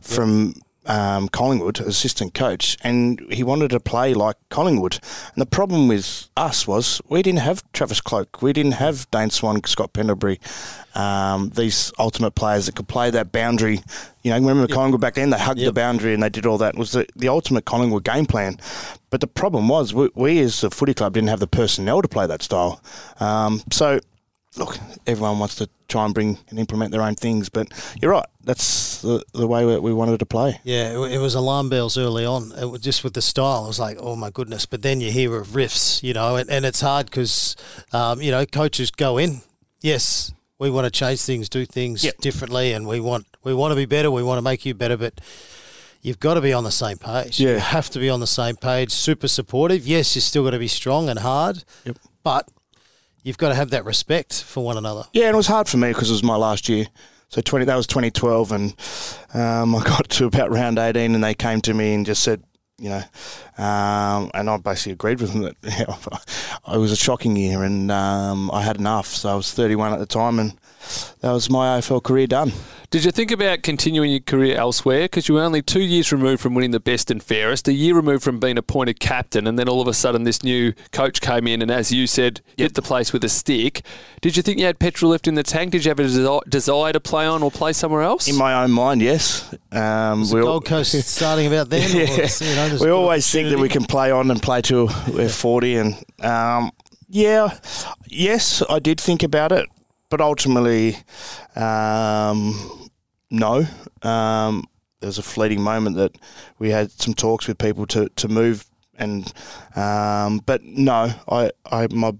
from 0.00 0.54
um, 0.86 1.28
Collingwood, 1.28 1.80
assistant 1.80 2.34
coach, 2.34 2.76
and 2.82 3.20
he 3.30 3.42
wanted 3.42 3.70
to 3.70 3.80
play 3.80 4.14
like 4.14 4.36
Collingwood. 4.48 4.98
And 5.34 5.40
the 5.40 5.46
problem 5.46 5.88
with 5.88 6.28
us 6.36 6.66
was 6.66 7.00
we 7.08 7.22
didn't 7.22 7.40
have 7.40 7.62
Travis 7.72 8.00
Cloke, 8.00 8.42
we 8.42 8.52
didn't 8.52 8.72
have 8.72 9.10
Dane 9.10 9.30
Swan, 9.30 9.62
Scott 9.64 9.92
Pendlebury, 9.92 10.40
um, 10.94 11.50
these 11.50 11.92
ultimate 11.98 12.32
players 12.32 12.66
that 12.66 12.74
could 12.74 12.88
play 12.88 13.10
that 13.10 13.30
boundary. 13.30 13.80
You 14.22 14.30
know, 14.32 14.38
remember 14.38 14.66
Collingwood 14.72 15.00
back 15.00 15.14
then? 15.14 15.30
They 15.30 15.38
hugged 15.38 15.60
the 15.60 15.72
boundary 15.72 16.12
and 16.12 16.22
they 16.22 16.28
did 16.28 16.44
all 16.46 16.58
that. 16.58 16.74
It 16.74 16.78
was 16.78 16.92
the, 16.92 17.06
the 17.14 17.28
ultimate 17.28 17.64
Collingwood 17.64 18.04
game 18.04 18.26
plan. 18.26 18.58
But 19.10 19.20
the 19.20 19.26
problem 19.26 19.68
was 19.68 19.94
we, 19.94 20.10
we 20.14 20.40
as 20.40 20.62
a 20.62 20.70
footy 20.70 20.94
club 20.94 21.14
didn't 21.14 21.28
have 21.28 21.40
the 21.40 21.46
personnel 21.46 22.02
to 22.02 22.08
play 22.08 22.26
that 22.26 22.42
style. 22.42 22.82
Um, 23.18 23.62
so 23.72 24.00
look, 24.56 24.78
everyone 25.06 25.38
wants 25.38 25.54
to 25.56 25.68
try 25.88 26.04
and 26.04 26.14
bring 26.14 26.38
and 26.48 26.58
implement 26.58 26.90
their 26.92 27.02
own 27.02 27.14
things, 27.14 27.48
but 27.48 27.68
you're 28.00 28.10
right. 28.12 28.26
That's 28.42 29.02
the, 29.02 29.22
the 29.32 29.46
way 29.46 29.64
we, 29.78 29.92
wanted 29.92 30.18
to 30.18 30.26
play. 30.26 30.60
Yeah, 30.64 30.92
it, 30.98 31.12
it 31.12 31.18
was 31.18 31.34
alarm 31.34 31.68
bells 31.68 31.96
early 31.96 32.24
on. 32.24 32.52
It 32.60 32.66
was 32.66 32.80
just 32.80 33.04
with 33.04 33.14
the 33.14 33.22
style. 33.22 33.64
I 33.64 33.66
was 33.66 33.78
like, 33.78 33.96
oh 34.00 34.16
my 34.16 34.30
goodness. 34.30 34.66
But 34.66 34.82
then 34.82 35.00
you 35.00 35.10
hear 35.10 35.36
of 35.36 35.48
riffs, 35.48 36.02
you 36.02 36.14
know, 36.14 36.36
and, 36.36 36.50
and 36.50 36.64
it's 36.64 36.80
hard 36.80 37.06
because, 37.06 37.56
um, 37.92 38.20
you 38.20 38.30
know, 38.30 38.44
coaches 38.46 38.90
go 38.90 39.18
in. 39.18 39.42
Yes, 39.80 40.32
we 40.58 40.70
want 40.70 40.84
to 40.84 40.90
change 40.90 41.20
things, 41.22 41.48
do 41.48 41.64
things 41.64 42.04
Yep. 42.04 42.18
differently, 42.18 42.72
and 42.72 42.86
we 42.86 43.00
want 43.00 43.26
we 43.42 43.54
want 43.54 43.72
to 43.72 43.76
be 43.76 43.86
better. 43.86 44.10
We 44.10 44.22
want 44.22 44.38
to 44.38 44.42
make 44.42 44.64
you 44.66 44.74
better, 44.74 44.96
but. 44.96 45.20
You've 46.02 46.18
got 46.18 46.32
to 46.32 46.40
be 46.40 46.54
on 46.54 46.64
the 46.64 46.70
same 46.70 46.96
page. 46.96 47.38
Yeah. 47.38 47.50
You 47.50 47.58
have 47.58 47.90
to 47.90 47.98
be 47.98 48.08
on 48.08 48.20
the 48.20 48.26
same 48.26 48.56
page. 48.56 48.90
Super 48.90 49.28
supportive. 49.28 49.86
Yes, 49.86 50.14
you're 50.16 50.22
still 50.22 50.44
got 50.44 50.52
to 50.52 50.58
be 50.58 50.66
strong 50.66 51.10
and 51.10 51.18
hard, 51.18 51.62
Yep. 51.84 51.98
but 52.24 52.48
you've 53.22 53.38
got 53.38 53.50
to 53.50 53.54
have 53.54 53.70
that 53.70 53.84
respect 53.84 54.42
for 54.42 54.64
one 54.64 54.76
another. 54.76 55.04
Yeah, 55.12 55.26
and 55.26 55.34
it 55.34 55.36
was 55.36 55.46
hard 55.46 55.68
for 55.68 55.76
me 55.76 55.88
because 55.88 56.10
it 56.10 56.14
was 56.14 56.22
my 56.22 56.36
last 56.36 56.68
year. 56.68 56.86
So 57.28 57.40
twenty 57.40 57.64
that 57.64 57.76
was 57.76 57.86
2012, 57.86 58.52
and 58.52 58.74
um, 59.34 59.74
I 59.76 59.84
got 59.84 60.08
to 60.08 60.26
about 60.26 60.50
round 60.50 60.78
18, 60.78 61.14
and 61.14 61.22
they 61.22 61.34
came 61.34 61.60
to 61.62 61.74
me 61.74 61.94
and 61.94 62.04
just 62.04 62.22
said, 62.22 62.42
you 62.78 62.88
know, 62.88 63.02
um, 63.60 64.30
and 64.34 64.48
I 64.48 64.56
basically 64.56 64.92
agreed 64.92 65.20
with 65.20 65.32
them 65.32 65.42
that 65.42 65.56
you 65.62 65.86
know, 65.86 66.74
it 66.74 66.78
was 66.78 66.92
a 66.92 66.96
shocking 66.96 67.36
year, 67.36 67.62
and 67.62 67.90
um, 67.90 68.50
I 68.52 68.62
had 68.62 68.76
enough. 68.78 69.06
So 69.06 69.28
I 69.30 69.34
was 69.34 69.52
31 69.52 69.92
at 69.92 69.98
the 69.98 70.06
time, 70.06 70.38
and 70.38 70.52
that 71.20 71.32
was 71.32 71.50
my 71.50 71.78
AFL 71.78 72.02
career 72.02 72.26
done. 72.26 72.52
Did 72.90 73.04
you 73.04 73.12
think 73.12 73.30
about 73.30 73.62
continuing 73.62 74.10
your 74.10 74.18
career 74.18 74.56
elsewhere? 74.56 75.02
Because 75.02 75.28
you 75.28 75.36
were 75.36 75.42
only 75.42 75.62
two 75.62 75.80
years 75.82 76.10
removed 76.10 76.40
from 76.42 76.54
winning 76.54 76.72
the 76.72 76.80
best 76.80 77.08
and 77.08 77.22
fairest, 77.22 77.68
a 77.68 77.72
year 77.72 77.94
removed 77.94 78.24
from 78.24 78.40
being 78.40 78.58
appointed 78.58 78.98
captain, 78.98 79.46
and 79.46 79.56
then 79.56 79.68
all 79.68 79.80
of 79.80 79.86
a 79.86 79.94
sudden 79.94 80.24
this 80.24 80.42
new 80.42 80.72
coach 80.90 81.20
came 81.20 81.46
in 81.46 81.62
and, 81.62 81.70
as 81.70 81.92
you 81.92 82.08
said, 82.08 82.40
hit 82.56 82.74
the 82.74 82.82
place 82.82 83.12
with 83.12 83.22
a 83.22 83.28
stick. 83.28 83.82
Did 84.20 84.36
you 84.36 84.42
think 84.42 84.58
you 84.58 84.66
had 84.66 84.80
petrol 84.80 85.12
left 85.12 85.28
in 85.28 85.34
the 85.36 85.44
tank? 85.44 85.70
Did 85.70 85.84
you 85.84 85.90
have 85.90 86.00
a 86.00 86.02
desi- 86.02 86.42
desire 86.50 86.92
to 86.92 86.98
play 86.98 87.26
on 87.26 87.44
or 87.44 87.50
play 87.52 87.72
somewhere 87.72 88.02
else? 88.02 88.26
In 88.26 88.34
my 88.34 88.60
own 88.60 88.72
mind, 88.72 89.02
yes. 89.02 89.54
Um, 89.70 90.20
Was 90.20 90.34
we 90.34 90.40
the 90.40 90.46
all- 90.46 90.52
Gold 90.54 90.64
Coast 90.66 90.92
starting 91.08 91.46
about 91.46 91.68
then? 91.70 91.88
or 91.96 92.02
Yeah. 92.10 92.20
was, 92.22 92.40
you 92.42 92.56
know, 92.56 92.78
we 92.80 92.90
always 92.90 93.30
think 93.30 93.49
that 93.50 93.58
we 93.58 93.68
can 93.68 93.84
play 93.84 94.12
on 94.12 94.30
and 94.30 94.40
play 94.40 94.62
till 94.62 94.88
we're 95.08 95.28
40 95.28 95.76
and 95.76 96.04
um, 96.20 96.70
yeah 97.08 97.58
yes 98.06 98.62
i 98.70 98.78
did 98.78 99.00
think 99.00 99.24
about 99.24 99.50
it 99.50 99.68
but 100.08 100.20
ultimately 100.20 100.96
um, 101.56 102.88
no 103.28 103.66
um, 104.02 104.64
there 105.00 105.08
was 105.08 105.18
a 105.18 105.22
fleeting 105.22 105.60
moment 105.60 105.96
that 105.96 106.16
we 106.60 106.70
had 106.70 106.92
some 106.92 107.12
talks 107.12 107.48
with 107.48 107.58
people 107.58 107.86
to, 107.86 108.08
to 108.10 108.28
move 108.28 108.66
and 108.94 109.32
um, 109.74 110.38
but 110.46 110.62
no 110.62 111.12
I, 111.28 111.50
I 111.70 111.88
my 111.90 112.12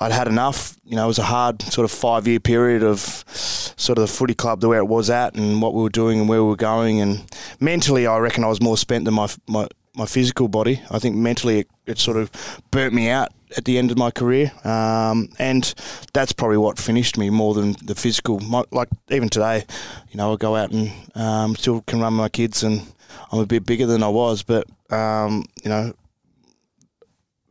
I'd 0.00 0.12
had 0.12 0.26
enough. 0.26 0.76
You 0.84 0.96
know, 0.96 1.04
it 1.04 1.08
was 1.08 1.20
a 1.20 1.24
hard 1.24 1.62
sort 1.62 1.84
of 1.84 1.92
five 1.92 2.26
year 2.26 2.40
period 2.40 2.82
of 2.82 2.98
sort 3.28 3.96
of 3.96 4.02
the 4.02 4.12
footy 4.12 4.34
club, 4.34 4.60
the 4.60 4.68
where 4.68 4.80
it 4.80 4.88
was 4.88 5.08
at, 5.08 5.34
and 5.34 5.62
what 5.62 5.72
we 5.72 5.82
were 5.82 5.88
doing 5.88 6.18
and 6.18 6.28
where 6.28 6.42
we 6.42 6.48
were 6.48 6.56
going. 6.56 7.00
And 7.00 7.24
mentally, 7.60 8.06
I 8.06 8.18
reckon 8.18 8.42
I 8.42 8.48
was 8.48 8.60
more 8.60 8.76
spent 8.76 9.04
than 9.04 9.14
my 9.14 9.28
my, 9.46 9.68
my 9.94 10.06
physical 10.06 10.48
body. 10.48 10.80
I 10.90 10.98
think 10.98 11.16
mentally, 11.16 11.60
it, 11.60 11.68
it 11.86 11.98
sort 11.98 12.16
of 12.16 12.30
burnt 12.70 12.94
me 12.94 13.10
out 13.10 13.28
at 13.56 13.64
the 13.64 13.76
end 13.76 13.90
of 13.90 13.98
my 13.98 14.10
career, 14.10 14.50
um, 14.64 15.28
and 15.38 15.74
that's 16.12 16.32
probably 16.32 16.56
what 16.56 16.78
finished 16.78 17.18
me 17.18 17.28
more 17.30 17.54
than 17.54 17.76
the 17.84 17.94
physical. 17.94 18.40
My, 18.40 18.64
like 18.70 18.88
even 19.10 19.28
today, 19.28 19.64
you 20.10 20.16
know, 20.16 20.32
I 20.32 20.36
go 20.36 20.56
out 20.56 20.72
and 20.72 20.90
um, 21.14 21.56
still 21.56 21.82
can 21.82 22.00
run 22.00 22.14
my 22.14 22.28
kids, 22.28 22.62
and 22.62 22.86
I'm 23.30 23.40
a 23.40 23.46
bit 23.46 23.66
bigger 23.66 23.86
than 23.86 24.02
I 24.02 24.08
was, 24.08 24.42
but 24.42 24.66
um, 24.90 25.44
you 25.62 25.68
know, 25.68 25.92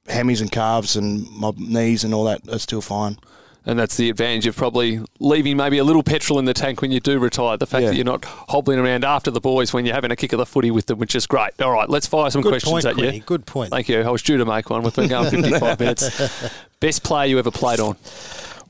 hammies 0.05 0.41
and 0.41 0.51
calves 0.51 0.95
and 0.95 1.29
my 1.31 1.51
knees 1.57 2.03
and 2.03 2.13
all 2.13 2.25
that 2.25 2.41
are 2.49 2.59
still 2.59 2.81
fine. 2.81 3.17
And 3.63 3.77
that's 3.77 3.95
the 3.95 4.09
advantage 4.09 4.47
of 4.47 4.55
probably 4.55 5.01
leaving 5.19 5.55
maybe 5.55 5.77
a 5.77 5.83
little 5.83 6.01
petrol 6.01 6.39
in 6.39 6.45
the 6.45 6.53
tank 6.53 6.81
when 6.81 6.91
you 6.91 6.99
do 6.99 7.19
retire. 7.19 7.57
The 7.57 7.67
fact 7.67 7.83
Yeah. 7.83 7.89
that 7.89 7.95
you're 7.95 8.05
not 8.05 8.25
hobbling 8.25 8.79
around 8.79 9.05
after 9.05 9.29
the 9.29 9.39
boys 9.39 9.71
when 9.71 9.85
you're 9.85 9.93
having 9.93 10.09
a 10.09 10.15
kick 10.15 10.33
of 10.33 10.39
the 10.39 10.47
footy 10.47 10.71
with 10.71 10.87
them, 10.87 10.97
which 10.97 11.13
is 11.13 11.27
great. 11.27 11.51
All 11.61 11.71
right, 11.71 11.87
let's 11.87 12.07
fire 12.07 12.31
some 12.31 12.41
Good 12.41 12.49
questions 12.49 12.71
point, 12.71 12.85
at 12.85 12.95
Quinny. 12.95 13.17
you. 13.17 13.21
Good 13.23 13.45
point. 13.45 13.69
Thank 13.69 13.87
you. 13.87 14.01
I 14.01 14.09
was 14.09 14.23
due 14.23 14.37
to 14.37 14.45
make 14.45 14.69
one. 14.71 14.81
We've 14.81 14.95
been 14.95 15.09
going 15.09 15.29
55 15.43 15.79
minutes. 15.79 16.53
Best 16.79 17.03
player 17.03 17.27
you 17.27 17.37
ever 17.37 17.51
played 17.51 17.79
on? 17.79 17.97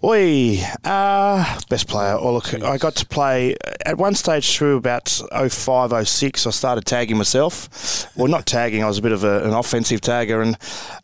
Oi, 0.03 0.57
uh, 0.83 1.59
best 1.69 1.87
player. 1.87 2.17
Oh, 2.19 2.33
look, 2.33 2.53
I 2.63 2.77
got 2.77 2.95
to 2.95 3.05
play 3.05 3.55
at 3.85 3.97
one 3.97 4.15
stage 4.15 4.57
through 4.57 4.77
about 4.77 5.07
05, 5.31 6.07
06. 6.07 6.47
I 6.47 6.49
started 6.49 6.85
tagging 6.85 7.17
myself. 7.17 8.07
Well, 8.17 8.27
not 8.27 8.47
tagging, 8.47 8.83
I 8.83 8.87
was 8.87 8.97
a 8.97 9.01
bit 9.03 9.11
of 9.11 9.23
a, 9.23 9.43
an 9.45 9.53
offensive 9.53 10.01
tagger, 10.01 10.41
and 10.41 10.55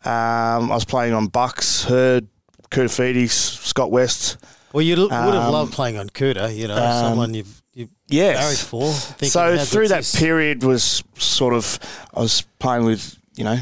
um, 0.04 0.72
I 0.72 0.74
was 0.74 0.84
playing 0.84 1.14
on 1.14 1.28
Bucks, 1.28 1.84
Hird, 1.84 2.26
Koutoufides, 2.70 3.30
Scott 3.30 3.90
West. 3.90 4.36
Well, 4.72 4.82
you 4.82 4.94
l- 4.96 5.02
would 5.04 5.12
have 5.12 5.34
Um, 5.46 5.52
loved 5.52 5.72
playing 5.72 5.96
on 5.98 6.10
Kouta, 6.10 6.54
you 6.54 6.68
know, 6.68 6.76
um, 6.76 6.92
someone 7.10 7.34
you've, 7.34 7.62
you've 7.74 7.88
Yes. 8.08 8.38
married 8.38 8.58
for. 8.58 8.92
So 9.28 9.56
through 9.64 9.88
that 9.88 9.98
this? 9.98 10.14
period 10.16 10.62
was 10.62 11.02
sort 11.16 11.54
of 11.54 11.78
I 12.14 12.20
was 12.20 12.42
playing 12.58 12.84
with 12.84 13.16
you 13.36 13.44
know 13.44 13.58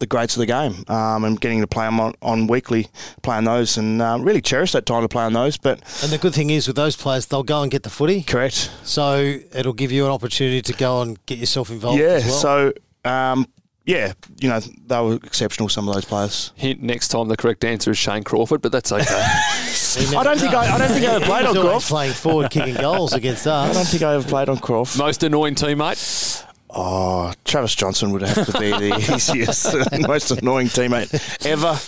the 0.00 0.06
greats 0.06 0.36
of 0.36 0.40
the 0.40 0.46
game 0.46 0.84
um, 0.88 1.24
and 1.24 1.40
getting 1.40 1.60
to 1.60 1.66
play 1.66 1.84
them 1.84 1.98
on, 1.98 2.12
on 2.22 2.46
weekly, 2.46 2.86
playing 3.22 3.44
those, 3.44 3.76
and 3.76 4.00
uh, 4.00 4.16
really 4.20 4.40
cherished 4.40 4.72
that 4.74 4.86
time 4.86 5.02
to 5.02 5.08
play 5.08 5.24
on 5.24 5.32
those. 5.32 5.56
But 5.56 5.80
And 6.04 6.12
the 6.12 6.18
good 6.18 6.34
thing 6.34 6.50
is 6.50 6.66
with 6.68 6.76
those 6.76 6.94
players, 6.94 7.26
they'll 7.26 7.42
go 7.42 7.62
and 7.62 7.70
get 7.70 7.82
the 7.82 7.90
footy. 7.90 8.22
correct, 8.22 8.70
So 8.84 9.38
it'll 9.52 9.72
give 9.72 9.90
you 9.90 10.04
an 10.06 10.12
opportunity 10.12 10.62
to 10.62 10.72
go 10.74 11.02
and 11.02 11.18
get 11.26 11.38
yourself 11.38 11.68
involved 11.70 11.98
yeah. 11.98 12.10
as 12.10 12.26
well. 12.26 12.38
So 12.38 12.72
um, 13.10 13.46
yeah, 13.88 14.12
you 14.38 14.50
know 14.50 14.60
they 14.60 15.00
were 15.00 15.14
exceptional. 15.14 15.70
Some 15.70 15.88
of 15.88 15.94
those 15.94 16.04
players. 16.04 16.52
Hint 16.56 16.82
next 16.82 17.08
time 17.08 17.26
the 17.28 17.38
correct 17.38 17.64
answer 17.64 17.90
is 17.90 17.96
Shane 17.96 18.22
Crawford, 18.22 18.60
but 18.60 18.70
that's 18.70 18.92
okay. 18.92 19.04
I 19.08 20.22
don't 20.22 20.38
think. 20.38 20.52
I, 20.52 20.74
I 20.74 20.78
don't 20.78 20.90
think 20.90 21.06
I 21.06 21.14
ever 21.14 21.20
He 21.20 21.24
played 21.24 21.46
was 21.48 21.56
on 21.56 21.66
always 21.66 21.84
Crawf. 21.84 21.88
playing 21.88 22.12
forward, 22.12 22.50
kicking 22.50 22.74
goals 22.74 23.14
against 23.14 23.46
us. 23.46 23.70
I 23.70 23.72
don't 23.72 23.86
think 23.88 24.02
I 24.02 24.14
ever 24.14 24.28
played 24.28 24.50
on 24.50 24.58
Crawf. 24.58 24.98
Most 24.98 25.22
annoying 25.22 25.54
teammate? 25.54 26.44
Oh, 26.70 27.32
Travis 27.44 27.74
Johnson 27.74 28.10
would 28.12 28.22
have 28.22 28.46
to 28.46 28.58
be 28.58 28.70
the 28.70 28.96
easiest, 29.14 29.74
most 30.06 30.30
annoying 30.30 30.66
teammate 30.68 31.46
ever. 31.46 31.78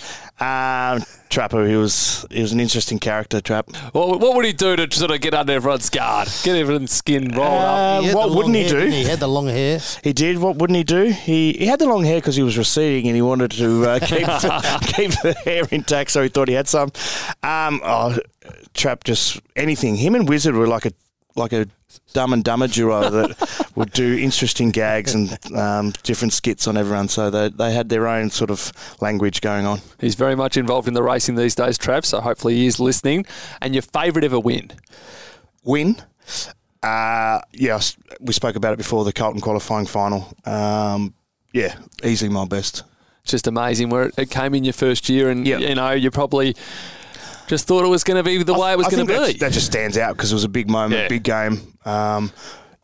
Um, 0.42 1.04
Trapper, 1.28 1.66
he 1.68 1.76
was 1.76 2.24
he 2.30 2.40
was 2.40 2.52
an 2.52 2.60
interesting 2.60 2.98
character. 2.98 3.42
Trap. 3.42 3.68
What, 3.92 4.20
what 4.20 4.34
would 4.36 4.46
he 4.46 4.54
do 4.54 4.74
to 4.76 4.90
sort 4.90 5.10
of 5.10 5.20
get 5.20 5.34
under 5.34 5.52
everyone's 5.52 5.90
guard? 5.90 6.28
Get 6.44 6.56
everyone's 6.56 6.92
skin 6.92 7.28
rolled 7.28 7.40
up? 7.60 7.78
Uh, 7.78 8.00
He 8.00 8.06
had 8.06 8.16
what 8.16 8.30
wouldn't 8.30 8.54
he 8.54 8.62
hair, 8.62 8.70
do? 8.70 8.78
didn't 8.80 8.92
He 8.92 9.04
had 9.04 9.20
the 9.20 9.28
long 9.28 9.48
hair. 9.48 9.80
He 10.02 10.14
did. 10.14 10.38
What 10.38 10.56
wouldn't 10.56 10.78
he 10.78 10.82
do? 10.82 11.10
He 11.10 11.52
he 11.52 11.66
had 11.66 11.78
the 11.78 11.84
long 11.86 12.04
hair 12.04 12.16
because 12.16 12.36
he 12.36 12.42
was 12.42 12.56
receding 12.56 13.06
and 13.06 13.14
he 13.14 13.20
wanted 13.20 13.50
to 13.50 13.84
uh, 13.84 13.98
keep 14.00 14.26
keep 14.94 15.10
the 15.22 15.36
hair 15.44 15.64
intact, 15.70 16.10
so 16.10 16.22
he 16.22 16.30
thought 16.30 16.48
he 16.48 16.54
had 16.54 16.68
some. 16.68 16.90
Um, 17.42 17.82
oh, 17.84 18.18
Trap 18.72 19.04
just 19.04 19.40
anything. 19.56 19.96
Him 19.96 20.14
and 20.14 20.26
Wizard 20.26 20.54
were 20.54 20.66
like 20.66 20.86
a 20.86 20.92
like 21.36 21.52
a 21.52 21.66
dumb 22.12 22.32
and 22.32 22.42
dumber 22.42 22.66
duo 22.66 23.08
that 23.10 23.70
would 23.76 23.92
do 23.92 24.16
interesting 24.16 24.70
gags 24.70 25.14
and 25.14 25.38
um, 25.56 25.92
different 26.02 26.32
skits 26.32 26.66
on 26.66 26.76
everyone. 26.76 27.08
So 27.08 27.30
they 27.30 27.48
they 27.48 27.72
had 27.72 27.88
their 27.88 28.06
own 28.08 28.30
sort 28.30 28.50
of 28.50 28.72
language 29.00 29.40
going 29.40 29.66
on. 29.66 29.80
He's 30.00 30.14
very 30.14 30.34
much 30.36 30.56
involved 30.56 30.88
in 30.88 30.94
the 30.94 31.02
racing 31.02 31.36
these 31.36 31.54
days, 31.54 31.78
Trav, 31.78 32.04
so 32.04 32.20
hopefully 32.20 32.54
he 32.56 32.66
is 32.66 32.80
listening. 32.80 33.26
And 33.60 33.74
your 33.74 33.82
favourite 33.82 34.24
ever 34.24 34.40
win? 34.40 34.72
Win. 35.64 35.96
Uh, 36.82 37.40
yes, 37.52 37.96
we 38.20 38.32
spoke 38.32 38.56
about 38.56 38.72
it 38.72 38.78
before 38.78 39.04
the 39.04 39.12
Carlton 39.12 39.40
qualifying 39.40 39.86
final. 39.86 40.32
Um, 40.46 41.14
yeah, 41.52 41.76
easily 42.02 42.30
my 42.30 42.46
best. 42.46 42.84
It's 43.22 43.32
just 43.32 43.46
amazing 43.46 43.90
where 43.90 44.04
it, 44.04 44.14
it 44.16 44.30
came 44.30 44.54
in 44.54 44.64
your 44.64 44.72
first 44.72 45.08
year, 45.10 45.28
and 45.28 45.46
Yep. 45.46 45.60
you 45.60 45.74
know 45.74 45.90
you're 45.90 46.10
probably 46.10 46.56
Just 47.50 47.66
thought 47.66 47.84
it 47.84 47.88
was 47.88 48.04
going 48.04 48.16
to 48.16 48.22
be 48.22 48.42
the 48.42 48.54
way 48.54 48.72
it 48.72 48.78
was 48.78 48.86
going 48.86 49.06
to 49.06 49.26
be. 49.26 49.38
That 49.38 49.52
just 49.52 49.66
stands 49.66 49.98
out 49.98 50.16
because 50.16 50.30
it 50.30 50.34
was 50.36 50.44
a 50.44 50.48
big 50.48 50.70
moment, 50.70 51.00
Yeah. 51.02 51.08
big 51.08 51.24
game. 51.24 51.60
Um, 51.84 52.32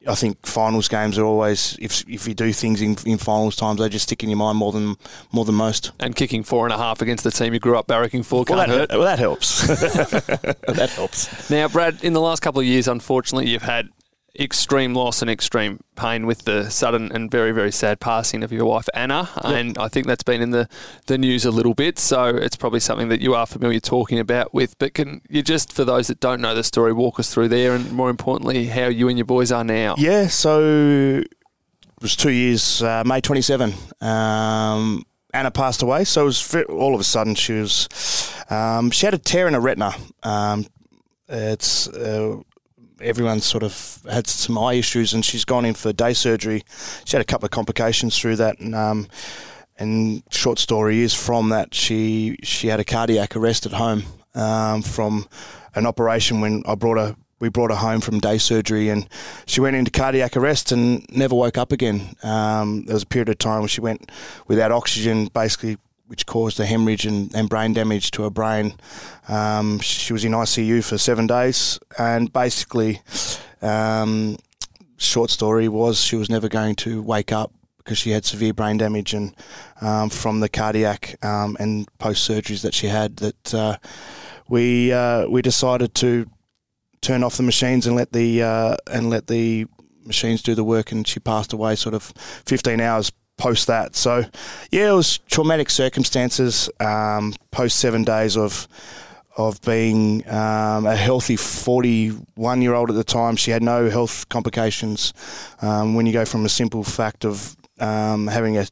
I 0.09 0.15
think 0.15 0.45
finals 0.47 0.89
games 0.89 1.19
are 1.19 1.25
always 1.25 1.77
if 1.81 2.05
if 2.09 2.29
you 2.29 2.35
do 2.35 2.53
things 2.53 2.81
in, 2.83 2.97
in 3.07 3.19
finals 3.19 3.57
times, 3.57 3.81
they 3.81 3.89
just 3.89 4.05
stick 4.05 4.23
in 4.23 4.29
your 4.29 4.39
mind 4.39 4.59
more 4.59 4.73
than 4.73 4.97
more 5.33 5.45
than 5.45 5.55
most. 5.55 5.93
and 5.99 6.15
kicking 6.15 6.43
four 6.45 6.65
and 6.67 6.73
a 6.73 6.79
half 6.79 7.01
against 7.01 7.25
the 7.25 7.31
team 7.31 7.53
you 7.55 7.59
grew 7.61 7.77
up 7.79 7.87
barracking 7.87 8.25
for 8.25 8.45
can't 8.45 8.69
hurt. 8.69 8.91
well, 8.91 9.03
that 9.03 9.19
helps. 9.19 9.67
that 9.67 10.93
helps. 10.95 11.51
Now, 11.51 11.69
Brad, 11.69 12.05
in 12.05 12.13
the 12.13 12.21
last 12.21 12.41
couple 12.41 12.61
of 12.61 12.67
years, 12.67 12.89
unfortunately, 12.89 13.51
you've 13.51 13.63
had 13.63 13.89
extreme 14.39 14.95
loss 14.95 15.23
and 15.23 15.31
extreme 15.31 15.81
pain 15.95 16.27
with 16.27 16.45
the 16.45 16.71
sudden 16.71 17.11
and 17.13 17.31
very, 17.31 17.53
very 17.53 17.73
sad 17.73 18.01
passing 18.01 18.43
of 18.43 18.53
your 18.53 18.65
wife, 18.65 18.89
Anna. 18.95 19.29
And 19.43 19.79
I 19.79 19.89
think 19.89 20.07
that's 20.07 20.23
been 20.23 20.43
in 20.43 20.51
the, 20.51 20.69
the 21.07 21.19
news 21.19 21.45
a 21.45 21.51
little 21.51 21.75
bit. 21.75 21.99
So 21.99 22.27
it's 22.27 22.57
probably 22.57 22.81
something 22.81 23.09
that 23.09 23.21
you 23.21 23.35
are 23.35 23.47
familiar 23.47 23.81
talking 23.81 24.19
about 24.19 24.53
with. 24.53 24.79
But 24.79 24.95
can 24.95 25.23
you 25.29 25.43
just, 25.43 25.73
for 25.73 25.85
those 25.85 26.09
that 26.09 26.21
don't 26.21 26.41
know 26.41 26.55
the 26.55 26.65
story, 26.65 26.93
walk 26.93 27.19
us 27.19 27.33
through 27.33 27.49
there 27.49 27.75
and 27.75 27.93
more 27.93 28.11
importantly, 28.11 28.67
how 28.67 28.87
you 28.87 29.09
and 29.09 29.19
your 29.19 29.27
boys 29.27 29.53
are 29.53 29.65
now? 29.65 29.95
Yeah, 29.99 30.29
so 30.29 31.23
it 31.23 32.03
was 32.03 32.17
two 32.17 32.31
years, 32.31 32.83
uh, 32.83 33.03
May 33.07 33.21
27. 33.21 33.73
Um, 34.01 35.05
Anna 35.33 35.51
passed 35.51 35.83
away, 35.83 36.05
so 36.05 36.23
it 36.23 36.25
was 36.25 36.55
all 36.69 36.95
of 36.95 37.01
a 37.01 37.05
sudden 37.05 37.35
she 37.35 37.55
was, 37.55 37.89
um, 38.49 38.91
she 38.91 39.07
had 39.07 39.15
a 39.15 39.19
tear 39.19 39.49
in 39.49 39.55
her 39.55 39.61
retina. 39.61 39.93
Um, 40.23 40.67
it's 41.29 41.89
uh, 41.89 42.41
everyone's 43.01 43.45
sort 43.45 43.63
of 43.63 44.03
had 44.11 44.27
some 44.27 44.59
eye 44.59 44.75
issues, 44.75 45.15
and 45.15 45.25
she's 45.25 45.45
gone 45.45 45.65
in 45.65 45.75
for 45.75 45.93
day 45.93 46.13
surgery. 46.13 46.65
She 47.05 47.17
had 47.17 47.23
a 47.23 47.25
couple 47.25 47.47
of 47.47 47.51
complications 47.51 48.19
through 48.19 48.37
that, 48.37 48.59
and 48.59 48.75
um, 48.75 49.09
and 49.79 50.23
short 50.31 50.59
story 50.59 51.01
is 51.01 51.15
from 51.15 51.51
that 51.51 51.75
she 51.75 52.37
she 52.43 52.69
had 52.69 52.81
a 52.81 52.85
cardiac 52.85 53.37
arrest 53.37 53.67
at 53.67 53.73
home 53.73 54.05
um, 54.35 54.83
from 54.83 55.27
an 55.75 55.87
operation 55.87 56.41
when 56.41 56.63
I 56.67 56.75
brought 56.75 56.99
her. 56.99 57.17
We 57.39 57.51
brought 57.51 57.71
her 57.71 57.77
home 57.77 58.01
from 58.01 58.19
day 58.19 58.39
surgery, 58.39 58.89
and 58.89 59.07
she 59.45 59.61
went 59.61 59.77
into 59.77 59.91
cardiac 59.91 60.39
arrest 60.39 60.73
and 60.73 61.05
never 61.11 61.35
woke 61.35 61.59
up 61.59 61.71
again. 61.71 62.17
Um, 62.23 62.87
there 62.87 62.95
was 62.95 63.03
a 63.03 63.07
period 63.07 63.29
of 63.29 63.37
time 63.37 63.61
where 63.61 63.69
she 63.69 63.83
went 63.83 64.11
without 64.47 64.73
oxygen, 64.73 65.27
basically, 65.27 65.77
which 66.07 66.27
caused 66.27 66.61
a 66.61 66.67
hemorrhage 66.67 67.05
and, 67.05 67.35
and 67.35 67.49
brain 67.49 67.73
damage 67.73 68.11
to 68.13 68.23
her 68.23 68.31
brain. 68.31 68.75
Um, 69.29 69.81
she 69.81 70.13
was 70.13 70.25
in 70.25 70.33
ICU 70.33 70.85
for 70.85 70.99
seven 70.99 71.27
days, 71.27 71.79
and 71.99 72.33
basically, 72.33 73.01
um, 73.63 74.37
short 74.97 75.31
story 75.31 75.69
was 75.69 76.01
she 76.01 76.17
was 76.17 76.31
never 76.31 76.49
going 76.49 76.75
to 76.77 77.03
wake 77.03 77.33
up 77.33 77.53
because 77.79 77.99
she 77.99 78.11
had 78.11 78.25
severe 78.25 78.53
brain 78.53 78.79
damage 78.79 79.15
and 79.15 79.35
um, 79.81 80.11
from 80.11 80.41
the 80.41 80.49
cardiac 80.49 81.17
um, 81.25 81.57
and 81.61 81.87
post 81.99 82.29
surgeries 82.29 82.63
that 82.63 82.75
she 82.75 82.89
had 82.89 83.17
that 83.19 83.55
uh, 83.55 83.77
we 84.49 84.93
uh, 84.93 85.27
we 85.29 85.41
decided 85.41 85.95
to 85.95 86.29
turn 87.01 87.23
off 87.23 87.37
the 87.37 87.43
machines 87.43 87.87
and 87.87 87.95
let 87.95 88.13
the 88.13 88.43
uh, 88.43 88.77
and 88.91 89.09
let 89.11 89.29
the 89.29 89.67
machines 90.05 90.43
do 90.43 90.55
the 90.55 90.65
work 90.65 90.93
and 90.93 91.07
she 91.07 91.21
passed 91.21 91.53
away 91.53 91.75
sort 91.75 91.95
of 91.95 92.03
15 92.47 92.81
hours 92.81 93.13
post 93.37 93.67
that 93.67 93.95
so 93.95 94.25
yeah 94.71 94.91
it 94.91 94.95
was 94.95 95.19
traumatic 95.19 95.69
circumstances 95.71 96.71
um, 96.81 97.35
post 97.51 97.79
seven 97.79 98.05
days 98.05 98.37
of 98.37 98.67
of 99.37 99.61
being 99.63 100.27
um, 100.31 100.87
a 100.87 100.97
healthy 100.97 101.37
41 101.37 102.63
year 102.63 102.75
old 102.75 102.89
at 102.89 102.97
the 102.97 103.05
time. 103.05 103.37
She 103.37 103.51
had 103.51 103.63
no 103.63 103.91
health 103.91 104.29
complications. 104.29 105.13
Um, 105.61 105.95
when 105.95 106.07
you 106.07 106.13
go 106.13 106.25
from 106.25 106.45
a 106.45 106.49
simple 106.49 106.83
fact 106.83 107.25
of 107.25 107.55
um, 107.79 108.27
having 108.27 108.57
a, 108.57 108.67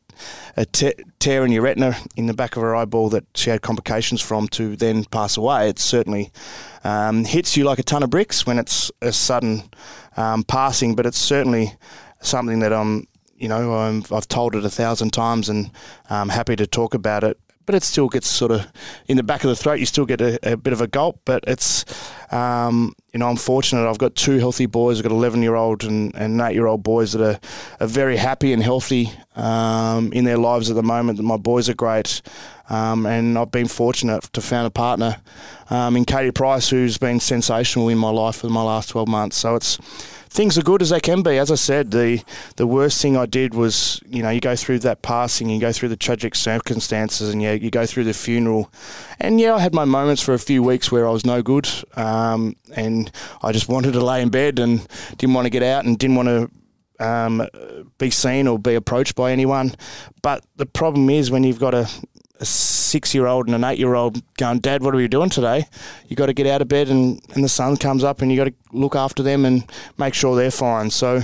a 0.57 0.65
te- 0.65 0.95
tear 1.19 1.45
in 1.45 1.53
your 1.53 1.62
retina 1.62 1.97
in 2.17 2.27
the 2.27 2.35
back 2.35 2.57
of 2.57 2.62
her 2.62 2.75
eyeball 2.75 3.11
that 3.11 3.25
she 3.35 3.51
had 3.51 3.61
complications 3.61 4.23
from 4.23 4.49
to 4.49 4.77
then 4.77 5.05
pass 5.05 5.37
away, 5.37 5.69
it 5.69 5.79
certainly 5.79 6.33
um, 6.83 7.25
hits 7.25 7.57
you 7.57 7.65
like 7.65 7.79
a 7.79 7.83
ton 7.83 8.03
of 8.03 8.11
bricks 8.11 8.47
when 8.47 8.59
it's 8.59 8.91
a 9.03 9.12
sudden 9.12 9.65
um, 10.17 10.45
passing, 10.45 10.95
but 10.95 11.05
it's 11.05 11.19
certainly 11.19 11.75
something 12.21 12.61
that 12.61 12.73
I'm. 12.73 13.07
You 13.37 13.49
know, 13.49 13.74
I'm, 13.74 14.05
I've 14.11 14.28
told 14.28 14.55
it 14.55 14.64
a 14.64 14.70
thousand 14.70 15.12
times, 15.12 15.49
and 15.49 15.70
I'm 16.09 16.28
happy 16.28 16.57
to 16.57 16.66
talk 16.66 16.95
about 16.95 17.24
it 17.24 17.39
but 17.66 17.74
it 17.74 17.82
still 17.82 18.09
gets 18.09 18.28
sort 18.28 18.51
of 18.51 18.66
in 19.09 19.16
the 19.16 19.22
back 19.22 19.45
of 19.45 19.49
the 19.49 19.57
throat. 19.57 19.80
You 19.80 19.87
still 19.87 20.07
get 20.07 20.20
a, 20.20 20.53
a 20.53 20.57
bit 20.57 20.72
of 20.72 20.80
a 20.80 20.87
gulp, 20.87 21.20
but 21.24 21.45
it's 21.47 21.85
um, 22.32 22.95
you 23.12 23.18
know 23.18 23.28
I'm 23.28 23.37
fortunate. 23.37 23.89
I've 23.89 23.99
got 23.99 24.14
two 24.14 24.39
healthy 24.39 24.66
boys. 24.66 24.99
I've 24.99 25.05
got 25.05 25.12
11 25.12 25.43
year 25.43 25.55
old 25.55 25.85
and, 25.85 26.14
and 26.14 26.41
eight 26.41 26.55
year 26.55 26.66
old 26.66 26.82
boys 26.82 27.12
that 27.12 27.22
are, 27.22 27.41
are 27.80 27.87
very 27.87 28.16
happy 28.16 28.53
and 28.53 28.62
healthy 28.62 29.11
um, 29.37 30.12
in 30.12 30.24
their 30.24 30.39
lives 30.39 30.70
at 30.70 30.76
the 30.76 30.82
moment. 30.82 31.20
My 31.20 31.37
boys 31.37 31.68
are 31.68 31.74
great, 31.74 32.22
um, 32.68 33.07
and 33.07 33.39
I've 33.39 33.51
been 33.51 33.68
fortunate 33.68 34.24
to 34.32 34.41
found 34.41 34.66
a 34.66 34.70
partner 34.70 35.16
um, 35.70 35.97
in 35.97 36.05
Katie 36.05 36.32
Price 36.32 36.68
who's 36.68 36.99
been 36.99 37.20
sensational 37.20 37.89
in 37.89 37.99
my 37.99 38.11
life 38.11 38.37
for 38.37 38.49
my 38.49 38.62
last 38.62 38.91
12 38.91 39.09
months. 39.09 39.37
So 39.39 39.55
it's 39.57 39.78
things 40.35 40.59
are 40.59 40.62
good 40.62 40.82
as 40.82 40.91
they 40.91 41.01
can 41.01 41.22
be. 41.22 41.39
As 41.39 41.51
I 41.51 41.55
said, 41.55 41.93
the 41.93 42.22
the 42.57 42.66
worst 42.66 43.01
thing 43.01 43.16
I 43.16 43.24
did 43.24 43.55
was, 43.55 44.03
you 44.07 44.22
know, 44.22 44.30
you 44.30 44.41
go 44.41 44.57
through 44.57 44.80
that 44.80 45.01
passing, 45.01 45.49
you 45.49 45.61
go 45.61 45.72
through 45.72 45.91
the 45.91 45.97
tragic 45.97 46.35
circumstances, 46.35 47.32
and 47.32 47.41
yeah, 47.41 47.53
you 47.53 47.70
go 47.70 47.87
through 47.87 48.05
the 48.05 48.12
funeral. 48.12 48.70
And 49.20 49.41
yeah, 49.41 49.55
I 49.55 49.61
had 49.61 49.72
my 49.72 49.85
moments 49.85 50.20
for 50.20 50.35
a 50.35 50.39
few 50.39 50.62
weeks 50.62 50.91
where 50.91 51.07
I 51.07 51.11
was 51.12 51.24
no 51.24 51.41
good, 51.41 51.68
um, 51.97 52.57
and 52.74 53.11
I 53.43 53.53
just 53.53 53.68
wanted 53.68 53.93
to 53.93 54.05
lay 54.05 54.20
in 54.20 54.28
bed 54.28 54.59
and 54.59 54.87
didn't 55.16 55.35
want 55.35 55.47
to 55.47 55.51
get 55.51 55.62
out 55.62 55.85
and 55.85 55.99
didn't 55.99 56.16
want 56.16 56.28
to 56.28 56.51
um, 57.07 57.49
be 57.99 58.11
seen 58.11 58.49
or 58.49 58.59
be 58.59 58.74
approached 58.74 59.14
by 59.14 59.30
anyone. 59.30 59.72
But 60.20 60.45
the 60.57 60.66
problem 60.66 61.11
is 61.11 61.30
when 61.30 61.45
you've 61.45 61.61
got 61.61 61.74
a, 61.74 61.89
a 62.41 62.45
six 62.95 63.13
year 63.13 63.27
old 63.27 63.47
and 63.47 63.57
an 63.57 63.65
eight 63.65 63.77
year 63.77 63.97
old 63.97 64.23
going, 64.37 64.61
Dad, 64.61 64.81
what 64.81 64.95
are 64.95 64.97
we 64.97 65.09
doing 65.09 65.29
today? 65.29 65.67
You 66.07 66.15
got 66.15 66.27
to 66.27 66.33
get 66.33 66.47
out 66.47 66.63
of 66.63 66.69
bed 66.69 66.89
and, 66.89 67.21
and 67.35 67.43
the 67.43 67.49
sun 67.49 67.77
comes 67.77 68.05
up 68.05 68.23
and 68.23 68.31
you 68.31 68.37
got 68.37 68.45
to 68.45 68.55
look 68.71 68.95
after 68.95 69.21
them 69.21 69.45
and 69.45 69.69
make 69.99 70.15
sure 70.15 70.37
they're 70.37 70.53
fine. 70.53 70.91
So 70.91 71.23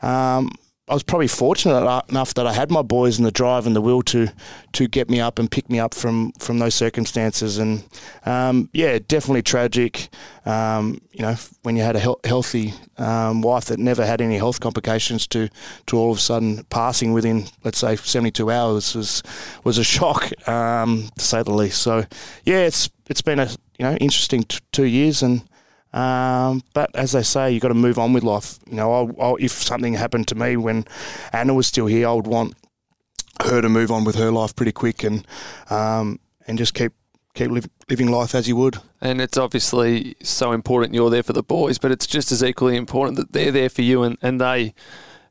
um, 0.00 0.52
I 0.88 0.94
was 0.94 1.02
probably 1.02 1.28
fortunate 1.28 2.02
enough 2.08 2.34
that 2.34 2.46
I 2.46 2.52
had 2.52 2.70
my 2.70 2.82
boys 2.82 3.18
and 3.18 3.26
the 3.26 3.30
drive 3.30 3.66
and 3.66 3.76
the 3.76 3.80
will 3.80 4.02
to 4.02 4.28
to 4.72 4.88
get 4.88 5.10
me 5.10 5.20
up 5.20 5.38
and 5.38 5.50
pick 5.50 5.68
me 5.68 5.78
up 5.78 5.94
from 5.94 6.32
from 6.38 6.58
those 6.58 6.74
circumstances. 6.74 7.58
And 7.58 7.84
um, 8.24 8.70
yeah, 8.72 8.98
definitely 8.98 9.42
tragic. 9.42 10.08
Um, 10.46 11.00
you 11.12 11.22
know, 11.22 11.36
when 11.62 11.76
you 11.76 11.82
had 11.82 11.96
a 11.96 12.00
he- 12.00 12.14
healthy 12.24 12.74
um, 12.96 13.42
wife 13.42 13.66
that 13.66 13.78
never 13.78 14.06
had 14.06 14.20
any 14.20 14.36
health 14.36 14.60
complications, 14.60 15.26
to 15.28 15.48
to 15.86 15.98
all 15.98 16.12
of 16.12 16.18
a 16.18 16.20
sudden 16.20 16.64
passing 16.70 17.12
within 17.12 17.46
let's 17.64 17.78
say 17.78 17.96
seventy 17.96 18.30
two 18.30 18.50
hours 18.50 18.94
was 18.94 19.22
was 19.64 19.78
a 19.78 19.84
shock 19.84 20.30
um, 20.48 21.10
to 21.18 21.24
say 21.24 21.42
the 21.42 21.52
least. 21.52 21.82
So 21.82 22.04
yeah, 22.44 22.60
it's 22.60 22.88
it's 23.08 23.22
been 23.22 23.38
a 23.38 23.48
you 23.78 23.84
know 23.84 23.94
interesting 23.96 24.42
t- 24.44 24.58
two 24.72 24.84
years 24.84 25.22
and. 25.22 25.47
Um, 25.92 26.62
but 26.74 26.94
as 26.94 27.12
they 27.12 27.22
say, 27.22 27.52
you've 27.52 27.62
got 27.62 27.68
to 27.68 27.74
move 27.74 27.98
on 27.98 28.12
with 28.12 28.22
life. 28.22 28.58
You 28.66 28.76
know, 28.76 28.92
I'll, 28.92 29.14
I'll, 29.20 29.36
if 29.36 29.52
something 29.52 29.94
happened 29.94 30.28
to 30.28 30.34
me 30.34 30.56
when 30.56 30.86
Anna 31.32 31.54
was 31.54 31.66
still 31.66 31.86
here, 31.86 32.08
I 32.08 32.12
would 32.12 32.26
want 32.26 32.54
her 33.42 33.60
to 33.62 33.68
move 33.68 33.90
on 33.90 34.04
with 34.04 34.16
her 34.16 34.30
life 34.30 34.54
pretty 34.54 34.72
quick 34.72 35.04
and 35.04 35.26
um, 35.70 36.18
and 36.46 36.58
just 36.58 36.74
keep 36.74 36.92
keep 37.34 37.50
live, 37.50 37.68
living 37.88 38.10
life 38.10 38.34
as 38.34 38.48
you 38.48 38.56
would. 38.56 38.78
And 39.00 39.20
it's 39.20 39.38
obviously 39.38 40.16
so 40.22 40.52
important 40.52 40.94
you're 40.94 41.10
there 41.10 41.22
for 41.22 41.32
the 41.32 41.42
boys, 41.42 41.78
but 41.78 41.92
it's 41.92 42.06
just 42.06 42.32
as 42.32 42.42
equally 42.42 42.76
important 42.76 43.16
that 43.16 43.32
they're 43.32 43.52
there 43.52 43.68
for 43.68 43.82
you 43.82 44.02
and, 44.02 44.18
and 44.22 44.40
they 44.40 44.74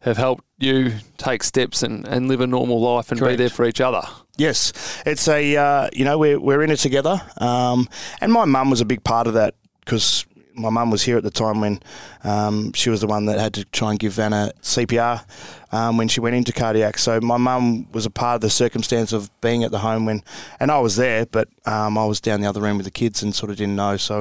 have 0.02 0.18
helped 0.18 0.46
you 0.58 0.94
take 1.18 1.44
steps 1.44 1.84
and, 1.84 2.08
and 2.08 2.28
live 2.28 2.40
a 2.40 2.48
normal 2.48 2.80
life 2.80 3.12
and 3.12 3.20
Correct. 3.20 3.34
be 3.34 3.44
there 3.44 3.50
for 3.50 3.66
each 3.66 3.82
other. 3.82 4.02
Yes, 4.38 4.72
it's 5.06 5.28
a 5.28 5.56
uh, 5.56 5.90
you 5.94 6.06
know 6.06 6.18
we're 6.18 6.40
we're 6.40 6.64
in 6.64 6.70
it 6.70 6.78
together, 6.78 7.22
um, 7.38 7.90
and 8.22 8.32
my 8.32 8.46
mum 8.46 8.70
was 8.70 8.82
a 8.82 8.86
big 8.86 9.04
part 9.04 9.28
of 9.28 9.34
that 9.34 9.56
because 9.84 10.26
my 10.58 10.70
mum 10.70 10.90
was 10.90 11.04
here 11.04 11.18
at 11.18 11.24
the 11.24 11.32
time 11.32 11.62
when 11.62 11.80
um, 12.24 12.74
she 12.74 12.90
was 12.90 13.02
the 13.02 13.08
one 13.08 13.26
that 13.26 13.40
had 13.40 13.54
to 13.54 13.66
try 13.66 13.92
and 13.92 14.00
give 14.00 14.18
Anna 14.20 14.52
CPR 14.62 15.24
um, 15.72 15.98
when 15.98 16.08
she 16.08 16.20
went 16.20 16.36
into 16.36 16.52
cardiac. 16.52 16.98
So 16.98 17.22
my 17.22 17.38
mum 17.38 17.90
was 17.92 18.06
a 18.06 18.10
part 18.10 18.36
of 18.36 18.42
the 18.42 18.50
circumstance 18.50 19.14
of 19.14 19.30
being 19.42 19.64
at 19.64 19.72
the 19.72 19.80
home 19.80 20.06
when, 20.06 20.24
and 20.60 20.72
I 20.72 20.80
was 20.80 20.96
there, 20.96 21.26
but 21.26 21.48
um, 21.66 21.98
I 21.98 22.06
was 22.06 22.20
down 22.20 22.42
the 22.42 22.48
other 22.48 22.66
end 22.66 22.78
with 22.78 22.86
the 22.86 22.92
kids 22.92 23.22
and 23.22 23.34
sort 23.36 23.52
of 23.52 23.58
didn't 23.58 23.76
know. 23.76 23.98
So 23.98 24.20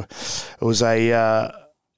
it 0.60 0.64
was 0.64 0.82
a 0.82 1.12
uh, 1.12 1.52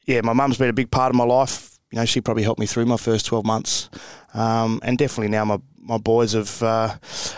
yeah, 0.07 0.23
my 0.23 0.33
mum's 0.33 0.57
been 0.57 0.71
a 0.71 0.75
big 0.75 0.91
part 0.91 1.11
of 1.11 1.17
my 1.17 1.25
life. 1.25 1.79
You 1.93 1.99
know, 1.99 2.05
she 2.05 2.21
probably 2.21 2.43
helped 2.43 2.61
me 2.61 2.67
through 2.67 2.87
my 2.87 2.97
first 2.97 3.27
twelve 3.27 3.45
months, 3.45 3.91
um, 4.35 4.81
and 4.83 4.97
definitely 4.97 5.29
now 5.29 5.45
my 5.45 5.59
my 5.89 5.97
boys 5.99 6.35
have 6.35 6.63
uh, 6.63 6.95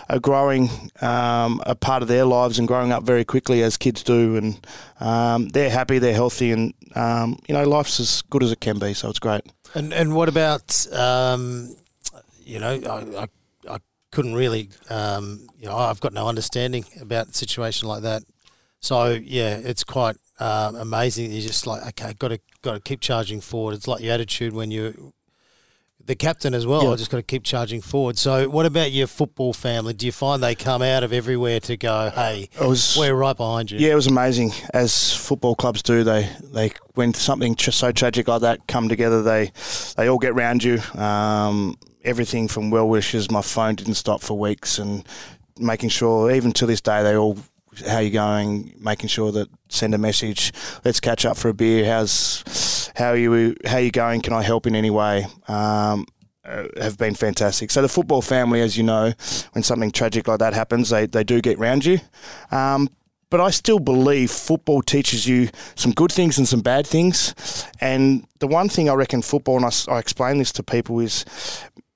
are 0.09 0.19
growing 0.19 0.69
um, 1.01 1.63
a 1.65 1.75
part 1.75 2.03
of 2.03 2.09
their 2.09 2.25
lives 2.25 2.59
and 2.59 2.67
growing 2.67 2.91
up 2.93 3.05
very 3.05 3.25
quickly 3.25 3.63
as 3.63 3.77
kids 3.77 4.03
do, 4.03 4.37
and 4.37 4.67
um, 4.99 5.49
they're 5.51 5.71
happy, 5.71 5.99
they're 5.99 6.13
healthy, 6.13 6.51
and 6.51 6.75
um, 6.97 7.39
you 7.49 7.55
know 7.55 7.65
life's 7.65 8.01
as 8.01 8.23
good 8.23 8.43
as 8.43 8.51
it 8.51 8.61
can 8.61 8.79
be. 8.79 8.93
So 8.93 9.09
it's 9.09 9.21
great. 9.21 9.43
And 9.75 9.95
and 9.95 10.15
what 10.15 10.29
about 10.29 10.87
um, 10.93 11.77
you 12.41 12.59
know 12.59 12.81
I, 13.17 13.23
I, 13.23 13.79
couldn't 14.13 14.35
really 14.35 14.69
um, 14.89 15.47
you 15.57 15.67
know 15.67 15.77
I've 15.77 16.01
got 16.01 16.13
no 16.13 16.27
understanding 16.27 16.85
about 17.01 17.29
a 17.29 17.35
situation 17.35 17.87
like 17.87 18.03
that. 18.03 18.25
So 18.81 19.11
yeah, 19.11 19.57
it's 19.57 19.85
quite 19.85 20.17
um, 20.41 20.75
amazing. 20.75 21.31
You're 21.31 21.43
just 21.43 21.69
like 21.69 21.87
okay, 21.89 22.15
got 22.15 22.29
to 22.29 22.41
got 22.63 22.75
to 22.75 22.81
keep 22.81 23.01
charging 23.01 23.41
forward. 23.41 23.75
It's 23.75 23.87
like 23.87 24.03
your 24.03 24.13
attitude 24.13 24.53
when 24.53 24.73
you 24.73 25.13
the 26.07 26.15
captain 26.15 26.55
as 26.55 26.67
well. 26.67 26.85
Yeah. 26.85 26.91
I 26.91 26.97
just 26.97 27.11
got 27.11 27.19
to 27.19 27.23
keep 27.23 27.45
charging 27.45 27.81
forward. 27.81 28.19
So, 28.19 28.49
what 28.49 28.67
about 28.67 28.93
your 28.93 29.07
football 29.07 29.53
family? 29.53 29.93
Do 29.93 30.07
you 30.07 30.13
find 30.13 30.43
they 30.43 30.55
come 30.55 30.83
out 30.83 31.03
of 31.03 31.13
everywhere 31.13 31.61
to 31.61 31.77
go, 31.77 32.11
"Hey, 32.15 32.49
was 32.61 32.97
we're 32.99 33.15
right 33.15 33.37
behind 33.37 33.71
you"? 33.71 33.79
Yeah, 33.79 33.93
it 33.93 33.97
was 33.97 34.07
amazing. 34.07 34.53
As 34.75 35.15
football 35.15 35.55
clubs 35.55 35.83
do, 35.83 36.05
they 36.05 36.29
they 36.43 36.73
when 36.95 37.15
something 37.15 37.55
tr- 37.55 37.71
so 37.71 37.93
tragic 37.93 38.29
like 38.29 38.43
that 38.43 38.67
come 38.67 38.89
together, 38.89 39.23
they 39.23 39.53
they 39.97 40.09
all 40.09 40.19
get 40.19 40.35
round 40.35 40.65
you. 40.65 40.81
Um, 40.95 41.77
everything 42.05 42.49
from 42.49 42.71
well 42.71 42.89
wishes. 42.89 43.31
My 43.31 43.43
phone 43.43 43.75
didn't 43.75 43.95
stop 43.95 44.21
for 44.21 44.39
weeks, 44.39 44.79
and 44.79 45.07
making 45.59 45.91
sure 45.91 46.31
even 46.31 46.53
to 46.53 46.67
this 46.67 46.81
day 46.81 47.03
they 47.03 47.17
all 47.17 47.39
how 47.89 47.99
you 48.01 48.11
going, 48.11 48.75
making 48.79 49.09
sure 49.09 49.31
that 49.33 49.49
send 49.69 49.95
a 49.95 49.99
message. 49.99 50.53
Let's 50.85 51.01
catch 51.01 51.25
up 51.25 51.37
for 51.37 51.49
a 51.49 51.55
beer. 51.55 51.87
How's 51.87 52.43
how 52.95 53.13
you 53.13 53.55
how 53.65 53.79
you 53.79 53.91
going? 53.91 54.21
Can 54.21 54.33
I 54.33 54.43
help 54.43 54.67
in 54.67 54.75
any 54.75 54.91
way? 54.91 55.27
Um, 55.49 56.07
uh, 56.45 56.67
have 56.81 56.97
been 56.97 57.15
fantastic. 57.15 57.71
So 57.71 57.83
the 57.83 57.89
football 57.89 58.23
family, 58.23 58.61
as 58.61 58.77
you 58.77 58.83
know, 58.83 59.13
when 59.53 59.63
something 59.63 59.91
tragic 59.91 60.27
like 60.27 60.39
that 60.39 60.55
happens, 60.55 60.91
they, 60.91 61.07
they 61.07 61.23
do 61.23 61.41
get 61.41 61.59
round 61.59 61.85
you. 61.85 61.99
Um, 62.51 62.89
but 63.31 63.41
I 63.41 63.51
still 63.51 63.79
believe 63.79 64.31
football 64.31 64.83
teaches 64.83 65.27
you 65.27 65.51
some 65.77 65.93
good 65.93 66.11
things 66.11 66.39
and 66.39 66.49
some 66.49 66.63
bad 66.63 66.87
things. 66.87 67.35
And 67.81 68.27
the 68.41 68.49
one 68.49 68.69
thing 68.69 68.91
I 68.91 68.95
reckon 68.95 69.23
football, 69.23 69.63
and 69.63 69.87
I 69.89 69.99
explain 69.99 70.39
this 70.39 70.51
to 70.53 70.63
people, 70.63 70.99
is 70.99 71.25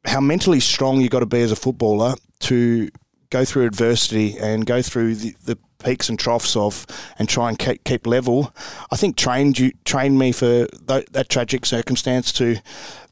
how 0.04 0.20
mentally 0.20 0.60
strong 0.60 1.00
you 1.00 1.08
got 1.08 1.20
to 1.20 1.26
be 1.26 1.40
as 1.40 1.50
a 1.50 1.56
footballer 1.56 2.14
to 2.40 2.88
go 3.30 3.44
through 3.44 3.66
adversity 3.66 4.36
and 4.38 4.64
go 4.64 4.80
through 4.80 5.16
the, 5.16 5.34
the 5.44 5.58
peaks 5.78 6.08
and 6.08 6.18
troughs 6.18 6.56
of 6.56 6.86
and 7.18 7.28
try 7.28 7.48
and 7.48 7.58
keep, 7.58 7.84
keep 7.84 8.06
level. 8.06 8.54
I 8.90 8.96
think 8.96 9.16
trained 9.16 9.58
you 9.58 9.72
trained 9.84 10.18
me 10.18 10.32
for 10.32 10.66
that, 10.86 11.12
that 11.12 11.28
tragic 11.28 11.66
circumstance 11.66 12.32
to 12.34 12.56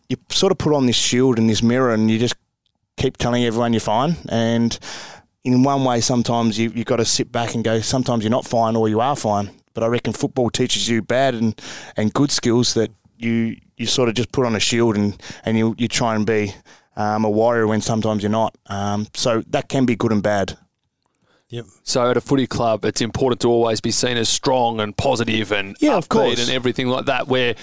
you 0.08 0.16
sort 0.30 0.52
of 0.52 0.58
put 0.58 0.74
on 0.74 0.86
this 0.86 0.96
shield 0.96 1.38
and 1.38 1.48
this 1.48 1.62
mirror 1.62 1.92
and 1.92 2.10
you 2.10 2.18
just 2.18 2.36
keep 2.96 3.16
telling 3.16 3.44
everyone 3.44 3.72
you're 3.72 3.80
fine. 3.80 4.16
And 4.28 4.78
in 5.44 5.62
one 5.62 5.84
way 5.84 6.00
sometimes 6.00 6.58
you, 6.58 6.70
you've 6.74 6.86
got 6.86 6.96
to 6.96 7.04
sit 7.04 7.32
back 7.32 7.54
and 7.54 7.64
go 7.64 7.80
sometimes 7.80 8.24
you're 8.24 8.30
not 8.30 8.46
fine 8.46 8.76
or 8.76 8.88
you 8.88 9.00
are 9.00 9.16
fine. 9.16 9.50
But 9.74 9.84
I 9.84 9.86
reckon 9.86 10.12
football 10.12 10.50
teaches 10.50 10.88
you 10.88 11.02
bad 11.02 11.34
and, 11.34 11.58
and 11.96 12.12
good 12.12 12.30
skills 12.30 12.74
that 12.74 12.90
you 13.16 13.56
you 13.76 13.86
sort 13.86 14.08
of 14.08 14.14
just 14.14 14.30
put 14.32 14.46
on 14.46 14.54
a 14.54 14.60
shield 14.60 14.96
and, 14.96 15.20
and 15.44 15.58
you, 15.58 15.74
you 15.76 15.88
try 15.88 16.14
and 16.14 16.24
be 16.24 16.54
um, 16.94 17.24
a 17.24 17.30
warrior 17.30 17.66
when 17.66 17.80
sometimes 17.80 18.22
you're 18.22 18.30
not. 18.30 18.56
Um, 18.66 19.08
so 19.14 19.42
that 19.48 19.68
can 19.68 19.86
be 19.86 19.96
good 19.96 20.12
and 20.12 20.22
bad 20.22 20.56
Yep. 21.52 21.66
So 21.84 22.10
at 22.10 22.16
a 22.16 22.20
footy 22.22 22.46
club, 22.46 22.84
it's 22.86 23.02
important 23.02 23.42
to 23.42 23.48
always 23.50 23.82
be 23.82 23.90
seen 23.90 24.16
as 24.16 24.30
strong 24.30 24.80
and 24.80 24.96
positive 24.96 25.52
and 25.52 25.76
Yeah, 25.80 25.96
of 25.96 26.08
course. 26.08 26.40
and 26.40 26.50
everything 26.50 26.88
like 26.88 27.04
that. 27.04 27.28
Where 27.28 27.54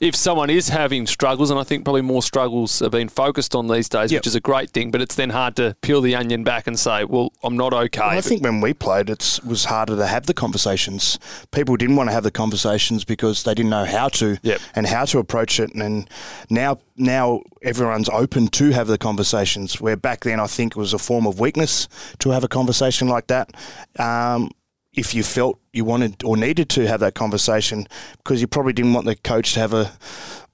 if 0.00 0.14
someone 0.16 0.50
is 0.50 0.68
having 0.68 1.06
struggles, 1.06 1.50
and 1.50 1.58
I 1.58 1.62
think 1.64 1.84
probably 1.84 2.02
more 2.02 2.22
struggles 2.22 2.80
are 2.82 2.90
being 2.90 3.08
focused 3.08 3.54
on 3.54 3.68
these 3.68 3.88
days, 3.88 4.12
Yep. 4.12 4.20
which 4.20 4.26
is 4.26 4.34
a 4.34 4.40
great 4.40 4.70
thing, 4.70 4.90
but 4.90 5.00
it's 5.00 5.14
then 5.14 5.30
hard 5.30 5.56
to 5.56 5.76
peel 5.82 6.00
the 6.00 6.14
onion 6.14 6.44
back 6.44 6.66
and 6.66 6.78
say, 6.78 7.04
"Well, 7.04 7.32
I'm 7.42 7.56
not 7.56 7.72
okay." 7.72 8.02
I 8.02 8.20
think 8.20 8.42
when 8.42 8.60
we 8.60 8.74
played, 8.74 9.10
it 9.10 9.40
was 9.46 9.66
harder 9.66 9.96
to 9.96 10.06
have 10.06 10.26
the 10.26 10.34
conversations. 10.34 11.18
People 11.52 11.76
didn't 11.76 11.96
want 11.96 12.08
to 12.08 12.12
have 12.14 12.24
the 12.24 12.30
conversations 12.30 13.04
because 13.04 13.42
they 13.44 13.54
didn't 13.54 13.70
know 13.70 13.84
how 13.84 14.08
to 14.10 14.38
Yep. 14.42 14.60
and 14.74 14.86
how 14.86 15.04
to 15.06 15.18
approach 15.18 15.58
it. 15.60 15.74
And 15.74 16.08
now, 16.50 16.78
now 16.96 17.40
everyone's 17.62 18.08
open 18.08 18.48
to 18.48 18.70
have 18.72 18.86
the 18.86 18.98
conversations. 18.98 19.80
Where 19.80 19.96
back 19.96 20.20
then, 20.24 20.40
I 20.40 20.46
think 20.46 20.72
it 20.76 20.78
was 20.78 20.92
a 20.92 20.98
form 20.98 21.26
of 21.26 21.40
weakness 21.40 21.88
to 22.20 22.30
have 22.30 22.44
a 22.44 22.48
conversation 22.48 23.08
like 23.08 23.26
that. 23.28 23.50
Um, 23.98 24.50
if 24.94 25.14
you 25.14 25.22
felt 25.22 25.58
you 25.72 25.84
wanted 25.84 26.22
or 26.24 26.36
needed 26.36 26.68
to 26.70 26.86
have 26.86 27.00
that 27.00 27.14
conversation, 27.14 27.86
because 28.18 28.40
you 28.40 28.46
probably 28.46 28.72
didn't 28.72 28.92
want 28.94 29.06
the 29.06 29.16
coach 29.16 29.54
to 29.54 29.60
have 29.60 29.72
a, 29.74 29.92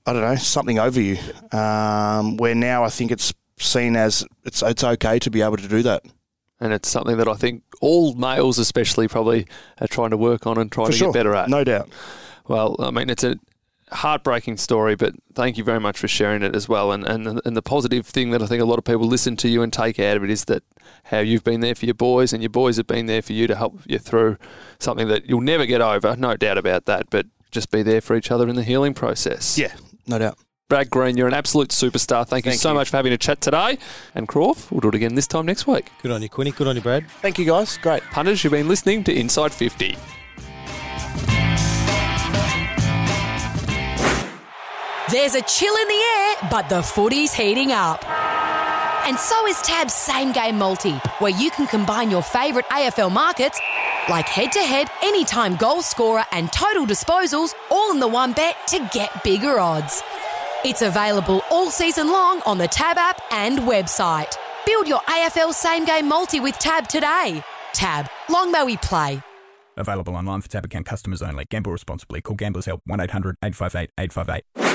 I 0.06 0.12
don't 0.12 0.22
know, 0.22 0.36
something 0.36 0.78
over 0.78 1.00
you. 1.00 1.18
Um, 1.52 2.36
where 2.36 2.54
now 2.54 2.84
I 2.84 2.88
think 2.90 3.10
it's 3.10 3.32
seen 3.58 3.94
as 3.96 4.24
it's 4.44 4.62
it's 4.62 4.82
okay 4.82 5.18
to 5.18 5.30
be 5.30 5.42
able 5.42 5.58
to 5.58 5.68
do 5.68 5.82
that. 5.82 6.02
and 6.60 6.72
it's 6.72 6.88
something 6.90 7.16
that 7.18 7.28
I 7.28 7.34
think 7.34 7.62
all 7.82 8.14
males, 8.14 8.58
especially, 8.58 9.08
probably 9.08 9.46
are 9.80 9.86
trying 9.88 10.10
to 10.10 10.16
work 10.16 10.46
on 10.46 10.58
and 10.58 10.70
trying 10.72 10.86
For 10.86 10.92
to 10.92 10.98
sure, 10.98 11.08
get 11.12 11.18
better 11.18 11.34
at. 11.34 11.48
no 11.48 11.64
doubt. 11.64 11.88
Well, 12.48 12.76
I 12.80 12.90
mean, 12.90 13.08
it's 13.10 13.22
a 13.24 13.36
heartbreaking 13.92 14.56
story, 14.56 14.94
but 14.94 15.14
thank 15.34 15.58
you 15.58 15.64
very 15.64 15.80
much 15.80 15.98
for 15.98 16.08
sharing 16.08 16.42
it 16.42 16.54
as 16.54 16.68
well. 16.68 16.92
And, 16.92 17.04
and 17.04 17.40
and 17.44 17.56
the 17.56 17.62
positive 17.62 18.06
thing 18.06 18.30
that 18.30 18.42
I 18.42 18.46
think 18.46 18.62
a 18.62 18.64
lot 18.64 18.78
of 18.78 18.84
people 18.84 19.06
listen 19.06 19.36
to 19.38 19.48
you 19.48 19.62
and 19.62 19.72
take 19.72 19.98
out 19.98 20.16
of 20.16 20.24
it 20.24 20.30
is 20.30 20.44
that 20.46 20.62
how 21.04 21.18
you've 21.18 21.44
been 21.44 21.60
there 21.60 21.74
for 21.74 21.86
your 21.86 21.94
boys 21.94 22.32
and 22.32 22.42
your 22.42 22.50
boys 22.50 22.76
have 22.76 22.86
been 22.86 23.06
there 23.06 23.22
for 23.22 23.32
you 23.32 23.46
to 23.46 23.56
help 23.56 23.80
you 23.86 23.98
through 23.98 24.36
something 24.78 25.08
that 25.08 25.26
you'll 25.28 25.40
never 25.40 25.66
get 25.66 25.80
over, 25.80 26.16
no 26.16 26.36
doubt 26.36 26.58
about 26.58 26.86
that. 26.86 27.10
But 27.10 27.26
just 27.50 27.70
be 27.70 27.82
there 27.82 28.00
for 28.00 28.16
each 28.16 28.30
other 28.30 28.48
in 28.48 28.56
the 28.56 28.62
healing 28.62 28.94
process. 28.94 29.58
Yeah, 29.58 29.74
no 30.06 30.18
doubt. 30.18 30.38
Brad 30.68 30.88
Green, 30.88 31.16
you're 31.16 31.26
an 31.26 31.34
absolute 31.34 31.70
superstar. 31.70 32.24
Thank 32.24 32.44
you 32.46 32.52
Thank 32.52 32.60
so 32.60 32.68
you. 32.68 32.76
much 32.76 32.90
for 32.90 32.96
having 32.96 33.12
a 33.12 33.18
chat 33.18 33.40
today. 33.40 33.76
And 34.14 34.28
Crawf, 34.28 34.70
we'll 34.70 34.80
do 34.80 34.88
it 34.88 34.94
again 34.94 35.16
this 35.16 35.26
time 35.26 35.44
next 35.44 35.66
week. 35.66 35.90
Good 36.00 36.12
on 36.12 36.22
you, 36.22 36.28
Quinny. 36.28 36.52
Good 36.52 36.68
on 36.68 36.76
you, 36.76 36.82
Brad. 36.82 37.10
Thank 37.20 37.40
you, 37.40 37.44
guys. 37.44 37.76
Great. 37.78 38.04
Punters, 38.12 38.44
you've 38.44 38.52
been 38.52 38.68
listening 38.68 39.02
to 39.04 39.12
Inside 39.12 39.52
50. 39.52 39.96
There's 45.10 45.34
a 45.34 45.42
chill 45.42 45.74
in 45.74 45.88
the 45.88 45.94
air, 45.94 46.48
but 46.52 46.68
the 46.68 46.82
footy's 46.82 47.32
heating 47.32 47.72
up. 47.72 48.08
And 48.08 49.18
so 49.18 49.44
is 49.48 49.60
TAB's 49.62 49.92
same 49.92 50.30
game 50.30 50.56
multi, 50.56 50.92
where 51.18 51.32
you 51.32 51.50
can 51.50 51.66
combine 51.66 52.12
your 52.12 52.22
favourite 52.22 52.68
AFL 52.68 53.10
markets, 53.10 53.58
like 54.08 54.26
head 54.26 54.52
to 54.52 54.60
head, 54.60 54.88
anytime 55.02 55.56
goal 55.56 55.82
scorer, 55.82 56.22
and 56.30 56.52
total 56.52 56.86
disposals, 56.86 57.54
all 57.72 57.90
in 57.90 57.98
the 57.98 58.06
one 58.06 58.34
bet 58.34 58.56
to 58.68 58.88
get 58.92 59.24
bigger 59.24 59.58
odds. 59.58 60.00
It's 60.64 60.82
available 60.82 61.42
all 61.50 61.72
season 61.72 62.12
long 62.12 62.40
on 62.46 62.58
the 62.58 62.68
TAB 62.68 62.96
app 62.96 63.20
and 63.32 63.58
website. 63.60 64.36
Build 64.64 64.86
your 64.86 65.00
AFL 65.00 65.52
same 65.52 65.86
game 65.86 66.06
multi 66.06 66.38
with 66.38 66.56
TAB 66.60 66.86
today. 66.86 67.42
TAB, 67.72 68.08
long 68.28 68.52
may 68.52 68.62
we 68.62 68.76
play. 68.76 69.20
Available 69.76 70.14
online 70.14 70.40
for 70.40 70.48
TAB 70.48 70.66
account 70.66 70.86
customers 70.86 71.20
only. 71.20 71.46
Gamble 71.46 71.72
responsibly. 71.72 72.20
Call 72.20 72.36
Gamblers 72.36 72.66
Help 72.66 72.82
1 72.86 73.00
800 73.00 73.36
858 73.42 73.90
858. 73.98 74.69